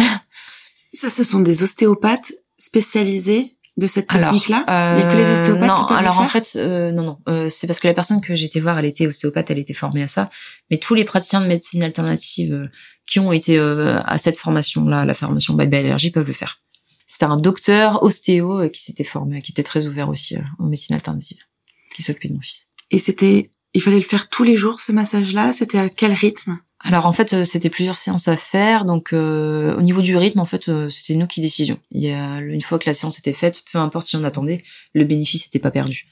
Ça, 0.93 1.09
ce 1.09 1.23
sont 1.23 1.39
des 1.39 1.63
ostéopathes 1.63 2.32
spécialisés 2.57 3.56
de 3.78 3.88
cette 3.88 4.07
technique-là? 4.07 4.63
Il 4.67 5.03
a 5.03 5.11
que 5.11 5.17
les 5.17 5.25
Euh, 5.30 5.34
ostéopathes 5.34 5.67
non, 5.69 5.82
qui 5.84 5.88
peuvent 5.89 5.97
alors 5.97 6.15
le 6.15 6.21
en 6.25 6.28
faire? 6.28 6.43
fait, 6.43 6.59
euh, 6.59 6.91
non, 6.91 7.03
non. 7.03 7.19
Euh, 7.30 7.49
c'est 7.49 7.67
parce 7.67 7.80
que 7.80 7.88
la 7.88 7.93
personne 7.93 8.21
que 8.21 8.36
j'étais 8.36 8.59
voir, 8.59 8.78
elle 8.80 8.86
était 8.86 9.05
ostéopathe, 9.07 9.51
elle 9.51 9.59
était 9.59 9.73
formée 9.73 10.03
à 10.03 10.07
ça. 10.07 10.30
Mais 10.71 10.78
tous 10.78 10.95
les 10.95 11.05
praticiens 11.05 11.41
de 11.41 11.47
médecine 11.47 11.84
alternative 11.84 12.53
euh, 12.53 12.67
qui 13.05 13.19
ont 13.19 13.32
été 13.32 13.57
euh, 13.57 13.99
à 14.03 14.17
cette 14.17 14.38
formation-là, 14.38 15.05
la 15.05 15.13
formation 15.13 15.53
Bye 15.53 15.67
Bye 15.67 15.82
Allergie, 15.82 16.11
peuvent 16.11 16.28
le 16.28 16.34
faire. 16.34 16.59
C'était 17.07 17.25
un 17.25 17.38
docteur 17.38 18.03
ostéo 18.03 18.59
euh, 18.61 18.69
qui 18.69 18.82
s'était 18.82 19.03
formé, 19.03 19.41
qui 19.41 19.51
était 19.51 19.63
très 19.63 19.88
ouvert 19.88 20.09
aussi 20.09 20.36
euh, 20.36 20.41
en 20.59 20.67
médecine 20.67 20.95
alternative, 20.95 21.38
qui 21.95 22.03
s'occupait 22.03 22.30
de 22.30 22.34
mon 22.34 22.41
fils. 22.41 22.67
Et 22.91 22.99
c'était, 22.99 23.51
il 23.73 23.82
fallait 23.82 23.97
le 23.97 24.01
faire 24.03 24.30
tous 24.30 24.43
les 24.43 24.55
jours 24.55 24.82
ce 24.82 24.91
massage-là? 24.91 25.53
C'était 25.53 25.80
à 25.80 25.89
quel 25.89 26.13
rythme? 26.13 26.57
Alors 26.80 27.07
en 27.07 27.13
fait, 27.13 27.34
euh, 27.34 27.43
c'était 27.43 27.69
plusieurs 27.69 27.95
séances 27.95 28.28
à 28.28 28.38
faire. 28.38 28.86
Donc 28.86 29.13
euh, 29.13 29.75
au 29.75 29.82
niveau 29.82 30.01
du 30.01 30.15
rythme, 30.15 30.39
en 30.39 30.45
fait, 30.45 30.69
euh, 30.69 30.89
c'était 30.89 31.15
nous 31.15 31.28
qui 31.28 31.41
décidions. 31.41 31.80
Il 31.91 32.01
y 32.01 32.11
a, 32.11 32.38
une 32.39 32.61
fois 32.61 32.78
que 32.80 32.88
la 32.88 32.93
séance 32.93 33.17
était 33.19 33.34
faite, 33.34 33.63
peu 33.71 33.80
importe 33.80 34.07
si 34.07 34.15
on 34.15 34.23
attendait, 34.23 34.63
le 34.93 35.03
bénéfice 35.03 35.45
n'était 35.45 35.59
pas 35.59 35.71
perdu. 35.71 36.07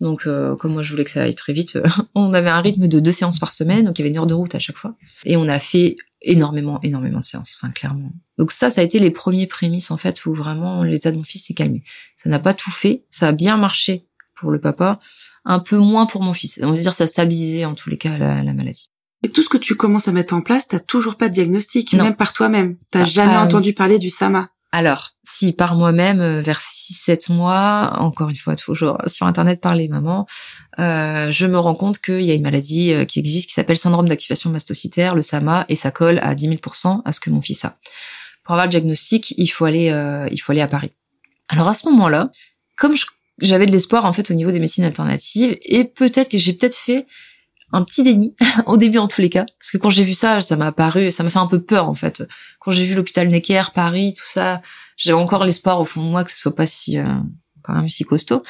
Donc 0.00 0.26
euh, 0.26 0.56
comme 0.56 0.72
moi 0.72 0.82
je 0.82 0.90
voulais 0.90 1.04
que 1.04 1.10
ça 1.10 1.22
aille 1.22 1.34
très 1.34 1.52
vite, 1.52 1.78
on 2.14 2.32
avait 2.32 2.50
un 2.50 2.60
rythme 2.60 2.88
de 2.88 3.00
deux 3.00 3.12
séances 3.12 3.38
par 3.38 3.52
semaine, 3.52 3.86
donc 3.86 3.98
il 3.98 4.02
y 4.02 4.04
avait 4.04 4.10
une 4.10 4.18
heure 4.18 4.26
de 4.26 4.34
route 4.34 4.54
à 4.54 4.58
chaque 4.58 4.76
fois. 4.76 4.94
Et 5.24 5.36
on 5.36 5.48
a 5.48 5.58
fait 5.60 5.96
énormément, 6.22 6.80
énormément 6.82 7.20
de 7.20 7.24
séances, 7.24 7.58
enfin 7.60 7.72
clairement. 7.72 8.12
Donc 8.38 8.52
ça, 8.52 8.70
ça 8.70 8.80
a 8.80 8.84
été 8.84 8.98
les 8.98 9.10
premiers 9.10 9.46
prémices 9.46 9.90
en 9.90 9.96
fait 9.96 10.26
où 10.26 10.34
vraiment 10.34 10.82
l'état 10.82 11.10
de 11.10 11.16
mon 11.16 11.24
fils 11.24 11.46
s'est 11.46 11.54
calmé. 11.54 11.82
Ça 12.16 12.28
n'a 12.28 12.38
pas 12.38 12.54
tout 12.54 12.70
fait, 12.70 13.04
ça 13.10 13.28
a 13.28 13.32
bien 13.32 13.56
marché 13.56 14.06
pour 14.34 14.50
le 14.50 14.60
papa, 14.60 15.00
un 15.44 15.58
peu 15.58 15.78
moins 15.78 16.06
pour 16.06 16.22
mon 16.22 16.34
fils. 16.34 16.60
On 16.62 16.72
va 16.72 16.78
dire 16.78 16.94
ça 16.94 17.04
a 17.04 17.06
stabilisé 17.06 17.64
en 17.64 17.74
tous 17.74 17.90
les 17.90 17.98
cas 17.98 18.18
la 18.18 18.42
maladie. 18.52 18.93
Et 19.24 19.30
tout 19.30 19.42
ce 19.42 19.48
que 19.48 19.56
tu 19.56 19.74
commences 19.74 20.06
à 20.06 20.12
mettre 20.12 20.34
en 20.34 20.42
place, 20.42 20.68
t'as 20.68 20.78
toujours 20.78 21.16
pas 21.16 21.28
de 21.30 21.34
diagnostic, 21.34 21.94
Non. 21.94 22.04
même 22.04 22.14
par 22.14 22.34
toi-même. 22.34 22.76
T'as 22.90 23.00
Ah, 23.00 23.04
jamais 23.04 23.34
ah, 23.34 23.42
entendu 23.42 23.72
parler 23.72 23.98
du 23.98 24.10
SAMA. 24.10 24.50
Alors, 24.70 25.12
si 25.24 25.52
par 25.52 25.76
moi-même, 25.76 26.20
euh, 26.20 26.42
vers 26.42 26.60
6-7 26.60 27.32
mois, 27.32 27.94
encore 28.00 28.28
une 28.28 28.36
fois, 28.36 28.54
toujours 28.54 28.98
sur 29.06 29.26
Internet 29.26 29.62
par 29.62 29.74
les 29.74 29.88
mamans, 29.88 30.26
euh, 30.78 31.30
je 31.30 31.46
me 31.46 31.58
rends 31.58 31.74
compte 31.74 32.00
qu'il 32.00 32.20
y 32.20 32.30
a 32.30 32.34
une 32.34 32.42
maladie 32.42 32.92
euh, 32.92 33.06
qui 33.06 33.18
existe 33.18 33.48
qui 33.48 33.54
s'appelle 33.54 33.78
syndrome 33.78 34.08
d'activation 34.08 34.50
mastocytaire, 34.50 35.14
le 35.14 35.22
SAMA, 35.22 35.64
et 35.70 35.76
ça 35.76 35.90
colle 35.90 36.18
à 36.22 36.34
10 36.34 36.48
000% 36.56 37.00
à 37.04 37.12
ce 37.12 37.20
que 37.20 37.30
mon 37.30 37.40
fils 37.40 37.64
a. 37.64 37.76
Pour 38.42 38.52
avoir 38.52 38.66
le 38.66 38.70
diagnostic, 38.70 39.32
il 39.38 39.46
faut 39.46 39.64
aller, 39.64 39.90
euh, 39.90 40.28
il 40.30 40.38
faut 40.38 40.52
aller 40.52 40.60
à 40.60 40.68
Paris. 40.68 40.90
Alors 41.48 41.68
à 41.68 41.74
ce 41.74 41.88
moment-là, 41.88 42.30
comme 42.76 42.94
j'avais 43.38 43.64
de 43.64 43.72
l'espoir 43.72 44.04
en 44.04 44.12
fait 44.12 44.30
au 44.30 44.34
niveau 44.34 44.50
des 44.50 44.60
médecines 44.60 44.84
alternatives, 44.84 45.56
et 45.62 45.84
peut-être 45.84 46.30
que 46.30 46.36
j'ai 46.36 46.52
peut-être 46.52 46.76
fait 46.76 47.06
un 47.74 47.82
petit 47.82 48.04
déni 48.04 48.34
au 48.66 48.76
début 48.76 48.98
en 48.98 49.08
tous 49.08 49.20
les 49.20 49.28
cas, 49.28 49.44
parce 49.58 49.72
que 49.72 49.78
quand 49.78 49.90
j'ai 49.90 50.04
vu 50.04 50.14
ça, 50.14 50.40
ça 50.40 50.56
m'a 50.56 50.70
paru, 50.70 51.10
ça 51.10 51.24
m'a 51.24 51.30
fait 51.30 51.40
un 51.40 51.48
peu 51.48 51.60
peur 51.60 51.88
en 51.88 51.94
fait. 51.94 52.22
Quand 52.60 52.70
j'ai 52.70 52.86
vu 52.86 52.94
l'hôpital 52.94 53.28
Necker, 53.28 53.64
Paris, 53.74 54.14
tout 54.16 54.26
ça, 54.26 54.62
j'avais 54.96 55.18
encore 55.18 55.44
l'espoir 55.44 55.80
au 55.80 55.84
fond 55.84 56.02
de 56.02 56.08
moi 56.08 56.24
que 56.24 56.30
ce 56.30 56.38
soit 56.38 56.54
pas 56.54 56.68
si 56.68 56.98
euh, 56.98 57.04
quand 57.62 57.74
même 57.74 57.88
si 57.88 58.04
costaud. 58.04 58.44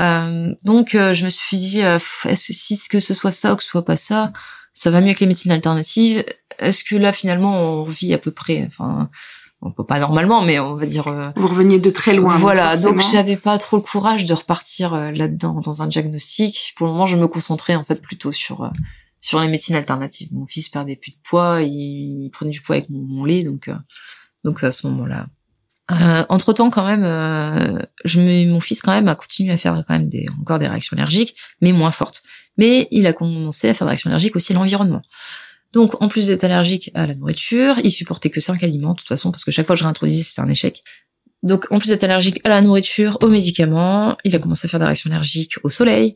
Euh, 0.00 0.52
donc 0.64 0.96
euh, 0.96 1.14
je 1.14 1.24
me 1.24 1.30
suis 1.30 1.56
dit, 1.56 1.78
est-ce 1.78 2.52
si 2.52 2.78
que 2.88 2.98
ce 2.98 3.14
soit 3.14 3.32
ça 3.32 3.52
ou 3.52 3.56
que 3.56 3.62
ce 3.62 3.68
soit 3.68 3.84
pas 3.84 3.96
ça, 3.96 4.32
ça 4.72 4.90
va 4.90 5.00
mieux 5.00 5.06
avec 5.06 5.20
les 5.20 5.28
médecines 5.28 5.52
alternatives? 5.52 6.24
Est-ce 6.58 6.82
que 6.82 6.96
là 6.96 7.12
finalement 7.12 7.60
on 7.60 7.84
revit 7.84 8.14
à 8.14 8.18
peu 8.18 8.32
près, 8.32 8.64
enfin 8.66 9.10
on 9.62 9.72
peut 9.72 9.84
pas 9.84 9.98
normalement, 9.98 10.42
mais 10.42 10.58
on 10.58 10.76
va 10.76 10.86
dire. 10.86 11.08
Euh, 11.08 11.30
Vous 11.36 11.48
reveniez 11.48 11.78
de 11.78 11.90
très 11.90 12.14
loin. 12.14 12.36
Voilà, 12.38 12.76
donc 12.76 13.00
j'avais 13.00 13.36
pas 13.36 13.58
trop 13.58 13.76
le 13.76 13.82
courage 13.82 14.24
de 14.24 14.34
repartir 14.34 14.94
euh, 14.94 15.10
là-dedans 15.10 15.60
dans 15.60 15.82
un 15.82 15.86
diagnostic. 15.86 16.74
Pour 16.76 16.86
le 16.86 16.92
moment, 16.92 17.06
je 17.06 17.16
me 17.16 17.26
concentrais 17.26 17.74
en 17.74 17.84
fait 17.84 18.00
plutôt 18.02 18.32
sur 18.32 18.64
euh, 18.64 18.70
sur 19.20 19.40
les 19.40 19.48
médecines 19.48 19.74
alternatives. 19.74 20.28
Mon 20.32 20.46
fils 20.46 20.68
perdait 20.68 20.96
plus 20.96 21.12
de 21.12 21.18
poids, 21.24 21.62
il, 21.62 22.30
prenait 22.32 22.50
du 22.50 22.60
poids 22.60 22.76
avec 22.76 22.90
mon, 22.90 23.24
lait, 23.24 23.42
donc 23.42 23.70
donc 24.44 24.62
à 24.62 24.70
ce 24.70 24.86
moment-là. 24.86 25.26
entre 26.28 26.52
temps, 26.52 26.70
quand 26.70 26.86
même, 26.86 27.02
je 28.04 28.20
me, 28.20 28.52
mon 28.52 28.60
fils 28.60 28.82
quand 28.82 28.92
même 28.92 29.08
a 29.08 29.16
continué 29.16 29.52
à 29.52 29.56
faire 29.56 29.82
quand 29.88 29.94
même 29.94 30.08
des 30.08 30.26
encore 30.40 30.60
des 30.60 30.68
réactions 30.68 30.96
allergiques, 30.96 31.34
mais 31.60 31.72
moins 31.72 31.90
fortes. 31.90 32.22
Mais 32.56 32.86
il 32.92 33.06
a 33.06 33.12
commencé 33.12 33.68
à 33.68 33.74
faire 33.74 33.86
des 33.86 33.90
réactions 33.90 34.10
allergiques 34.10 34.36
aussi 34.36 34.52
à 34.52 34.56
l'environnement. 34.56 35.02
Donc, 35.72 36.00
en 36.02 36.08
plus 36.08 36.28
d'être 36.28 36.44
allergique 36.44 36.90
à 36.94 37.06
la 37.06 37.14
nourriture, 37.14 37.76
il 37.84 37.90
supportait 37.90 38.30
que 38.30 38.40
5 38.40 38.62
aliments, 38.62 38.92
de 38.92 38.98
toute 38.98 39.08
façon, 39.08 39.30
parce 39.30 39.44
que 39.44 39.50
chaque 39.50 39.66
fois 39.66 39.74
que 39.74 39.80
je 39.80 39.84
réintroduisais, 39.84 40.22
c'était 40.22 40.40
un 40.40 40.48
échec. 40.48 40.82
Donc, 41.42 41.66
en 41.70 41.78
plus 41.78 41.88
d'être 41.88 42.04
allergique 42.04 42.40
à 42.44 42.48
la 42.48 42.62
nourriture, 42.62 43.18
aux 43.20 43.28
médicaments, 43.28 44.16
il 44.24 44.34
a 44.34 44.38
commencé 44.38 44.66
à 44.66 44.68
faire 44.68 44.80
des 44.80 44.86
réactions 44.86 45.10
allergiques 45.10 45.56
au 45.62 45.70
soleil, 45.70 46.14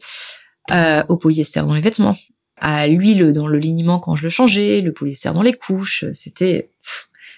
euh, 0.71 1.03
au 1.09 1.17
polyester 1.17 1.61
dans 1.61 1.75
les 1.75 1.81
vêtements, 1.81 2.17
à 2.57 2.87
l'huile 2.89 3.33
dans 3.33 3.47
le 3.47 3.59
liniment 3.59 3.99
quand 3.99 4.17
je 4.17 4.25
le 4.25 4.31
changeais, 4.31 4.81
le 4.81 4.93
polyester 4.93 5.31
dans 5.33 5.43
les 5.43 5.53
couches. 5.53 6.05
C'était, 6.15 6.71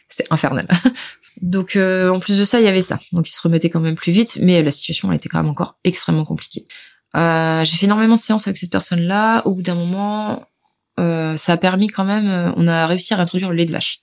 c'était 0.08 0.26
infernal. 0.30 0.68
Donc, 1.42 1.76
euh, 1.76 2.08
en 2.08 2.20
plus 2.20 2.38
de 2.38 2.44
ça, 2.44 2.60
il 2.60 2.64
y 2.64 2.68
avait 2.68 2.82
ça. 2.82 2.98
Donc, 3.12 3.28
il 3.28 3.32
se 3.32 3.40
remettait 3.40 3.68
quand 3.68 3.80
même 3.80 3.96
plus 3.96 4.12
vite, 4.12 4.38
mais 4.40 4.62
la 4.62 4.70
situation 4.70 5.10
était 5.12 5.28
quand 5.28 5.38
même 5.38 5.50
encore 5.50 5.76
extrêmement 5.82 6.24
compliquée. 6.24 6.66
Euh, 7.16 7.64
j'ai 7.64 7.76
fait 7.76 7.86
énormément 7.86 8.14
de 8.14 8.20
séances 8.20 8.46
avec 8.46 8.58
cette 8.58 8.70
personne-là. 8.70 9.42
Au 9.46 9.54
bout 9.54 9.62
d'un 9.62 9.74
moment, 9.74 10.46
euh, 11.00 11.36
ça 11.36 11.54
a 11.54 11.56
permis 11.56 11.88
quand 11.88 12.04
même, 12.04 12.28
euh, 12.28 12.52
on 12.56 12.68
a 12.68 12.86
réussi 12.86 13.14
à 13.14 13.18
introduire 13.18 13.50
le 13.50 13.56
lait 13.56 13.66
de 13.66 13.72
vache, 13.72 14.00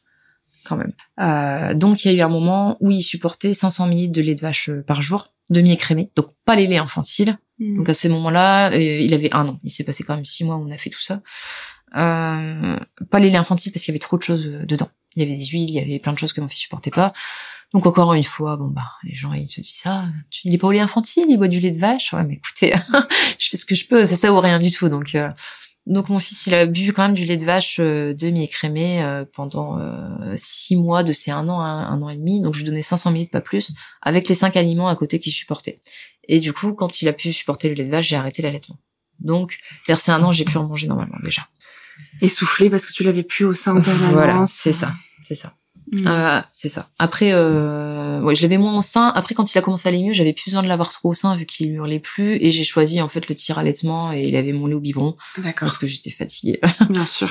quand 0.64 0.76
même. 0.76 0.94
Euh, 1.20 1.74
donc 1.74 2.04
il 2.04 2.12
y 2.12 2.16
a 2.16 2.18
eu 2.18 2.22
un 2.22 2.30
moment 2.30 2.78
où 2.80 2.92
il 2.92 3.02
supportait 3.02 3.54
500 3.54 3.88
ml 3.88 4.12
de 4.12 4.22
lait 4.22 4.36
de 4.36 4.42
vache 4.42 4.72
par 4.88 5.02
jour, 5.02 5.34
demi-écrémé, 5.50 6.12
donc 6.16 6.28
pas 6.46 6.56
les 6.56 6.68
laits 6.68 6.80
infantiles. 6.80 7.38
Hmm. 7.60 7.78
Donc 7.78 7.90
à 7.90 7.94
ce 7.94 8.08
moment-là, 8.08 8.76
il 8.76 9.14
avait 9.14 9.34
un 9.34 9.48
an. 9.48 9.60
Il 9.64 9.70
s'est 9.70 9.84
passé 9.84 10.04
quand 10.04 10.16
même 10.16 10.26
six 10.26 10.46
mois 10.46 10.56
où 10.56 10.66
on 10.68 10.72
a 10.72 10.78
fait 10.78 10.90
tout 10.90 11.02
ça. 11.02 11.22
pas 11.92 13.20
les 13.20 13.30
laits 13.30 13.40
infantiles 13.40 13.72
parce 13.72 13.84
qu'il 13.84 13.92
y 13.92 13.96
avait 13.96 14.00
trop 14.00 14.18
de 14.18 14.24
choses 14.24 14.46
dedans. 14.46 14.90
Il 15.16 15.24
y 15.24 15.26
avait 15.26 15.38
des 15.38 15.46
huiles, 15.46 15.70
il 15.70 15.76
y 15.76 15.80
avait 15.80 16.00
plein 16.00 16.14
de 16.14 16.20
choses 16.20 16.34
que 16.34 16.42
mon 16.42 16.48
fils 16.48 16.62
supportait 16.62 16.92
pas. 16.92 17.14
Donc 17.74 17.86
encore 17.86 18.14
une 18.14 18.24
fois, 18.24 18.58
bon 18.58 18.68
bah 18.68 18.94
les 19.04 19.16
gens 19.16 19.32
ils 19.34 19.48
se 19.48 19.62
disent 19.62 19.82
ah 19.86 20.08
tu, 20.32 20.42
il 20.46 20.56
est 20.56 20.58
pas 20.58 20.68
au 20.68 20.72
lait 20.72 20.80
infantile, 20.80 21.26
il 21.30 21.38
boit 21.38 21.48
du 21.48 21.60
lait 21.60 21.70
de 21.70 21.80
vache. 21.80 22.14
Ouais 22.14 22.24
mais 22.24 22.36
écoutez, 22.36 22.74
je 23.40 23.50
fais 23.50 23.58
ce 23.58 23.66
que 23.66 23.76
je 23.76 23.86
peux, 23.86 24.08
c'est 24.08 24.16
ça 24.16 24.34
ou 24.34 24.40
rien 24.40 24.58
du 24.58 24.72
tout. 24.72 24.90
Donc 24.90 25.16
donc 25.90 26.10
mon 26.10 26.20
fils, 26.20 26.46
il 26.46 26.54
a 26.54 26.68
bu 26.68 26.94
quand 26.94 27.02
même 27.02 27.16
du 27.16 27.26
lait 27.26 27.36
de 27.36 27.46
vache 27.46 27.78
euh, 27.80 28.14
demi-écrémé 28.14 29.04
euh, 29.04 29.26
pendant 29.26 29.80
euh, 29.80 30.36
six 30.38 30.76
mois 30.76 31.02
de 31.02 31.14
ses 31.14 31.32
un 31.32 31.50
an 31.50 31.62
à 31.62 31.66
un, 31.66 32.00
an 32.04 32.10
et 32.10 32.16
demi. 32.16 32.42
Donc 32.42 32.54
je 32.54 32.60
lui 32.60 32.68
donnais 32.68 32.84
500 32.84 33.10
ml, 33.10 33.28
pas 33.30 33.42
plus, 33.42 33.74
avec 34.04 34.30
les 34.30 34.36
cinq 34.36 34.56
aliments 34.56 34.88
à 34.88 34.96
côté 34.96 35.20
qu'il 35.20 35.34
supportait. 35.34 35.82
Et 36.28 36.40
du 36.40 36.54
coup, 36.54 36.74
quand 36.74 37.02
il 37.02 37.08
a 37.08 37.14
pu 37.14 37.34
supporter 37.34 37.70
le 37.70 37.74
lait 37.74 37.86
de 37.86 37.90
vache, 37.90 38.08
j'ai 38.08 38.16
arrêté 38.16 38.44
l'allaitement. 38.44 38.78
Donc 39.20 39.58
vers 39.88 40.00
ses 40.00 40.12
un 40.12 40.22
an, 40.24 40.32
j'ai 40.32 40.46
pu 40.46 40.58
en 40.58 40.68
manger 40.68 40.86
normalement 40.86 41.18
déjà. 41.24 41.48
Essoufflé 42.22 42.70
parce 42.70 42.86
que 42.86 42.94
tu 42.94 43.04
l'avais 43.04 43.24
plus 43.24 43.46
au 43.46 43.56
sein 43.56 43.74
de 43.74 43.82
Voilà, 44.12 44.46
c'est 44.46 44.74
ça, 44.74 44.94
c'est 45.24 45.36
ça. 45.36 45.56
Mm. 45.92 46.08
Euh, 46.08 46.42
c'est 46.54 46.70
ça. 46.70 46.90
Après, 47.00 47.32
euh, 47.34 48.22
ouais, 48.22 48.36
je 48.36 48.42
l'avais 48.42 48.58
moins 48.58 48.78
au 48.78 48.82
sein. 48.82 49.08
Après, 49.16 49.34
quand 49.36 49.54
il 49.54 49.58
a 49.58 49.62
commencé 49.62 49.88
à 49.88 49.92
aller 49.92 50.04
mieux, 50.04 50.14
j'avais 50.14 50.34
plus 50.34 50.46
besoin 50.46 50.64
de 50.64 50.68
l'avoir 50.68 50.90
trop 50.90 51.10
au 51.10 51.14
sein 51.14 51.36
vu 51.36 51.46
qu'il 51.46 51.72
hurlait 51.72 52.00
plus. 52.00 52.36
Et 52.42 52.52
j'ai 52.52 52.64
choisi 52.64 53.02
en 53.02 53.10
fait 53.10 53.28
le 53.28 53.36
tir 53.36 53.58
allaitement 53.58 54.14
et 54.14 54.24
il 54.24 54.36
avait 54.36 54.54
mon 54.54 54.68
lait 54.68 54.76
au 54.76 54.80
biberon. 54.80 55.18
D'accord. 55.38 55.68
Parce 55.68 55.78
que 55.78 55.88
j'étais 55.88 56.12
fatiguée. 56.12 56.60
Bien 56.90 57.06
sûr. 57.06 57.30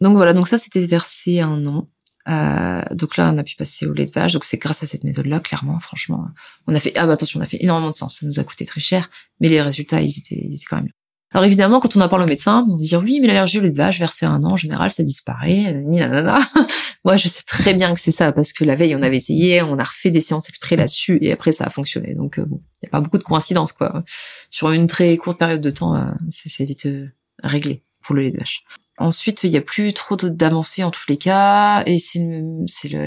Donc 0.00 0.16
voilà, 0.16 0.32
donc 0.32 0.48
ça 0.48 0.58
c'était 0.58 0.86
versé 0.86 1.40
un 1.40 1.66
an. 1.66 1.88
Euh, 2.26 2.82
donc 2.92 3.16
là, 3.16 3.30
on 3.32 3.38
a 3.38 3.44
pu 3.44 3.54
passer 3.56 3.86
au 3.86 3.92
lait 3.92 4.06
de 4.06 4.10
vache. 4.10 4.32
Donc 4.32 4.44
c'est 4.44 4.58
grâce 4.58 4.82
à 4.82 4.86
cette 4.86 5.04
méthode-là, 5.04 5.40
clairement, 5.40 5.78
franchement, 5.80 6.26
on 6.66 6.74
a 6.74 6.80
fait. 6.80 6.92
Ah 6.96 7.06
bah 7.06 7.14
attention, 7.14 7.40
on 7.40 7.42
a 7.42 7.46
fait 7.46 7.62
énormément 7.62 7.90
de 7.90 7.96
sens. 7.96 8.18
Ça 8.20 8.26
nous 8.26 8.40
a 8.40 8.44
coûté 8.44 8.66
très 8.66 8.80
cher, 8.80 9.10
mais 9.40 9.48
les 9.48 9.62
résultats, 9.62 10.00
ils 10.00 10.18
étaient, 10.18 10.40
ils 10.40 10.54
étaient 10.54 10.66
quand 10.68 10.76
même. 10.76 10.88
Alors 11.34 11.46
évidemment, 11.46 11.80
quand 11.80 11.96
on 11.96 12.00
en 12.00 12.08
parle 12.08 12.22
au 12.22 12.26
médecin, 12.26 12.64
on 12.70 12.76
va 12.76 12.80
dire 12.80 13.00
oui, 13.00 13.18
mais 13.20 13.26
l'allergie 13.26 13.58
au 13.58 13.62
lait 13.62 13.72
de 13.72 13.76
vache 13.76 13.98
versé 13.98 14.24
un 14.24 14.44
an, 14.44 14.52
en 14.52 14.56
général, 14.56 14.92
ça 14.92 15.02
disparaît. 15.02 15.74
Ni 15.84 15.96
nanana. 15.98 16.38
Moi, 17.04 17.16
je 17.16 17.26
sais 17.26 17.42
très 17.44 17.74
bien 17.74 17.92
que 17.92 18.00
c'est 18.00 18.12
ça 18.12 18.32
parce 18.32 18.52
que 18.52 18.62
la 18.64 18.76
veille, 18.76 18.94
on 18.94 19.02
avait 19.02 19.16
essayé, 19.16 19.60
on 19.60 19.76
a 19.76 19.82
refait 19.82 20.10
des 20.10 20.20
séances 20.20 20.48
exprès 20.48 20.76
là-dessus 20.76 21.18
et 21.20 21.32
après, 21.32 21.50
ça 21.50 21.64
a 21.64 21.70
fonctionné. 21.70 22.14
Donc 22.14 22.38
euh, 22.38 22.44
bon, 22.44 22.62
il 22.80 22.86
y 22.86 22.88
a 22.88 22.90
pas 22.90 23.00
beaucoup 23.00 23.18
de 23.18 23.24
coïncidences 23.24 23.72
quoi. 23.72 24.04
Sur 24.48 24.70
une 24.70 24.86
très 24.86 25.16
courte 25.16 25.38
période 25.38 25.60
de 25.60 25.70
temps, 25.70 25.96
euh, 25.96 26.04
c'est 26.30 26.64
vite 26.64 26.86
euh, 26.86 27.08
réglé 27.42 27.82
pour 28.00 28.14
le 28.14 28.22
lait 28.22 28.30
de 28.30 28.38
vache. 28.38 28.64
Ensuite, 28.96 29.42
il 29.42 29.50
n'y 29.50 29.56
a 29.56 29.60
plus 29.60 29.92
trop 29.92 30.14
d'avancées 30.14 30.84
en 30.84 30.92
tous 30.92 31.06
les 31.08 31.16
cas, 31.16 31.82
et 31.84 31.98
c'est 31.98 32.20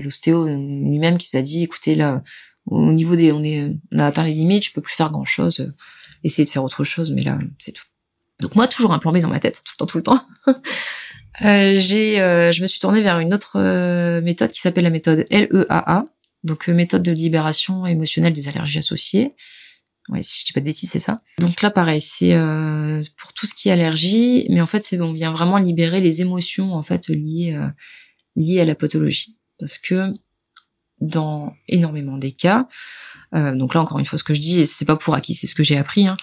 l'ostéo 0.01 0.45
lui-même 0.45 1.17
qui 1.17 1.29
nous 1.33 1.39
a 1.39 1.41
dit, 1.41 1.63
écoutez 1.63 1.95
là, 1.95 2.23
au 2.65 2.91
niveau 2.91 3.15
des, 3.15 3.31
on 3.31 3.41
est, 3.41 3.71
on 3.93 3.99
a 3.99 4.07
atteint 4.07 4.23
les 4.23 4.33
limites, 4.33 4.65
je 4.65 4.73
peux 4.73 4.81
plus 4.81 4.95
faire 4.95 5.11
grand 5.11 5.23
chose, 5.23 5.73
essayer 6.25 6.43
de 6.43 6.49
faire 6.49 6.65
autre 6.65 6.83
chose, 6.83 7.13
mais 7.13 7.23
là, 7.23 7.39
c'est 7.59 7.71
tout. 7.71 7.85
Donc 8.39 8.55
moi, 8.55 8.67
toujours 8.67 8.93
un 8.93 8.99
plan 8.99 9.11
B 9.11 9.17
dans 9.17 9.29
ma 9.29 9.39
tête, 9.39 9.63
tout 9.63 9.73
le 9.73 9.77
temps, 9.77 9.85
tout 9.87 9.97
le 9.97 10.03
temps. 10.03 10.21
euh, 11.41 11.75
j'ai, 11.79 12.21
euh, 12.21 12.51
je 12.51 12.61
me 12.61 12.67
suis 12.67 12.79
tournée 12.79 13.01
vers 13.01 13.19
une 13.19 13.33
autre 13.33 13.57
euh, 13.59 14.21
méthode 14.21 14.51
qui 14.51 14.61
s'appelle 14.61 14.83
la 14.83 14.89
méthode 14.89 15.25
LEAA, 15.31 16.03
donc 16.43 16.69
euh, 16.69 16.73
méthode 16.73 17.03
de 17.03 17.11
libération 17.11 17.85
émotionnelle 17.85 18.33
des 18.33 18.47
allergies 18.47 18.79
associées. 18.79 19.33
Ouais, 20.09 20.23
si 20.23 20.39
je 20.39 20.45
dis 20.45 20.53
pas 20.53 20.61
de 20.61 20.65
bêtises, 20.65 20.91
c'est 20.91 20.99
ça. 20.99 21.19
Donc 21.39 21.61
là, 21.61 21.69
pareil, 21.69 21.99
c'est 21.99 22.33
pour 23.17 23.33
tout 23.33 23.45
ce 23.45 23.53
qui 23.53 23.67
est 23.67 23.73
allergie, 23.73 24.47
mais 24.49 24.61
en 24.61 24.67
fait, 24.67 24.81
c'est 24.81 25.01
on 25.01 25.11
vient 25.11 25.33
vraiment 25.33 25.57
libérer 25.57 25.99
les 25.99 26.21
émotions 26.21 26.73
en 26.73 26.81
fait 26.81 27.09
liées 27.09 27.59
liées 28.37 28.61
à 28.61 28.65
la 28.65 28.75
pathologie, 28.75 29.35
parce 29.59 29.77
que 29.77 30.13
dans 31.01 31.53
énormément 31.67 32.17
des 32.17 32.31
cas, 32.31 32.69
donc 33.33 33.73
là 33.73 33.81
encore 33.81 33.99
une 33.99 34.05
fois, 34.05 34.17
ce 34.17 34.23
que 34.23 34.33
je 34.33 34.39
dis, 34.39 34.65
c'est 34.65 34.85
pas 34.85 34.95
pour 34.95 35.13
acquis, 35.13 35.35
c'est 35.35 35.47
ce 35.47 35.55
que 35.55 35.63
j'ai 35.63 35.77
appris. 35.77 36.07
Hein, 36.07 36.15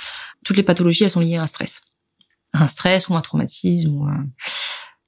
toutes 0.47 0.57
les 0.57 0.63
pathologies, 0.63 1.05
elles 1.05 1.11
sont 1.11 1.21
liées 1.21 1.37
à 1.37 1.43
un 1.43 1.47
stress 1.47 1.83
un 2.55 2.69
stress 2.69 3.09
ou 3.09 3.17
un 3.17 3.21
traumatisme 3.21 3.95
ou 3.95 4.09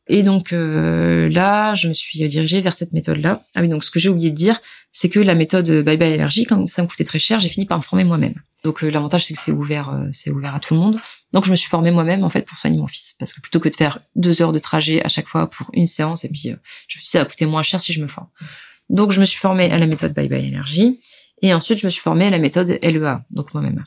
Et 0.08 0.22
donc 0.22 0.52
euh, 0.52 1.28
là, 1.28 1.74
je 1.74 1.88
me 1.88 1.94
suis 1.94 2.28
dirigée 2.28 2.60
vers 2.60 2.74
cette 2.74 2.92
méthode-là. 2.92 3.44
Ah 3.54 3.62
oui, 3.62 3.68
donc 3.68 3.84
ce 3.84 3.90
que 3.90 3.98
j'ai 3.98 4.08
oublié 4.08 4.30
de 4.30 4.36
dire, 4.36 4.60
c'est 4.92 5.08
que 5.08 5.20
la 5.20 5.34
méthode 5.34 5.70
Bye 5.84 5.96
Bye 5.96 6.14
Allergie, 6.14 6.44
comme 6.44 6.68
ça 6.68 6.82
me 6.82 6.88
coûtait 6.88 7.04
très 7.04 7.18
cher, 7.18 7.40
j'ai 7.40 7.48
fini 7.48 7.66
par 7.66 7.78
me 7.78 7.82
former 7.82 8.04
moi-même. 8.04 8.34
Donc 8.64 8.82
euh, 8.82 8.90
l'avantage 8.90 9.24
c'est 9.24 9.34
que 9.34 9.40
c'est 9.40 9.52
ouvert, 9.52 9.90
euh, 9.90 10.08
c'est 10.12 10.30
ouvert 10.30 10.54
à 10.54 10.60
tout 10.60 10.74
le 10.74 10.80
monde. 10.80 10.98
Donc 11.32 11.44
je 11.44 11.50
me 11.50 11.56
suis 11.56 11.68
formée 11.68 11.90
moi-même 11.90 12.24
en 12.24 12.30
fait 12.30 12.42
pour 12.42 12.58
soigner 12.58 12.78
mon 12.78 12.86
fils, 12.86 13.14
parce 13.18 13.32
que 13.32 13.40
plutôt 13.40 13.60
que 13.60 13.68
de 13.68 13.76
faire 13.76 14.00
deux 14.14 14.42
heures 14.42 14.52
de 14.52 14.58
trajet 14.58 15.04
à 15.04 15.08
chaque 15.08 15.28
fois 15.28 15.48
pour 15.48 15.70
une 15.72 15.86
séance, 15.86 16.24
et 16.24 16.28
puis 16.28 16.42
je 16.42 16.50
me 16.50 16.58
suis 16.88 17.00
dit 17.00 17.08
ça 17.08 17.20
va 17.20 17.24
coûter 17.24 17.46
moins 17.46 17.62
cher 17.62 17.80
si 17.80 17.92
je 17.92 18.02
me 18.02 18.08
forme. 18.08 18.28
Donc 18.88 19.12
je 19.12 19.20
me 19.20 19.26
suis 19.26 19.38
formée 19.38 19.70
à 19.70 19.78
la 19.78 19.86
méthode 19.86 20.14
Bye 20.14 20.28
Bye 20.28 20.48
Allergie, 20.48 21.00
et 21.42 21.52
ensuite 21.54 21.80
je 21.80 21.86
me 21.86 21.90
suis 21.90 22.02
formée 22.02 22.26
à 22.26 22.30
la 22.30 22.38
méthode 22.38 22.78
LEA, 22.82 23.24
donc 23.30 23.52
moi-même. 23.54 23.84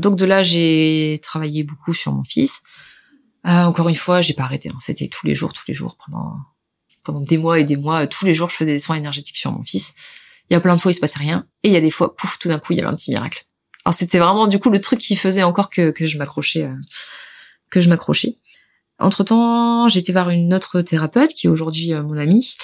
Donc 0.00 0.16
de 0.16 0.24
là, 0.24 0.42
j'ai 0.42 1.20
travaillé 1.22 1.64
beaucoup 1.64 1.94
sur 1.94 2.12
mon 2.12 2.24
fils. 2.24 2.62
Euh, 3.46 3.64
encore 3.64 3.88
une 3.88 3.94
fois, 3.94 4.20
j'ai 4.20 4.34
pas 4.34 4.44
arrêté. 4.44 4.70
Hein. 4.70 4.78
C'était 4.80 5.08
tous 5.08 5.26
les 5.26 5.34
jours, 5.34 5.52
tous 5.52 5.64
les 5.68 5.74
jours 5.74 5.96
pendant 6.04 6.36
pendant 7.04 7.20
des 7.20 7.38
mois 7.38 7.60
et 7.60 7.64
des 7.64 7.76
mois. 7.76 8.06
Tous 8.06 8.24
les 8.24 8.34
jours, 8.34 8.50
je 8.50 8.56
faisais 8.56 8.72
des 8.72 8.78
soins 8.78 8.96
énergétiques 8.96 9.36
sur 9.36 9.52
mon 9.52 9.62
fils. 9.62 9.94
Il 10.50 10.54
y 10.54 10.56
a 10.56 10.60
plein 10.60 10.74
de 10.74 10.80
fois, 10.80 10.90
il 10.90 10.94
se 10.94 11.00
passait 11.00 11.18
rien, 11.18 11.46
et 11.62 11.68
il 11.68 11.74
y 11.74 11.76
a 11.76 11.80
des 11.80 11.90
fois, 11.90 12.16
pouf, 12.16 12.38
tout 12.38 12.48
d'un 12.48 12.58
coup, 12.58 12.72
il 12.72 12.76
y 12.76 12.80
avait 12.80 12.88
un 12.88 12.96
petit 12.96 13.10
miracle. 13.10 13.46
Alors 13.84 13.94
c'était 13.94 14.18
vraiment 14.18 14.46
du 14.46 14.58
coup 14.58 14.70
le 14.70 14.80
truc 14.80 14.98
qui 14.98 15.14
faisait 15.14 15.42
encore 15.42 15.68
que, 15.68 15.90
que 15.90 16.06
je 16.06 16.16
m'accrochais, 16.16 16.64
euh, 16.64 16.74
que 17.70 17.80
je 17.80 17.88
m'accrochais. 17.88 18.38
Entre 18.98 19.24
temps, 19.24 19.88
j'étais 19.88 20.12
voir 20.12 20.30
une 20.30 20.54
autre 20.54 20.80
thérapeute 20.80 21.34
qui 21.34 21.46
est 21.46 21.50
aujourd'hui 21.50 21.92
euh, 21.92 22.02
mon 22.02 22.16
amie, 22.16 22.56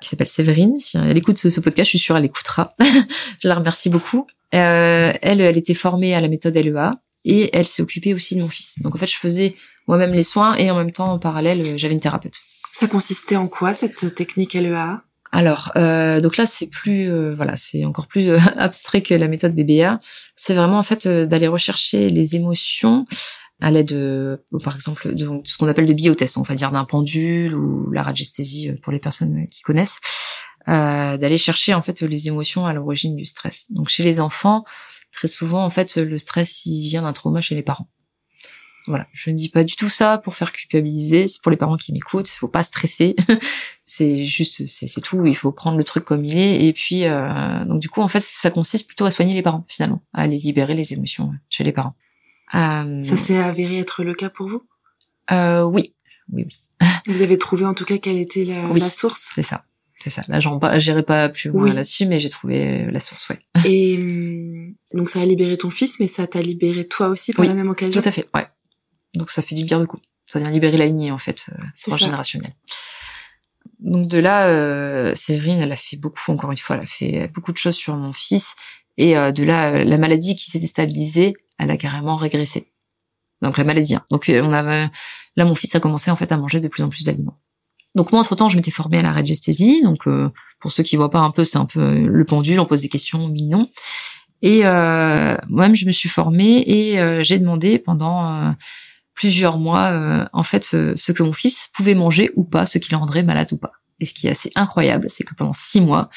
qui 0.00 0.08
s'appelle 0.08 0.28
Séverine. 0.28 0.78
Si 0.80 0.96
elle 0.96 1.16
écoute 1.16 1.38
ce, 1.38 1.50
ce 1.50 1.60
podcast, 1.60 1.86
je 1.86 1.96
suis 1.96 1.98
sûre 1.98 2.16
elle 2.16 2.24
écoutera. 2.24 2.74
je 3.40 3.48
la 3.48 3.54
remercie 3.54 3.90
beaucoup. 3.90 4.26
Euh, 4.54 5.12
elle, 5.22 5.40
elle 5.40 5.58
était 5.58 5.74
formée 5.74 6.14
à 6.14 6.20
la 6.20 6.28
méthode 6.28 6.54
LEA 6.54 6.92
et 7.24 7.50
elle 7.56 7.66
s'est 7.66 7.82
occupée 7.82 8.14
aussi 8.14 8.36
de 8.36 8.42
mon 8.42 8.48
fils. 8.48 8.80
Donc 8.80 8.94
en 8.94 8.98
fait, 8.98 9.08
je 9.08 9.16
faisais 9.16 9.56
moi-même 9.88 10.12
les 10.12 10.22
soins 10.22 10.54
et 10.56 10.70
en 10.70 10.76
même 10.76 10.92
temps, 10.92 11.12
en 11.12 11.18
parallèle, 11.18 11.60
euh, 11.60 11.76
j'avais 11.76 11.94
une 11.94 12.00
thérapeute. 12.00 12.36
Ça 12.72 12.86
consistait 12.86 13.36
en 13.36 13.48
quoi 13.48 13.74
cette 13.74 14.14
technique 14.14 14.54
LEA 14.54 15.02
alors, 15.32 15.72
euh, 15.76 16.20
donc 16.20 16.36
là, 16.36 16.46
c'est 16.46 16.68
plus, 16.68 17.10
euh, 17.10 17.34
voilà, 17.34 17.56
c'est 17.56 17.84
encore 17.84 18.06
plus 18.06 18.30
abstrait 18.56 19.02
que 19.02 19.12
la 19.12 19.28
méthode 19.28 19.54
BBA. 19.54 20.00
C'est 20.36 20.54
vraiment 20.54 20.78
en 20.78 20.82
fait 20.82 21.06
d'aller 21.06 21.48
rechercher 21.48 22.08
les 22.08 22.36
émotions 22.36 23.06
à 23.60 23.70
l'aide, 23.70 23.86
de, 23.86 24.42
par 24.62 24.74
exemple, 24.74 25.14
de, 25.14 25.40
ce 25.44 25.56
qu'on 25.56 25.68
appelle 25.68 25.86
de 25.86 25.92
biotest, 25.94 26.36
on 26.36 26.42
va 26.42 26.54
dire 26.54 26.70
d'un 26.70 26.84
pendule 26.84 27.54
ou 27.54 27.90
la 27.90 28.02
radiesthésie 28.02 28.72
pour 28.82 28.92
les 28.92 28.98
personnes 29.00 29.46
qui 29.48 29.62
connaissent. 29.62 30.00
euh, 30.68 31.16
d'aller 31.16 31.38
chercher 31.38 31.74
en 31.74 31.82
fait 31.82 32.02
les 32.02 32.28
émotions 32.28 32.66
à 32.66 32.72
l'origine 32.72 33.16
du 33.16 33.24
stress. 33.24 33.70
Donc 33.72 33.88
chez 33.88 34.02
les 34.02 34.20
enfants, 34.20 34.64
très 35.12 35.28
souvent 35.28 35.64
en 35.64 35.70
fait 35.70 35.96
le 35.96 36.18
stress 36.18 36.66
il 36.66 36.88
vient 36.88 37.02
d'un 37.02 37.12
trauma 37.12 37.40
chez 37.40 37.54
les 37.54 37.62
parents. 37.62 37.88
Voilà, 38.88 39.08
je 39.12 39.30
ne 39.30 39.36
dis 39.36 39.48
pas 39.48 39.64
du 39.64 39.74
tout 39.74 39.88
ça 39.88 40.18
pour 40.18 40.36
faire 40.36 40.52
culpabiliser. 40.52 41.26
C'est 41.26 41.42
pour 41.42 41.50
les 41.50 41.56
parents 41.56 41.76
qui 41.76 41.92
m'écoutent. 41.92 42.28
Faut 42.28 42.46
pas 42.46 42.62
stresser. 42.62 43.16
c'est 43.84 44.24
juste, 44.24 44.66
c'est 44.68 45.00
tout. 45.00 45.26
Il 45.26 45.36
faut 45.36 45.50
prendre 45.50 45.76
le 45.76 45.82
truc 45.82 46.04
comme 46.04 46.24
il 46.24 46.38
est. 46.38 46.64
Et 46.66 46.72
puis, 46.72 47.04
euh, 47.04 47.64
donc 47.64 47.80
du 47.80 47.88
coup, 47.88 48.00
en 48.00 48.06
fait, 48.06 48.22
ça 48.22 48.50
consiste 48.50 48.86
plutôt 48.86 49.04
à 49.04 49.10
soigner 49.10 49.34
les 49.34 49.42
parents 49.42 49.64
finalement, 49.66 50.02
à 50.12 50.22
aller 50.22 50.38
libérer 50.38 50.74
les 50.74 50.92
émotions 50.92 51.32
chez 51.48 51.64
les 51.64 51.72
parents. 51.72 51.96
Euh, 52.54 53.02
ça 53.02 53.16
s'est 53.16 53.38
avéré 53.38 53.78
être 53.78 54.04
le 54.04 54.14
cas 54.14 54.30
pour 54.30 54.48
vous? 54.48 54.62
Euh, 55.30 55.64
Oui, 55.64 55.94
oui, 56.32 56.44
oui. 56.46 56.56
Vous 57.06 57.22
avez 57.22 57.38
trouvé 57.38 57.64
en 57.64 57.74
tout 57.74 57.84
cas 57.84 57.98
quelle 57.98 58.18
était 58.18 58.44
la, 58.44 58.68
la 58.68 58.90
source? 58.90 59.32
C'est 59.34 59.42
ça. 59.42 59.64
C'est 60.02 60.10
ça. 60.10 60.22
Là, 60.28 60.40
j'en 60.40 60.60
j'irai 60.78 61.02
pas 61.02 61.28
plus 61.28 61.50
loin 61.50 61.72
là-dessus, 61.72 62.06
mais 62.06 62.20
j'ai 62.20 62.28
trouvé 62.28 62.84
la 62.90 63.00
source, 63.00 63.28
ouais. 63.30 63.38
Et 63.64 63.96
hum, 63.96 64.74
donc, 64.92 65.08
ça 65.08 65.20
a 65.20 65.24
libéré 65.24 65.56
ton 65.56 65.70
fils, 65.70 65.98
mais 65.98 66.06
ça 66.06 66.26
t'a 66.26 66.40
libéré 66.40 66.86
toi 66.86 67.08
aussi 67.08 67.32
par 67.32 67.44
la 67.44 67.54
même 67.54 67.70
occasion? 67.70 68.00
Tout 68.00 68.08
à 68.08 68.12
fait, 68.12 68.28
ouais. 68.34 68.46
Donc 69.14 69.30
ça 69.30 69.42
fait 69.42 69.54
du 69.54 69.64
bien 69.64 69.80
de 69.80 69.86
coup. 69.86 69.98
Ça 70.26 70.38
vient 70.38 70.50
libérer 70.50 70.76
la 70.76 70.86
lignée 70.86 71.10
en 71.10 71.18
fait, 71.18 71.46
euh, 71.52 71.62
transgénérationnelle. 71.84 72.54
Donc 73.78 74.06
de 74.08 74.18
là, 74.18 74.48
euh, 74.48 75.14
Séverine, 75.14 75.60
elle 75.60 75.72
a 75.72 75.76
fait 75.76 75.96
beaucoup, 75.96 76.30
encore 76.30 76.50
une 76.50 76.58
fois, 76.58 76.76
elle 76.76 76.82
a 76.82 76.86
fait 76.86 77.30
beaucoup 77.32 77.52
de 77.52 77.58
choses 77.58 77.76
sur 77.76 77.96
mon 77.96 78.12
fils. 78.12 78.54
Et 78.98 79.16
euh, 79.16 79.32
de 79.32 79.44
là, 79.44 79.74
euh, 79.74 79.84
la 79.84 79.98
maladie 79.98 80.36
qui 80.36 80.50
s'était 80.50 80.66
stabilisée, 80.66 81.34
elle 81.58 81.70
a 81.70 81.76
carrément 81.76 82.16
régressé. 82.16 82.72
Donc 83.42 83.58
la 83.58 83.64
maladie. 83.64 83.94
Hein. 83.94 84.04
Donc 84.10 84.30
on 84.30 84.52
avait, 84.52 84.88
là, 85.36 85.44
mon 85.44 85.54
fils 85.54 85.74
a 85.74 85.80
commencé 85.80 86.10
en 86.10 86.16
fait 86.16 86.32
à 86.32 86.36
manger 86.36 86.60
de 86.60 86.68
plus 86.68 86.82
en 86.82 86.88
plus 86.88 87.04
d'aliments. 87.04 87.38
Donc 87.94 88.12
moi, 88.12 88.20
entre-temps, 88.20 88.48
je 88.48 88.56
m'étais 88.56 88.70
formée 88.70 88.98
à 88.98 89.02
la 89.02 89.12
radiesthésie. 89.12 89.82
Donc 89.82 90.06
pour 90.60 90.72
ceux 90.72 90.82
qui 90.82 90.96
voient 90.96 91.10
pas 91.10 91.20
un 91.20 91.30
peu, 91.30 91.44
c'est 91.44 91.58
un 91.58 91.64
peu 91.64 92.06
le 92.06 92.24
pendule, 92.24 92.60
on 92.60 92.66
pose 92.66 92.82
des 92.82 92.88
questions, 92.88 93.26
oui, 93.26 93.46
non. 93.46 93.70
Et 94.42 94.66
euh, 94.66 95.36
moi-même, 95.48 95.74
je 95.74 95.86
me 95.86 95.92
suis 95.92 96.08
formée 96.08 96.62
et 96.66 97.24
j'ai 97.24 97.38
demandé 97.38 97.78
pendant 97.78 98.54
plusieurs 99.16 99.58
mois, 99.58 99.90
euh, 99.90 100.24
en 100.32 100.44
fait, 100.44 100.62
ce, 100.62 101.12
que 101.12 101.22
mon 101.24 101.32
fils 101.32 101.70
pouvait 101.74 101.96
manger 101.96 102.30
ou 102.36 102.44
pas, 102.44 102.66
ce 102.66 102.78
qui 102.78 102.92
le 102.92 102.98
rendrait 102.98 103.24
malade 103.24 103.52
ou 103.52 103.56
pas. 103.56 103.72
Et 103.98 104.06
ce 104.06 104.12
qui 104.12 104.28
est 104.28 104.30
assez 104.30 104.52
incroyable, 104.54 105.08
c'est 105.10 105.24
que 105.24 105.34
pendant 105.34 105.54
six 105.54 105.80
mois, 105.80 106.10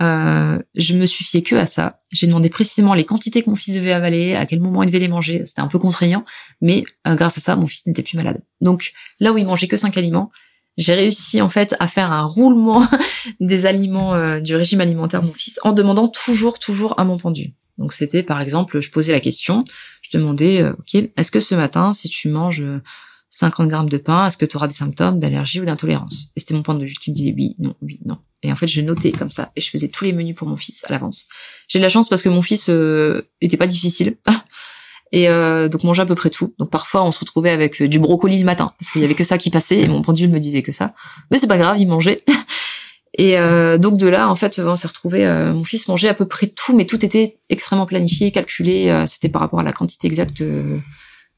euh, 0.00 0.58
je 0.74 0.94
me 0.94 1.06
suis 1.06 1.24
fiée 1.24 1.42
que 1.42 1.54
à 1.54 1.66
ça. 1.66 2.00
J'ai 2.12 2.26
demandé 2.26 2.48
précisément 2.48 2.94
les 2.94 3.04
quantités 3.04 3.42
que 3.42 3.50
mon 3.50 3.56
fils 3.56 3.74
devait 3.74 3.92
avaler, 3.92 4.34
à 4.34 4.46
quel 4.46 4.60
moment 4.60 4.82
il 4.82 4.86
devait 4.86 4.98
les 4.98 5.08
manger. 5.08 5.44
C'était 5.46 5.62
un 5.62 5.68
peu 5.68 5.78
contraignant, 5.78 6.24
mais 6.60 6.84
euh, 7.06 7.14
grâce 7.14 7.38
à 7.38 7.40
ça, 7.40 7.56
mon 7.56 7.66
fils 7.66 7.86
n'était 7.86 8.02
plus 8.02 8.16
malade. 8.16 8.42
Donc 8.60 8.92
là 9.20 9.32
où 9.32 9.38
il 9.38 9.46
mangeait 9.46 9.68
que 9.68 9.76
cinq 9.76 9.96
aliments, 9.96 10.30
j'ai 10.76 10.94
réussi 10.94 11.40
en 11.40 11.48
fait 11.48 11.74
à 11.80 11.88
faire 11.88 12.12
un 12.12 12.24
roulement 12.24 12.86
des 13.40 13.64
aliments 13.64 14.40
du 14.40 14.54
régime 14.54 14.82
alimentaire 14.82 15.22
de 15.22 15.26
mon 15.26 15.32
fils 15.32 15.58
en 15.64 15.72
demandant 15.72 16.08
toujours, 16.08 16.58
toujours 16.58 16.98
à 17.00 17.04
mon 17.04 17.16
pendu. 17.16 17.54
Donc 17.78 17.92
c'était 17.92 18.22
par 18.22 18.40
exemple, 18.40 18.80
je 18.80 18.90
posais 18.90 19.12
la 19.12 19.20
question, 19.20 19.64
je 20.02 20.16
demandais, 20.18 20.62
euh, 20.62 20.72
ok, 20.72 20.94
est-ce 21.16 21.30
que 21.30 21.40
ce 21.40 21.54
matin, 21.54 21.92
si 21.92 22.08
tu 22.08 22.28
manges 22.28 22.64
50 23.30 23.68
grammes 23.68 23.88
de 23.88 23.98
pain, 23.98 24.26
est-ce 24.26 24.36
que 24.36 24.46
tu 24.46 24.56
auras 24.56 24.68
des 24.68 24.74
symptômes 24.74 25.18
d'allergie 25.18 25.60
ou 25.60 25.64
d'intolérance? 25.64 26.32
Et 26.36 26.40
c'était 26.40 26.54
mon 26.54 26.78
vue 26.78 26.94
qui 26.94 27.10
me 27.10 27.14
disait 27.14 27.34
oui, 27.36 27.56
non, 27.58 27.74
oui, 27.82 28.00
non. 28.04 28.18
Et 28.46 28.52
en 28.52 28.56
fait, 28.56 28.66
je 28.66 28.80
notais 28.80 29.12
comme 29.12 29.30
ça 29.30 29.50
et 29.56 29.60
je 29.60 29.70
faisais 29.70 29.88
tous 29.88 30.04
les 30.04 30.12
menus 30.12 30.34
pour 30.34 30.48
mon 30.48 30.56
fils 30.56 30.84
à 30.84 30.92
l'avance. 30.92 31.26
J'ai 31.68 31.78
de 31.78 31.84
la 31.84 31.88
chance 31.88 32.08
parce 32.08 32.22
que 32.22 32.28
mon 32.28 32.42
fils 32.42 32.68
euh, 32.68 33.28
était 33.40 33.56
pas 33.56 33.66
difficile. 33.66 34.16
et 35.12 35.28
euh, 35.28 35.68
donc 35.68 35.84
mangeait 35.84 36.02
à 36.02 36.06
peu 36.06 36.14
près 36.14 36.30
tout. 36.30 36.54
Donc 36.58 36.70
parfois 36.70 37.04
on 37.04 37.12
se 37.12 37.20
retrouvait 37.20 37.50
avec 37.50 37.82
du 37.82 37.98
brocoli 37.98 38.38
le 38.38 38.44
matin 38.44 38.72
parce 38.78 38.92
qu'il 38.92 39.02
y 39.02 39.04
avait 39.04 39.14
que 39.14 39.24
ça 39.24 39.38
qui 39.38 39.50
passait 39.50 39.80
et 39.80 39.88
mon 39.88 40.02
pendule 40.02 40.30
me 40.30 40.40
disait 40.40 40.62
que 40.62 40.72
ça. 40.72 40.94
Mais 41.30 41.38
c'est 41.38 41.46
pas 41.46 41.58
grave, 41.58 41.78
il 41.78 41.86
mangeait. 41.86 42.24
Et 43.18 43.38
euh, 43.38 43.78
donc 43.78 43.98
de 43.98 44.06
là, 44.06 44.28
en 44.28 44.36
fait, 44.36 44.58
on 44.58 44.76
s'est 44.76 44.88
retrouvé. 44.88 45.26
Euh, 45.26 45.52
mon 45.52 45.64
fils 45.64 45.88
mangeait 45.88 46.08
à 46.08 46.14
peu 46.14 46.26
près 46.26 46.48
tout, 46.48 46.76
mais 46.76 46.84
tout 46.86 47.02
était 47.04 47.38
extrêmement 47.48 47.86
planifié, 47.86 48.30
calculé. 48.30 48.88
Euh, 48.88 49.06
c'était 49.06 49.30
par 49.30 49.40
rapport 49.40 49.60
à 49.60 49.62
la 49.62 49.72
quantité 49.72 50.06
exacte. 50.06 50.42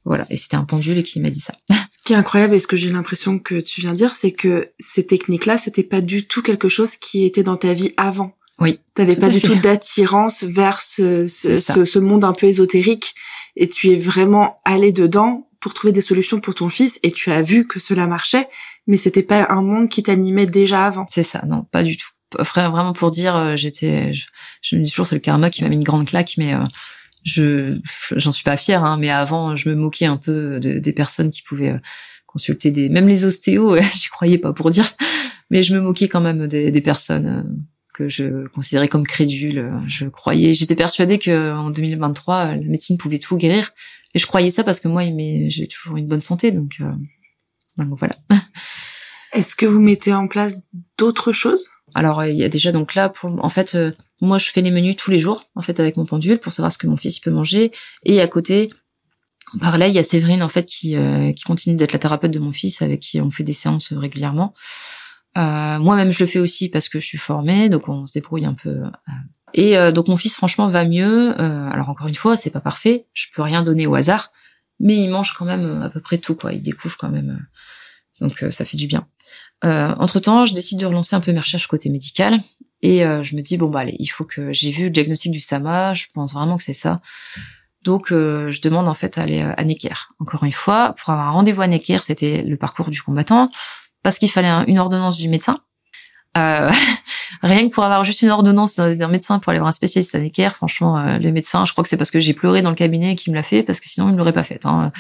voilà, 0.05 0.27
et 0.31 0.37
c'était 0.37 0.57
un 0.57 0.65
pendule 0.65 1.03
qui 1.05 1.21
m'a 1.21 1.31
dit 1.31 1.41
ça. 1.41 1.55
Ce 2.09 2.15
qui 2.15 2.15
est 2.15 2.21
incroyable 2.21 2.55
et 2.55 2.59
ce 2.59 2.67
que 2.67 2.79
j'ai 2.79 2.89
l'impression 2.89 3.39
que 3.39 3.61
tu 3.61 3.83
viens 3.83 3.91
de 3.91 3.97
dire, 3.97 4.15
c'est 4.15 4.33
que 4.33 4.71
ces 4.81 5.07
techniques-là, 5.07 5.59
c'était 5.59 5.83
pas 5.83 6.01
du 6.01 6.27
tout 6.27 6.41
quelque 6.41 6.71
chose 6.71 6.97
qui 6.97 7.27
était 7.27 7.43
dans 7.43 7.59
ta 7.59 7.75
vie 7.75 7.93
avant. 7.99 8.35
Oui. 8.59 8.81
T'avais 8.95 9.15
pas 9.15 9.29
du 9.29 9.43
tout 9.43 9.57
d'attirance 9.57 10.43
vers 10.43 10.81
ce, 10.81 11.27
ce, 11.27 11.59
ce, 11.59 11.99
monde 11.99 12.25
un 12.25 12.33
peu 12.33 12.47
ésotérique, 12.47 13.15
et 13.57 13.69
tu 13.69 13.91
es 13.91 13.97
vraiment 13.97 14.59
allé 14.65 14.91
dedans 14.91 15.51
pour 15.61 15.75
trouver 15.75 15.93
des 15.93 16.01
solutions 16.01 16.41
pour 16.41 16.55
ton 16.55 16.71
fils, 16.71 16.99
et 17.03 17.13
tu 17.13 17.31
as 17.31 17.43
vu 17.43 17.67
que 17.67 17.79
cela 17.79 18.07
marchait 18.07 18.49
mais 18.89 18.97
c'était 18.97 19.23
pas 19.23 19.47
un 19.51 19.63
monde 19.63 19.89
qui 19.89 20.03
t'animait 20.03 20.47
déjà 20.47 20.87
avant. 20.87 21.07
C'est 21.11 21.23
ça, 21.23 21.43
non, 21.47 21.67
pas 21.71 21.85
du 21.85 21.97
tout. 21.97 22.09
Vraiment 22.39 22.95
pour 22.95 23.11
dire, 23.11 23.37
euh, 23.37 23.57
j'étais, 23.57 24.15
je, 24.63 24.77
me 24.77 24.83
dis 24.83 24.91
toujours 24.91 25.07
c'est 25.07 25.15
le 25.15 25.21
karma 25.21 25.51
qui 25.51 25.63
m'a 25.63 25.69
mis 25.69 25.77
une 25.77 25.85
grande 25.85 26.07
claque, 26.07 26.35
mais 26.39 26.55
euh, 26.55 26.65
je, 27.29 27.79
j'en 28.17 28.33
suis 28.33 28.45
pas 28.45 28.57
fière. 28.57 28.85
Hein, 28.85 28.99
mais 28.99 29.11
avant, 29.11 29.57
je 29.57 29.69
me 29.69 29.75
moquais 29.75 30.07
un 30.07 30.17
peu 30.17 30.59
de, 30.61 30.79
des 30.79 30.93
personnes 30.93 31.31
qui 31.31 31.43
pouvaient 31.43 31.73
euh, 31.73 31.79
consulter 32.27 32.71
des, 32.71 32.89
même 32.89 33.09
les 33.09 33.25
ostéos, 33.25 33.77
j'y 33.95 34.09
croyais 34.09 34.39
pas 34.39 34.53
pour 34.53 34.71
dire, 34.71 34.89
mais 35.51 35.63
je 35.63 35.75
me 35.75 35.81
moquais 35.81 36.09
quand 36.09 36.21
même 36.21 36.47
des, 36.47 36.71
des 36.71 36.81
personnes 36.81 37.61
que 37.95 38.09
je 38.09 38.47
considérais 38.49 38.89
comme 38.89 39.07
crédules. 39.07 39.73
Je 39.87 40.07
croyais, 40.07 40.55
j'étais 40.55 40.77
persuadée 40.77 41.19
que 41.19 41.53
en 41.53 41.71
2023, 41.71 42.55
la 42.55 42.57
médecine 42.57 42.97
pouvait 42.97 43.19
tout 43.19 43.37
guérir, 43.37 43.73
et 44.15 44.19
je 44.19 44.27
croyais 44.27 44.51
ça 44.51 44.63
parce 44.63 44.81
que 44.81 44.89
moi, 44.89 45.03
j'ai 45.49 45.69
toujours 45.69 45.97
une 45.97 46.07
bonne 46.07 46.21
santé, 46.21 46.53
donc. 46.53 46.81
Donc 47.77 47.99
voilà. 47.99 48.17
Est-ce 49.33 49.55
que 49.55 49.67
vous 49.67 49.81
mettez 49.81 50.13
en 50.13 50.27
place 50.27 50.63
d'autres 50.97 51.33
choses? 51.33 51.69
Alors 51.95 52.25
il 52.25 52.37
y 52.37 52.45
a 52.45 52.49
déjà 52.49 52.73
donc 52.73 52.95
là 52.95 53.09
pour 53.09 53.31
en 53.45 53.49
fait 53.49 53.75
euh, 53.75 53.93
moi 54.21 54.39
je 54.39 54.51
fais 54.51 54.61
les 54.63 54.71
menus 54.71 54.97
tous 54.97 55.11
les 55.11 55.19
jours 55.19 55.45
en 55.55 55.63
fait 55.63 55.79
avec 55.81 55.97
mon 55.97 56.07
pendule 56.07 56.39
pour 56.39 56.53
savoir 56.53 56.73
ce 56.73 56.79
que 56.79 56.87
mon 56.87 56.97
fils 56.97 57.21
peut 57.21 57.31
manger 57.31 57.73
et 58.05 58.21
à 58.21 58.29
côté 58.29 58.71
en 59.55 59.59
parallèle 59.59 59.91
il 59.91 59.95
y 59.95 59.99
a 59.99 60.05
Séverine 60.05 60.43
en 60.43 60.49
fait 60.49 60.67
qui 60.67 60.97
euh, 60.97 61.33
qui 61.33 61.45
continue 61.45 61.77
d'être 61.77 61.93
la 61.93 61.99
thérapeute 61.99 62.31
de 62.31 62.39
mon 62.39 62.53
fils 62.53 62.83
avec 62.83 63.01
qui 63.01 63.21
on 63.21 63.31
fait 63.31 63.45
des 63.45 63.53
séances 63.53 63.93
régulièrement. 63.93 64.55
Euh, 65.37 65.79
Moi-même 65.79 66.13
je 66.13 66.21
le 66.21 66.27
fais 66.27 66.39
aussi 66.39 66.69
parce 66.69 66.89
que 66.89 67.01
je 67.01 67.07
suis 67.07 67.19
formée 67.19 67.69
donc 67.69 67.89
on 67.89 68.07
se 68.07 68.15
débrouille 68.15 68.47
un 68.47 68.55
peu. 68.55 68.71
Euh. 68.71 68.91
Et 69.55 69.77
donc 69.93 70.09
mon 70.09 70.19
fils 70.19 70.35
franchement 70.35 70.69
va 70.69 70.85
mieux. 70.85 71.35
alors 71.41 71.89
encore 71.89 72.07
une 72.07 72.15
fois 72.15 72.37
c'est 72.37 72.51
pas 72.51 72.61
parfait, 72.61 73.07
je 73.15 73.29
peux 73.35 73.41
rien 73.41 73.63
donner 73.63 73.87
au 73.87 73.95
hasard, 73.95 74.31
mais 74.79 74.97
il 74.97 75.09
mange 75.09 75.33
quand 75.33 75.47
même 75.47 75.81
à 75.81 75.89
peu 75.89 76.03
près 76.03 76.19
tout 76.19 76.35
quoi. 76.35 76.53
Il 76.53 76.61
découvre 76.61 76.99
quand 76.99 77.09
même 77.09 77.47
donc 78.21 78.45
ça 78.51 78.67
fait 78.67 78.77
du 78.77 78.87
bien. 78.87 79.07
Euh, 79.65 79.93
entre 79.99 80.21
temps, 80.21 80.47
je 80.47 80.55
décide 80.55 80.79
de 80.79 80.87
relancer 80.87 81.17
un 81.17 81.21
peu 81.21 81.33
mes 81.33 81.41
recherches 81.41 81.67
côté 81.67 81.89
médical 81.91 82.39
et 82.83 83.05
euh, 83.05 83.23
je 83.23 83.35
me 83.37 83.41
dis 83.41 83.57
bon 83.57 83.69
bah 83.69 83.81
allez, 83.81 83.97
il 83.99 84.07
faut 84.07 84.25
que 84.25 84.53
j'ai 84.53 84.71
vu 84.71 84.85
le 84.85 84.91
diagnostic 84.91 85.33
du 85.33 85.41
SAMA, 85.41 85.95
je 85.95 86.07
pense 86.15 86.33
vraiment 86.33 86.57
que 86.57 86.63
c'est 86.63 86.75
ça. 86.75 87.01
Donc 87.83 88.13
euh, 88.13 88.51
je 88.51 88.61
demande 88.61 88.89
en 88.89 88.95
fait 88.95 89.19
à 89.19 89.23
aller 89.23 89.41
à 89.41 89.65
Necker. 89.65 89.95
Encore 90.21 90.45
une 90.45 90.53
fois, 90.53 90.95
pour 90.99 91.11
avoir 91.11 91.29
un 91.29 91.33
rendez-vous 91.33 91.63
à 91.63 91.67
Necker, 91.67 91.99
c'était 92.03 92.43
le 92.43 92.57
parcours 92.57 92.91
du 92.91 93.03
combattant 93.03 93.51
parce 94.03 94.19
qu'il 94.19 94.31
fallait 94.31 94.51
une 94.69 94.79
ordonnance 94.79 95.19
du 95.19 95.29
médecin. 95.29 95.61
rien 97.43 97.69
que 97.69 97.75
pour 97.75 97.83
avoir 97.83 98.05
juste 98.05 98.23
une 98.23 98.31
ordonnance 98.31 98.77
d'un 98.77 99.09
médecin 99.09 99.41
pour 99.41 99.51
aller 99.51 99.59
voir 99.59 99.71
un 99.71 99.73
spécialiste 99.73 100.15
à 100.15 100.21
Necker, 100.21 100.51
franchement, 100.55 101.19
le 101.19 101.33
médecin, 101.33 101.67
je 101.67 101.73
crois 101.73 101.83
que 101.83 101.91
c'est 101.91 101.97
parce 101.97 102.13
que 102.13 102.21
j'ai 102.21 102.33
pleuré 102.33 102.63
dans 102.63 102.71
le 102.71 102.77
cabinet 102.77 103.17
qui 103.17 103.31
me 103.31 103.35
l'a 103.35 103.43
fait, 103.43 103.65
parce 103.65 103.81
que 103.81 103.89
sinon 103.89 104.09
il 104.09 104.13
ne 104.13 104.19
l'aurait 104.19 104.33
pas 104.33 104.45
fait. 104.45 104.65
Hein. 104.65 104.93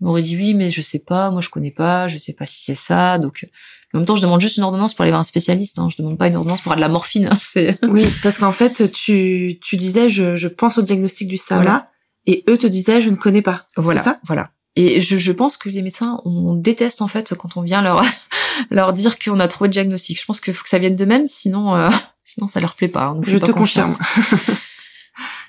Il 0.00 0.06
m'aurait 0.06 0.22
dit 0.22 0.36
oui, 0.36 0.52
mais 0.52 0.68
je 0.72 0.80
sais 0.80 0.98
pas, 0.98 1.30
moi 1.30 1.42
je 1.42 1.48
connais 1.48 1.70
pas, 1.70 2.08
je 2.08 2.16
sais 2.16 2.32
pas 2.32 2.44
si 2.44 2.64
c'est 2.64 2.74
ça, 2.74 3.18
donc 3.18 3.46
en 3.92 3.98
même 3.98 4.06
temps, 4.06 4.16
je 4.16 4.22
demande 4.22 4.40
juste 4.40 4.56
une 4.56 4.62
ordonnance 4.62 4.94
pour 4.94 5.02
aller 5.02 5.10
voir 5.10 5.20
un 5.20 5.24
spécialiste. 5.24 5.78
Hein. 5.78 5.88
Je 5.90 6.00
demande 6.00 6.16
pas 6.16 6.28
une 6.28 6.36
ordonnance 6.36 6.60
pour 6.60 6.72
avoir 6.72 6.76
de 6.76 6.88
la 6.88 6.92
morphine. 6.92 7.28
Hein. 7.30 7.38
C'est... 7.40 7.74
Oui, 7.88 8.06
parce 8.22 8.38
qu'en 8.38 8.52
fait, 8.52 8.90
tu, 8.92 9.58
tu 9.60 9.76
disais, 9.76 10.08
je, 10.08 10.36
je 10.36 10.48
pense 10.48 10.78
au 10.78 10.82
diagnostic 10.82 11.26
du 11.26 11.36
SAMA, 11.36 11.88
et 12.26 12.44
eux 12.48 12.56
te 12.56 12.66
disaient, 12.66 13.02
je 13.02 13.10
ne 13.10 13.16
connais 13.16 13.42
pas. 13.42 13.66
Voilà. 13.76 14.02
ça? 14.02 14.20
voilà. 14.26 14.50
Et 14.76 15.00
je, 15.00 15.18
je 15.18 15.32
pense 15.32 15.56
que 15.56 15.68
les 15.68 15.82
médecins, 15.82 16.20
on 16.24 16.54
déteste 16.54 17.02
en 17.02 17.08
fait 17.08 17.34
quand 17.34 17.56
on 17.56 17.62
vient 17.62 17.82
leur 17.82 18.04
leur 18.70 18.92
dire 18.92 19.18
qu'on 19.18 19.40
a 19.40 19.48
trouvé 19.48 19.68
le 19.68 19.72
diagnostic. 19.72 20.20
Je 20.20 20.24
pense 20.24 20.40
qu'il 20.40 20.54
faut 20.54 20.62
que 20.62 20.68
ça 20.68 20.78
vienne 20.78 20.94
d'eux-mêmes, 20.94 21.26
sinon 21.26 21.74
euh, 21.74 21.90
sinon 22.24 22.46
ça 22.46 22.60
leur 22.60 22.76
plaît 22.76 22.88
pas. 22.88 23.06
Hein. 23.06 23.20
je 23.22 23.38
te 23.38 23.50
confirme. 23.50 23.92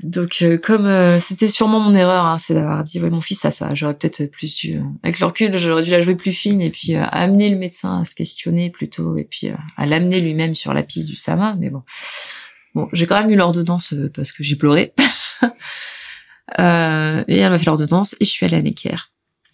Donc 0.03 0.41
euh, 0.41 0.57
comme 0.57 0.85
euh, 0.85 1.19
c'était 1.19 1.47
sûrement 1.47 1.79
mon 1.79 1.93
erreur, 1.93 2.25
hein, 2.25 2.39
c'est 2.39 2.53
d'avoir 2.53 2.83
dit 2.83 2.99
ouais 2.99 3.09
mon 3.09 3.21
fils 3.21 3.45
a 3.45 3.51
ça. 3.51 3.75
J'aurais 3.75 3.93
peut-être 3.93 4.25
plus 4.31 4.55
dû, 4.55 4.77
euh, 4.77 4.83
avec 5.03 5.19
le 5.19 5.57
j'aurais 5.59 5.83
dû 5.83 5.91
la 5.91 6.01
jouer 6.01 6.15
plus 6.15 6.33
fine 6.33 6.61
et 6.61 6.69
puis 6.69 6.95
amener 6.95 7.49
le 7.49 7.57
médecin 7.57 8.01
à 8.01 8.05
se 8.05 8.15
questionner 8.15 8.69
plutôt 8.69 9.15
et 9.17 9.23
puis 9.23 9.49
à 9.77 9.85
l'amener 9.85 10.19
lui-même 10.19 10.55
sur 10.55 10.73
la 10.73 10.83
piste 10.83 11.09
du 11.09 11.15
Sama. 11.15 11.55
Mais 11.59 11.69
bon, 11.69 11.83
bon 12.73 12.89
j'ai 12.93 13.05
quand 13.05 13.19
même 13.21 13.29
eu 13.29 13.35
l'ordonnance 13.35 13.93
parce 14.15 14.31
que 14.31 14.43
j'ai 14.43 14.55
pleuré. 14.55 14.93
et 16.57 16.63
elle 17.37 17.49
m'a 17.49 17.59
fait 17.59 17.65
l'ordonnance 17.65 18.15
et 18.19 18.25
je 18.25 18.29
suis 18.29 18.45
allée 18.45 18.57
à 18.57 18.61
Necker. 18.61 18.95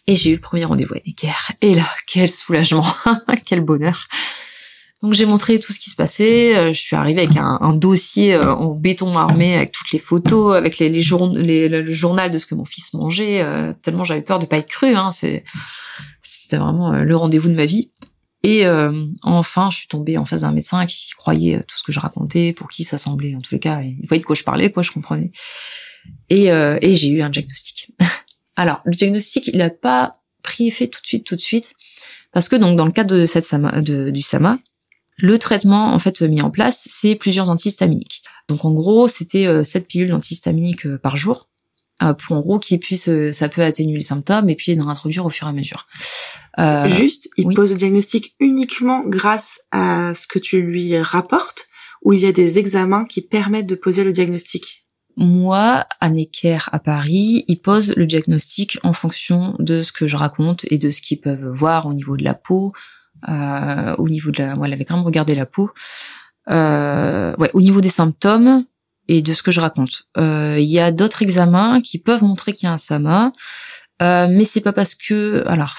Et 0.09 0.15
j'ai 0.15 0.31
eu 0.31 0.35
le 0.35 0.41
premier 0.41 0.63
rendez-vous 0.63 0.95
à 0.95 0.99
Necker. 1.05 1.53
Et 1.61 1.75
là, 1.75 1.87
quel 2.07 2.29
soulagement, 2.29 2.87
quel 3.45 3.61
bonheur. 3.61 4.07
Donc 5.03 5.13
j'ai 5.13 5.25
montré 5.25 5.59
tout 5.59 5.73
ce 5.73 5.79
qui 5.79 5.91
se 5.91 5.95
passait. 5.95 6.57
Euh, 6.57 6.73
je 6.73 6.79
suis 6.79 6.95
arrivée 6.95 7.21
avec 7.21 7.37
un, 7.37 7.59
un 7.61 7.73
dossier 7.73 8.33
euh, 8.33 8.53
en 8.53 8.73
béton 8.73 9.15
armé 9.15 9.55
avec 9.55 9.71
toutes 9.71 9.91
les 9.91 9.99
photos, 9.99 10.55
avec 10.55 10.79
les, 10.79 10.89
les, 10.89 11.03
les 11.33 11.69
le 11.69 11.91
journal 11.91 12.31
de 12.31 12.37
ce 12.37 12.47
que 12.47 12.55
mon 12.55 12.65
fils 12.65 12.93
mangeait. 12.93 13.41
Euh, 13.41 13.73
tellement 13.73 14.05
j'avais 14.05 14.23
peur 14.23 14.39
de 14.39 14.45
pas 14.45 14.57
être 14.57 14.69
crue. 14.69 14.95
Hein, 14.95 15.11
c'était 15.11 15.43
vraiment 16.51 16.91
le 16.91 17.15
rendez-vous 17.15 17.49
de 17.49 17.55
ma 17.55 17.65
vie. 17.65 17.91
Et 18.43 18.65
enfin, 19.23 19.69
je 19.71 19.79
suis 19.79 19.87
tombée 19.89 20.17
en 20.17 20.23
face 20.23 20.41
d'un 20.41 20.53
médecin 20.53 20.85
qui 20.85 21.09
croyait 21.17 21.59
tout 21.67 21.75
ce 21.77 21.83
que 21.83 21.91
je 21.91 21.99
racontais, 21.99 22.53
pour 22.53 22.69
qui 22.69 22.85
ça 22.85 22.97
semblait, 22.97 23.35
en 23.35 23.41
tous 23.41 23.53
les 23.53 23.59
cas, 23.59 23.81
il 23.81 24.05
voyait 24.07 24.21
de 24.21 24.25
quoi 24.25 24.37
je 24.37 24.43
parlais, 24.43 24.71
quoi, 24.71 24.83
je 24.83 24.91
comprenais. 24.91 25.31
Et, 26.29 26.45
et 26.45 26.95
j'ai 26.95 27.09
eu 27.09 27.21
un 27.21 27.29
diagnostic. 27.29 27.91
Alors, 28.55 28.81
le 28.85 28.95
diagnostic, 28.95 29.47
il 29.47 29.57
n'a 29.57 29.69
pas 29.69 30.21
pris 30.43 30.67
effet 30.67 30.87
tout 30.87 31.01
de 31.01 31.07
suite, 31.07 31.25
tout 31.25 31.35
de 31.35 31.41
suite, 31.41 31.73
parce 32.31 32.47
que 32.47 32.55
donc 32.55 32.77
dans 32.77 32.85
le 32.85 32.93
cadre 32.93 33.13
de 33.17 33.25
cette 33.25 33.43
sama, 33.43 33.81
de, 33.81 34.11
du 34.11 34.21
SAMA, 34.21 34.59
le 35.17 35.39
traitement 35.39 35.93
en 35.93 35.99
fait 35.99 36.21
mis 36.21 36.41
en 36.41 36.51
place, 36.51 36.87
c'est 36.89 37.15
plusieurs 37.15 37.49
antihistaminiques. 37.49 38.23
Donc 38.47 38.65
en 38.65 38.73
gros, 38.73 39.07
c'était 39.07 39.47
euh, 39.47 39.63
7 39.63 39.87
pilules 39.87 40.09
d'antihistaminiques 40.09 40.85
euh, 40.85 40.97
par 40.97 41.17
jour 41.17 41.47
euh, 42.03 42.13
pour 42.13 42.35
en 42.35 42.41
gros 42.41 42.59
qu'ils 42.59 42.79
puissent, 42.79 43.09
euh, 43.09 43.33
ça 43.33 43.49
peut 43.49 43.63
atténuer 43.63 43.97
les 43.97 44.03
symptômes 44.03 44.49
et 44.49 44.55
puis 44.55 44.75
d'en 44.75 44.87
introduire 44.87 45.25
au 45.25 45.29
fur 45.29 45.47
et 45.47 45.49
à 45.49 45.53
mesure. 45.53 45.87
Juste, 46.87 47.29
il 47.37 47.53
pose 47.53 47.71
le 47.71 47.77
diagnostic 47.77 48.35
uniquement 48.39 49.03
grâce 49.05 49.61
à 49.71 50.13
ce 50.15 50.25
que 50.25 50.39
tu 50.39 50.61
lui 50.61 50.97
rapportes 50.99 51.67
ou 52.03 52.13
il 52.13 52.21
y 52.21 52.25
a 52.25 52.31
des 52.31 52.57
examens 52.57 53.05
qui 53.05 53.21
permettent 53.21 53.67
de 53.67 53.75
poser 53.75 54.03
le 54.03 54.11
diagnostic? 54.11 54.85
Moi, 55.17 55.85
à 55.99 56.09
Necker, 56.09 56.59
à 56.71 56.79
Paris, 56.79 57.43
ils 57.47 57.59
posent 57.59 57.93
le 57.95 58.05
diagnostic 58.05 58.77
en 58.83 58.93
fonction 58.93 59.55
de 59.57 59.81
ce 59.81 59.91
que 59.91 60.07
je 60.07 60.15
raconte 60.15 60.65
et 60.69 60.77
de 60.77 60.91
ce 60.91 61.01
qu'ils 61.01 61.19
peuvent 61.19 61.47
voir 61.47 61.87
au 61.87 61.93
niveau 61.93 62.17
de 62.17 62.23
la 62.23 62.35
peau, 62.35 62.73
euh, 63.27 63.95
au 63.97 64.09
niveau 64.09 64.31
de 64.31 64.39
la, 64.39 64.55
moi, 64.55 64.67
elle 64.67 64.73
avait 64.73 64.85
quand 64.85 64.95
même 64.95 65.05
regardé 65.05 65.35
la 65.35 65.45
peau, 65.45 65.71
euh, 66.49 67.35
ouais, 67.37 67.51
au 67.53 67.61
niveau 67.61 67.81
des 67.81 67.89
symptômes 67.89 68.65
et 69.07 69.21
de 69.21 69.33
ce 69.33 69.43
que 69.43 69.51
je 69.51 69.59
raconte. 69.59 70.03
Euh, 70.17 70.57
il 70.59 70.69
y 70.69 70.79
a 70.79 70.91
d'autres 70.91 71.21
examens 71.21 71.81
qui 71.81 71.97
peuvent 71.97 72.23
montrer 72.23 72.53
qu'il 72.53 72.67
y 72.67 72.69
a 72.69 72.73
un 72.73 72.77
SAMA. 72.77 73.31
Euh, 74.01 74.27
mais 74.29 74.45
c'est 74.45 74.61
pas 74.61 74.73
parce 74.73 74.93
que, 74.93 75.43
alors, 75.47 75.75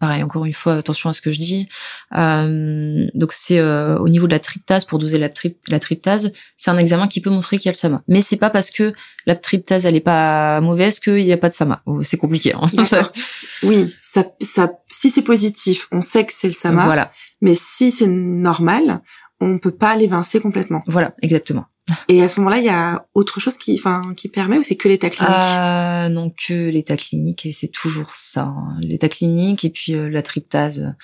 pareil, 0.00 0.22
encore 0.22 0.44
une 0.44 0.52
fois, 0.52 0.74
attention 0.74 1.10
à 1.10 1.12
ce 1.12 1.22
que 1.22 1.30
je 1.30 1.38
dis. 1.38 1.68
Euh, 2.16 3.06
donc 3.14 3.32
c'est 3.32 3.58
euh, 3.58 3.98
au 3.98 4.08
niveau 4.08 4.26
de 4.26 4.32
la 4.32 4.40
tryptase 4.40 4.84
pour 4.84 4.98
doser 4.98 5.18
la, 5.18 5.28
la 5.68 5.78
tryptase, 5.78 6.32
c'est 6.56 6.70
un 6.70 6.78
examen 6.78 7.06
qui 7.06 7.20
peut 7.20 7.30
montrer 7.30 7.58
qu'il 7.58 7.66
y 7.66 7.68
a 7.68 7.72
le 7.72 7.76
sama. 7.76 8.02
Mais 8.08 8.20
c'est 8.20 8.36
pas 8.36 8.50
parce 8.50 8.70
que 8.70 8.92
la 9.26 9.36
tryptase 9.36 9.86
elle 9.86 9.94
est 9.94 10.00
pas 10.00 10.60
mauvaise 10.60 10.98
qu'il 10.98 11.24
n'y 11.24 11.32
a 11.32 11.36
pas 11.36 11.48
de 11.48 11.54
sama. 11.54 11.82
Oh, 11.86 12.02
c'est 12.02 12.16
compliqué. 12.16 12.52
Hein. 12.54 12.68
oui, 13.62 13.94
ça, 14.02 14.24
ça, 14.40 14.72
si 14.90 15.10
c'est 15.10 15.22
positif, 15.22 15.88
on 15.92 16.00
sait 16.00 16.26
que 16.26 16.32
c'est 16.36 16.48
le 16.48 16.54
sama. 16.54 16.84
Voilà. 16.84 17.12
Mais 17.40 17.54
si 17.54 17.92
c'est 17.92 18.08
normal, 18.08 19.02
on 19.40 19.58
peut 19.58 19.74
pas 19.74 19.96
l'évincer 19.96 20.40
complètement. 20.40 20.82
Voilà, 20.86 21.14
exactement. 21.22 21.66
Et 22.08 22.22
à 22.22 22.28
ce 22.28 22.40
moment-là, 22.40 22.58
il 22.58 22.64
y 22.64 22.70
a 22.70 23.06
autre 23.14 23.40
chose 23.40 23.56
qui, 23.56 23.74
enfin, 23.74 24.14
qui 24.16 24.28
permet 24.28 24.58
ou 24.58 24.62
c'est 24.62 24.76
que 24.76 24.88
l'état 24.88 25.10
clinique? 25.10 25.34
Euh, 25.34 26.08
Non, 26.08 26.30
que 26.30 26.70
l'état 26.70 26.96
clinique 26.96 27.46
et 27.46 27.52
c'est 27.52 27.68
toujours 27.68 28.14
ça. 28.14 28.44
Hein. 28.44 28.76
L'état 28.80 29.08
clinique 29.08 29.64
et 29.64 29.70
puis 29.70 29.94
euh, 29.94 30.08
la 30.08 30.22
tryptase. 30.22 30.94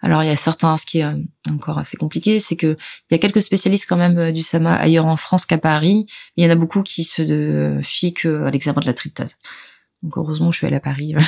Alors 0.00 0.22
il 0.22 0.28
y 0.28 0.32
a 0.32 0.36
certains, 0.36 0.78
ce 0.78 0.86
qui 0.86 1.00
est 1.00 1.04
euh, 1.04 1.16
encore 1.50 1.78
assez 1.78 1.96
compliqué, 1.96 2.38
c'est 2.38 2.54
que 2.54 2.76
il 3.10 3.12
y 3.12 3.14
a 3.14 3.18
quelques 3.18 3.42
spécialistes 3.42 3.86
quand 3.88 3.96
même 3.96 4.18
euh, 4.18 4.32
du 4.32 4.42
SAMA 4.42 4.74
ailleurs 4.74 5.06
en 5.06 5.16
France 5.16 5.44
qu'à 5.44 5.58
Paris. 5.58 6.06
Il 6.36 6.44
y 6.44 6.46
en 6.46 6.50
a 6.50 6.54
beaucoup 6.54 6.82
qui 6.82 7.02
se 7.02 7.80
fient 7.82 8.14
que 8.14 8.44
à 8.44 8.50
l'examen 8.50 8.80
de 8.80 8.86
la 8.86 8.94
tryptase. 8.94 9.36
Donc 10.02 10.16
heureusement, 10.16 10.52
je 10.52 10.58
suis 10.58 10.66
allée 10.66 10.76
à 10.76 10.80
Paris. 10.80 11.14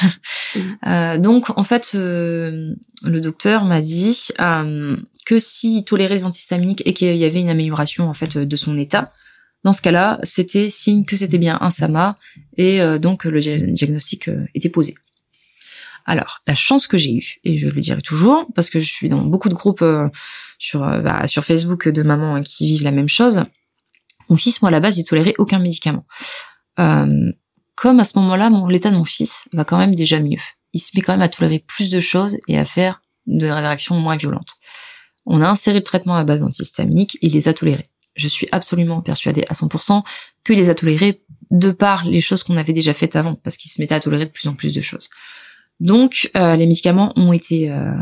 Euh, 0.84 1.16
donc 1.18 1.56
en 1.56 1.62
fait, 1.62 1.92
le 1.94 2.74
docteur 3.20 3.64
m'a 3.64 3.80
dit 3.80 4.30
euh, 4.40 4.96
que 5.24 5.38
s'il 5.38 5.84
tolérait 5.84 6.16
les 6.16 6.24
antihistaminiques 6.24 6.82
et 6.86 6.92
qu'il 6.92 7.14
y 7.14 7.24
avait 7.24 7.40
une 7.40 7.50
amélioration 7.50 8.08
en 8.08 8.14
fait 8.14 8.36
de 8.36 8.56
son 8.56 8.76
état, 8.76 9.12
dans 9.62 9.72
ce 9.72 9.82
cas-là, 9.82 10.18
c'était 10.22 10.70
signe 10.70 11.04
que 11.04 11.16
c'était 11.16 11.38
bien 11.38 11.58
un 11.60 11.70
SAMA 11.70 12.16
et 12.56 12.80
euh, 12.80 12.98
donc 12.98 13.24
le 13.24 13.40
diagnostic 13.40 14.28
euh, 14.28 14.46
était 14.54 14.70
posé. 14.70 14.94
Alors, 16.06 16.40
la 16.46 16.54
chance 16.54 16.86
que 16.86 16.96
j'ai 16.96 17.12
eue, 17.12 17.40
et 17.44 17.58
je 17.58 17.68
le 17.68 17.80
dirai 17.80 18.00
toujours, 18.00 18.46
parce 18.54 18.70
que 18.70 18.80
je 18.80 18.90
suis 18.90 19.10
dans 19.10 19.20
beaucoup 19.20 19.50
de 19.50 19.54
groupes 19.54 19.82
euh, 19.82 20.08
sur, 20.58 20.80
bah, 20.80 21.26
sur 21.26 21.44
Facebook 21.44 21.88
de 21.88 22.02
mamans 22.02 22.36
hein, 22.36 22.42
qui 22.42 22.66
vivent 22.66 22.84
la 22.84 22.90
même 22.90 23.08
chose, 23.08 23.44
mon 24.30 24.36
fils, 24.36 24.62
moi, 24.62 24.70
à 24.70 24.72
la 24.72 24.80
base, 24.80 24.96
il 24.96 25.04
tolérait 25.04 25.34
aucun 25.38 25.58
médicament. 25.58 26.06
Comme 27.80 28.00
à 28.00 28.04
ce 28.04 28.18
moment-là, 28.18 28.50
l'état 28.68 28.90
de 28.90 28.96
mon 28.96 29.04
fils 29.04 29.44
va 29.52 29.64
quand 29.64 29.78
même 29.78 29.94
déjà 29.94 30.20
mieux. 30.20 30.38
Il 30.72 30.80
se 30.80 30.90
met 30.94 31.02
quand 31.02 31.12
même 31.12 31.22
à 31.22 31.28
tolérer 31.28 31.64
plus 31.66 31.90
de 31.90 32.00
choses 32.00 32.36
et 32.46 32.58
à 32.58 32.64
faire 32.64 33.02
de 33.26 33.46
réactions 33.46 33.98
moins 33.98 34.16
violentes. 34.16 34.56
On 35.26 35.40
a 35.40 35.48
inséré 35.48 35.78
le 35.78 35.84
traitement 35.84 36.16
à 36.16 36.24
base 36.24 36.40
d'antihistaminique, 36.40 37.18
il 37.22 37.32
les 37.32 37.48
a 37.48 37.54
tolérés 37.54 37.90
je 38.16 38.28
suis 38.28 38.48
absolument 38.52 39.00
persuadée 39.00 39.44
à 39.48 39.54
100% 39.54 40.02
qu'il 40.44 40.56
les 40.56 40.68
a 40.68 40.74
tolérés 40.74 41.22
de 41.50 41.70
par 41.70 42.04
les 42.04 42.20
choses 42.20 42.42
qu'on 42.42 42.56
avait 42.56 42.72
déjà 42.72 42.94
faites 42.94 43.16
avant, 43.16 43.34
parce 43.34 43.56
qu'il 43.56 43.70
se 43.70 43.80
mettait 43.80 43.94
à 43.94 44.00
tolérer 44.00 44.26
de 44.26 44.30
plus 44.30 44.48
en 44.48 44.54
plus 44.54 44.74
de 44.74 44.80
choses. 44.80 45.08
Donc 45.80 46.30
euh, 46.36 46.56
les 46.56 46.66
médicaments 46.66 47.12
ont 47.16 47.32
été 47.32 47.70
euh, 47.70 47.92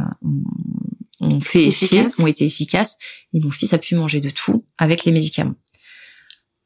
ont 1.20 1.40
fait 1.40 1.64
effet, 1.64 2.06
ont 2.18 2.26
été 2.26 2.44
efficaces, 2.44 2.98
et 3.32 3.40
mon 3.40 3.50
fils 3.50 3.72
a 3.72 3.78
pu 3.78 3.94
manger 3.94 4.20
de 4.20 4.30
tout 4.30 4.64
avec 4.76 5.04
les 5.04 5.12
médicaments. 5.12 5.54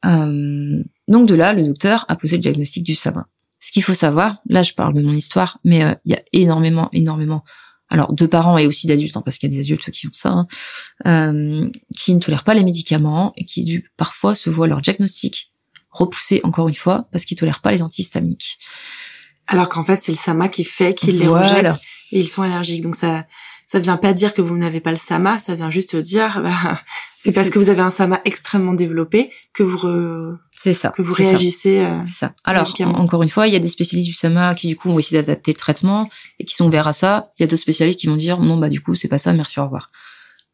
Euh, 0.05 0.83
donc 1.07 1.27
de 1.27 1.35
là, 1.35 1.53
le 1.53 1.63
docteur 1.63 2.05
a 2.07 2.15
posé 2.15 2.37
le 2.37 2.41
diagnostic 2.41 2.83
du 2.83 2.95
sabin. 2.95 3.25
Ce 3.59 3.71
qu'il 3.71 3.83
faut 3.83 3.93
savoir, 3.93 4.37
là 4.47 4.63
je 4.63 4.73
parle 4.73 4.93
de 4.93 5.01
mon 5.01 5.13
histoire, 5.13 5.59
mais 5.63 5.97
il 6.05 6.11
y 6.11 6.15
a 6.15 6.21
énormément, 6.33 6.89
énormément 6.91 7.43
alors 7.93 8.11
de 8.13 8.25
parents 8.25 8.57
et 8.57 8.65
aussi 8.65 8.87
d'adultes, 8.87 9.15
hein, 9.15 9.21
parce 9.23 9.37
qu'il 9.37 9.51
y 9.51 9.55
a 9.55 9.55
des 9.55 9.61
adultes 9.63 9.91
qui 9.91 10.07
ont 10.07 10.11
ça, 10.13 10.29
hein, 10.31 10.47
euh, 11.05 11.69
qui 11.95 12.13
ne 12.15 12.19
tolèrent 12.19 12.43
pas 12.43 12.55
les 12.55 12.63
médicaments 12.63 13.33
et 13.37 13.45
qui 13.45 13.63
du, 13.63 13.91
parfois 13.97 14.35
se 14.35 14.49
voient 14.49 14.67
leur 14.67 14.81
diagnostic 14.81 15.51
repoussé 15.91 16.41
encore 16.43 16.67
une 16.67 16.75
fois 16.75 17.07
parce 17.11 17.23
qu'ils 17.23 17.37
tolèrent 17.37 17.61
pas 17.61 17.71
les 17.71 17.83
antihistaminiques. 17.83 18.57
Alors 19.45 19.69
qu'en 19.69 19.83
fait 19.83 19.99
c'est 20.03 20.11
le 20.11 20.17
SAMA 20.17 20.49
qui 20.49 20.63
fait 20.63 20.95
qu'ils 20.95 21.19
les 21.19 21.27
rejettent 21.27 21.79
et 22.11 22.19
ils 22.19 22.27
sont 22.27 22.41
allergiques. 22.41 22.81
Donc 22.81 22.95
ça 22.95 23.27
ça 23.73 23.79
vient 23.79 23.97
pas 23.97 24.13
dire 24.13 24.35
que 24.35 24.41
vous 24.43 24.55
n'avez 24.55 24.81
pas 24.81 24.91
le 24.91 24.97
SAMA, 24.97 25.39
ça 25.39 25.55
vient 25.55 25.71
juste 25.71 25.95
dire 25.95 26.39
bah, 26.43 26.79
c'est 27.17 27.31
parce 27.31 27.49
que 27.49 27.57
vous 27.57 27.69
avez 27.69 27.81
un 27.81 27.89
SAMA 27.89 28.21
extrêmement 28.23 28.75
développé 28.75 29.31
que 29.51 29.63
vous 29.63 29.79
c'est 30.55 30.75
ça 30.75 30.89
que 30.89 31.01
vous 31.01 31.15
réagissez. 31.15 31.79
Euh, 31.79 31.95
c'est 32.05 32.19
ça. 32.19 32.33
Alors 32.43 32.71
encore 32.93 33.23
une 33.23 33.31
fois, 33.31 33.47
il 33.47 33.53
y 33.53 33.55
a 33.55 33.59
des 33.59 33.67
spécialistes 33.67 34.07
du 34.07 34.13
SAMA 34.13 34.53
qui 34.53 34.67
du 34.67 34.75
coup 34.75 34.91
ont 34.91 34.99
essayé 34.99 35.23
d'adapter 35.23 35.53
le 35.53 35.57
traitement 35.57 36.07
et 36.37 36.45
qui 36.45 36.53
sont 36.53 36.67
ouverts 36.67 36.87
à 36.87 36.93
ça. 36.93 37.31
Il 37.39 37.41
y 37.41 37.45
a 37.45 37.47
d'autres 37.47 37.63
spécialistes 37.63 37.99
qui 37.99 38.05
vont 38.05 38.15
dire 38.15 38.37
non 38.37 38.57
bah 38.57 38.69
du 38.69 38.79
coup 38.79 38.93
c'est 38.93 39.07
pas 39.07 39.17
ça, 39.17 39.33
merci 39.33 39.59
au 39.59 39.63
revoir. 39.63 39.89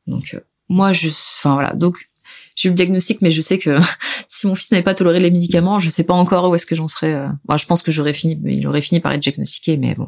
Donc 0.07 0.33
euh, 0.33 0.39
moi 0.69 0.93
je 0.93 1.09
enfin 1.09 1.55
voilà 1.55 1.73
donc 1.73 2.09
j'ai 2.55 2.69
eu 2.69 2.71
le 2.71 2.77
diagnostic, 2.77 3.21
mais 3.21 3.31
je 3.31 3.41
sais 3.41 3.57
que 3.57 3.77
si 4.29 4.47
mon 4.47 4.55
fils 4.55 4.71
n'avait 4.71 4.81
pas 4.81 4.95
toléré 4.95 5.19
les 5.19 5.31
médicaments, 5.31 5.81
je 5.81 5.89
sais 5.89 6.05
pas 6.05 6.13
encore 6.13 6.49
où 6.49 6.55
est-ce 6.55 6.65
que 6.65 6.75
j'en 6.75 6.87
serais. 6.87 7.15
Euh... 7.15 7.27
Bah, 7.43 7.57
je 7.57 7.65
pense 7.65 7.81
que 7.81 7.91
j'aurais 7.91 8.13
fini, 8.13 8.41
il 8.45 8.65
aurait 8.65 8.81
fini 8.81 9.01
par 9.01 9.11
être 9.11 9.19
diagnostiqué, 9.19 9.75
mais 9.75 9.93
bon. 9.95 10.07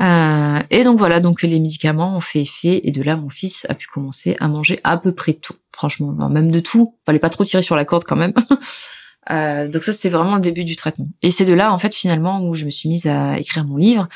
Euh, 0.00 0.60
et 0.70 0.82
donc 0.82 0.98
voilà, 0.98 1.20
donc 1.20 1.42
les 1.42 1.60
médicaments 1.60 2.16
ont 2.16 2.20
fait 2.20 2.42
effet 2.42 2.80
et 2.84 2.90
de 2.90 3.02
là 3.02 3.16
mon 3.16 3.28
fils 3.28 3.66
a 3.68 3.74
pu 3.74 3.86
commencer 3.86 4.36
à 4.40 4.48
manger 4.48 4.80
à 4.82 4.96
peu 4.96 5.12
près 5.12 5.34
tout, 5.34 5.54
franchement, 5.72 6.12
même 6.30 6.50
de 6.50 6.60
tout. 6.60 6.96
Fallait 7.04 7.18
pas 7.18 7.28
trop 7.28 7.44
tirer 7.44 7.62
sur 7.62 7.76
la 7.76 7.84
corde 7.84 8.04
quand 8.04 8.16
même. 8.16 8.32
euh, 9.30 9.68
donc 9.68 9.82
ça 9.82 9.92
c'est 9.92 10.08
vraiment 10.08 10.36
le 10.36 10.40
début 10.40 10.64
du 10.64 10.76
traitement. 10.76 11.08
Et 11.22 11.30
c'est 11.30 11.44
de 11.44 11.52
là 11.52 11.72
en 11.72 11.78
fait 11.78 11.94
finalement 11.94 12.46
où 12.46 12.54
je 12.54 12.64
me 12.64 12.70
suis 12.70 12.88
mise 12.88 13.06
à 13.06 13.38
écrire 13.38 13.64
mon 13.64 13.76
livre 13.76 14.08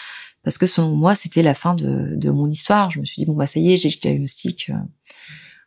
parce 0.43 0.57
que 0.57 0.67
selon 0.67 0.95
moi 0.95 1.15
c'était 1.15 1.43
la 1.43 1.55
fin 1.55 1.75
de, 1.75 2.17
de, 2.17 2.31
mon 2.31 2.49
histoire. 2.49 2.91
Je 2.91 3.01
me 3.01 3.05
suis 3.05 3.21
dit 3.21 3.27
bon 3.27 3.35
bah 3.35 3.47
ça 3.47 3.61
y 3.61 3.75
est 3.75 3.77
j'ai 3.77 3.91
le 3.91 4.01
diagnostic. 4.01 4.71
Euh, 4.71 4.75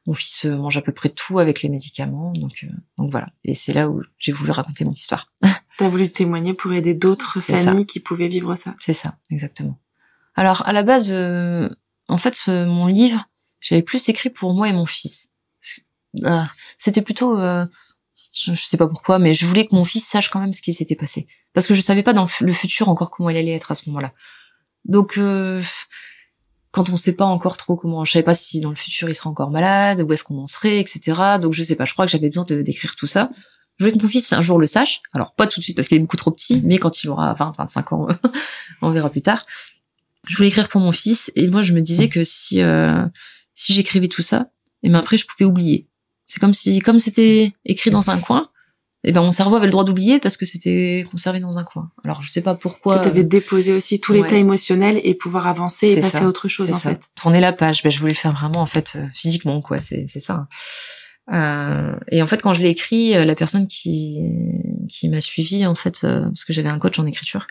mon 0.07 0.13
fils 0.13 0.45
mange 0.45 0.78
à 0.78 0.82
peu 0.82 0.93
près 0.93 1.09
tout 1.09 1.38
avec 1.38 1.61
les 1.61 1.70
médicaments, 1.70 2.32
donc 2.32 2.63
euh, 2.63 2.74
donc 2.97 3.11
voilà. 3.11 3.28
Et 3.43 3.53
c'est 3.53 3.74
là 3.74 3.89
où 3.89 4.01
j'ai 4.18 4.32
voulu 4.32 4.51
raconter 4.51 4.86
mon 4.86 4.93
histoire. 4.93 5.32
T'as 5.78 5.89
voulu 5.89 6.09
témoigner 6.09 6.55
pour 6.55 6.74
aider 6.74 6.95
d'autres 6.95 7.39
familles 7.39 7.86
qui 7.86 7.99
pouvaient 7.99 8.30
vivre 8.30 8.55
ça. 8.55 8.74
C'est 8.80 8.95
ça, 8.95 9.17
exactement. 9.29 9.78
Alors 10.38 10.66
à 10.68 10.72
la 10.72 10.84
base, 10.84 11.08
euh, 11.12 11.68
en 12.08 12.18
fait, 12.18 12.47
mon 12.47 12.86
livre, 12.86 13.28
j'avais 13.59 13.82
plus 13.82 14.08
écrit 14.08 14.30
pour 14.30 14.54
moi 14.54 14.70
et 14.70 14.74
mon 14.74 14.86
fils. 14.86 15.32
Ah, 16.24 16.50
c'était 16.78 17.01
plutôt, 17.01 17.38
euh, 17.39 17.66
je, 18.34 18.54
sais 18.54 18.78
pas 18.78 18.88
pourquoi, 18.88 19.20
mais 19.20 19.34
je 19.34 19.46
voulais 19.46 19.68
que 19.68 19.76
mon 19.76 19.84
fils 19.84 20.05
sache 20.05 20.30
quand 20.30 20.39
même 20.39 20.54
ce 20.54 20.62
qui 20.62 20.74
s'était 20.74 20.96
passé, 20.96 21.28
parce 21.54 21.68
que 21.68 21.74
je 21.74 21.82
savais 21.82 22.04
pas 22.04 22.14
dans 22.14 22.28
le 22.42 22.54
futur 22.54 22.88
encore 22.89 23.09
comment 23.09 23.30
il 23.30 23.38
allait 23.38 23.51
être 23.51 23.72
à 23.72 23.76
ce 23.76 23.89
moment-là. 23.89 24.14
Donc 24.86 25.18
euh, 25.18 25.62
quand 26.72 26.89
on 26.89 26.97
sait 26.97 27.16
pas 27.16 27.26
encore 27.26 27.58
trop 27.58 27.76
comment, 27.76 28.05
je 28.05 28.12
savais 28.14 28.24
pas 28.24 28.36
si 28.36 28.62
dans 28.62 28.70
le 28.70 28.76
futur 28.76 29.09
il 29.09 29.16
sera 29.16 29.30
encore 29.30 29.51
malade, 29.51 30.01
où 30.01 30.14
est-ce 30.14 30.24
qu'on 30.24 30.38
en 30.38 30.47
serait, 30.47 30.80
etc. 30.80 31.39
Donc 31.42 31.54
je 31.54 31.64
sais 31.64 31.76
pas, 31.76 31.86
je 31.86 31.93
crois 31.93 32.05
que 32.05 32.12
j'avais 32.12 32.30
besoin 32.30 32.46
de 32.46 32.62
d'écrire 32.62 32.96
tout 32.96 33.08
ça. 33.08 33.32
Je 33.78 33.86
voulais 33.86 33.96
que 33.96 34.01
mon 34.01 34.09
fils 34.09 34.32
un 34.34 34.42
jour 34.42 34.59
le 34.59 34.68
sache. 34.68 35.01
Alors 35.14 35.34
pas 35.34 35.46
tout 35.46 35.59
de 35.59 35.64
suite 35.64 35.76
parce 35.76 35.88
qu'il 35.88 35.97
est 35.97 36.01
beaucoup 36.01 36.18
trop 36.18 36.32
petit, 36.32 36.62
mais 36.64 36.78
quand 36.78 37.04
il 37.04 37.09
aura 37.09 37.34
20, 37.34 37.54
25 37.58 37.93
ans, 37.93 38.08
on 38.82 38.92
verra 38.92 39.09
plus 39.09 39.22
tard 39.22 39.46
je 40.28 40.36
voulais 40.36 40.49
écrire 40.49 40.70
pour 40.70 40.82
mon 40.82 40.91
fils 40.91 41.32
et 41.36 41.47
moi 41.47 41.62
je 41.62 41.74
me 41.74 41.82
disais 41.82 42.09
que 42.09 42.24
si 42.24 42.62
euh, 42.62 43.05
si 43.54 43.74
j'écrivais 43.74 44.08
tout 44.08 44.21
ça, 44.21 44.51
et 44.83 44.89
ben 44.89 44.99
après 44.99 45.17
je 45.17 45.25
pouvais 45.25 45.45
oublier. 45.45 45.87
C'est 46.25 46.39
comme 46.39 46.54
si 46.54 46.79
comme 46.79 46.99
c'était 46.99 47.54
écrit 47.66 47.89
dans 47.89 48.09
un 48.09 48.17
coin, 48.20 48.49
et 49.04 49.12
ben 49.12 49.21
mon 49.21 49.32
cerveau 49.32 49.55
avait 49.55 49.67
le 49.67 49.71
droit 49.71 49.83
d'oublier 49.83 50.20
parce 50.20 50.37
que 50.37 50.45
c'était 50.45 51.05
conservé 51.09 51.39
dans 51.39 51.58
un 51.58 51.63
coin. 51.63 51.91
Alors 52.04 52.21
je 52.21 52.29
sais 52.29 52.41
pas 52.41 52.55
pourquoi. 52.55 52.99
Tu 52.99 53.08
avais 53.08 53.24
déposé 53.24 53.74
aussi 53.74 53.99
tout 53.99 54.13
l'état 54.13 54.37
émotionnel 54.37 54.99
et 55.04 55.13
pouvoir 55.13 55.47
avancer 55.47 55.89
et 55.89 56.01
passer 56.01 56.17
à 56.17 56.28
autre 56.28 56.47
chose 56.47 56.74
en 56.74 56.79
fait. 56.79 57.08
Tourner 57.16 57.39
la 57.39 57.54
page, 57.54 57.83
ben 57.83 57.91
je 57.91 57.99
voulais 57.99 58.13
le 58.13 58.17
faire 58.17 58.33
vraiment 58.33 58.62
en 58.62 58.66
fait 58.66 58.93
euh, 58.95 59.05
physiquement 59.13 59.62
quoi, 59.62 59.79
c'est 59.79 60.08
c'est 60.08 60.20
ça. 60.20 60.47
Euh, 61.33 61.93
et 62.09 62.21
en 62.21 62.28
fait, 62.28 62.41
quand 62.41 62.54
je 62.54 62.62
l'ai 62.62 62.70
écrit, 62.70 63.16
euh, 63.16 63.25
la 63.25 63.36
personne 63.36 63.67
qui 63.67 64.21
qui 64.89 65.09
m'a 65.09 65.20
suivi, 65.20 65.66
en 65.66 65.75
fait, 65.75 66.01
euh, 66.04 66.21
parce 66.21 66.45
que 66.45 66.54
j'avais 66.54 66.70
un 66.70 66.79
coach 66.79 66.97
en 66.99 67.05
écriture, 67.05 67.47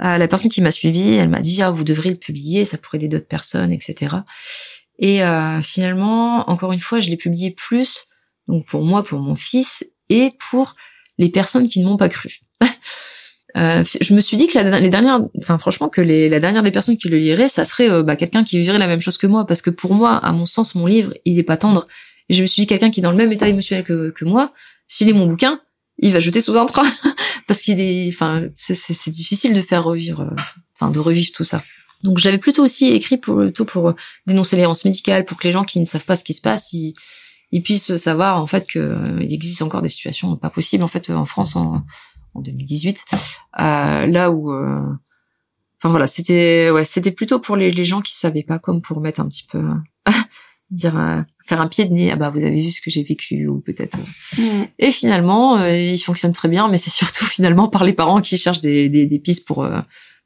la 0.00 0.26
personne 0.26 0.50
qui 0.50 0.60
m'a 0.60 0.72
suivi, 0.72 1.14
elle 1.14 1.28
m'a 1.28 1.40
dit 1.40 1.62
ah 1.62 1.70
vous 1.70 1.84
devrez 1.84 2.10
le 2.10 2.16
publier, 2.16 2.64
ça 2.64 2.78
pourrait 2.78 2.98
aider 2.98 3.08
d'autres 3.08 3.28
personnes, 3.28 3.72
etc. 3.72 4.16
Et 4.98 5.22
euh, 5.22 5.60
finalement, 5.62 6.48
encore 6.48 6.72
une 6.72 6.80
fois, 6.80 7.00
je 7.00 7.10
l'ai 7.10 7.16
publié 7.16 7.50
plus, 7.50 8.08
donc 8.48 8.66
pour 8.66 8.82
moi, 8.82 9.02
pour 9.02 9.18
mon 9.18 9.34
fils, 9.34 9.84
et 10.08 10.30
pour 10.50 10.76
les 11.18 11.28
personnes 11.28 11.68
qui 11.68 11.80
ne 11.80 11.86
m'ont 11.86 11.96
pas 11.96 12.08
cru. 12.08 12.40
Euh, 13.54 13.84
je 14.00 14.14
me 14.14 14.22
suis 14.22 14.38
dit 14.38 14.46
que 14.46 14.58
la, 14.58 14.80
les 14.80 14.88
dernières, 14.88 15.20
enfin 15.38 15.58
franchement 15.58 15.90
que 15.90 16.00
la 16.00 16.40
dernière 16.40 16.62
des 16.62 16.70
personnes 16.70 16.96
qui 16.96 17.10
le 17.10 17.18
liraient, 17.18 17.50
ça 17.50 17.66
serait 17.66 17.90
euh, 17.90 18.02
bah, 18.02 18.16
quelqu'un 18.16 18.44
qui 18.44 18.58
vivrait 18.58 18.78
la 18.78 18.86
même 18.86 19.02
chose 19.02 19.18
que 19.18 19.26
moi, 19.26 19.46
parce 19.46 19.60
que 19.60 19.68
pour 19.68 19.92
moi, 19.92 20.16
à 20.16 20.32
mon 20.32 20.46
sens, 20.46 20.74
mon 20.74 20.86
livre, 20.86 21.12
il 21.26 21.38
est 21.38 21.42
pas 21.42 21.58
tendre. 21.58 21.86
Et 22.28 22.34
je 22.34 22.42
me 22.42 22.46
suis 22.46 22.62
dit 22.62 22.66
quelqu'un 22.66 22.90
qui 22.90 23.00
est 23.00 23.02
dans 23.02 23.10
le 23.10 23.16
même 23.16 23.32
état 23.32 23.48
émotionnel 23.48 23.84
que, 23.84 24.10
que 24.10 24.24
moi, 24.24 24.52
s'il 24.88 25.08
est 25.08 25.12
mon 25.12 25.26
bouquin, 25.26 25.60
il 25.98 26.12
va 26.12 26.20
jeter 26.20 26.40
sous 26.40 26.56
un 26.56 26.66
train, 26.66 26.90
parce 27.46 27.60
qu'il 27.60 27.80
est, 27.80 28.08
enfin 28.08 28.44
c'est 28.54 29.10
difficile 29.10 29.54
de 29.54 29.62
faire 29.62 29.84
revivre, 29.84 30.22
euh, 30.22 30.36
enfin 30.74 30.90
de 30.90 30.98
revivre 30.98 31.30
tout 31.34 31.44
ça. 31.44 31.62
Donc 32.02 32.18
j'avais 32.18 32.38
plutôt 32.38 32.64
aussi 32.64 32.88
écrit 32.88 33.16
pour 33.16 33.36
plutôt 33.36 33.64
pour 33.64 33.94
dénoncer 34.26 34.56
l'errance 34.56 34.84
médicale, 34.84 35.24
pour 35.24 35.38
que 35.38 35.46
les 35.46 35.52
gens 35.52 35.64
qui 35.64 35.78
ne 35.78 35.84
savent 35.84 36.04
pas 36.04 36.16
ce 36.16 36.24
qui 36.24 36.32
se 36.32 36.40
passe, 36.40 36.72
ils, 36.72 36.94
ils 37.52 37.62
puissent 37.62 37.96
savoir 37.96 38.40
en 38.40 38.46
fait 38.46 38.66
qu'il 38.66 39.32
existe 39.32 39.62
encore 39.62 39.82
des 39.82 39.88
situations 39.88 40.36
pas 40.36 40.50
possibles 40.50 40.82
en 40.82 40.88
fait 40.88 41.10
en 41.10 41.26
France 41.26 41.54
en 41.54 41.84
en 42.34 42.40
2018, 42.40 43.04
euh, 43.60 44.06
là 44.06 44.30
où, 44.30 44.52
euh, 44.52 44.80
enfin 45.78 45.90
voilà, 45.90 46.06
c'était 46.06 46.70
ouais, 46.70 46.84
c'était 46.84 47.12
plutôt 47.12 47.40
pour 47.40 47.56
les, 47.56 47.84
gens 47.84 48.00
qui 48.00 48.14
savaient 48.14 48.42
pas, 48.42 48.58
comme 48.58 48.80
pour 48.80 49.00
mettre 49.00 49.20
un 49.20 49.28
petit 49.28 49.46
peu, 49.50 49.62
dire, 50.70 50.98
euh, 50.98 51.20
faire 51.44 51.60
un 51.60 51.68
pied 51.68 51.84
de 51.84 51.92
nez, 51.92 52.10
ah 52.12 52.16
bah 52.16 52.30
vous 52.30 52.44
avez 52.44 52.62
vu 52.62 52.70
ce 52.70 52.80
que 52.80 52.90
j'ai 52.90 53.02
vécu 53.02 53.46
ou 53.46 53.60
peut-être. 53.60 53.98
Mm. 54.38 54.64
Et 54.78 54.92
finalement, 54.92 55.64
il 55.64 55.98
fonctionne 55.98 56.32
très 56.32 56.48
bien, 56.48 56.68
mais 56.68 56.78
c'est 56.78 56.90
surtout 56.90 57.24
finalement 57.26 57.68
par 57.68 57.84
les 57.84 57.92
parents 57.92 58.20
qui 58.20 58.36
cherchent 58.38 58.60
des, 58.60 58.88
des, 58.88 59.06
des 59.06 59.18
pistes 59.18 59.46
pour 59.46 59.66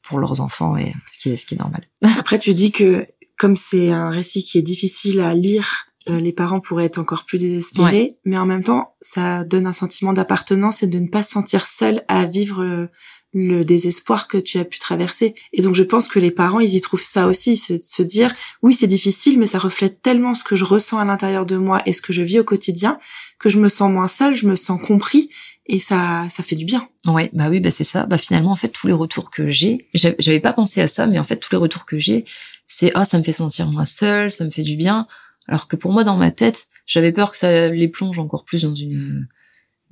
pour 0.02 0.18
leurs 0.20 0.40
enfants 0.40 0.76
et 0.76 0.92
ce 1.12 1.18
qui 1.18 1.30
est 1.30 1.36
ce 1.36 1.46
qui 1.46 1.54
est 1.54 1.58
normal. 1.58 1.82
Après, 2.18 2.38
tu 2.38 2.54
dis 2.54 2.70
que 2.70 3.06
comme 3.38 3.56
c'est 3.56 3.90
un 3.90 4.10
récit 4.10 4.44
qui 4.44 4.58
est 4.58 4.62
difficile 4.62 5.20
à 5.20 5.34
lire 5.34 5.86
euh, 6.08 6.20
les 6.20 6.32
parents 6.32 6.60
pourraient 6.60 6.84
être 6.84 6.98
encore 6.98 7.24
plus 7.24 7.38
désespérés, 7.38 8.16
mais 8.24 8.38
en 8.38 8.46
même 8.46 8.62
temps, 8.62 8.94
ça 9.00 9.42
donne 9.42 9.66
un 9.66 9.72
sentiment 9.72 10.12
d'appartenance 10.12 10.84
et 10.84 10.86
de 10.86 11.00
ne 11.00 11.08
pas 11.08 11.24
se 11.24 11.32
sentir 11.32 11.66
seul 11.66 12.04
à 12.06 12.26
vivre 12.26 12.62
euh, 12.62 12.86
le 13.32 13.64
désespoir 13.64 14.28
que 14.28 14.38
tu 14.38 14.58
as 14.58 14.64
pu 14.64 14.78
traverser. 14.78 15.34
Et 15.52 15.62
donc 15.62 15.74
je 15.74 15.82
pense 15.82 16.08
que 16.08 16.18
les 16.18 16.30
parents, 16.30 16.60
ils 16.60 16.74
y 16.74 16.80
trouvent 16.80 17.02
ça 17.02 17.26
aussi, 17.26 17.56
se, 17.56 17.74
se 17.82 18.02
dire, 18.02 18.34
oui, 18.62 18.72
c'est 18.72 18.86
difficile, 18.86 19.38
mais 19.38 19.46
ça 19.46 19.58
reflète 19.58 20.00
tellement 20.00 20.34
ce 20.34 20.44
que 20.44 20.56
je 20.56 20.64
ressens 20.64 20.98
à 20.98 21.04
l'intérieur 21.04 21.44
de 21.44 21.56
moi 21.56 21.82
et 21.86 21.92
ce 21.92 22.00
que 22.00 22.12
je 22.12 22.22
vis 22.22 22.40
au 22.40 22.44
quotidien, 22.44 22.98
que 23.38 23.48
je 23.48 23.58
me 23.58 23.68
sens 23.68 23.90
moins 23.90 24.08
seul, 24.08 24.34
je 24.34 24.46
me 24.46 24.56
sens 24.56 24.80
compris, 24.80 25.30
et 25.68 25.78
ça, 25.78 26.26
ça 26.30 26.42
fait 26.42 26.56
du 26.56 26.64
bien. 26.64 26.88
Ouais, 27.06 27.28
bah 27.32 27.48
oui, 27.50 27.60
bah 27.60 27.70
c'est 27.70 27.84
ça. 27.84 28.06
Bah 28.06 28.18
finalement, 28.18 28.52
en 28.52 28.56
fait, 28.56 28.68
tous 28.68 28.86
les 28.86 28.92
retours 28.92 29.30
que 29.30 29.50
j'ai, 29.50 29.88
j'avais 29.94 30.40
pas 30.40 30.52
pensé 30.52 30.80
à 30.80 30.88
ça, 30.88 31.06
mais 31.06 31.18
en 31.18 31.24
fait, 31.24 31.38
tous 31.38 31.50
les 31.52 31.58
retours 31.58 31.86
que 31.86 31.98
j'ai, 31.98 32.24
c'est 32.66 32.92
ah, 32.94 33.04
ça 33.04 33.18
me 33.18 33.24
fait 33.24 33.32
sentir 33.32 33.66
moins 33.66 33.84
seul, 33.84 34.30
ça 34.30 34.44
me 34.44 34.50
fait 34.50 34.62
du 34.62 34.76
bien. 34.76 35.06
Alors 35.48 35.66
que 35.66 35.76
pour 35.76 35.92
moi, 35.92 36.04
dans 36.04 36.16
ma 36.16 36.30
tête, 36.30 36.66
j'avais 36.86 37.12
peur 37.12 37.32
que 37.32 37.36
ça 37.36 37.68
les 37.68 37.88
plonge 37.88 38.18
encore 38.18 38.44
plus 38.44 38.62
dans 38.62 38.74
une, 38.74 39.26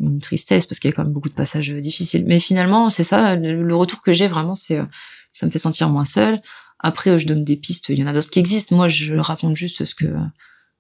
une 0.01 0.21
tristesse 0.21 0.67
parce 0.67 0.79
qu'il 0.79 0.91
y 0.91 0.93
a 0.93 0.97
quand 0.97 1.05
même 1.05 1.13
beaucoup 1.13 1.29
de 1.29 1.35
passages 1.35 1.71
difficiles. 1.71 2.25
Mais 2.27 2.41
finalement, 2.41 2.91
c'est 2.91 3.05
ça, 3.05 3.37
le, 3.37 3.77
retour 3.77 4.03
que 4.03 4.13
j'ai 4.13 4.27
vraiment, 4.27 4.55
c'est 4.55 4.79
euh, 4.79 4.85
ça 5.33 5.47
me 5.47 5.51
fait 5.51 5.59
sentir 5.59 5.89
moins 5.89 6.05
seul. 6.05 6.41
Après, 6.79 7.11
euh, 7.11 7.19
je 7.19 7.27
donne 7.27 7.45
des 7.45 7.57
pistes, 7.57 7.89
il 7.89 7.99
y 7.99 8.05
en 8.05 8.07
a 8.07 8.13
d'autres 8.13 8.31
qui 8.31 8.39
existent. 8.39 8.75
Moi, 8.77 8.89
je 8.89 9.15
raconte 9.15 9.57
juste 9.57 9.85
ce 9.85 9.95
que 9.95 10.07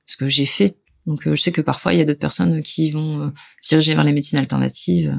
ce 0.07 0.16
que 0.16 0.28
j'ai 0.28 0.47
fait. 0.47 0.77
Donc, 1.07 1.27
euh, 1.27 1.36
je 1.36 1.43
sais 1.43 1.53
que 1.53 1.61
parfois, 1.61 1.93
il 1.93 1.99
y 1.99 2.03
a 2.03 2.05
d'autres 2.05 2.20
personnes 2.20 2.62
qui 2.62 2.91
vont 2.91 3.32
se 3.61 3.69
diriger 3.69 3.95
vers 3.95 4.05
les 4.05 4.12
médecines 4.12 4.39
alternatives. 4.39 5.19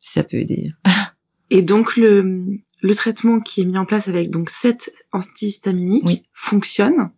Ça 0.00 0.22
peut 0.22 0.38
aider. 0.38 0.72
Et 1.50 1.62
donc, 1.62 1.96
le, 1.96 2.60
le 2.82 2.94
traitement 2.94 3.40
qui 3.40 3.62
est 3.62 3.64
mis 3.64 3.78
en 3.78 3.86
place 3.86 4.08
avec 4.08 4.30
donc 4.30 4.50
sept 4.50 4.92
antihistaminiques 5.12 6.28
fonctionne. 6.34 7.10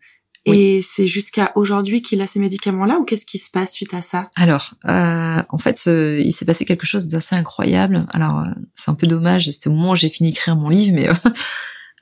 Et 0.47 0.81
c'est 0.83 1.07
jusqu'à 1.07 1.53
aujourd'hui 1.55 2.01
qu'il 2.01 2.23
a 2.23 2.27
ces 2.27 2.39
médicaments-là 2.39 2.99
ou 2.99 3.05
qu'est-ce 3.05 3.27
qui 3.27 3.39
se 3.39 3.51
passe 3.51 3.73
suite 3.73 3.93
à 3.93 4.01
ça? 4.01 4.31
Alors, 4.37 4.75
euh, 4.89 5.43
en 5.49 5.59
fait, 5.59 5.83
euh, 5.87 6.21
il 6.21 6.33
s'est 6.33 6.47
passé 6.47 6.65
quelque 6.65 6.87
chose 6.87 7.09
d'assez 7.09 7.37
incroyable. 7.37 8.07
Alors, 8.11 8.41
euh, 8.41 8.51
c'est 8.75 8.91
un 8.91 8.95
peu 8.95 9.07
dommage, 9.07 9.51
c'est 9.51 9.69
au 9.69 9.73
moment 9.73 9.93
où 9.93 9.97
j'ai 9.97 10.09
fini 10.09 10.31
d'écrire 10.31 10.57
mon 10.57 10.71
livre, 10.71 10.95
mais 10.95 11.09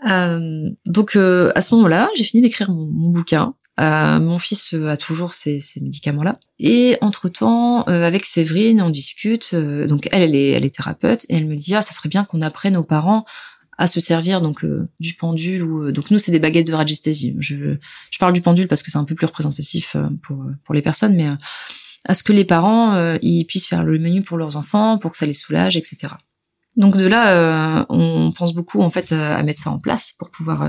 euh, 0.08 0.70
donc 0.86 1.16
à 1.16 1.62
ce 1.62 1.74
moment-là, 1.74 2.08
j'ai 2.16 2.24
fini 2.24 2.42
d'écrire 2.42 2.70
mon, 2.70 3.10
bouquin. 3.10 3.54
mon 3.76 4.38
fils 4.38 4.72
a 4.72 4.96
toujours 4.96 5.34
ces, 5.34 5.60
ces 5.60 5.80
médicaments-là. 5.80 6.38
Et 6.60 6.96
entre-temps, 7.00 7.82
avec 7.82 8.24
Séverine, 8.24 8.80
on 8.82 8.90
discute. 8.90 9.54
donc 9.54 10.08
elle, 10.12 10.22
elle 10.22 10.36
est, 10.36 10.50
elle 10.50 10.64
est 10.64 10.74
thérapeute 10.74 11.24
et 11.28 11.34
elle 11.34 11.46
me 11.46 11.56
dit 11.56 11.74
ah, 11.74 11.82
ça 11.82 11.92
serait 11.92 12.08
bien 12.08 12.24
qu'on 12.24 12.42
apprenne 12.42 12.76
aux 12.76 12.84
parents 12.84 13.24
à 13.78 13.86
se 13.86 14.00
servir 14.00 14.40
donc 14.40 14.64
euh, 14.64 14.90
du 14.98 15.14
pendule 15.14 15.62
ou 15.62 15.84
euh, 15.84 15.92
donc 15.92 16.10
nous 16.10 16.18
c'est 16.18 16.32
des 16.32 16.40
baguettes 16.40 16.66
de 16.66 16.74
radiesthésie. 16.74 17.36
Je, 17.38 17.76
je 18.10 18.18
parle 18.18 18.32
du 18.32 18.42
pendule 18.42 18.66
parce 18.66 18.82
que 18.82 18.90
c'est 18.90 18.98
un 18.98 19.04
peu 19.04 19.14
plus 19.14 19.26
représentatif 19.26 19.94
euh, 19.94 20.08
pour 20.22 20.44
pour 20.64 20.74
les 20.74 20.82
personnes, 20.82 21.14
mais 21.14 21.28
à 22.04 22.14
ce 22.14 22.24
que 22.24 22.32
les 22.32 22.44
parents 22.44 23.16
ils 23.22 23.44
puissent 23.44 23.66
faire 23.66 23.84
le 23.84 23.98
menu 23.98 24.22
pour 24.22 24.36
leurs 24.36 24.56
enfants 24.56 24.98
pour 24.98 25.12
que 25.12 25.16
ça 25.16 25.26
les 25.26 25.32
soulage, 25.32 25.76
etc. 25.76 26.14
Donc 26.76 26.96
de 26.96 27.06
là, 27.06 27.84
on 27.88 28.32
pense 28.32 28.54
beaucoup 28.54 28.82
en 28.82 28.90
fait 28.90 29.10
à 29.12 29.42
mettre 29.42 29.60
ça 29.60 29.70
en 29.70 29.80
place 29.80 30.14
pour 30.16 30.30
pouvoir 30.30 30.68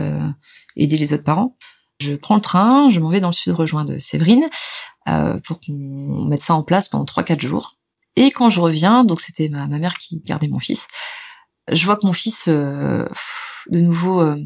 aider 0.75 0.97
les 0.97 1.13
autres 1.13 1.23
parents. 1.23 1.55
Je 1.99 2.15
prends 2.15 2.35
le 2.35 2.41
train, 2.41 2.89
je 2.89 2.99
m'en 2.99 3.09
vais 3.09 3.19
dans 3.19 3.29
le 3.29 3.33
sud 3.33 3.53
rejoindre 3.53 3.99
Séverine 3.99 4.49
pour 5.45 5.61
qu'on 5.61 6.25
mette 6.25 6.41
ça 6.41 6.55
en 6.55 6.63
place 6.63 6.89
pendant 6.89 7.05
3-4 7.05 7.45
jours. 7.45 7.77
Et 8.15 8.31
quand 8.31 8.49
je 8.49 8.59
reviens, 8.59 9.03
donc 9.03 9.21
c'était 9.21 9.49
ma, 9.49 9.67
ma 9.67 9.77
mère 9.77 9.97
qui 9.99 10.19
gardait 10.25 10.47
mon 10.47 10.59
fils, 10.59 10.87
je 11.71 11.85
vois 11.85 11.97
que 11.97 12.05
mon 12.05 12.13
fils, 12.13 12.45
euh, 12.47 13.05
de 13.69 13.79
nouveau, 13.79 14.21
euh, 14.21 14.37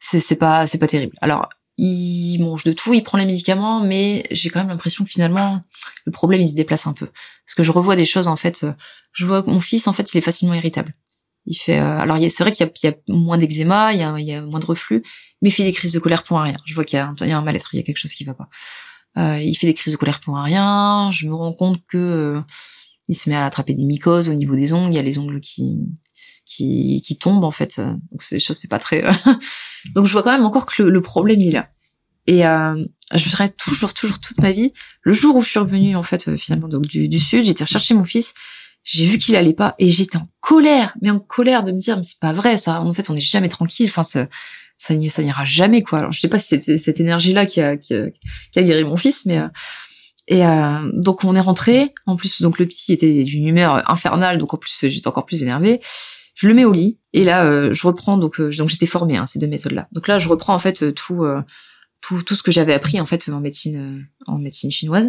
c'est 0.00 0.38
pas 0.38 0.66
c'est 0.66 0.78
pas 0.78 0.86
terrible. 0.86 1.16
Alors 1.20 1.48
il 1.78 2.38
mange 2.40 2.64
de 2.64 2.72
tout, 2.72 2.92
il 2.92 3.02
prend 3.02 3.16
les 3.18 3.26
médicaments, 3.26 3.80
mais 3.80 4.26
j'ai 4.30 4.50
quand 4.50 4.60
même 4.60 4.68
l'impression 4.68 5.04
que 5.04 5.10
finalement 5.10 5.62
le 6.04 6.12
problème 6.12 6.42
il 6.42 6.48
se 6.48 6.54
déplace 6.54 6.86
un 6.86 6.92
peu. 6.92 7.06
Parce 7.06 7.54
que 7.56 7.62
je 7.62 7.70
revois 7.70 7.96
des 7.96 8.06
choses 8.06 8.28
en 8.28 8.36
fait, 8.36 8.64
euh, 8.64 8.72
je 9.12 9.26
vois 9.26 9.42
que 9.42 9.50
mon 9.50 9.60
fils 9.60 9.86
en 9.86 9.92
fait 9.92 10.12
il 10.12 10.18
est 10.18 10.22
facilement 10.22 10.54
irritable. 10.54 10.94
Il 11.46 11.54
fait, 11.54 11.78
alors 11.78 12.18
c'est 12.18 12.40
vrai 12.40 12.52
qu'il 12.52 12.70
y, 12.82 12.86
a 12.86 12.94
moins 13.08 13.38
d'eczéma, 13.38 13.94
il 13.94 14.00
y 14.00 14.02
a, 14.02 14.18
il 14.18 14.26
y 14.26 14.34
a 14.34 14.42
moins 14.42 14.60
de 14.60 14.66
reflux, 14.66 15.02
mais 15.40 15.48
il 15.48 15.52
fait 15.52 15.64
des 15.64 15.72
crises 15.72 15.92
de 15.92 15.98
colère 15.98 16.22
pour 16.22 16.38
un 16.38 16.44
rien. 16.44 16.56
Je 16.66 16.74
vois 16.74 16.84
qu'il 16.84 16.98
y, 16.98 17.00
a 17.00 17.38
un 17.38 17.42
mal-être, 17.42 17.70
il 17.72 17.78
y 17.78 17.80
a 17.80 17.82
quelque 17.82 17.96
chose 17.96 18.12
qui 18.12 18.24
va 18.24 18.34
pas. 18.34 18.50
il 19.38 19.54
fait 19.54 19.66
des 19.66 19.74
crises 19.74 19.94
de 19.94 19.96
colère 19.96 20.20
pour 20.20 20.36
un 20.36 20.44
rien. 20.44 21.10
Je 21.12 21.26
me 21.26 21.34
rends 21.34 21.54
compte 21.54 21.80
que 21.88 22.42
il 23.08 23.16
se 23.16 23.28
met 23.28 23.36
à 23.36 23.44
attraper 23.46 23.74
des 23.74 23.84
mycoses 23.84 24.28
au 24.28 24.34
niveau 24.34 24.54
des 24.54 24.72
ongles. 24.72 24.92
Il 24.92 24.96
y 24.96 24.98
a 24.98 25.02
les 25.02 25.18
ongles 25.18 25.40
qui 25.40 25.78
qui, 26.50 27.00
qui 27.02 27.16
tombe 27.16 27.44
en 27.44 27.50
fait. 27.50 27.78
Donc 27.78 28.22
c'est 28.22 28.40
choses, 28.40 28.56
c'est 28.56 28.68
pas 28.68 28.80
très. 28.80 29.04
Donc 29.94 30.06
je 30.06 30.12
vois 30.12 30.22
quand 30.22 30.32
même 30.32 30.44
encore 30.44 30.66
que 30.66 30.82
le, 30.82 31.00
problème 31.00 31.40
il 31.40 31.48
est 31.48 31.52
là. 31.52 31.68
Et 32.26 32.46
euh, 32.46 32.74
je 33.14 33.24
me 33.24 33.30
serais 33.30 33.48
toujours, 33.48 33.94
toujours 33.94 34.18
toute 34.18 34.40
ma 34.40 34.52
vie. 34.52 34.72
Le 35.02 35.12
jour 35.12 35.36
où 35.36 35.42
je 35.42 35.48
suis 35.48 35.58
revenue 35.58 35.94
en 35.96 36.02
fait 36.02 36.28
euh, 36.28 36.36
finalement 36.36 36.68
donc 36.68 36.86
du, 36.86 37.08
du 37.08 37.18
sud, 37.18 37.46
j'étais 37.46 37.64
rechercher 37.64 37.94
mon 37.94 38.04
fils. 38.04 38.34
J'ai 38.82 39.06
vu 39.06 39.18
qu'il 39.18 39.36
allait 39.36 39.54
pas 39.54 39.74
et 39.78 39.90
j'étais 39.90 40.16
en 40.16 40.28
colère, 40.40 40.94
mais 41.02 41.10
en 41.10 41.20
colère 41.20 41.62
de 41.62 41.70
me 41.70 41.78
dire 41.78 41.96
mais 41.96 42.04
c'est 42.04 42.18
pas 42.18 42.32
vrai 42.32 42.58
ça. 42.58 42.80
En 42.80 42.92
fait, 42.94 43.10
on 43.10 43.14
n'est 43.14 43.20
jamais 43.20 43.48
tranquille. 43.48 43.88
Enfin, 43.88 44.02
ça, 44.02 44.26
ça, 44.76 44.94
ça 45.08 45.22
n'ira 45.22 45.44
jamais 45.44 45.82
quoi. 45.82 46.00
Alors 46.00 46.12
je 46.12 46.20
sais 46.20 46.28
pas 46.28 46.38
si 46.38 46.48
c'était 46.48 46.78
cette 46.78 46.98
énergie 46.98 47.32
là 47.32 47.46
qui 47.46 47.60
a, 47.60 47.76
qui 47.76 47.94
a, 47.94 48.10
qui 48.52 48.58
a 48.58 48.62
guéri 48.62 48.82
mon 48.82 48.96
fils, 48.96 49.24
mais 49.26 49.38
euh, 49.38 49.48
et 50.26 50.44
euh, 50.44 50.90
donc 50.94 51.22
on 51.22 51.36
est 51.36 51.40
rentré. 51.40 51.92
En 52.06 52.16
plus, 52.16 52.42
donc 52.42 52.58
le 52.58 52.66
petit 52.66 52.92
était 52.92 53.22
d'une 53.22 53.46
humeur 53.46 53.88
infernale, 53.88 54.38
donc 54.38 54.52
en 54.54 54.56
plus 54.56 54.86
j'étais 54.88 55.06
encore 55.06 55.26
plus 55.26 55.42
énervée. 55.42 55.80
Je 56.34 56.48
le 56.48 56.54
mets 56.54 56.64
au 56.64 56.72
lit 56.72 56.98
et 57.12 57.24
là 57.24 57.44
euh, 57.44 57.72
je 57.72 57.86
reprends 57.86 58.16
donc 58.16 58.40
euh, 58.40 58.50
donc 58.56 58.68
j'étais 58.68 58.86
formée 58.86 59.16
hein, 59.16 59.26
ces 59.26 59.38
deux 59.38 59.46
méthodes 59.46 59.72
là. 59.72 59.88
Donc 59.92 60.08
là 60.08 60.18
je 60.18 60.28
reprends 60.28 60.54
en 60.54 60.58
fait 60.58 60.82
euh, 60.82 60.92
tout 60.92 61.24
tout 62.00 62.22
tout 62.22 62.34
ce 62.34 62.42
que 62.42 62.52
j'avais 62.52 62.72
appris 62.74 63.00
en 63.00 63.06
fait 63.06 63.28
en 63.28 63.40
médecine 63.40 64.06
en 64.26 64.38
médecine 64.38 64.70
chinoise. 64.70 65.08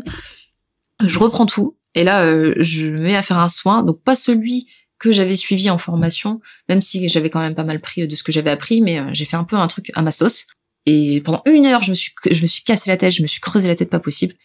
Je 1.04 1.20
reprends 1.20 1.46
tout 1.46 1.78
et 1.96 2.04
là 2.04 2.26
je 2.62 2.88
me 2.88 3.00
mets 3.00 3.16
à 3.16 3.22
faire 3.22 3.40
un 3.40 3.50
soin 3.50 3.84
donc 3.84 4.02
pas 4.04 4.16
celui 4.16 4.68
que 5.00 5.12
j'avais 5.12 5.36
suivi 5.36 5.72
en 5.72 5.80
formation, 5.80 6.42
même 6.70 6.80
si 6.80 7.10
j'avais 7.10 7.32
quand 7.32 7.40
même 7.40 7.56
pas 7.56 7.64
mal 7.64 7.82
pris 7.82 8.08
de 8.08 8.16
ce 8.16 8.22
que 8.22 8.32
j'avais 8.32 8.52
appris, 8.52 8.82
mais 8.82 9.02
j'ai 9.16 9.26
fait 9.26 9.36
un 9.36 9.44
peu 9.44 9.56
un 9.56 9.68
truc 9.68 9.92
à 9.96 10.04
ma 10.04 10.12
sauce. 10.12 10.46
Et 10.86 11.22
pendant 11.22 11.42
une 11.48 11.66
heure, 11.66 11.82
je 11.82 11.90
me 11.90 11.96
suis, 11.96 12.14
je 12.30 12.40
me 12.40 12.46
suis 12.46 12.64
cassé 12.64 12.88
la 12.92 12.98
tête, 12.98 13.12
je 13.12 13.24
me 13.24 13.28
suis 13.28 13.42
creusé 13.42 13.68
la 13.68 13.76
tête 13.76 13.90
pas 13.90 14.00
possible. 14.00 14.36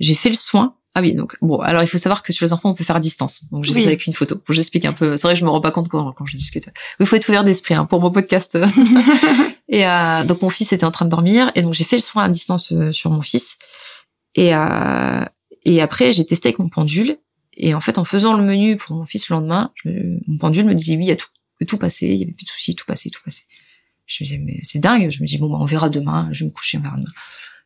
J'ai 0.00 0.16
fait 0.16 0.28
le 0.28 0.34
soin 0.34 0.79
ah 0.94 1.02
oui, 1.02 1.14
donc 1.14 1.36
bon, 1.40 1.58
alors 1.60 1.82
il 1.82 1.86
faut 1.86 1.98
savoir 1.98 2.22
que 2.22 2.32
sur 2.32 2.44
les 2.44 2.52
enfants, 2.52 2.70
on 2.70 2.74
peut 2.74 2.82
faire 2.82 2.96
à 2.96 3.00
distance. 3.00 3.44
Donc 3.52 3.62
j'ai 3.62 3.72
fait 3.72 3.82
ça 3.82 3.86
avec 3.88 4.06
une 4.06 4.12
photo. 4.12 4.42
J'explique 4.48 4.84
un 4.84 4.92
peu. 4.92 5.16
C'est 5.16 5.22
vrai 5.22 5.34
que 5.34 5.40
je 5.40 5.44
me 5.44 5.50
rends 5.50 5.60
pas 5.60 5.70
compte 5.70 5.88
quand, 5.88 6.12
quand 6.12 6.26
je 6.26 6.36
discute. 6.36 6.68
Il 6.98 7.06
faut 7.06 7.14
être 7.14 7.28
ouvert 7.28 7.44
d'esprit 7.44 7.74
hein, 7.74 7.84
pour 7.84 8.00
mon 8.00 8.10
podcast. 8.10 8.58
et 9.68 9.86
euh, 9.86 10.24
donc 10.24 10.42
mon 10.42 10.50
fils 10.50 10.72
était 10.72 10.84
en 10.84 10.90
train 10.90 11.04
de 11.04 11.10
dormir 11.10 11.52
et 11.54 11.62
donc 11.62 11.74
j'ai 11.74 11.84
fait 11.84 11.96
le 11.96 12.02
soin 12.02 12.24
à 12.24 12.28
distance 12.28 12.72
euh, 12.72 12.90
sur 12.90 13.12
mon 13.12 13.22
fils. 13.22 13.58
Et 14.34 14.52
euh, 14.52 15.24
et 15.64 15.80
après 15.80 16.12
j'ai 16.12 16.26
testé 16.26 16.48
avec 16.48 16.58
mon 16.58 16.68
pendule. 16.68 17.18
Et 17.56 17.72
en 17.74 17.80
fait, 17.80 17.98
en 17.98 18.04
faisant 18.04 18.36
le 18.36 18.42
menu 18.42 18.76
pour 18.76 18.96
mon 18.96 19.06
fils 19.06 19.28
le 19.28 19.36
lendemain, 19.36 19.72
mon 19.84 20.38
pendule 20.38 20.64
me 20.64 20.74
disait 20.74 20.96
oui, 20.96 21.04
il 21.04 21.08
y 21.08 21.12
a 21.12 21.16
tout, 21.16 21.28
que 21.60 21.64
tout 21.64 21.78
passait, 21.78 22.08
il 22.08 22.16
y 22.16 22.22
avait 22.24 22.32
plus 22.32 22.46
de 22.46 22.50
soucis, 22.50 22.74
tout 22.74 22.86
passait, 22.86 23.10
tout 23.10 23.20
passait. 23.24 23.44
Je 24.06 24.24
me 24.24 24.26
disais 24.26 24.42
mais 24.44 24.58
c'est 24.64 24.80
dingue. 24.80 25.08
Je 25.10 25.22
me 25.22 25.28
dis 25.28 25.38
bon, 25.38 25.50
bah, 25.50 25.58
on 25.60 25.66
verra 25.66 25.88
demain. 25.88 26.28
Je 26.32 26.40
vais 26.40 26.50
me 26.50 26.54
coucher, 26.54 26.78
on 26.78 26.80
verra 26.80 26.96
demain. 26.96 27.12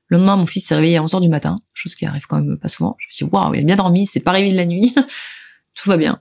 Le 0.09 0.19
lendemain, 0.19 0.37
mon 0.37 0.47
fils 0.47 0.67
s'est 0.67 0.75
réveillé 0.75 0.99
à 0.99 1.03
11h 1.03 1.21
du 1.21 1.29
matin, 1.29 1.61
chose 1.73 1.95
qui 1.95 2.07
arrive 2.07 2.27
quand 2.27 2.41
même 2.41 2.59
pas 2.59 2.69
souvent. 2.69 2.97
Je 2.99 3.07
me 3.07 3.13
suis 3.13 3.25
dit, 3.25 3.31
waouh, 3.33 3.55
il 3.55 3.61
a 3.61 3.65
bien 3.65 3.77
dormi, 3.77 4.07
c'est 4.07 4.21
pas 4.21 4.33
réveillé 4.33 4.53
de 4.53 4.59
la 4.59 4.67
nuit, 4.67 4.95
tout 5.75 5.89
va 5.89 5.97
bien. 5.97 6.21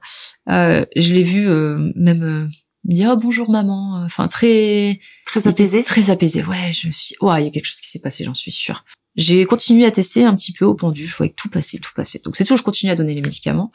Euh, 0.50 0.86
je 0.96 1.14
l'ai 1.14 1.24
vu 1.24 1.48
euh, 1.48 1.92
même 1.96 2.24
euh, 2.24 2.48
dit 2.84 3.06
oh 3.08 3.16
bonjour 3.18 3.50
maman, 3.50 4.04
enfin 4.06 4.28
très 4.28 5.00
très 5.26 5.48
apaisé, 5.48 5.84
très 5.84 6.10
apaisé. 6.10 6.44
Ouais, 6.44 6.72
je 6.74 6.88
me 6.88 6.92
suis, 6.92 7.16
ouais, 7.22 7.42
il 7.42 7.46
y 7.46 7.48
a 7.48 7.52
quelque 7.52 7.66
chose 7.66 7.82
qui 7.82 7.90
s'est 7.90 8.02
passé, 8.02 8.24
j'en 8.24 8.34
suis 8.34 8.52
sûre. 8.52 8.84
J'ai 9.16 9.46
continué 9.46 9.86
à 9.86 9.92
tester 9.92 10.26
un 10.26 10.36
petit 10.36 10.54
peu 10.54 10.66
au 10.66 10.74
pendu, 10.74 11.06
je 11.06 11.16
voyais 11.16 11.30
que 11.30 11.36
tout 11.36 11.50
passait, 11.50 11.78
tout 11.78 11.92
passait. 11.96 12.20
Donc 12.24 12.36
c'est 12.36 12.46
tout, 12.46 12.58
je 12.58 12.64
continue 12.64 12.92
à 12.92 12.96
donner 12.96 13.14
les 13.14 13.22
médicaments. 13.22 13.72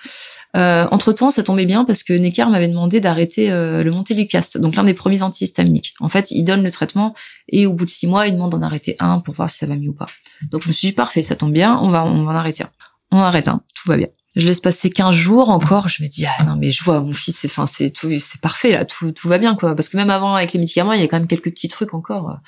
Euh, 0.56 0.88
entre 0.90 1.12
temps, 1.12 1.30
ça 1.30 1.44
tombait 1.44 1.66
bien 1.66 1.84
parce 1.84 2.02
que 2.02 2.12
Necker 2.12 2.46
m'avait 2.46 2.66
demandé 2.66 2.98
d'arrêter 2.98 3.50
euh, 3.50 3.84
le 3.84 3.90
Montelukast, 3.92 4.58
donc 4.58 4.74
l'un 4.74 4.82
des 4.82 4.94
premiers 4.94 5.22
antihistaminiques. 5.22 5.94
En 6.00 6.08
fait, 6.08 6.32
il 6.32 6.42
donne 6.42 6.64
le 6.64 6.70
traitement 6.72 7.14
et 7.48 7.66
au 7.66 7.72
bout 7.72 7.84
de 7.84 7.90
six 7.90 8.08
mois, 8.08 8.26
il 8.26 8.32
demande 8.32 8.50
d'en 8.50 8.62
arrêter 8.62 8.96
un 8.98 9.20
pour 9.20 9.34
voir 9.34 9.48
si 9.48 9.58
ça 9.58 9.66
va 9.66 9.76
mieux 9.76 9.90
ou 9.90 9.94
pas. 9.94 10.08
Donc 10.50 10.62
je 10.62 10.68
me 10.68 10.72
suis 10.72 10.88
dit 10.88 10.94
parfait, 10.94 11.22
ça 11.22 11.36
tombe 11.36 11.52
bien, 11.52 11.78
on 11.82 11.90
va, 11.90 12.04
on 12.04 12.24
va 12.24 12.32
en 12.32 12.36
arrêter 12.36 12.64
un. 12.64 12.70
On 13.12 13.18
arrête 13.18 13.46
un, 13.46 13.62
tout 13.74 13.88
va 13.88 13.96
bien. 13.96 14.08
Je 14.34 14.46
laisse 14.46 14.60
passer 14.60 14.90
15 14.90 15.14
jours 15.14 15.50
encore, 15.50 15.88
je 15.88 16.02
me 16.02 16.08
dis 16.08 16.26
ah 16.26 16.44
non 16.44 16.56
mais 16.56 16.70
je 16.70 16.82
vois 16.84 17.00
mon 17.00 17.12
fils, 17.12 17.44
enfin 17.44 17.66
c'est 17.66 17.90
tout, 17.90 18.10
c'est 18.20 18.40
parfait 18.40 18.72
là, 18.72 18.84
tout, 18.84 19.12
tout 19.12 19.28
va 19.28 19.38
bien 19.38 19.54
quoi. 19.54 19.74
Parce 19.74 19.88
que 19.88 19.96
même 19.96 20.10
avant 20.10 20.34
avec 20.34 20.52
les 20.52 20.60
médicaments, 20.60 20.92
il 20.92 21.00
y 21.00 21.04
a 21.04 21.08
quand 21.08 21.18
même 21.18 21.28
quelques 21.28 21.50
petits 21.50 21.68
trucs 21.68 21.94
encore. 21.94 22.38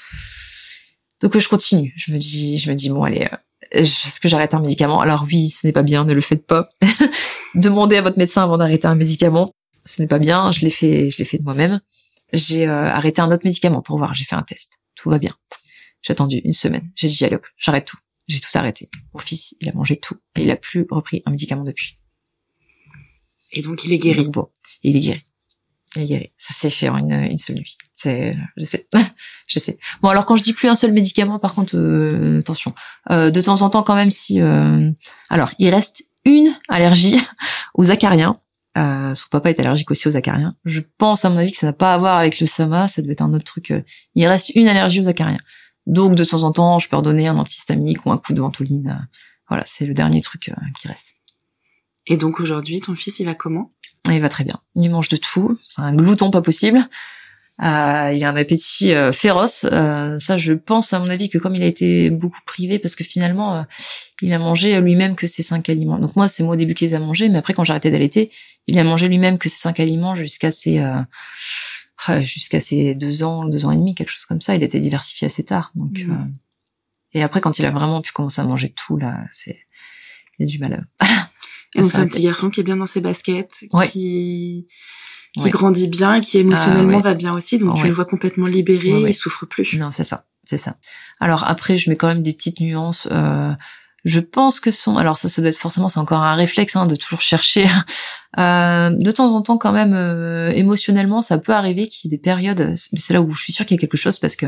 Donc 1.21 1.39
je 1.39 1.49
continue. 1.49 1.93
Je 1.97 2.13
me 2.13 2.19
dis, 2.19 2.59
je 2.59 2.71
me 2.71 2.75
dis 2.75 2.89
bon 2.89 3.05
allez, 3.05 3.29
euh, 3.31 3.37
est-ce 3.71 4.21
que 4.21 4.29
j'arrête 4.29 4.55
un 4.55 4.61
médicament 4.61 5.01
Alors 5.01 5.27
oui, 5.31 5.51
ce 5.51 5.67
n'est 5.67 5.73
pas 5.73 5.83
bien, 5.83 6.05
ne 6.05 6.15
le 6.15 6.21
faites 6.21 6.47
pas. 6.47 6.69
Demandez 7.55 7.97
à 7.97 8.03
votre 8.03 8.19
médecin 8.19 8.43
avant 8.43 8.59
d'arrêter 8.59 8.87
un 8.87 8.95
médicament. 8.95 9.53
Ce 9.87 10.01
n'est 10.01 10.09
pas 10.09 10.19
bien. 10.19 10.51
Je 10.53 10.61
l'ai 10.61 10.71
fait, 10.71 11.11
je 11.11 11.19
l'ai 11.19 11.25
fait 11.25 11.39
de 11.39 11.45
moi-même. 11.45 11.81
J'ai 12.33 12.67
euh, 12.67 12.87
arrêté 12.87 13.21
un 13.21 13.31
autre 13.31 13.45
médicament 13.45 13.83
pour 13.83 13.99
voir. 13.99 14.15
J'ai 14.15 14.25
fait 14.25 14.37
un 14.37 14.43
test. 14.43 14.81
Tout 14.95 15.11
va 15.11 15.19
bien. 15.19 15.35
J'ai 16.03 16.13
attendu 16.13 16.41
une 16.45 16.53
semaine. 16.53 16.91
J'ai 16.95 17.09
dit 17.09 17.25
allez 17.25 17.37
hop, 17.37 17.47
j'arrête 17.59 17.87
tout. 17.87 17.99
J'ai 18.29 18.41
tout 18.41 18.51
arrêté. 18.55 18.89
Mon 19.13 19.21
fils, 19.21 19.57
il 19.61 19.69
a 19.69 19.73
mangé 19.73 19.99
tout 19.99 20.17
et 20.37 20.43
il 20.43 20.51
a 20.51 20.57
plus 20.57 20.87
repris 20.89 21.23
un 21.27 21.33
médicament 21.33 21.65
depuis. 21.65 21.99
Et 23.53 23.63
donc 23.63 23.85
il 23.85 23.93
est 23.93 23.99
guéri. 23.99 24.29
bon, 24.29 24.49
il 24.83 24.97
est 24.97 25.01
guéri. 25.01 25.23
Ça 25.95 26.55
s'est 26.55 26.71
fait 26.71 26.89
en 26.89 26.99
une, 26.99 27.39
seule 27.39 27.57
nuit. 27.57 27.77
Je 27.97 28.03
sais, 28.03 28.37
je 29.47 29.59
sais. 29.59 29.79
Bon, 30.03 30.09
alors 30.09 30.25
quand 30.25 30.37
je 30.37 30.43
dis 30.43 30.53
plus 30.53 30.69
un 30.69 30.77
seul 30.77 30.93
médicament, 30.93 31.39
par 31.39 31.55
contre, 31.55 31.77
euh, 31.77 32.39
attention. 32.41 32.75
Euh, 33.11 33.31
de 33.31 33.41
temps 33.41 33.63
en 33.63 33.71
temps, 33.71 33.83
quand 33.83 33.97
même, 33.97 34.11
si, 34.11 34.41
euh, 34.41 34.91
alors, 35.31 35.51
il 35.59 35.69
reste 35.71 36.05
une 36.25 36.55
allergie 36.69 37.19
aux 37.75 37.91
acariens. 37.91 38.41
Son 38.77 39.27
papa 39.31 39.51
est 39.51 39.59
allergique 39.59 39.91
aussi 39.91 40.09
aux 40.09 40.17
acariens. 40.17 40.55
Je 40.65 40.81
pense, 40.97 41.25
à 41.25 41.31
mon 41.31 41.37
avis, 41.37 41.53
que 41.53 41.59
ça 41.59 41.67
n'a 41.67 41.73
pas 41.73 41.93
à 41.93 41.99
voir 41.99 42.17
avec 42.17 42.39
le 42.41 42.47
sama. 42.47 42.89
Ça 42.89 43.03
devait 43.03 43.13
être 43.13 43.21
un 43.21 43.35
autre 43.35 43.45
truc. 43.45 43.75
Il 44.15 44.27
reste 44.27 44.51
une 44.55 44.69
allergie 44.69 45.01
aux 45.01 45.09
acariens. 45.09 45.41
Donc, 45.87 46.15
de 46.15 46.25
temps 46.25 46.45
en 46.45 46.53
temps, 46.53 46.79
je 46.79 46.89
peux 46.89 46.97
redonner 46.97 47.27
un 47.27 47.37
antihistaminique 47.37 48.07
ou 48.07 48.13
un 48.13 48.17
coup 48.17 48.33
de 48.33 48.41
ventoline. 48.41 49.09
Voilà, 49.49 49.65
c'est 49.67 49.87
le 49.87 49.93
dernier 49.93 50.23
truc 50.23 50.53
qui 50.79 50.89
reste. 50.89 51.15
Et 52.07 52.17
donc 52.17 52.41
aujourd'hui, 52.41 52.81
ton 52.81 52.95
fils, 52.97 53.21
il 53.21 53.27
va 53.27 53.35
comment? 53.35 53.73
Il 54.11 54.21
va 54.21 54.29
très 54.29 54.45
bien. 54.45 54.61
Il 54.75 54.91
mange 54.91 55.09
de 55.09 55.17
tout. 55.17 55.59
C'est 55.69 55.83
un 55.83 55.95
glouton 55.95 56.31
pas 56.31 56.43
possible. 56.43 56.89
Euh, 57.63 58.13
il 58.15 58.25
a 58.25 58.31
un 58.31 58.37
appétit 58.37 58.95
euh, 58.95 59.13
féroce. 59.13 59.67
Euh, 59.71 60.19
ça, 60.19 60.39
je 60.39 60.55
pense 60.55 60.95
à 60.95 60.99
mon 60.99 61.09
avis 61.11 61.29
que 61.29 61.37
comme 61.37 61.55
il 61.55 61.63
a 61.63 61.67
été 61.67 62.09
beaucoup 62.09 62.41
privé, 62.47 62.79
parce 62.79 62.97
que 62.97 63.05
finalement, 63.05 63.67
il 64.23 64.33
a 64.33 64.39
mangé 64.39 64.81
lui-même 64.81 65.15
que 65.15 65.27
ses 65.27 65.43
cinq 65.43 65.69
aliments. 65.69 65.99
Donc 65.99 66.17
moi, 66.17 66.29
c'est 66.29 66.43
moi 66.43 66.55
au 66.55 66.57
début 66.57 66.75
qui 66.75 66.85
les 66.85 66.95
a 66.95 67.01
mangés, 67.01 67.29
mais 67.29 67.39
après 67.39 67.53
quand 67.53 67.65
j'ai 67.65 67.73
arrêté 67.73 67.91
d'allaiter, 67.91 68.31
il 68.67 68.79
a 68.79 68.85
mangé 68.85 69.09
lui-même 69.09 69.39
que 69.39 69.49
ses 69.49 69.59
cinq 69.59 69.79
aliments 69.79 70.15
jusqu'à 70.15 70.51
ses 70.51 70.83
jusqu'à 72.21 72.61
ses 72.61 72.95
deux 72.95 73.23
ans, 73.23 73.45
deux 73.45 73.67
ans 73.67 73.73
et 73.73 73.77
demi, 73.77 73.95
quelque 73.95 74.11
chose 74.11 74.25
comme 74.25 74.41
ça. 74.41 74.55
Il 74.55 74.63
était 74.63 74.81
diversifié 74.81 75.27
assez 75.27 75.45
tard. 75.45 75.71
Donc 75.75 75.99
mmh. 75.99 76.33
et 77.13 77.23
après, 77.23 77.43
quand 77.43 77.59
il 77.59 77.67
a 77.67 77.71
vraiment 77.71 78.01
pu 78.01 78.13
commencer 78.13 78.41
à 78.41 78.45
manger 78.45 78.71
tout, 78.71 78.97
là, 78.97 79.19
c'est 79.33 79.59
il 80.39 80.47
y 80.47 80.49
a 80.49 80.51
du 80.51 80.59
mal. 80.59 80.87
et 81.75 81.83
donc 81.83 81.93
c'est 81.93 81.99
un 81.99 82.09
petit 82.09 82.23
garçon 82.23 82.51
qui 82.51 82.61
est 82.61 82.65
bien 82.65 82.77
dans 82.77 82.87
ses 82.87 83.01
baskets, 83.01 83.65
qui 83.91 84.67
qui 85.39 85.51
grandit 85.51 85.89
bien, 85.89 86.21
qui 86.21 86.39
émotionnellement 86.39 86.99
ah, 86.99 87.03
va 87.03 87.15
bien 87.15 87.35
aussi, 87.35 87.59
donc 87.59 87.77
tu 87.77 87.87
le 87.87 87.93
vois 87.93 88.05
complètement 88.05 88.47
libéré, 88.47 88.91
il 89.09 89.15
souffre 89.15 89.47
plus. 89.47 89.75
Non, 89.75 89.91
c'est 89.91 90.05
ça, 90.05 90.25
c'est 90.45 90.59
ça. 90.59 90.77
Alors 91.21 91.45
après, 91.45 91.77
je 91.77 91.91
mets 91.91 91.97
quand 91.97 92.09
même 92.09 92.23
des 92.23 92.33
petites 92.33 92.61
nuances. 92.61 93.07
Euh, 93.11 93.53
je 94.05 94.19
pense 94.19 94.61
que 94.61 94.71
son, 94.71 94.97
alors 94.97 95.19
ça, 95.19 95.29
ça 95.29 95.43
doit 95.43 95.51
être 95.51 95.59
forcément, 95.59 95.89
c'est 95.89 96.01
encore 96.01 96.23
un 96.23 96.35
réflexe 96.35 96.75
hein, 96.75 96.87
de 96.87 96.97
toujours 96.97 97.21
chercher. 97.21 97.67
euh, 98.39 98.91
de 98.91 99.11
temps 99.13 99.33
en 99.35 99.43
temps, 99.43 99.59
quand 99.59 99.73
même, 99.73 99.93
euh, 99.95 100.51
émotionnellement, 100.51 101.23
ça 101.23 101.39
peut 101.39 101.53
arriver 101.53 101.87
qu'il 101.87 102.11
y 102.11 102.15
ait 102.15 102.17
des 102.17 102.23
périodes. 102.23 102.75
Mais 102.93 102.99
c'est 102.99 103.13
là 103.13 103.23
où 103.23 103.31
je 103.33 103.43
suis 103.43 103.53
sûre 103.53 103.67
qu'il 103.67 103.77
y 103.77 103.79
a 103.79 103.81
quelque 103.81 103.99
chose 103.99 104.19
parce 104.19 104.37
que 104.37 104.47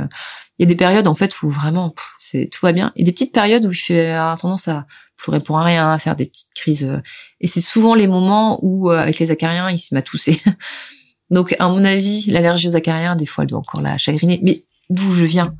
il 0.58 0.62
y 0.62 0.64
a 0.64 0.66
des 0.66 0.76
périodes 0.76 1.08
en 1.08 1.14
fait 1.14 1.42
où 1.42 1.50
vraiment 1.50 1.94
c'est 2.18 2.48
tout 2.52 2.64
va 2.64 2.72
bien 2.72 2.92
et 2.94 3.04
des 3.04 3.12
petites 3.12 3.32
périodes 3.32 3.64
où 3.64 3.72
il 3.72 3.76
fait 3.76 4.14
tendance 4.38 4.68
à 4.68 4.86
pleurer 5.22 5.40
pour 5.40 5.58
un 5.58 5.64
rien, 5.64 5.92
à 5.92 5.98
faire 5.98 6.16
des 6.16 6.26
petites 6.26 6.52
crises. 6.54 6.84
Euh, 6.84 7.00
et 7.40 7.48
c'est 7.48 7.60
souvent 7.60 7.94
les 7.94 8.06
moments 8.06 8.58
où, 8.62 8.90
euh, 8.90 8.98
avec 8.98 9.18
les 9.18 9.30
acariens, 9.30 9.70
il 9.70 9.78
se 9.78 9.94
met 9.94 10.00
à 10.00 10.02
tousser. 10.02 10.40
Donc, 11.30 11.56
à 11.58 11.68
mon 11.68 11.84
avis, 11.84 12.26
l'allergie 12.30 12.68
aux 12.68 12.76
acariens, 12.76 13.16
des 13.16 13.26
fois, 13.26 13.44
elle 13.44 13.48
doit 13.48 13.60
encore 13.60 13.80
la 13.80 13.96
chagriner. 13.96 14.40
Mais 14.42 14.64
d'où 14.90 15.12
je 15.12 15.24
viens, 15.24 15.54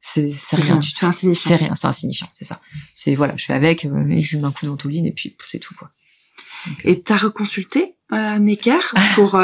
c'est 0.00 0.32
rien 0.52 0.76
du 0.76 0.92
tout. 0.94 1.12
C'est 1.12 1.56
rien, 1.56 1.74
c'est 1.76 1.86
insignifiant, 1.86 2.28
c'est 2.32 2.46
ça. 2.46 2.60
C'est 2.94 3.14
voilà, 3.14 3.36
je 3.36 3.44
fais 3.44 3.52
avec, 3.52 3.84
euh, 3.84 4.20
je 4.20 4.38
mets 4.38 4.44
un 4.44 4.52
coup 4.52 4.64
d'entoline 4.64 5.04
et 5.04 5.12
puis 5.12 5.36
c'est 5.46 5.58
tout 5.58 5.74
quoi. 5.74 5.90
et 6.84 7.02
t'as 7.02 7.18
reconsulté 7.18 7.96
euh, 8.12 8.38
Necker 8.38 8.78
pour 9.14 9.38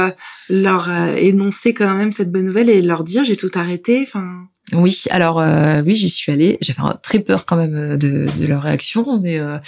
leur 0.48 0.90
énoncer 0.90 1.74
quand 1.74 1.94
même 1.94 2.10
cette 2.10 2.32
bonne 2.32 2.46
nouvelle 2.46 2.70
et 2.70 2.80
leur 2.80 3.04
dire 3.04 3.24
j'ai 3.24 3.36
tout 3.36 3.50
arrêté. 3.54 4.02
Enfin. 4.02 4.48
Oui, 4.72 5.04
alors 5.10 5.38
euh, 5.40 5.82
oui, 5.82 5.96
j'y 5.96 6.10
suis 6.10 6.32
allée. 6.32 6.58
J'avais 6.60 6.80
très 7.02 7.20
peur 7.20 7.46
quand 7.46 7.56
même 7.56 7.74
euh, 7.74 7.96
de, 7.96 8.46
leur 8.46 8.62
réaction, 8.62 9.20
mais 9.20 9.38
euh, 9.38 9.58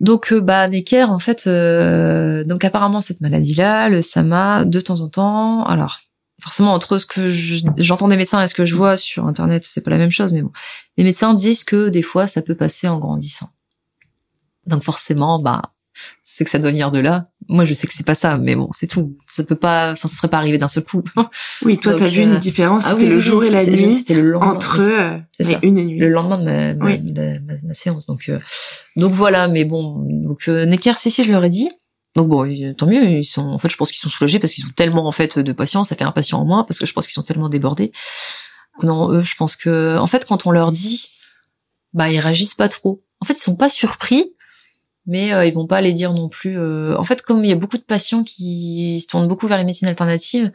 donc 0.00 0.34
bah 0.34 0.68
Necker 0.68 1.04
en 1.04 1.18
fait, 1.18 1.48
donc 2.46 2.64
apparemment 2.64 3.00
cette 3.00 3.20
maladie-là, 3.20 3.88
le 3.88 4.02
SAMA, 4.02 4.64
de 4.64 4.80
temps 4.80 5.00
en 5.00 5.08
temps, 5.08 5.64
alors 5.64 6.00
forcément 6.40 6.72
entre 6.72 6.98
ce 6.98 7.06
que 7.06 7.30
j'entends 7.78 8.06
des 8.06 8.16
médecins 8.16 8.40
et 8.42 8.46
ce 8.46 8.54
que 8.54 8.64
je 8.64 8.76
vois 8.76 8.96
sur 8.96 9.26
internet, 9.26 9.64
c'est 9.66 9.80
pas 9.80 9.90
la 9.90 9.98
même 9.98 10.12
chose, 10.12 10.32
mais 10.32 10.42
bon, 10.42 10.52
les 10.96 11.04
médecins 11.04 11.34
disent 11.34 11.64
que 11.64 11.88
des 11.88 12.02
fois 12.02 12.28
ça 12.28 12.42
peut 12.42 12.54
passer 12.54 12.86
en 12.86 12.98
grandissant. 12.98 13.50
Donc 14.66 14.84
forcément, 14.84 15.40
bah 15.40 15.62
c'est 16.22 16.44
que 16.44 16.50
ça 16.50 16.60
doit 16.60 16.70
venir 16.70 16.92
de 16.92 17.00
là. 17.00 17.30
Moi, 17.50 17.64
je 17.64 17.72
sais 17.72 17.86
que 17.86 17.94
c'est 17.94 18.06
pas 18.06 18.14
ça, 18.14 18.36
mais 18.36 18.54
bon, 18.54 18.68
c'est 18.72 18.86
tout. 18.86 19.16
Ça 19.26 19.42
peut 19.42 19.56
pas, 19.56 19.92
enfin, 19.92 20.06
ça 20.06 20.16
serait 20.16 20.28
pas 20.28 20.36
arrivé 20.36 20.58
d'un 20.58 20.68
seul 20.68 20.84
coup. 20.84 21.02
Oui, 21.64 21.78
toi, 21.78 21.94
t'as 21.98 22.06
vu 22.06 22.22
une 22.22 22.34
euh, 22.34 22.38
différence. 22.38 22.84
Ah, 22.86 22.90
c'était 22.92 23.08
le 23.08 23.18
jour 23.18 23.42
et 23.42 23.50
la 23.50 23.64
nuit. 23.64 23.92
C'était 23.92 24.14
le 24.14 24.30
lendemain. 24.30 24.52
Entre 24.52 24.80
euh, 24.80 25.18
une 25.62 25.82
nuit. 25.82 25.98
Le 25.98 26.08
lendemain 26.08 26.38
de 26.38 26.74
ma, 26.74 27.56
ma, 27.62 27.74
séance. 27.74 28.06
Donc, 28.06 28.28
euh, 28.28 28.38
donc 28.96 29.12
voilà. 29.14 29.48
Mais 29.48 29.64
bon, 29.64 30.04
donc 30.06 30.46
Necker, 30.46 30.94
si 30.98 31.10
si, 31.10 31.24
je 31.24 31.32
leur 31.32 31.42
ai 31.44 31.48
dit. 31.48 31.70
Donc 32.16 32.28
bon, 32.28 32.74
tant 32.76 32.86
mieux. 32.86 33.02
Ils 33.04 33.24
sont, 33.24 33.42
en 33.42 33.58
fait, 33.58 33.70
je 33.70 33.76
pense 33.76 33.90
qu'ils 33.90 34.00
sont 34.00 34.10
soulagés 34.10 34.38
parce 34.38 34.52
qu'ils 34.52 34.66
ont 34.66 34.72
tellement 34.74 35.06
en 35.06 35.12
fait 35.12 35.38
de 35.38 35.52
patients. 35.52 35.84
Ça 35.84 35.96
fait 35.96 36.04
un 36.04 36.12
patient 36.12 36.40
en 36.40 36.44
moins 36.44 36.64
parce 36.64 36.78
que 36.78 36.86
je 36.86 36.92
pense 36.92 37.06
qu'ils 37.06 37.14
sont 37.14 37.22
tellement 37.22 37.48
débordés. 37.48 37.92
Non, 38.82 39.10
eux, 39.10 39.22
je 39.22 39.34
pense 39.34 39.56
que, 39.56 39.96
en 39.98 40.06
fait, 40.06 40.26
quand 40.26 40.46
on 40.46 40.50
leur 40.50 40.70
dit, 40.70 41.08
bah, 41.94 42.10
ils 42.10 42.20
réagissent 42.20 42.54
pas 42.54 42.68
trop. 42.68 43.02
En 43.20 43.24
fait, 43.24 43.34
ils 43.34 43.42
sont 43.42 43.56
pas 43.56 43.70
surpris 43.70 44.34
mais 45.08 45.32
euh, 45.32 45.46
ils 45.46 45.54
vont 45.54 45.66
pas 45.66 45.80
les 45.80 45.92
dire 45.92 46.12
non 46.12 46.28
plus. 46.28 46.58
Euh, 46.58 46.96
en 46.98 47.04
fait, 47.04 47.22
comme 47.22 47.42
il 47.44 47.48
y 47.48 47.52
a 47.52 47.56
beaucoup 47.56 47.78
de 47.78 47.82
patients 47.82 48.22
qui 48.22 49.00
se 49.00 49.08
tournent 49.08 49.26
beaucoup 49.26 49.48
vers 49.48 49.58
les 49.58 49.64
médecines 49.64 49.88
alternatives, 49.88 50.52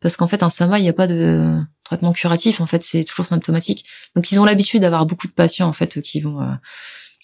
parce 0.00 0.16
qu'en 0.16 0.28
fait, 0.28 0.42
un 0.42 0.50
SAMA, 0.50 0.78
il 0.78 0.82
n'y 0.82 0.90
a 0.90 0.92
pas 0.92 1.06
de 1.06 1.56
traitement 1.84 2.12
curatif. 2.12 2.60
En 2.60 2.66
fait, 2.66 2.84
c'est 2.84 3.04
toujours 3.04 3.24
symptomatique. 3.24 3.86
Donc, 4.14 4.30
ils 4.30 4.38
ont 4.38 4.44
l'habitude 4.44 4.82
d'avoir 4.82 5.06
beaucoup 5.06 5.26
de 5.26 5.32
patients 5.32 5.66
en 5.66 5.72
fait 5.72 6.02
qui 6.02 6.20
vont 6.20 6.42
euh, 6.42 6.52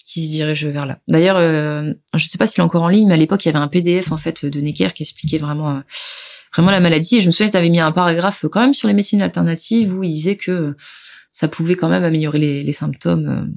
qui 0.03 0.25
se 0.25 0.31
dirigent 0.31 0.69
vers 0.69 0.87
là. 0.87 0.97
D'ailleurs, 1.07 1.37
euh, 1.37 1.93
je 2.15 2.27
sais 2.27 2.39
pas 2.39 2.47
s'il 2.47 2.61
est 2.61 2.63
encore 2.63 2.81
en 2.81 2.89
ligne, 2.89 3.07
mais 3.07 3.13
à 3.13 3.17
l'époque, 3.17 3.45
il 3.45 3.49
y 3.49 3.51
avait 3.55 3.63
un 3.63 3.67
PDF 3.67 4.11
en 4.11 4.17
fait 4.17 4.43
de 4.43 4.59
Necker 4.59 4.89
qui 4.95 5.03
expliquait 5.03 5.37
vraiment 5.37 5.83
vraiment 6.51 6.71
la 6.71 6.79
maladie. 6.79 7.17
Et 7.17 7.21
je 7.21 7.27
me 7.27 7.31
souviens, 7.31 7.51
ils 7.51 7.57
avaient 7.57 7.69
mis 7.69 7.79
un 7.79 7.91
paragraphe 7.91 8.45
quand 8.51 8.61
même 8.61 8.73
sur 8.73 8.87
les 8.87 8.95
médecines 8.95 9.21
alternatives 9.21 9.93
où 9.93 10.03
il 10.03 10.11
disait 10.11 10.35
que 10.35 10.75
ça 11.31 11.47
pouvait 11.47 11.75
quand 11.75 11.87
même 11.87 12.03
améliorer 12.03 12.39
les 12.39 12.73
symptômes 12.73 13.53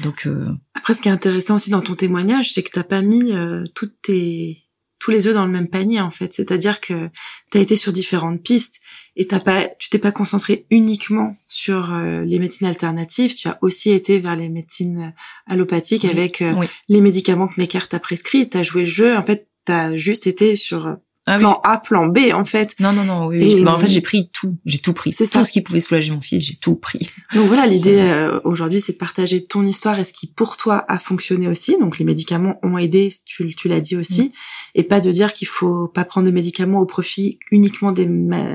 donc 0.00 0.26
euh... 0.26 0.48
après, 0.74 0.94
ce 0.94 1.02
qui 1.02 1.08
est 1.08 1.12
intéressant 1.12 1.56
aussi 1.56 1.70
dans 1.70 1.82
ton 1.82 1.94
témoignage, 1.94 2.52
c'est 2.52 2.62
que 2.62 2.70
t'as 2.70 2.82
pas 2.82 3.02
mis 3.02 3.32
euh, 3.32 3.64
toutes 3.74 4.00
tes 4.02 4.62
tous 5.02 5.10
les 5.10 5.26
œufs 5.26 5.34
dans 5.34 5.44
le 5.46 5.50
même 5.50 5.68
panier 5.68 6.00
en 6.00 6.12
fait. 6.12 6.32
C'est-à-dire 6.32 6.80
que 6.80 7.10
tu 7.50 7.58
as 7.58 7.60
été 7.60 7.74
sur 7.74 7.92
différentes 7.92 8.40
pistes 8.40 8.80
et 9.16 9.26
t'as 9.26 9.40
pas, 9.40 9.68
tu 9.80 9.90
t'es 9.90 9.98
pas 9.98 10.12
concentré 10.12 10.64
uniquement 10.70 11.34
sur 11.48 11.92
euh, 11.92 12.22
les 12.24 12.38
médecines 12.38 12.68
alternatives. 12.68 13.34
Tu 13.34 13.48
as 13.48 13.58
aussi 13.62 13.90
été 13.90 14.20
vers 14.20 14.36
les 14.36 14.48
médecines 14.48 15.12
allopathiques 15.46 16.04
avec 16.04 16.40
euh, 16.40 16.54
les 16.88 17.00
médicaments 17.00 17.48
que 17.48 17.60
Necker 17.60 17.88
t'a 17.90 17.98
prescrit. 17.98 18.48
T'as 18.48 18.62
joué 18.62 18.82
le 18.82 18.88
jeu. 18.88 19.16
En 19.16 19.24
fait, 19.24 19.48
t'as 19.64 19.96
juste 19.96 20.28
été 20.28 20.54
sur 20.54 20.96
ah 21.26 21.38
plan 21.38 21.60
A, 21.62 21.78
plan 21.78 22.06
B 22.06 22.32
en 22.34 22.44
fait. 22.44 22.74
Non 22.80 22.92
non 22.92 23.04
non 23.04 23.26
oui. 23.26 23.62
Bah, 23.62 23.76
en 23.76 23.78
fait 23.78 23.88
j'ai 23.88 24.00
pris 24.00 24.30
tout, 24.32 24.56
j'ai 24.66 24.78
tout 24.78 24.92
pris. 24.92 25.12
C'est 25.12 25.30
tout 25.30 25.44
ce 25.44 25.52
qui 25.52 25.60
pouvait 25.62 25.80
soulager 25.80 26.10
mon 26.10 26.20
fils, 26.20 26.44
j'ai 26.44 26.56
tout 26.56 26.74
pris. 26.74 27.10
Donc 27.34 27.46
voilà 27.46 27.66
l'idée 27.66 27.98
euh, 28.00 28.40
aujourd'hui 28.42 28.80
c'est 28.80 28.94
de 28.94 28.98
partager 28.98 29.44
ton 29.44 29.64
histoire 29.64 29.98
et 30.00 30.04
ce 30.04 30.12
qui 30.12 30.26
pour 30.26 30.56
toi 30.56 30.84
a 30.88 30.98
fonctionné 30.98 31.46
aussi. 31.46 31.78
Donc 31.78 31.98
les 31.98 32.04
médicaments 32.04 32.58
ont 32.64 32.76
aidé, 32.76 33.12
tu, 33.24 33.54
tu 33.54 33.68
l'as 33.68 33.80
dit 33.80 33.96
aussi, 33.96 34.22
mm. 34.22 34.30
et 34.74 34.82
pas 34.82 34.98
de 34.98 35.12
dire 35.12 35.32
qu'il 35.32 35.46
faut 35.46 35.86
pas 35.86 36.04
prendre 36.04 36.26
de 36.26 36.32
médicaments 36.32 36.80
au 36.80 36.86
profit 36.86 37.38
uniquement 37.52 37.92
des, 37.92 38.08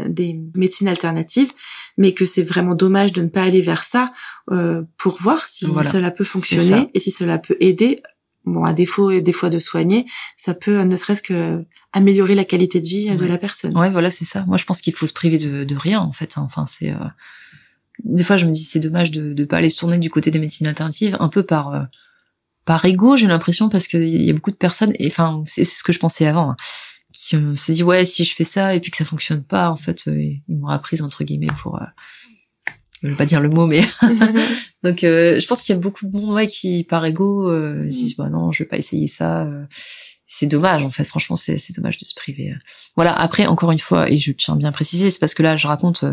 des 0.10 0.38
médecines 0.56 0.90
alternatives, 0.90 1.52
mais 1.98 2.14
que 2.14 2.26
c'est 2.26 2.44
vraiment 2.44 2.76
dommage 2.76 3.14
de 3.14 3.22
ne 3.22 3.30
pas 3.30 3.44
aller 3.44 3.62
vers 3.62 3.84
ça 3.84 4.12
euh, 4.52 4.84
pour 4.98 5.22
voir 5.22 5.48
si 5.48 5.66
cela 5.66 6.12
peut 6.12 6.26
fonctionner 6.26 6.90
et 6.94 7.00
si 7.00 7.12
cela 7.12 7.38
peut 7.38 7.56
aider 7.62 8.02
bon, 8.48 8.64
à 8.64 8.74
défaut 8.74 9.20
des 9.20 9.32
fois 9.34 9.50
de 9.50 9.60
soigner, 9.60 10.06
ça 10.38 10.54
peut 10.54 10.82
ne 10.82 10.96
serait-ce 10.96 11.22
que 11.22 11.66
améliorer 11.94 12.36
la 12.36 12.46
qualité 12.46 12.82
de 12.82 12.88
vie 12.88 13.16
de 13.16 13.26
la 13.26 13.38
personne. 13.38 13.78
Ouais, 13.78 13.90
voilà, 13.90 14.12
c'est 14.12 14.26
ça. 14.26 14.44
Moi, 14.46 14.58
je 14.58 14.66
pense 14.66 14.82
qu'il 14.82 14.94
faut 14.94 15.08
se 15.08 15.14
priver 15.14 15.38
de, 15.38 15.64
de 15.64 15.76
rien, 15.76 16.00
en 16.00 16.12
fait. 16.14 16.38
Hein. 16.38 16.44
Enfin, 16.46 16.66
c'est 16.66 16.94
des 18.04 18.24
fois, 18.24 18.38
je 18.38 18.46
me 18.46 18.52
dis 18.52 18.64
c'est 18.64 18.80
dommage 18.80 19.12
de 19.12 19.34
ne 19.34 19.46
pas 19.46 19.58
aller 19.58 19.70
se 19.70 19.80
tourner 19.80 19.98
du 19.98 20.10
côté 20.10 20.32
des 20.32 20.40
médecines 20.40 20.68
alternatives, 20.68 21.18
un 21.20 21.30
peu 21.30 21.44
par 21.44 21.88
par 22.68 22.84
ego, 22.84 23.16
j'ai 23.16 23.28
l'impression, 23.28 23.70
parce 23.70 23.88
qu'il 23.88 24.04
y 24.04 24.30
a 24.30 24.34
beaucoup 24.34 24.52
de 24.52 24.58
personnes, 24.58 24.92
et 25.00 25.08
enfin, 25.08 25.42
c'est 25.48 25.64
ce 25.64 25.84
que 25.84 25.94
je 25.94 26.00
pensais 26.00 26.28
avant, 26.28 26.52
hein, 26.52 26.56
qui 27.14 27.38
euh, 27.38 27.56
se 27.56 27.72
dit 27.72 27.82
ouais, 27.82 28.04
si 28.04 28.26
je 28.26 28.36
fais 28.36 28.44
ça 28.44 28.76
et 28.76 28.82
puis 28.82 28.92
que 28.92 28.98
ça 28.98 29.06
fonctionne 29.06 29.42
pas, 29.44 29.72
en 29.72 29.78
fait, 29.78 30.08
euh, 30.08 30.22
ils 30.22 30.44
m'ont 30.50 30.68
appris 30.68 31.02
entre 31.02 31.24
guillemets 31.24 31.48
pour, 31.62 31.82
euh, 31.82 31.86
je 33.04 33.10
vais 33.10 33.16
pas 33.16 33.26
dire 33.26 33.42
le 33.42 33.50
mot, 33.50 33.68
mais 33.68 33.82
donc 34.84 35.00
je 35.02 35.48
pense 35.48 35.62
qu'il 35.62 35.76
y 35.76 35.78
a 35.78 35.82
beaucoup 35.82 36.06
de 36.06 36.12
monde 36.12 36.34
ouais 36.34 36.48
qui 36.48 36.84
par 36.84 37.06
ego 37.06 37.50
se 37.50 37.88
disent 37.88 38.16
bah 38.16 38.30
non, 38.30 38.52
je 38.52 38.64
vais 38.64 38.68
pas 38.68 38.78
essayer 38.78 39.08
ça. 39.08 39.48
c'est 40.28 40.48
dommage 40.48 40.84
en 40.84 40.90
fait, 40.90 41.04
franchement, 41.04 41.36
c'est 41.36 41.76
dommage 41.76 41.98
de 41.98 42.06
se 42.06 42.16
priver. 42.16 42.56
Voilà. 42.96 43.14
Après, 43.14 43.46
encore 43.46 43.72
une 43.72 43.80
fois, 43.80 44.10
et 44.10 44.18
je 44.18 44.32
tiens 44.32 44.56
bien 44.56 44.70
à 44.70 44.72
préciser, 44.72 45.12
c'est 45.12 45.20
parce 45.20 45.34
que 45.34 45.44
là, 45.44 45.58
je 45.58 45.68
raconte, 45.68 46.06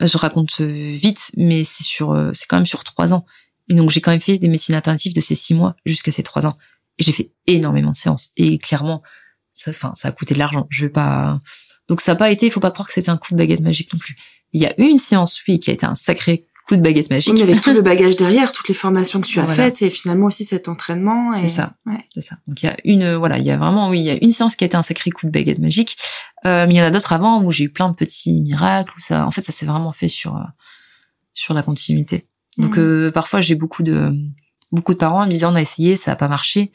je 0.00 0.16
raconte 0.16 0.60
vite, 0.60 1.32
mais 1.36 1.64
c'est 1.64 1.84
sur, 1.84 2.30
c'est 2.34 2.46
quand 2.46 2.56
même 2.56 2.66
sur 2.66 2.84
trois 2.84 3.12
ans. 3.12 3.24
Et 3.70 3.74
donc 3.74 3.90
j'ai 3.90 4.00
quand 4.00 4.10
même 4.10 4.20
fait 4.20 4.36
des 4.36 4.48
médecines 4.48 4.74
alternatives 4.74 5.14
de 5.14 5.20
ces 5.20 5.36
six 5.36 5.54
mois 5.54 5.76
jusqu'à 5.86 6.12
ces 6.12 6.24
trois 6.24 6.44
ans. 6.44 6.58
Et 6.98 7.04
j'ai 7.04 7.12
fait 7.12 7.32
énormément 7.46 7.92
de 7.92 7.96
séances. 7.96 8.32
Et 8.36 8.58
clairement, 8.58 9.02
ça, 9.52 9.70
enfin, 9.70 9.94
ça 9.96 10.08
a 10.08 10.12
coûté 10.12 10.34
de 10.34 10.40
l'argent. 10.40 10.66
Je 10.70 10.86
vais 10.86 10.90
pas. 10.90 11.40
Donc 11.88 12.00
ça 12.00 12.12
n'a 12.12 12.16
pas 12.16 12.30
été. 12.30 12.46
Il 12.46 12.52
faut 12.52 12.60
pas 12.60 12.72
croire 12.72 12.88
que 12.88 12.94
c'était 12.94 13.10
un 13.10 13.16
coup 13.16 13.32
de 13.32 13.38
baguette 13.38 13.60
magique 13.60 13.92
non 13.92 13.98
plus. 13.98 14.16
Il 14.52 14.60
y 14.60 14.66
a 14.66 14.74
une 14.78 14.98
séance, 14.98 15.40
oui, 15.46 15.60
qui 15.60 15.70
a 15.70 15.74
été 15.74 15.86
un 15.86 15.94
sacré 15.94 16.46
coup 16.66 16.76
de 16.76 16.82
baguette 16.82 17.10
magique. 17.10 17.34
Oui, 17.34 17.42
avec 17.42 17.60
tout 17.62 17.72
le 17.72 17.82
bagage 17.82 18.16
derrière, 18.16 18.52
toutes 18.52 18.68
les 18.68 18.74
formations 18.74 19.20
que 19.20 19.26
tu 19.26 19.40
as 19.40 19.46
faites 19.46 19.82
et 19.82 19.90
finalement 19.90 20.26
aussi 20.26 20.44
cet 20.44 20.68
entraînement. 20.68 21.34
C'est 21.34 21.48
ça. 21.48 21.74
Ouais. 21.86 22.04
C'est 22.14 22.22
ça. 22.22 22.36
Donc 22.46 22.62
il 22.62 22.66
y 22.66 22.68
a 22.68 22.76
une, 22.84 23.14
voilà, 23.14 23.38
il 23.38 23.44
y 23.44 23.50
a 23.50 23.56
vraiment, 23.56 23.88
oui, 23.88 24.00
il 24.00 24.04
y 24.04 24.10
a 24.10 24.18
une 24.22 24.32
séance 24.32 24.56
qui 24.56 24.64
a 24.64 24.66
été 24.66 24.76
un 24.76 24.82
sacré 24.82 25.10
coup 25.10 25.26
de 25.26 25.30
baguette 25.30 25.58
magique. 25.58 25.96
Euh, 26.46 26.66
mais 26.66 26.74
il 26.74 26.76
y 26.76 26.82
en 26.82 26.86
a 26.86 26.90
d'autres 26.90 27.12
avant 27.12 27.42
où 27.42 27.50
j'ai 27.52 27.64
eu 27.64 27.70
plein 27.70 27.88
de 27.88 27.94
petits 27.94 28.40
miracles 28.40 28.92
où 28.96 29.00
ça, 29.00 29.26
en 29.26 29.30
fait, 29.30 29.42
ça 29.42 29.52
s'est 29.52 29.66
vraiment 29.66 29.92
fait 29.92 30.08
sur 30.08 30.36
euh, 30.36 30.44
sur 31.34 31.54
la 31.54 31.62
continuité. 31.62 32.26
Donc 32.58 32.76
mmh. 32.76 32.80
euh, 32.80 33.10
parfois 33.10 33.40
j'ai 33.40 33.54
beaucoup 33.54 33.82
de 33.82 34.12
beaucoup 34.72 34.92
de 34.92 34.98
parents 34.98 35.24
me 35.24 35.30
disant 35.30 35.52
on 35.52 35.56
a 35.56 35.62
essayé, 35.62 35.96
ça 35.96 36.12
a 36.12 36.16
pas 36.16 36.28
marché. 36.28 36.72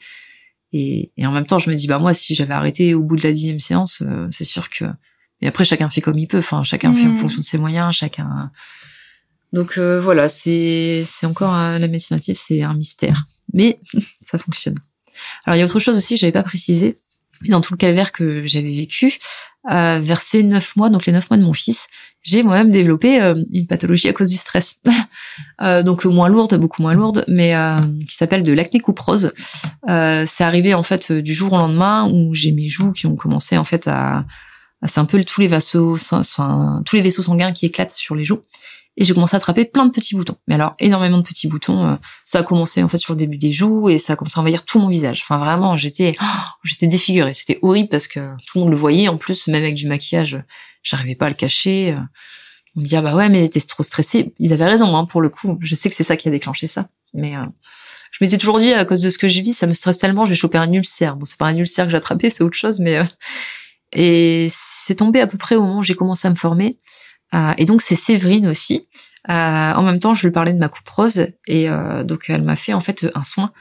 Et, 0.72 1.12
et, 1.16 1.26
en 1.26 1.32
même 1.32 1.46
temps 1.46 1.58
je 1.58 1.70
me 1.70 1.74
dis 1.74 1.86
bah 1.86 1.98
moi 1.98 2.12
si 2.14 2.34
j'avais 2.34 2.54
arrêté 2.54 2.94
au 2.94 3.02
bout 3.02 3.16
de 3.16 3.22
la 3.22 3.32
dixième 3.32 3.60
séance, 3.60 4.02
euh, 4.02 4.28
c'est 4.30 4.44
sûr 4.44 4.68
que. 4.70 4.84
Et 5.40 5.46
après 5.46 5.64
chacun 5.64 5.88
fait 5.88 6.00
comme 6.00 6.18
il 6.18 6.26
peut. 6.26 6.38
Enfin 6.38 6.64
chacun 6.64 6.94
fait 6.94 7.06
en 7.06 7.12
mmh. 7.12 7.16
fonction 7.16 7.40
de 7.40 7.44
ses 7.44 7.58
moyens. 7.58 7.94
Chacun. 7.94 8.50
Donc 9.52 9.78
euh, 9.78 10.00
voilà 10.00 10.28
c'est 10.28 11.04
c'est 11.06 11.26
encore 11.26 11.52
la 11.52 11.88
médecine 11.88 12.16
native 12.16 12.36
c'est 12.36 12.62
un 12.62 12.74
mystère, 12.74 13.24
mais 13.52 13.78
ça 14.30 14.38
fonctionne. 14.38 14.76
Alors 15.44 15.56
il 15.56 15.60
y 15.60 15.62
a 15.62 15.64
autre 15.64 15.80
chose 15.80 15.96
aussi 15.96 16.16
j'avais 16.16 16.32
pas 16.32 16.42
précisé. 16.42 16.96
Dans 17.48 17.60
tout 17.60 17.74
le 17.74 17.76
calvaire 17.76 18.12
que 18.12 18.46
j'avais 18.46 18.74
vécu, 18.74 19.18
euh, 19.70 19.98
vers 20.00 20.22
ces 20.22 20.42
neuf 20.42 20.74
mois, 20.74 20.88
donc 20.88 21.04
les 21.04 21.12
neuf 21.12 21.28
mois 21.28 21.36
de 21.36 21.42
mon 21.42 21.52
fils, 21.52 21.88
j'ai 22.22 22.42
moi-même 22.42 22.70
développé 22.70 23.20
euh, 23.20 23.34
une 23.52 23.66
pathologie 23.66 24.08
à 24.08 24.12
cause 24.12 24.30
du 24.30 24.36
stress. 24.36 24.80
euh, 25.62 25.82
donc 25.82 26.04
moins 26.04 26.28
lourde, 26.28 26.56
beaucoup 26.56 26.82
moins 26.82 26.94
lourde, 26.94 27.24
mais 27.28 27.54
euh, 27.54 27.80
qui 28.08 28.16
s'appelle 28.16 28.42
de 28.42 28.52
l'acné 28.52 28.80
couprose. 28.80 29.32
Euh, 29.88 30.24
c'est 30.26 30.44
arrivé 30.44 30.74
en 30.74 30.82
fait 30.82 31.12
du 31.12 31.34
jour 31.34 31.52
au 31.52 31.56
lendemain 31.56 32.10
où 32.12 32.34
j'ai 32.34 32.52
mes 32.52 32.68
joues 32.68 32.92
qui 32.92 33.06
ont 33.06 33.16
commencé 33.16 33.56
en 33.56 33.64
fait 33.64 33.86
à, 33.86 34.24
c'est 34.86 35.00
un 35.00 35.04
peu 35.04 35.22
tous 35.24 35.40
les 35.40 35.48
vaisseaux, 35.48 35.98
tous 36.84 36.96
les 36.96 37.02
vaisseaux 37.02 37.22
sanguins 37.22 37.52
qui 37.52 37.66
éclatent 37.66 37.92
sur 37.92 38.14
les 38.14 38.24
joues. 38.24 38.42
Et 38.98 39.04
j'ai 39.04 39.12
commencé 39.12 39.36
à 39.36 39.38
attraper 39.38 39.66
plein 39.66 39.84
de 39.84 39.92
petits 39.92 40.14
boutons. 40.14 40.36
Mais 40.48 40.54
alors 40.54 40.74
énormément 40.78 41.18
de 41.18 41.22
petits 41.22 41.48
boutons. 41.48 41.98
ça 42.24 42.38
a 42.38 42.42
commencé 42.42 42.82
en 42.82 42.88
fait 42.88 42.96
sur 42.96 43.12
le 43.12 43.18
début 43.18 43.36
des 43.36 43.52
joues 43.52 43.90
et 43.90 43.98
ça 43.98 44.14
a 44.14 44.16
commencé 44.16 44.38
à 44.38 44.40
envahir 44.40 44.64
tout 44.64 44.78
mon 44.78 44.88
visage. 44.88 45.20
Enfin 45.22 45.38
vraiment, 45.38 45.76
j'étais, 45.76 46.16
j'étais 46.64 46.86
défigurée. 46.86 47.34
C'était 47.34 47.58
horrible 47.60 47.90
parce 47.90 48.06
que 48.06 48.34
tout 48.46 48.58
le 48.58 48.60
monde 48.60 48.70
le 48.70 48.76
voyait. 48.76 49.08
En 49.08 49.18
plus, 49.18 49.48
même 49.48 49.62
avec 49.62 49.74
du 49.74 49.86
maquillage, 49.86 50.42
j'arrivais 50.82 51.14
pas 51.14 51.26
à 51.26 51.28
le 51.28 51.34
cacher. 51.34 51.92
Euh. 51.92 52.00
On 52.76 52.82
me 52.82 52.86
dit 52.86 52.96
ah 52.96 53.00
bah 53.02 53.14
ouais 53.14 53.28
mais 53.28 53.48
t'es 53.48 53.60
trop 53.60 53.82
stressée. 53.82 54.34
Ils 54.38 54.52
avaient 54.52 54.66
raison 54.66 54.94
hein, 54.96 55.06
pour 55.06 55.20
le 55.22 55.30
coup. 55.30 55.58
Je 55.62 55.74
sais 55.74 55.88
que 55.88 55.94
c'est 55.94 56.04
ça 56.04 56.16
qui 56.16 56.28
a 56.28 56.30
déclenché 56.30 56.66
ça. 56.66 56.88
Mais 57.14 57.36
euh, 57.36 57.44
je 58.12 58.24
m'étais 58.24 58.38
toujours 58.38 58.60
dit 58.60 58.72
à 58.72 58.84
cause 58.84 59.00
de 59.00 59.10
ce 59.10 59.18
que 59.18 59.28
je 59.28 59.40
vis, 59.40 59.54
ça 59.54 59.66
me 59.66 59.74
stresse 59.74 59.98
tellement, 59.98 60.24
je 60.24 60.30
vais 60.30 60.36
choper 60.36 60.58
un 60.58 60.70
ulcère. 60.72 61.16
Bon 61.16 61.24
c'est 61.24 61.38
pas 61.38 61.46
un 61.46 61.56
ulcère 61.56 61.86
que 61.86 61.90
j'ai 61.90 61.96
attrapé, 61.96 62.30
c'est 62.30 62.44
autre 62.44 62.56
chose. 62.56 62.80
Mais 62.80 62.96
euh, 62.98 63.04
et 63.92 64.50
c'est 64.52 64.96
tombé 64.96 65.20
à 65.20 65.26
peu 65.26 65.38
près 65.38 65.56
au 65.56 65.62
moment 65.62 65.78
où 65.78 65.82
j'ai 65.82 65.94
commencé 65.94 66.26
à 66.28 66.30
me 66.30 66.36
former. 66.36 66.78
et 67.56 67.64
donc 67.64 67.82
c'est 67.82 67.96
Séverine 67.96 68.46
aussi. 68.46 68.88
en 69.28 69.82
même 69.82 70.00
temps, 70.00 70.14
je 70.14 70.26
lui 70.26 70.32
parlais 70.32 70.52
de 70.52 70.58
ma 70.58 70.68
coupe 70.68 70.88
rose 70.88 71.28
et 71.46 71.68
donc 72.04 72.26
elle 72.28 72.42
m'a 72.42 72.56
fait 72.56 72.72
en 72.72 72.80
fait 72.80 73.06
un 73.14 73.24
soin. 73.24 73.52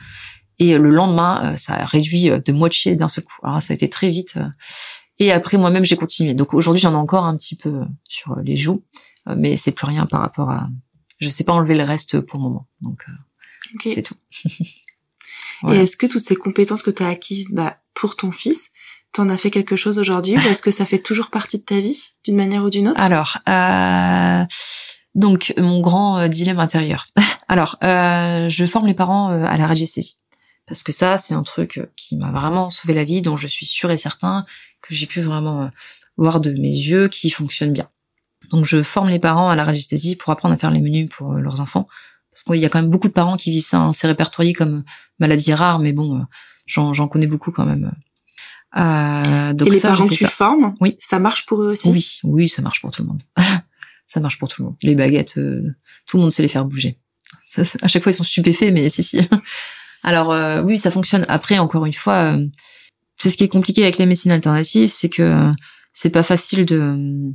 Et 0.57 0.77
le 0.77 0.89
lendemain, 0.89 1.55
ça 1.57 1.73
a 1.75 1.85
réduit 1.85 2.29
de 2.29 2.51
moitié 2.53 2.95
d'un 2.95 3.09
seul 3.09 3.23
coup. 3.23 3.39
Alors 3.43 3.61
ça 3.61 3.73
a 3.73 3.75
été 3.75 3.89
très 3.89 4.09
vite. 4.09 4.37
Et 5.17 5.31
après, 5.31 5.57
moi-même, 5.57 5.85
j'ai 5.85 5.95
continué. 5.95 6.33
Donc 6.33 6.53
aujourd'hui, 6.53 6.81
j'en 6.81 6.91
ai 6.91 6.97
encore 6.97 7.25
un 7.25 7.37
petit 7.37 7.55
peu 7.55 7.81
sur 8.03 8.35
les 8.37 8.57
joues, 8.57 8.83
euh, 9.27 9.35
mais 9.37 9.57
c'est 9.57 9.71
plus 9.71 9.87
rien 9.87 10.05
par 10.05 10.21
rapport 10.21 10.49
à. 10.49 10.69
Je 11.19 11.29
sais 11.29 11.45
pas 11.45 11.53
enlever 11.53 11.75
le 11.75 11.83
reste 11.83 12.19
pour 12.19 12.39
le 12.39 12.43
moment. 12.43 12.67
Donc 12.81 13.05
euh, 13.07 13.91
c'est 13.93 14.03
tout. 14.03 14.17
Et 15.71 15.77
est-ce 15.77 15.95
que 15.95 16.05
toutes 16.05 16.21
ces 16.21 16.35
compétences 16.35 16.83
que 16.83 16.91
tu 16.91 17.01
as 17.01 17.07
acquises 17.07 17.47
bah, 17.51 17.77
pour 17.93 18.17
ton 18.17 18.31
fils, 18.33 18.71
t'en 19.15 19.29
as 19.29 19.37
fait 19.37 19.51
quelque 19.51 19.75
chose 19.75 19.97
aujourd'hui 19.99 20.37
ou 20.37 20.41
est-ce 20.41 20.61
que 20.61 20.71
ça 20.71 20.85
fait 20.85 20.99
toujours 20.99 21.29
partie 21.29 21.57
de 21.57 21.63
ta 21.63 21.79
vie 21.79 22.09
d'une 22.23 22.35
manière 22.35 22.63
ou 22.63 22.69
d'une 22.69 22.89
autre? 22.89 23.01
Alors, 23.01 23.37
euh, 23.49 24.43
donc 25.15 25.53
mon 25.57 25.79
grand 25.79 26.27
dilemme 26.27 26.59
intérieur. 26.59 27.07
Alors, 27.47 27.77
je 27.81 28.65
forme 28.67 28.87
les 28.87 28.93
parents 28.93 29.29
à 29.29 29.57
la 29.57 29.67
radiesthésie 29.67 30.17
parce 30.67 30.83
que 30.83 30.91
ça, 30.91 31.17
c'est 31.17 31.33
un 31.33 31.43
truc 31.43 31.79
qui 31.95 32.17
m'a 32.17 32.31
vraiment 32.31 32.69
sauvé 32.69 32.93
la 32.93 33.03
vie, 33.03 33.21
dont 33.21 33.37
je 33.37 33.47
suis 33.47 33.65
sûre 33.65 33.91
et 33.91 33.97
certain 33.97 34.45
que 34.81 34.93
j'ai 34.93 35.05
pu 35.05 35.21
vraiment 35.21 35.63
euh, 35.63 35.67
voir 36.17 36.39
de 36.39 36.51
mes 36.51 36.69
yeux 36.69 37.07
qui 37.07 37.29
fonctionne 37.29 37.71
bien. 37.71 37.89
Donc 38.51 38.65
je 38.65 38.81
forme 38.83 39.09
les 39.09 39.19
parents 39.19 39.49
à 39.49 39.55
la 39.55 39.63
radiesthésie 39.63 40.15
pour 40.15 40.31
apprendre 40.31 40.53
à 40.53 40.57
faire 40.57 40.71
les 40.71 40.81
menus 40.81 41.09
pour 41.09 41.33
euh, 41.33 41.39
leurs 41.39 41.61
enfants. 41.61 41.87
Parce 42.31 42.43
qu'il 42.43 42.55
y 42.55 42.65
a 42.65 42.69
quand 42.69 42.81
même 42.81 42.91
beaucoup 42.91 43.07
de 43.07 43.13
parents 43.13 43.37
qui 43.37 43.51
vivent 43.51 43.65
ça, 43.65 43.79
hein. 43.79 43.93
c'est 43.93 44.07
répertorié 44.07 44.53
comme 44.53 44.83
maladie 45.19 45.53
rare, 45.53 45.79
mais 45.79 45.93
bon, 45.93 46.19
euh, 46.19 46.23
j'en 46.65 47.07
connais 47.07 47.27
beaucoup 47.27 47.51
quand 47.51 47.65
même. 47.65 47.91
Euh, 48.77 49.53
donc 49.53 49.69
Et 49.69 49.71
les 49.71 49.79
parents 49.79 50.07
que 50.07 50.13
tu 50.13 50.25
formes, 50.25 50.75
oui. 50.81 50.97
ça 50.99 51.19
marche 51.19 51.45
pour 51.45 51.61
eux 51.61 51.71
aussi? 51.71 51.89
Oui, 51.89 52.19
oui, 52.23 52.49
ça 52.49 52.61
marche 52.61 52.81
pour 52.81 52.91
tout 52.91 53.03
le 53.03 53.07
monde. 53.07 53.21
ça 54.07 54.19
marche 54.19 54.37
pour 54.37 54.49
tout 54.49 54.61
le 54.61 54.65
monde. 54.67 54.77
Les 54.81 54.95
baguettes, 54.95 55.35
tout 55.35 56.17
le 56.17 56.21
monde 56.21 56.31
sait 56.31 56.41
les 56.41 56.47
faire 56.47 56.65
bouger. 56.65 56.97
Ça, 57.45 57.63
à 57.81 57.87
chaque 57.87 58.03
fois, 58.03 58.11
ils 58.11 58.15
sont 58.15 58.23
stupéfaits, 58.23 58.71
mais 58.73 58.89
si, 58.89 59.03
si. 59.03 59.19
Alors 60.03 60.63
oui, 60.65 60.77
ça 60.77 60.91
fonctionne. 60.91 61.25
Après, 61.29 61.57
encore 61.57 61.85
une 61.85 61.93
fois, 61.93 62.37
c'est 63.17 63.29
ce 63.29 63.37
qui 63.37 63.43
est 63.43 63.49
compliqué 63.49 63.83
avec 63.83 63.97
les 63.97 64.05
médecines 64.05 64.31
alternatives, 64.31 64.89
c'est 64.89 65.09
que 65.09 65.51
c'est 65.93 66.09
pas 66.09 66.23
facile 66.23 66.65
de, 66.65 67.33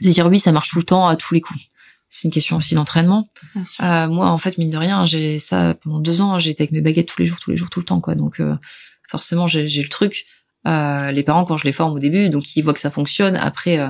de 0.00 0.10
dire 0.10 0.26
oui, 0.26 0.38
ça 0.38 0.52
marche 0.52 0.70
tout 0.70 0.78
le 0.78 0.84
temps 0.84 1.08
à 1.08 1.16
tous 1.16 1.34
les 1.34 1.40
coups. 1.40 1.60
C'est 2.08 2.28
une 2.28 2.32
question 2.32 2.56
aussi 2.56 2.74
d'entraînement. 2.74 3.28
Euh, 3.80 4.06
moi, 4.06 4.30
en 4.30 4.38
fait, 4.38 4.58
mine 4.58 4.70
de 4.70 4.76
rien, 4.76 5.06
j'ai 5.06 5.38
ça 5.38 5.74
pendant 5.82 6.00
deux 6.00 6.20
ans. 6.20 6.38
J'ai 6.38 6.50
été 6.50 6.62
avec 6.62 6.72
mes 6.72 6.80
baguettes 6.80 7.08
tous 7.08 7.20
les 7.20 7.26
jours, 7.26 7.38
tous 7.40 7.50
les 7.50 7.56
jours, 7.56 7.68
tout 7.68 7.80
le 7.80 7.84
temps, 7.84 8.00
quoi. 8.00 8.14
Donc, 8.14 8.40
euh, 8.40 8.54
forcément, 9.08 9.48
j'ai 9.48 9.64
le 9.64 9.88
truc. 9.88 10.24
Euh, 10.66 11.12
les 11.12 11.22
parents, 11.22 11.44
quand 11.44 11.56
je 11.56 11.64
les 11.64 11.72
forme 11.72 11.94
au 11.94 11.98
début, 11.98 12.28
donc 12.28 12.56
ils 12.56 12.62
voient 12.62 12.74
que 12.74 12.80
ça 12.80 12.90
fonctionne. 12.90 13.36
Après, 13.36 13.78
euh, 13.78 13.88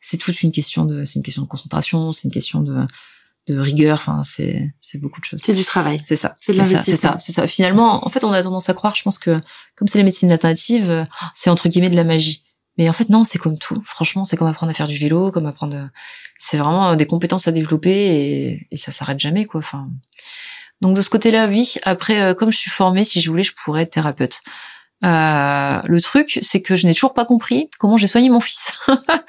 c'est 0.00 0.18
toute 0.18 0.42
une 0.42 0.52
question 0.52 0.84
de, 0.84 1.04
c'est 1.04 1.16
une 1.16 1.22
question 1.22 1.42
de 1.42 1.48
concentration, 1.48 2.12
c'est 2.12 2.24
une 2.24 2.30
question 2.30 2.60
de, 2.60 2.86
de 3.46 3.58
rigueur. 3.58 3.98
Enfin, 3.98 4.22
c'est 4.24 4.74
c'est 4.80 4.98
beaucoup 4.98 5.20
de 5.20 5.24
choses. 5.24 5.42
C'est 5.44 5.54
du 5.54 5.64
travail. 5.64 6.02
C'est 6.06 6.16
ça. 6.16 6.36
C'est 6.40 6.52
de 6.52 6.58
l'investissement. 6.58 6.94
C'est 6.94 6.96
ça. 6.96 7.18
C'est 7.20 7.32
ça. 7.32 7.46
Finalement, 7.46 8.06
en 8.06 8.10
fait, 8.10 8.24
on 8.24 8.32
a 8.32 8.42
tendance 8.42 8.68
à 8.68 8.74
croire, 8.74 8.94
je 8.94 9.02
pense 9.02 9.18
que 9.18 9.40
comme 9.76 9.88
c'est 9.88 9.98
les 9.98 10.04
médecines 10.04 10.30
alternatives, 10.30 10.90
euh, 10.90 11.04
c'est 11.34 11.50
entre 11.50 11.68
guillemets 11.68 11.90
de 11.90 11.96
la 11.96 12.04
magie. 12.04 12.44
Mais 12.76 12.88
en 12.88 12.92
fait, 12.92 13.08
non, 13.08 13.24
c'est 13.24 13.38
comme 13.38 13.58
tout. 13.58 13.82
Franchement, 13.86 14.24
c'est 14.24 14.36
comme 14.36 14.46
apprendre 14.46 14.70
à 14.70 14.74
faire 14.74 14.86
du 14.86 14.98
vélo, 14.98 15.32
comme 15.32 15.46
apprendre. 15.46 15.88
C'est 16.38 16.58
vraiment 16.58 16.94
des 16.94 17.06
compétences 17.06 17.48
à 17.48 17.52
développer 17.52 17.90
et, 17.90 18.68
et 18.70 18.76
ça 18.76 18.92
s'arrête 18.92 19.18
jamais, 19.18 19.46
quoi. 19.46 19.60
Enfin. 19.60 19.88
Donc 20.80 20.94
de 20.94 21.00
ce 21.00 21.10
côté-là, 21.10 21.48
oui. 21.48 21.74
Après, 21.82 22.20
euh, 22.20 22.34
comme 22.34 22.52
je 22.52 22.58
suis 22.58 22.70
formée, 22.70 23.04
si 23.04 23.20
je 23.20 23.30
voulais, 23.30 23.42
je 23.42 23.52
pourrais 23.52 23.82
être 23.82 23.90
thérapeute. 23.90 24.42
Euh, 25.04 25.80
le 25.84 26.00
truc, 26.00 26.40
c'est 26.42 26.60
que 26.60 26.74
je 26.74 26.86
n'ai 26.86 26.94
toujours 26.94 27.14
pas 27.14 27.24
compris 27.24 27.70
comment 27.78 27.96
j'ai 27.98 28.08
soigné 28.08 28.30
mon 28.30 28.40
fils, 28.40 28.72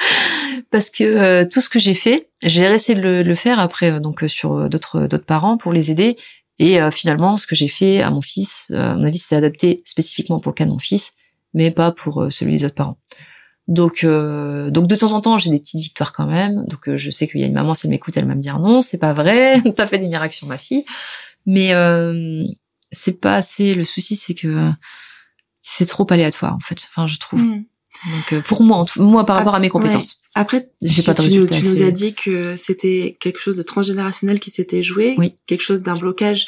parce 0.72 0.90
que 0.90 1.04
euh, 1.04 1.46
tout 1.46 1.62
ce 1.62 1.70
que 1.70 1.78
j'ai 1.78 1.94
fait, 1.94 2.30
j'ai 2.42 2.64
essayé 2.64 3.00
de 3.00 3.22
le, 3.22 3.36
faire 3.36 3.60
après, 3.60 3.92
euh, 3.92 4.00
donc 4.00 4.24
sur 4.28 4.68
d'autres 4.68 5.02
d'autres 5.02 5.26
parents 5.26 5.58
pour 5.58 5.72
les 5.72 5.92
aider. 5.92 6.18
Et 6.62 6.78
finalement, 6.92 7.38
ce 7.38 7.48
que 7.48 7.56
j'ai 7.56 7.70
fait 7.70 8.02
à 8.02 8.12
mon 8.12 8.20
fils, 8.20 8.70
à 8.76 8.96
mon 8.96 9.06
avis, 9.06 9.18
c'était 9.18 9.38
adapté 9.38 9.82
spécifiquement 9.86 10.42
pour 10.42 10.52
le 10.52 10.56
cas 10.56 10.66
de 10.66 10.72
mon 10.72 10.78
fils, 10.78 11.14
mais 11.54 11.72
pas 11.72 11.94
pour 11.94 12.28
celui 12.32 12.58
des 12.58 12.66
autres 12.66 12.76
parents. 12.76 12.98
Donc, 13.70 14.06
donc 14.06 14.88
de 14.88 14.96
temps 14.98 15.14
en 15.14 15.22
temps, 15.22 15.38
j'ai 15.38 15.52
des 15.52 15.60
petites 15.60 15.80
victoires 15.80 16.12
quand 16.12 16.26
même. 16.28 16.66
Donc, 16.66 16.94
je 16.94 17.10
sais 17.12 17.30
qu'il 17.30 17.40
y 17.40 17.46
a 17.46 17.48
une 17.48 17.54
maman, 17.54 17.76
si 17.76 17.88
elle 17.88 17.92
m'écoute, 17.92 18.18
elle 18.18 18.28
va 18.28 18.36
me 18.36 18.42
dire 18.42 18.60
non, 18.60 18.82
c'est 18.82 18.98
pas 18.98 19.14
vrai, 19.14 19.62
t'as 19.78 19.88
fait 19.88 20.00
des 20.00 20.10
miracles 20.10 20.36
sur 20.36 20.48
ma 20.48 20.58
fille. 20.58 20.84
Mais 21.46 21.72
c'est 22.92 23.22
pas 23.22 23.36
assez. 23.36 23.74
Le 23.74 23.86
souci, 23.86 24.18
c'est 24.18 24.34
que 24.34 24.74
c'est 25.62 25.86
trop 25.86 26.06
aléatoire 26.10 26.56
en 26.56 26.60
fait. 26.60 26.88
Enfin, 26.90 27.08
je 27.08 27.18
trouve. 27.18 27.42
Hmm. 27.42 27.64
Donc 28.06 28.34
euh, 28.34 28.42
pour 28.42 28.64
moi, 28.64 28.86
moi 28.98 29.26
par 29.26 29.38
rapport 29.38 29.56
à 29.56 29.60
mes 29.60 29.70
compétences. 29.70 30.22
Après, 30.36 30.70
j'ai 30.82 31.02
pas 31.02 31.14
de 31.14 31.24
tu, 31.24 31.30
tu 31.48 31.68
nous 31.68 31.82
as 31.82 31.92
dit 31.92 32.14
que 32.14 32.56
c'était 32.56 33.18
quelque 33.20 33.40
chose 33.40 33.58
de 33.58 33.64
transgénérationnel 33.64 34.40
qui 34.40 34.52
s'était 34.52 34.84
joué, 34.84 35.16
oui. 35.18 35.38
quelque 35.48 35.62
chose 35.62 35.82
d'un 35.82 35.96
blocage 35.96 36.46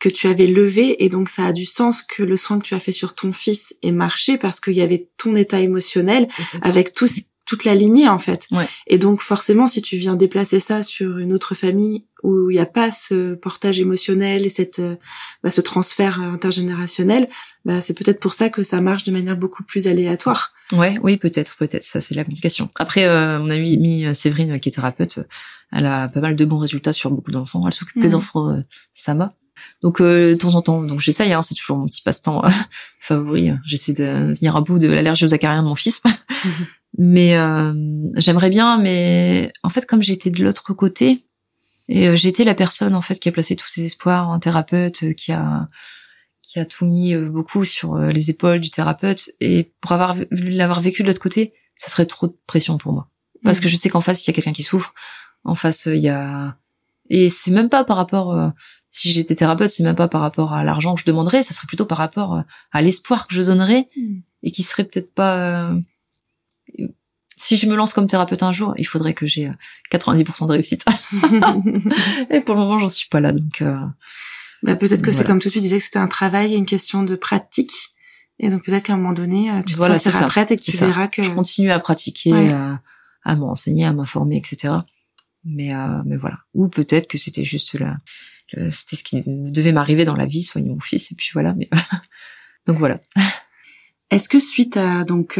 que 0.00 0.08
tu 0.08 0.26
avais 0.26 0.46
levé 0.46 1.04
et 1.04 1.08
donc 1.08 1.28
ça 1.28 1.46
a 1.46 1.52
du 1.52 1.66
sens 1.66 2.02
que 2.02 2.22
le 2.22 2.36
soin 2.36 2.58
que 2.58 2.64
tu 2.64 2.74
as 2.74 2.80
fait 2.80 2.90
sur 2.90 3.14
ton 3.14 3.32
fils 3.32 3.74
ait 3.82 3.92
marché 3.92 4.38
parce 4.38 4.58
qu'il 4.58 4.72
y 4.72 4.80
avait 4.80 5.10
ton 5.18 5.36
état 5.36 5.60
émotionnel 5.60 6.26
avec 6.62 6.94
tout 6.94 7.06
toute 7.50 7.64
la 7.64 7.74
lignée 7.74 8.08
en 8.08 8.20
fait. 8.20 8.48
Et 8.86 8.96
donc 8.96 9.20
forcément, 9.20 9.66
si 9.66 9.82
tu 9.82 9.96
viens 9.96 10.14
déplacer 10.14 10.60
ça 10.60 10.84
sur 10.84 11.18
une 11.18 11.32
autre 11.32 11.56
famille 11.56 12.04
où 12.22 12.50
il 12.50 12.54
n'y 12.54 12.60
a 12.60 12.66
pas 12.66 12.92
ce 12.92 13.34
portage 13.34 13.80
émotionnel 13.80 14.46
et 14.46 14.50
cette 14.50 14.78
euh, 14.78 14.94
bah, 15.42 15.50
ce 15.50 15.60
transfert 15.60 16.20
intergénérationnel, 16.20 17.28
bah, 17.64 17.80
c'est 17.80 17.94
peut-être 17.94 18.20
pour 18.20 18.34
ça 18.34 18.50
que 18.50 18.62
ça 18.62 18.80
marche 18.80 19.04
de 19.04 19.10
manière 19.10 19.36
beaucoup 19.36 19.64
plus 19.64 19.88
aléatoire. 19.88 20.52
Ouais, 20.72 20.98
oui, 21.02 21.16
peut-être, 21.16 21.56
peut-être. 21.56 21.82
Ça, 21.82 22.00
c'est 22.00 22.14
la 22.14 22.24
communication. 22.24 22.70
Après, 22.76 23.04
euh, 23.04 23.40
on 23.40 23.50
a 23.50 23.58
mis, 23.58 24.04
euh, 24.04 24.14
Séverine 24.14 24.60
qui 24.60 24.68
est 24.68 24.72
thérapeute. 24.72 25.18
Elle 25.72 25.86
a 25.86 26.08
pas 26.08 26.20
mal 26.20 26.36
de 26.36 26.44
bons 26.44 26.58
résultats 26.58 26.92
sur 26.92 27.10
beaucoup 27.10 27.32
d'enfants. 27.32 27.66
Elle 27.66 27.72
s'occupe 27.72 28.00
que 28.00 28.06
mmh. 28.06 28.10
d'enfants 28.10 28.50
euh, 28.50 28.60
Sama. 28.94 29.34
Donc 29.82 30.00
de 30.00 30.34
temps 30.40 30.54
en 30.54 30.62
temps, 30.62 30.82
donc 30.82 31.00
j'essaye. 31.00 31.34
Hein, 31.34 31.42
c'est 31.42 31.54
toujours 31.54 31.76
mon 31.76 31.86
petit 31.86 32.00
passe-temps 32.00 32.42
favori. 33.00 33.50
J'essaie 33.66 33.92
de 33.92 34.34
venir 34.34 34.56
à 34.56 34.62
bout 34.62 34.78
de 34.78 34.86
l'allergie 34.86 35.26
aux 35.26 35.34
acariens 35.34 35.62
de 35.62 35.68
mon 35.68 35.74
fils. 35.74 36.00
Mmh. 36.98 37.04
Mais 37.12 37.36
j'aimerais 38.16 38.50
bien, 38.50 38.78
mais 38.78 39.52
en 39.62 39.70
fait, 39.70 39.86
comme 39.86 40.02
j'étais 40.02 40.30
de 40.30 40.42
l'autre 40.44 40.72
côté, 40.74 41.24
et 41.90 42.08
euh, 42.08 42.16
j'étais 42.16 42.44
la 42.44 42.54
personne 42.54 42.94
en 42.94 43.02
fait 43.02 43.18
qui 43.18 43.28
a 43.28 43.32
placé 43.32 43.56
tous 43.56 43.66
ses 43.66 43.84
espoirs, 43.84 44.30
un 44.30 44.38
thérapeute 44.38 45.02
euh, 45.02 45.12
qui 45.12 45.32
a 45.32 45.68
qui 46.40 46.58
a 46.58 46.64
tout 46.64 46.86
mis 46.86 47.14
euh, 47.14 47.28
beaucoup 47.28 47.64
sur 47.64 47.96
les 47.96 48.30
épaules 48.30 48.60
du 48.60 48.70
thérapeute. 48.70 49.30
Et 49.40 49.72
pour 49.80 49.92
avoir 49.92 50.16
l'avoir 50.30 50.80
vécu 50.80 51.02
de 51.02 51.08
l'autre 51.08 51.20
côté, 51.20 51.52
ça 51.76 51.90
serait 51.90 52.06
trop 52.06 52.28
de 52.28 52.36
pression 52.46 52.78
pour 52.78 52.92
moi. 52.92 53.08
Parce 53.42 53.58
mm. 53.58 53.62
que 53.62 53.68
je 53.68 53.76
sais 53.76 53.88
qu'en 53.88 54.00
face, 54.00 54.24
il 54.24 54.30
y 54.30 54.32
a 54.32 54.34
quelqu'un 54.34 54.52
qui 54.52 54.62
souffre. 54.62 54.94
En 55.44 55.54
face, 55.54 55.86
il 55.86 55.98
y 55.98 56.08
a 56.08 56.56
et 57.08 57.28
c'est 57.28 57.50
même 57.50 57.68
pas 57.68 57.82
par 57.82 57.96
rapport 57.96 58.52
si 58.88 59.12
j'étais 59.12 59.34
thérapeute, 59.34 59.70
c'est 59.70 59.82
même 59.82 59.96
pas 59.96 60.06
par 60.06 60.20
rapport 60.20 60.52
à 60.52 60.62
l'argent 60.62 60.94
que 60.94 61.00
je 61.00 61.06
demanderais, 61.06 61.42
ça 61.42 61.54
serait 61.54 61.66
plutôt 61.66 61.86
par 61.86 61.98
rapport 61.98 62.44
à 62.70 62.82
l'espoir 62.82 63.26
que 63.26 63.34
je 63.34 63.42
donnerais 63.42 63.88
mm. 63.96 64.18
et 64.44 64.52
qui 64.52 64.62
serait 64.62 64.84
peut-être 64.84 65.12
pas 65.12 65.74
si 67.40 67.56
je 67.56 67.66
me 67.66 67.74
lance 67.74 67.94
comme 67.94 68.06
thérapeute 68.06 68.42
un 68.42 68.52
jour, 68.52 68.74
il 68.76 68.86
faudrait 68.86 69.14
que 69.14 69.26
j'ai 69.26 69.50
90% 69.90 70.44
euh, 70.44 70.46
de 70.46 70.52
réussite. 70.52 70.84
et 72.30 72.40
pour 72.42 72.54
le 72.54 72.60
moment, 72.60 72.78
j'en 72.78 72.90
suis 72.90 73.08
pas 73.08 73.20
là, 73.20 73.32
donc. 73.32 73.62
Euh, 73.62 73.74
bah, 74.62 74.76
peut-être 74.76 75.02
que 75.02 75.10
c'est 75.10 75.24
comme 75.24 75.38
tout 75.38 75.48
tu 75.48 75.58
disais 75.60 75.78
que 75.78 75.84
c'était 75.84 75.98
un 75.98 76.06
travail, 76.06 76.54
une 76.54 76.66
question 76.66 77.02
de 77.02 77.16
pratique. 77.16 77.72
Et 78.38 78.50
donc 78.50 78.64
peut-être 78.64 78.84
qu'à 78.84 78.92
un 78.92 78.96
moment 78.98 79.14
donné, 79.14 79.50
euh, 79.50 79.62
tu 79.62 79.72
te 79.72 79.78
voilà, 79.78 79.98
sentiras 79.98 80.28
prête 80.28 80.50
et 80.50 80.56
que 80.56 80.62
tu 80.62 80.72
verras 80.72 81.08
que. 81.08 81.22
Je 81.22 81.30
continue 81.30 81.70
à 81.70 81.80
pratiquer, 81.80 82.50
à, 82.50 82.82
à 83.24 83.36
m'enseigner, 83.36 83.86
à 83.86 83.94
m'informer, 83.94 84.36
etc. 84.36 84.74
Mais 85.44 85.72
mais 86.04 86.18
voilà. 86.18 86.40
Ou 86.52 86.68
peut-être 86.68 87.08
que 87.08 87.16
c'était 87.16 87.44
juste 87.44 87.78
là, 87.78 87.96
c'était 88.70 88.96
ce 88.96 89.02
qui 89.02 89.22
devait 89.26 89.72
m'arriver 89.72 90.04
dans 90.04 90.16
la 90.16 90.26
vie, 90.26 90.42
soigner 90.42 90.68
mon 90.68 90.80
fils, 90.80 91.10
et 91.10 91.14
puis 91.14 91.30
voilà. 91.32 91.54
Mais 91.54 91.70
donc 92.66 92.78
voilà. 92.78 93.00
Est-ce 94.10 94.28
que 94.28 94.40
suite 94.40 94.76
à 94.76 95.04
donc 95.04 95.38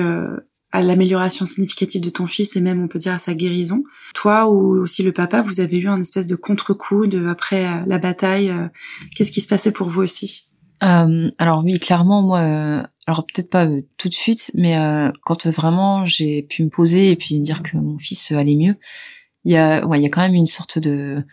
à 0.73 0.83
l'amélioration 0.83 1.47
significative 1.47 2.01
de 2.01 2.11
ton 2.11 2.27
fils 2.27 2.55
et 2.55 2.61
même 2.61 2.83
on 2.83 2.89
peut 2.89 2.99
dire 2.99 3.15
à 3.15 3.19
sa 3.19 3.35
guérison. 3.35 3.83
Toi 4.15 4.49
ou 4.49 4.81
aussi 4.81 5.03
le 5.03 5.13
papa, 5.13 5.43
vous 5.43 5.61
avez 5.61 5.79
eu 5.79 5.89
un 5.89 6.01
espèce 6.01 6.27
de 6.27 6.37
contre-coup 6.37 7.07
de 7.07 7.27
après 7.27 7.67
euh, 7.67 7.83
la 7.87 7.99
bataille. 7.99 8.51
Euh, 8.51 8.69
qu'est-ce 9.17 9.33
qui 9.33 9.41
se 9.41 9.49
passait 9.49 9.73
pour 9.73 9.89
vous 9.89 10.03
aussi? 10.03 10.47
Euh, 10.83 11.31
Alors 11.39 11.65
oui, 11.65 11.79
clairement 11.79 12.23
moi. 12.23 12.39
Euh, 12.41 12.83
alors 13.07 13.27
peut-être 13.27 13.51
pas 13.51 13.67
tout 13.97 14.09
de 14.09 14.15
suite, 14.15 14.53
mais 14.55 14.77
quand 15.25 15.49
vraiment 15.49 16.07
j'ai 16.07 16.43
pu 16.43 16.63
me 16.63 16.69
poser 16.69 17.11
et 17.11 17.17
puis 17.17 17.41
dire 17.41 17.65
que 17.65 17.77
mon 17.77 17.99
fils 17.99 18.31
allait 18.31 18.55
mieux, 18.55 18.77
il 19.45 19.51
y 19.51 19.57
a 19.57 19.85
ouais 19.85 19.99
il 19.99 20.03
y 20.05 20.07
a 20.07 20.11
quand 20.11 20.21
même 20.21 20.35
une 20.35 20.47
sorte 20.47 20.79
de 20.79 21.25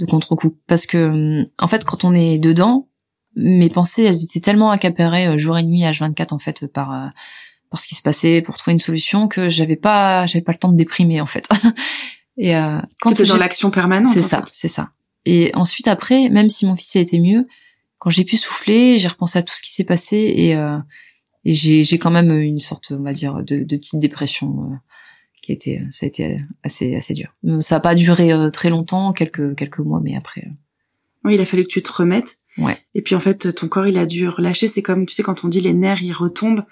de 0.00 0.06
contre-coup 0.06 0.56
parce 0.66 0.86
que 0.86 1.44
en 1.62 1.68
fait 1.68 1.84
quand 1.84 2.02
on 2.02 2.14
est 2.14 2.38
dedans, 2.38 2.88
mes 3.36 3.68
pensées 3.68 4.02
elles 4.02 4.24
étaient 4.24 4.40
tellement 4.40 4.72
accaparées 4.72 5.38
jour 5.38 5.56
et 5.56 5.62
nuit 5.62 5.82
H24 5.82 6.34
en 6.34 6.40
fait 6.40 6.66
par 6.66 7.12
par 7.70 7.80
ce 7.80 7.86
qui 7.86 7.94
se 7.94 8.02
passait 8.02 8.42
pour 8.42 8.58
trouver 8.58 8.72
une 8.72 8.80
solution 8.80 9.28
que 9.28 9.48
j'avais 9.48 9.76
pas 9.76 10.26
j'avais 10.26 10.42
pas 10.42 10.52
le 10.52 10.58
temps 10.58 10.72
de 10.72 10.76
déprimer 10.76 11.20
en 11.20 11.26
fait. 11.26 11.48
et 12.36 12.56
euh, 12.56 12.78
quand 13.00 13.12
tu 13.12 13.24
dans 13.24 13.36
l'action 13.36 13.70
permanente. 13.70 14.12
C'est 14.12 14.22
ça, 14.22 14.44
c'est 14.52 14.68
ça. 14.68 14.90
Et 15.26 15.50
ensuite 15.54 15.88
après, 15.88 16.28
même 16.28 16.50
si 16.50 16.66
mon 16.66 16.76
fils 16.76 16.96
a 16.96 17.00
été 17.00 17.20
mieux, 17.20 17.46
quand 17.98 18.10
j'ai 18.10 18.24
pu 18.24 18.36
souffler, 18.36 18.98
j'ai 18.98 19.08
repensé 19.08 19.38
à 19.38 19.42
tout 19.42 19.54
ce 19.54 19.62
qui 19.62 19.72
s'est 19.72 19.84
passé 19.84 20.32
et, 20.34 20.56
euh, 20.56 20.78
et 21.44 21.54
j'ai 21.54 21.84
j'ai 21.84 21.98
quand 21.98 22.10
même 22.10 22.30
une 22.30 22.60
sorte, 22.60 22.92
on 22.92 23.02
va 23.02 23.12
dire, 23.12 23.42
de, 23.44 23.62
de 23.62 23.76
petite 23.76 24.00
dépression 24.00 24.64
euh, 24.64 24.76
qui 25.42 25.52
a 25.52 25.54
été 25.54 25.82
ça 25.90 26.06
a 26.06 26.08
été 26.08 26.40
assez 26.62 26.94
assez 26.96 27.14
dur. 27.14 27.34
Ça 27.60 27.76
a 27.76 27.80
pas 27.80 27.94
duré 27.94 28.32
euh, 28.32 28.50
très 28.50 28.70
longtemps, 28.70 29.12
quelques 29.12 29.56
quelques 29.56 29.78
mois, 29.78 30.00
mais 30.02 30.16
après. 30.16 30.42
Euh. 30.46 30.52
Oui, 31.24 31.34
il 31.34 31.40
a 31.40 31.44
fallu 31.44 31.64
que 31.64 31.68
tu 31.68 31.82
te 31.82 31.92
remettes. 31.92 32.38
Ouais. 32.58 32.76
Et 32.94 33.02
puis 33.02 33.14
en 33.14 33.20
fait, 33.20 33.54
ton 33.54 33.68
corps 33.68 33.86
il 33.86 33.98
a 33.98 34.06
dû 34.06 34.28
relâcher. 34.28 34.68
C'est 34.68 34.82
comme 34.82 35.06
tu 35.06 35.14
sais 35.14 35.22
quand 35.22 35.44
on 35.44 35.48
dit 35.48 35.60
les 35.60 35.74
nerfs 35.74 36.02
ils 36.02 36.12
retombent. 36.12 36.64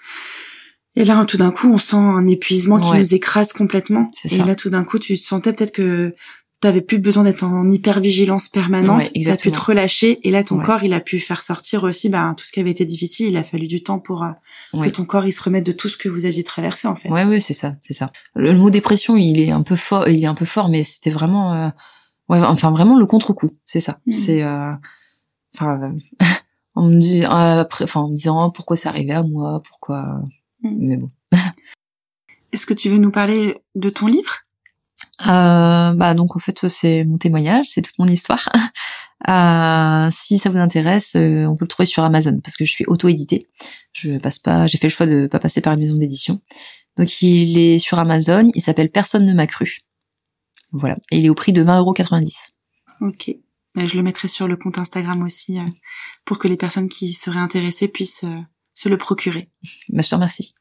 Et 0.99 1.05
là, 1.05 1.23
tout 1.25 1.37
d'un 1.37 1.51
coup, 1.51 1.71
on 1.71 1.77
sent 1.77 1.95
un 1.95 2.27
épuisement 2.27 2.79
qui 2.79 2.91
nous 2.91 3.13
écrase 3.15 3.53
complètement. 3.53 4.11
Et 4.29 4.37
là, 4.39 4.53
tout 4.55 4.69
d'un 4.69 4.83
coup, 4.83 4.99
tu 4.99 5.15
sentais 5.15 5.53
peut-être 5.53 5.71
que 5.71 6.13
t'avais 6.59 6.81
plus 6.81 6.99
besoin 6.99 7.23
d'être 7.23 7.43
en 7.43 7.69
hyper 7.69 8.01
vigilance 8.01 8.49
permanente. 8.49 9.09
Ouais, 9.15 9.21
tu 9.23 9.29
as 9.29 9.37
pu 9.37 9.49
te 9.49 9.59
relâcher. 9.59 10.19
Et 10.27 10.31
là, 10.31 10.43
ton 10.43 10.59
corps, 10.59 10.83
il 10.83 10.91
a 10.93 10.99
pu 10.99 11.21
faire 11.21 11.41
sortir 11.41 11.85
aussi 11.85 12.09
bah, 12.09 12.33
tout 12.35 12.45
ce 12.45 12.51
qui 12.51 12.59
avait 12.59 12.71
été 12.71 12.83
difficile. 12.83 13.29
Il 13.29 13.37
a 13.37 13.45
fallu 13.45 13.67
du 13.67 13.81
temps 13.81 13.99
pour 13.99 14.23
euh, 14.23 14.83
que 14.83 14.89
ton 14.89 15.05
corps 15.05 15.25
il 15.25 15.31
se 15.31 15.41
remette 15.41 15.65
de 15.65 15.71
tout 15.71 15.87
ce 15.87 15.95
que 15.95 16.09
vous 16.09 16.25
aviez 16.25 16.43
traversé 16.43 16.89
en 16.89 16.97
fait. 16.97 17.07
Ouais, 17.07 17.23
ouais, 17.23 17.39
c'est 17.39 17.53
ça, 17.53 17.77
c'est 17.79 17.93
ça. 17.93 18.11
Le, 18.35 18.53
mot 18.53 18.69
dépression, 18.69 19.15
il 19.15 19.39
est 19.39 19.51
un 19.51 19.63
peu 19.63 19.77
fort, 19.77 20.09
il 20.09 20.21
est 20.21 20.27
un 20.27 20.35
peu 20.35 20.45
fort, 20.45 20.67
mais 20.67 20.83
c'était 20.83 21.11
vraiment, 21.11 21.53
euh, 21.53 21.69
ouais, 22.27 22.39
enfin 22.39 22.71
vraiment 22.71 22.99
le 22.99 23.05
contre-coup. 23.05 23.51
C'est 23.63 23.79
ça. 23.79 23.99
Mmh. 24.05 24.11
C'est, 24.11 24.43
euh... 24.43 24.73
enfin, 25.55 25.93
on 26.75 26.87
me 26.87 26.99
dit 26.99 27.23
après, 27.23 27.85
enfin, 27.85 28.01
en 28.01 28.09
me 28.09 28.15
disant 28.15 28.49
pourquoi 28.49 28.75
c'est 28.75 28.89
arrivé 28.89 29.13
à 29.13 29.23
moi, 29.23 29.61
pourquoi. 29.65 30.23
Mais 30.63 30.97
bon. 30.97 31.09
Est-ce 32.51 32.65
que 32.65 32.73
tu 32.73 32.89
veux 32.89 32.97
nous 32.97 33.11
parler 33.11 33.57
de 33.75 33.89
ton 33.89 34.07
livre? 34.07 34.45
Euh, 35.21 35.93
Bah 35.93 36.13
donc 36.13 36.35
en 36.35 36.39
fait 36.39 36.67
c'est 36.67 37.03
mon 37.05 37.17
témoignage, 37.17 37.67
c'est 37.67 37.81
toute 37.81 37.99
mon 37.99 38.07
histoire. 38.07 38.49
Euh, 39.27 40.07
si 40.11 40.39
ça 40.39 40.49
vous 40.49 40.59
intéresse, 40.59 41.17
euh, 41.17 41.43
on 41.43 41.57
peut 41.57 41.65
le 41.65 41.67
trouver 41.67 41.85
sur 41.85 42.03
Amazon 42.03 42.39
parce 42.41 42.55
que 42.55 42.63
je 42.63 42.71
suis 42.71 42.85
auto-édité. 42.85 43.49
Je 43.91 44.17
passe 44.17 44.39
pas, 44.39 44.65
j'ai 44.67 44.77
fait 44.77 44.87
le 44.87 44.93
choix 44.93 45.05
de 45.05 45.27
pas 45.27 45.39
passer 45.39 45.59
par 45.59 45.73
une 45.73 45.81
maison 45.81 45.97
d'édition. 45.97 46.39
Donc 46.95 47.21
il 47.21 47.57
est 47.57 47.79
sur 47.79 47.99
Amazon, 47.99 48.49
il 48.55 48.61
s'appelle 48.61 48.89
Personne 48.89 49.25
ne 49.25 49.33
m'a 49.33 49.45
cru. 49.45 49.79
Voilà, 50.71 50.95
et 51.11 51.17
il 51.17 51.25
est 51.25 51.29
au 51.29 51.35
prix 51.35 51.51
de 51.51 51.61
20,90€. 51.63 52.51
Ok. 53.01 53.35
Je 53.75 53.97
le 53.97 54.03
mettrai 54.03 54.27
sur 54.27 54.47
le 54.47 54.57
compte 54.57 54.77
Instagram 54.77 55.21
aussi 55.21 55.59
euh, 55.59 55.65
pour 56.25 56.39
que 56.39 56.47
les 56.47 56.57
personnes 56.57 56.89
qui 56.89 57.13
seraient 57.13 57.39
intéressées 57.39 57.87
puissent 57.87 58.23
euh, 58.23 58.39
se 58.73 58.89
le 58.89 58.97
procurer. 58.97 59.49
Bah, 59.89 60.01
je 60.01 60.09
te 60.09 60.15
remercie. 60.15 60.53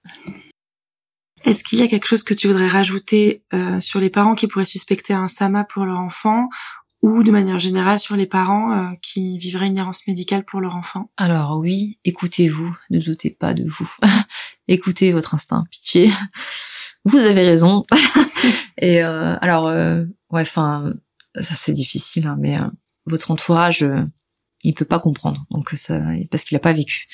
Est-ce 1.44 1.62
qu'il 1.62 1.78
y 1.78 1.82
a 1.82 1.88
quelque 1.88 2.06
chose 2.06 2.22
que 2.22 2.34
tu 2.34 2.48
voudrais 2.48 2.68
rajouter 2.68 3.42
euh, 3.54 3.80
sur 3.80 4.00
les 4.00 4.10
parents 4.10 4.34
qui 4.34 4.46
pourraient 4.46 4.64
suspecter 4.64 5.14
un 5.14 5.28
SAMA 5.28 5.64
pour 5.64 5.84
leur 5.84 5.98
enfant 5.98 6.48
ou 7.00 7.22
de 7.22 7.30
manière 7.30 7.60
générale 7.60 7.98
sur 7.98 8.16
les 8.16 8.26
parents 8.26 8.72
euh, 8.72 8.94
qui 9.02 9.38
vivraient 9.38 9.68
une 9.68 9.78
errance 9.78 10.06
médicale 10.08 10.44
pour 10.44 10.60
leur 10.60 10.74
enfant? 10.74 11.10
Alors 11.16 11.58
oui, 11.58 12.00
écoutez-vous, 12.04 12.76
ne 12.90 12.98
doutez 12.98 13.30
pas 13.30 13.54
de 13.54 13.64
vous. 13.64 13.90
Écoutez 14.68 15.12
votre 15.12 15.34
instinct, 15.34 15.64
pitié. 15.70 16.10
Vous 17.04 17.18
avez 17.18 17.46
raison. 17.46 17.86
Et 18.78 19.02
euh, 19.02 19.36
alors, 19.40 19.66
ouais, 19.66 20.42
enfin, 20.42 20.92
ça 21.40 21.54
c'est 21.54 21.72
difficile, 21.72 22.26
hein, 22.26 22.36
mais 22.38 22.56
votre 23.06 23.30
entourage, 23.30 23.88
il 24.62 24.74
peut 24.74 24.84
pas 24.84 24.98
comprendre, 24.98 25.46
donc 25.50 25.70
ça, 25.70 26.00
parce 26.30 26.44
qu'il 26.44 26.56
a 26.56 26.60
pas 26.60 26.74
vécu. 26.74 27.08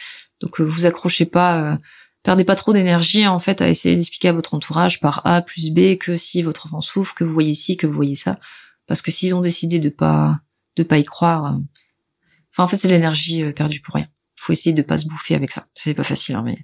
Donc 0.44 0.60
euh, 0.60 0.64
vous 0.64 0.84
accrochez 0.84 1.24
pas, 1.24 1.72
euh, 1.72 1.76
perdez 2.22 2.44
pas 2.44 2.54
trop 2.54 2.74
d'énergie 2.74 3.26
en 3.26 3.38
fait 3.38 3.62
à 3.62 3.68
essayer 3.68 3.96
d'expliquer 3.96 4.28
à 4.28 4.32
votre 4.34 4.52
entourage 4.54 5.00
par 5.00 5.26
A 5.26 5.40
plus 5.40 5.72
B 5.72 5.96
que 5.98 6.18
si 6.18 6.42
votre 6.42 6.66
enfant 6.66 6.82
souffre, 6.82 7.14
que 7.14 7.24
vous 7.24 7.32
voyez 7.32 7.54
ci, 7.54 7.78
que 7.78 7.86
vous 7.86 7.94
voyez 7.94 8.14
ça, 8.14 8.38
parce 8.86 9.00
que 9.00 9.10
s'ils 9.10 9.34
ont 9.34 9.40
décidé 9.40 9.78
de 9.78 9.88
pas 9.88 10.40
de 10.76 10.82
pas 10.82 10.98
y 10.98 11.04
croire, 11.04 11.54
euh, 11.54 11.58
enfin 12.52 12.64
en 12.64 12.68
fait 12.68 12.76
c'est 12.76 12.88
l'énergie 12.88 13.50
perdue 13.54 13.80
pour 13.80 13.94
rien. 13.94 14.06
Faut 14.36 14.52
essayer 14.52 14.74
de 14.74 14.82
pas 14.82 14.98
se 14.98 15.06
bouffer 15.06 15.34
avec 15.34 15.50
ça. 15.50 15.66
C'est 15.74 15.94
pas 15.94 16.04
facile, 16.04 16.34
hein, 16.34 16.42
mais 16.44 16.58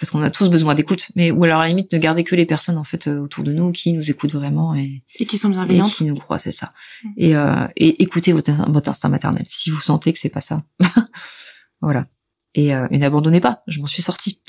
parce 0.00 0.10
qu'on 0.10 0.22
a 0.22 0.30
tous 0.30 0.48
besoin 0.48 0.74
d'écoute, 0.74 1.10
mais 1.16 1.30
ou 1.30 1.44
alors 1.44 1.60
à 1.60 1.64
la 1.64 1.68
limite 1.68 1.92
ne 1.92 1.98
gardez 1.98 2.24
que 2.24 2.34
les 2.34 2.46
personnes 2.46 2.78
en 2.78 2.84
fait 2.84 3.08
autour 3.08 3.44
de 3.44 3.52
nous 3.52 3.72
qui 3.72 3.92
nous 3.92 4.10
écoutent 4.10 4.32
vraiment 4.32 4.74
et, 4.74 5.00
et 5.16 5.26
qui 5.26 5.36
sont 5.36 5.50
bienveillantes, 5.50 5.90
et 5.90 5.94
qui 5.94 6.04
nous 6.04 6.16
croient, 6.16 6.38
c'est 6.38 6.50
ça. 6.50 6.72
Mm. 7.04 7.10
Et, 7.18 7.34
et 7.76 8.02
écoutez 8.02 8.32
votre, 8.32 8.52
votre 8.70 8.88
instinct 8.88 9.10
maternel 9.10 9.44
si 9.46 9.70
vous 9.70 9.80
sentez 9.80 10.14
que 10.14 10.18
c'est 10.18 10.30
pas 10.30 10.40
ça. 10.40 10.64
voilà. 11.82 12.06
Euh, 12.58 12.88
et, 12.90 12.98
n'abandonnez 12.98 13.40
pas. 13.40 13.60
Je 13.66 13.80
m'en 13.80 13.86
suis 13.86 14.02
sortie. 14.02 14.40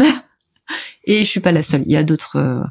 et 1.06 1.24
je 1.24 1.30
suis 1.30 1.40
pas 1.40 1.52
la 1.52 1.64
seule. 1.64 1.84
Il 1.86 1.92
y 1.92 1.98
a 1.98 2.04
d'autres. 2.04 2.38
Euh, 2.38 2.64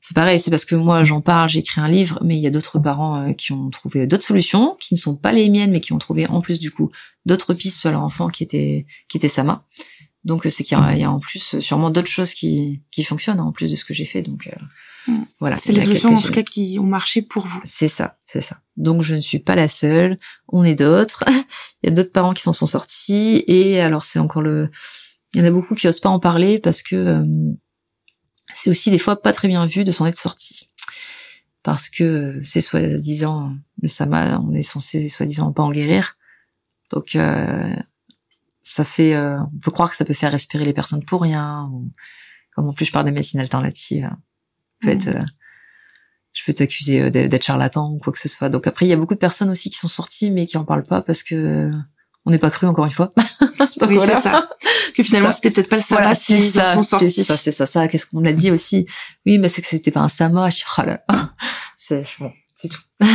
c'est 0.00 0.14
pareil. 0.14 0.38
C'est 0.40 0.50
parce 0.50 0.64
que 0.64 0.74
moi 0.74 1.04
j'en 1.04 1.20
parle, 1.20 1.48
j'ai 1.48 1.60
écrit 1.60 1.80
un 1.80 1.88
livre, 1.88 2.18
mais 2.22 2.36
il 2.36 2.42
y 2.42 2.46
a 2.46 2.50
d'autres 2.50 2.78
parents 2.78 3.22
euh, 3.22 3.32
qui 3.32 3.52
ont 3.52 3.70
trouvé 3.70 4.06
d'autres 4.06 4.24
solutions, 4.24 4.76
qui 4.78 4.94
ne 4.94 4.98
sont 4.98 5.16
pas 5.16 5.32
les 5.32 5.48
miennes, 5.48 5.70
mais 5.70 5.80
qui 5.80 5.92
ont 5.92 5.98
trouvé 5.98 6.26
en 6.26 6.40
plus 6.40 6.60
du 6.60 6.70
coup 6.70 6.90
d'autres 7.26 7.54
pistes 7.54 7.80
sur 7.80 7.90
leur 7.90 8.02
enfant 8.02 8.28
qui 8.28 8.42
était 8.42 8.86
qui 9.08 9.16
était 9.16 9.28
Sama. 9.28 9.64
Donc 10.24 10.46
c'est 10.48 10.64
qu'il 10.64 10.78
y, 10.78 11.04
a 11.04 11.10
en 11.10 11.20
plus 11.20 11.60
sûrement 11.60 11.90
d'autres 11.90 12.08
choses 12.08 12.32
qui 12.32 12.82
qui 12.90 13.04
fonctionnent 13.04 13.40
en 13.40 13.52
plus 13.52 13.70
de 13.70 13.76
ce 13.76 13.84
que 13.84 13.92
j'ai 13.92 14.06
fait. 14.06 14.22
Donc 14.22 14.48
mm. 15.06 15.22
voilà. 15.38 15.56
C'est 15.56 15.72
les 15.72 15.82
solutions 15.82 16.14
en 16.14 16.20
tout 16.20 16.32
cas 16.32 16.42
qui 16.42 16.78
ont 16.80 16.86
marché 16.86 17.20
pour 17.20 17.46
vous. 17.46 17.60
C'est 17.64 17.88
ça, 17.88 18.16
c'est 18.26 18.40
ça. 18.40 18.58
Donc 18.76 19.02
je 19.02 19.14
ne 19.14 19.20
suis 19.20 19.38
pas 19.38 19.54
la 19.54 19.68
seule, 19.68 20.18
on 20.48 20.64
est 20.64 20.74
d'autres. 20.74 21.24
Il 21.82 21.90
y 21.90 21.92
a 21.92 21.94
d'autres 21.94 22.12
parents 22.12 22.32
qui 22.32 22.42
s'en 22.42 22.54
sont 22.54 22.66
sortis 22.66 23.44
et 23.46 23.80
alors 23.80 24.04
c'est 24.04 24.18
encore 24.18 24.40
le 24.40 24.70
il 25.34 25.40
y 25.40 25.42
en 25.42 25.46
a 25.46 25.50
beaucoup 25.50 25.74
qui 25.74 25.88
osent 25.88 26.00
pas 26.00 26.08
en 26.08 26.20
parler 26.20 26.60
parce 26.60 26.80
que 26.80 26.94
euh, 26.94 27.24
c'est 28.54 28.70
aussi 28.70 28.90
des 28.90 29.00
fois 29.00 29.20
pas 29.20 29.32
très 29.32 29.48
bien 29.48 29.66
vu 29.66 29.84
de 29.84 29.92
s'en 29.92 30.06
être 30.06 30.18
sorti. 30.18 30.70
Parce 31.62 31.88
que 31.88 32.40
c'est 32.44 32.60
soi-disant 32.60 33.56
le 33.82 33.88
sama, 33.88 34.40
on 34.40 34.54
est 34.54 34.62
censé 34.62 35.08
soi-disant 35.08 35.52
pas 35.52 35.62
en 35.62 35.72
guérir. 35.72 36.16
Donc 36.90 37.16
euh, 37.16 37.74
ça 38.74 38.84
fait 38.84 39.14
euh, 39.14 39.38
on 39.40 39.58
peut 39.58 39.70
croire 39.70 39.90
que 39.90 39.96
ça 39.96 40.04
peut 40.04 40.14
faire 40.14 40.32
respirer 40.32 40.64
les 40.64 40.72
personnes 40.72 41.04
pour 41.04 41.22
rien 41.22 41.70
ou, 41.72 41.92
comme 42.54 42.68
en 42.68 42.72
plus 42.72 42.86
je 42.86 42.92
parle 42.92 43.04
des 43.04 43.12
médecines 43.12 43.40
alternatives. 43.40 44.10
Peut 44.80 44.88
être 44.88 45.08
mmh 45.08 45.26
je 46.34 46.42
peux 46.44 46.52
t'accuser 46.52 47.00
euh, 47.00 47.10
d'être 47.10 47.44
charlatan 47.44 47.92
ou 47.92 47.98
quoi 47.98 48.12
que 48.12 48.18
ce 48.18 48.28
soit. 48.28 48.48
Donc 48.48 48.66
après, 48.66 48.86
il 48.86 48.88
y 48.88 48.92
a 48.92 48.96
beaucoup 48.96 49.14
de 49.14 49.20
personnes 49.20 49.50
aussi 49.50 49.70
qui 49.70 49.78
sont 49.78 49.86
sorties 49.86 50.32
mais 50.32 50.46
qui 50.46 50.58
en 50.58 50.64
parlent 50.64 50.82
pas 50.84 51.00
parce 51.00 51.22
que 51.22 51.70
on 52.26 52.30
n'est 52.30 52.38
pas 52.38 52.50
cru 52.50 52.66
encore 52.66 52.86
une 52.86 52.90
fois. 52.90 53.12
Donc 53.78 53.90
oui, 53.90 53.98
c'est 54.04 54.20
ça. 54.20 54.48
Que 54.96 55.02
finalement, 55.02 55.30
c'était 55.30 55.50
peut-être 55.50 55.68
pas 55.68 55.76
le 55.76 55.82
sama 55.82 56.00
voilà, 56.00 56.14
si 56.16 56.50
ça. 56.50 56.74
C'est 56.82 57.10
ça, 57.10 57.36
c'est 57.36 57.52
ça, 57.52 57.66
ça. 57.66 57.86
Qu'est-ce 57.86 58.06
qu'on 58.06 58.24
a 58.24 58.32
dit 58.32 58.50
aussi? 58.50 58.86
Oui, 59.26 59.38
mais 59.38 59.48
c'est 59.48 59.62
que 59.62 59.68
c'était 59.68 59.90
pas 59.90 60.00
un 60.00 60.08
sama. 60.08 60.50
Je 60.50 60.62
oh 60.78 60.82
là, 60.84 61.04
c'est 61.76 62.04
bon, 62.18 62.32
c'est 62.54 62.68
tout. 62.68 62.80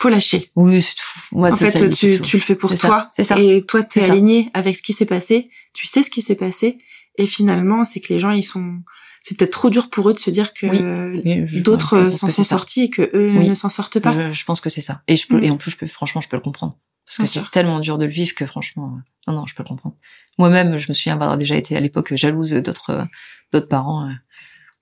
Faut 0.00 0.08
lâcher. 0.08 0.50
Oui, 0.54 0.80
c'est. 0.80 0.94
Moi, 1.32 1.52
en 1.52 1.56
fait, 1.56 1.90
tu, 1.90 2.20
tu 2.20 2.36
le 2.36 2.42
fais 2.42 2.54
pour 2.54 2.76
toi. 2.76 3.08
C'est 3.14 3.24
ça. 3.24 3.38
Et 3.38 3.64
toi, 3.66 3.82
t'es 3.82 4.08
aligné 4.08 4.50
avec 4.54 4.76
ce 4.76 4.82
qui 4.82 4.92
s'est 4.92 5.06
passé. 5.06 5.50
Tu 5.72 5.86
sais 5.86 6.02
ce 6.02 6.10
qui 6.10 6.22
s'est 6.22 6.36
passé. 6.36 6.78
Et 7.16 7.26
finalement, 7.26 7.82
c'est 7.82 8.00
que 8.00 8.12
les 8.12 8.20
gens, 8.20 8.30
ils 8.30 8.44
sont, 8.44 8.80
c'est 9.24 9.36
peut-être 9.36 9.52
trop 9.52 9.70
dur 9.70 9.90
pour 9.90 10.08
eux 10.08 10.14
de 10.14 10.18
se 10.18 10.30
dire 10.30 10.54
que 10.54 11.60
d'autres 11.60 12.10
s'en 12.10 12.30
sont 12.30 12.44
sortis 12.44 12.84
et 12.84 12.90
que 12.90 13.10
eux 13.12 13.32
ne 13.32 13.54
s'en 13.54 13.68
sortent 13.68 13.98
pas. 13.98 14.32
Je, 14.32 14.44
pense 14.44 14.60
que 14.60 14.70
c'est 14.70 14.82
ça. 14.82 15.02
Et 15.08 15.16
je 15.16 15.26
peux, 15.26 15.38
mm. 15.38 15.44
et 15.44 15.50
en 15.50 15.56
plus, 15.56 15.72
je 15.72 15.76
peux, 15.76 15.86
franchement, 15.88 16.20
je 16.20 16.28
peux 16.28 16.36
le 16.36 16.42
comprendre. 16.42 16.78
Parce 17.04 17.18
que 17.18 17.26
c'est 17.26 17.50
tellement 17.50 17.80
dur 17.80 17.98
de 17.98 18.04
le 18.04 18.12
vivre 18.12 18.34
que 18.34 18.46
franchement, 18.46 18.94
euh, 18.94 19.32
non, 19.32 19.40
non, 19.40 19.46
je 19.46 19.54
peux 19.54 19.62
le 19.62 19.68
comprendre. 19.68 19.96
Moi-même, 20.36 20.78
je 20.78 20.88
me 20.88 20.94
souviens 20.94 21.14
avoir 21.14 21.36
déjà 21.36 21.56
été 21.56 21.76
à 21.76 21.80
l'époque 21.80 22.14
jalouse 22.14 22.52
d'autres, 22.52 23.08
d'autres 23.52 23.68
parents, 23.68 24.08
euh, 24.08 24.12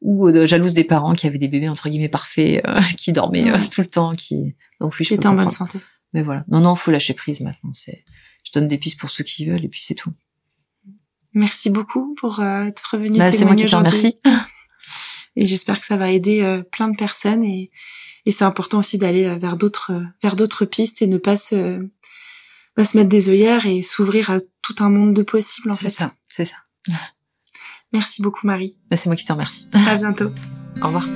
ou 0.03 0.29
euh, 0.29 0.47
jalouse 0.47 0.75
des 0.75 0.85
parents 0.85 1.15
qui 1.15 1.27
avaient 1.27 1.39
des 1.39 1.49
bébés 1.49 1.69
entre 1.69 1.89
guillemets 1.89 2.09
parfaits, 2.09 2.63
qui 2.99 3.13
dormaient 3.13 3.53
tout 3.71 3.81
le 3.81 3.87
temps, 3.87 4.15
qui, 4.15 4.57
donc 4.81 4.95
oui, 4.99 5.07
je 5.07 5.15
peux 5.15 5.29
en 5.29 5.35
bonne 5.35 5.51
santé. 5.51 5.81
Mais 6.13 6.23
voilà. 6.23 6.45
Non, 6.49 6.61
non, 6.61 6.77
faut 6.77 6.91
lâcher 6.91 7.15
prise 7.15 7.41
maintenant. 7.41 7.73
C'est, 7.75 8.05
je 8.45 8.53
donne 8.53 8.69
des 8.69 8.79
pistes 8.79 8.99
pour 8.99 9.11
ceux 9.11 9.25
qui 9.25 9.47
veulent 9.47 9.65
et 9.65 9.69
puis 9.69 9.83
c'est 9.85 9.95
tout. 9.95 10.13
Merci 11.35 11.69
beaucoup 11.69 12.15
pour 12.15 12.41
euh, 12.41 12.65
être 12.65 12.97
venu 12.97 13.19
bah, 13.19 13.31
C'est 13.31 13.45
moi 13.45 13.55
qui 13.55 13.67
te 13.67 13.77
remercie. 13.77 14.19
Et 15.37 15.47
j'espère 15.47 15.79
que 15.79 15.85
ça 15.85 15.99
va 15.99 16.11
aider 16.11 16.43
euh, 16.43 16.63
plein 16.63 16.89
de 16.89 16.97
personnes 16.97 17.45
et, 17.45 17.71
et 18.25 18.33
c'est 18.33 18.45
important 18.45 18.79
aussi 18.79 18.97
d'aller 18.97 19.27
euh, 19.27 19.35
vers 19.35 19.59
d'autres 19.59 19.93
vers 20.23 20.35
d'autres 20.35 20.65
pistes 20.65 21.03
et 21.03 21.07
ne 21.07 21.19
pas 21.19 21.37
se 21.37 21.87
pas 22.75 22.87
se 22.87 22.97
mettre 22.97 23.11
des 23.11 23.29
œillères 23.29 23.67
et 23.67 23.83
s'ouvrir 23.83 24.31
à 24.31 24.39
tout 24.63 24.77
un 24.79 24.89
monde 24.89 25.13
de 25.13 25.23
possibles 25.23 25.71
en 25.71 25.75
fait. 25.75 25.91
C'est 25.91 25.99
ça, 25.99 26.15
c'est 26.31 26.47
ça. 26.47 26.57
Merci 27.93 28.23
beaucoup 28.23 28.47
Marie. 28.47 28.77
Bah, 28.91 28.97
c'est 28.97 29.11
moi 29.11 29.17
qui 29.17 29.27
te 29.27 29.33
remercie. 29.33 29.69
À 29.75 29.97
bientôt. 29.97 30.33
Au 30.83 30.87
revoir. 30.87 31.07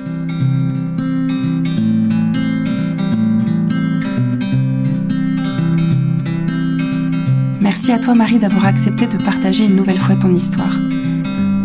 Merci 7.73 7.93
à 7.93 7.99
toi 7.99 8.15
Marie 8.15 8.37
d'avoir 8.37 8.65
accepté 8.65 9.07
de 9.07 9.15
partager 9.15 9.63
une 9.63 9.77
nouvelle 9.77 9.97
fois 9.97 10.17
ton 10.17 10.29
histoire. 10.35 10.77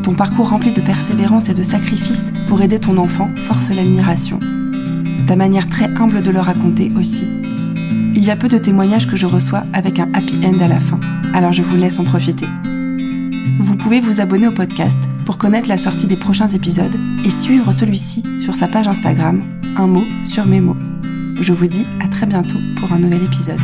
Ton 0.05 0.15
parcours 0.15 0.51
rempli 0.51 0.73
de 0.73 0.81
persévérance 0.81 1.49
et 1.49 1.53
de 1.53 1.65
sacrifice 1.65 2.33
pour 2.47 2.63
aider 2.63 2.79
ton 2.79 2.97
enfant 2.97 3.29
force 3.35 3.71
l'admiration. 3.71 4.39
Ta 5.27 5.35
manière 5.35 5.69
très 5.69 5.87
humble 5.97 6.23
de 6.23 6.31
le 6.31 6.39
raconter 6.39 6.93
aussi. 6.97 7.27
Il 8.15 8.23
y 8.23 8.31
a 8.31 8.37
peu 8.37 8.47
de 8.47 8.57
témoignages 8.57 9.09
que 9.09 9.17
je 9.17 9.27
reçois 9.27 9.65
avec 9.73 9.99
un 9.99 10.09
happy 10.15 10.39
end 10.45 10.61
à 10.61 10.69
la 10.69 10.79
fin, 10.79 11.01
alors 11.35 11.53
je 11.53 11.63
vous 11.63 11.77
laisse 11.77 11.99
en 11.99 12.05
profiter. 12.05 12.47
Vous 13.59 13.75
pouvez 13.75 13.99
vous 14.01 14.21
abonner 14.21 14.47
au 14.47 14.53
podcast 14.53 15.01
pour 15.25 15.39
connaître 15.39 15.69
la 15.69 15.77
sortie 15.77 16.07
des 16.07 16.17
prochains 16.17 16.47
épisodes 16.47 16.97
et 17.25 17.31
suivre 17.31 17.73
celui-ci 17.73 18.23
sur 18.43 18.55
sa 18.55 18.69
page 18.69 18.87
Instagram, 18.87 19.43
un 19.77 19.89
mot 19.89 20.05
sur 20.23 20.47
mes 20.47 20.61
mots. 20.61 20.77
Je 21.43 21.53
vous 21.53 21.67
dis 21.67 21.85
à 22.01 22.07
très 22.07 22.27
bientôt 22.27 22.61
pour 22.79 22.93
un 22.93 23.01
nouvel 23.01 23.25
épisode. 23.25 23.59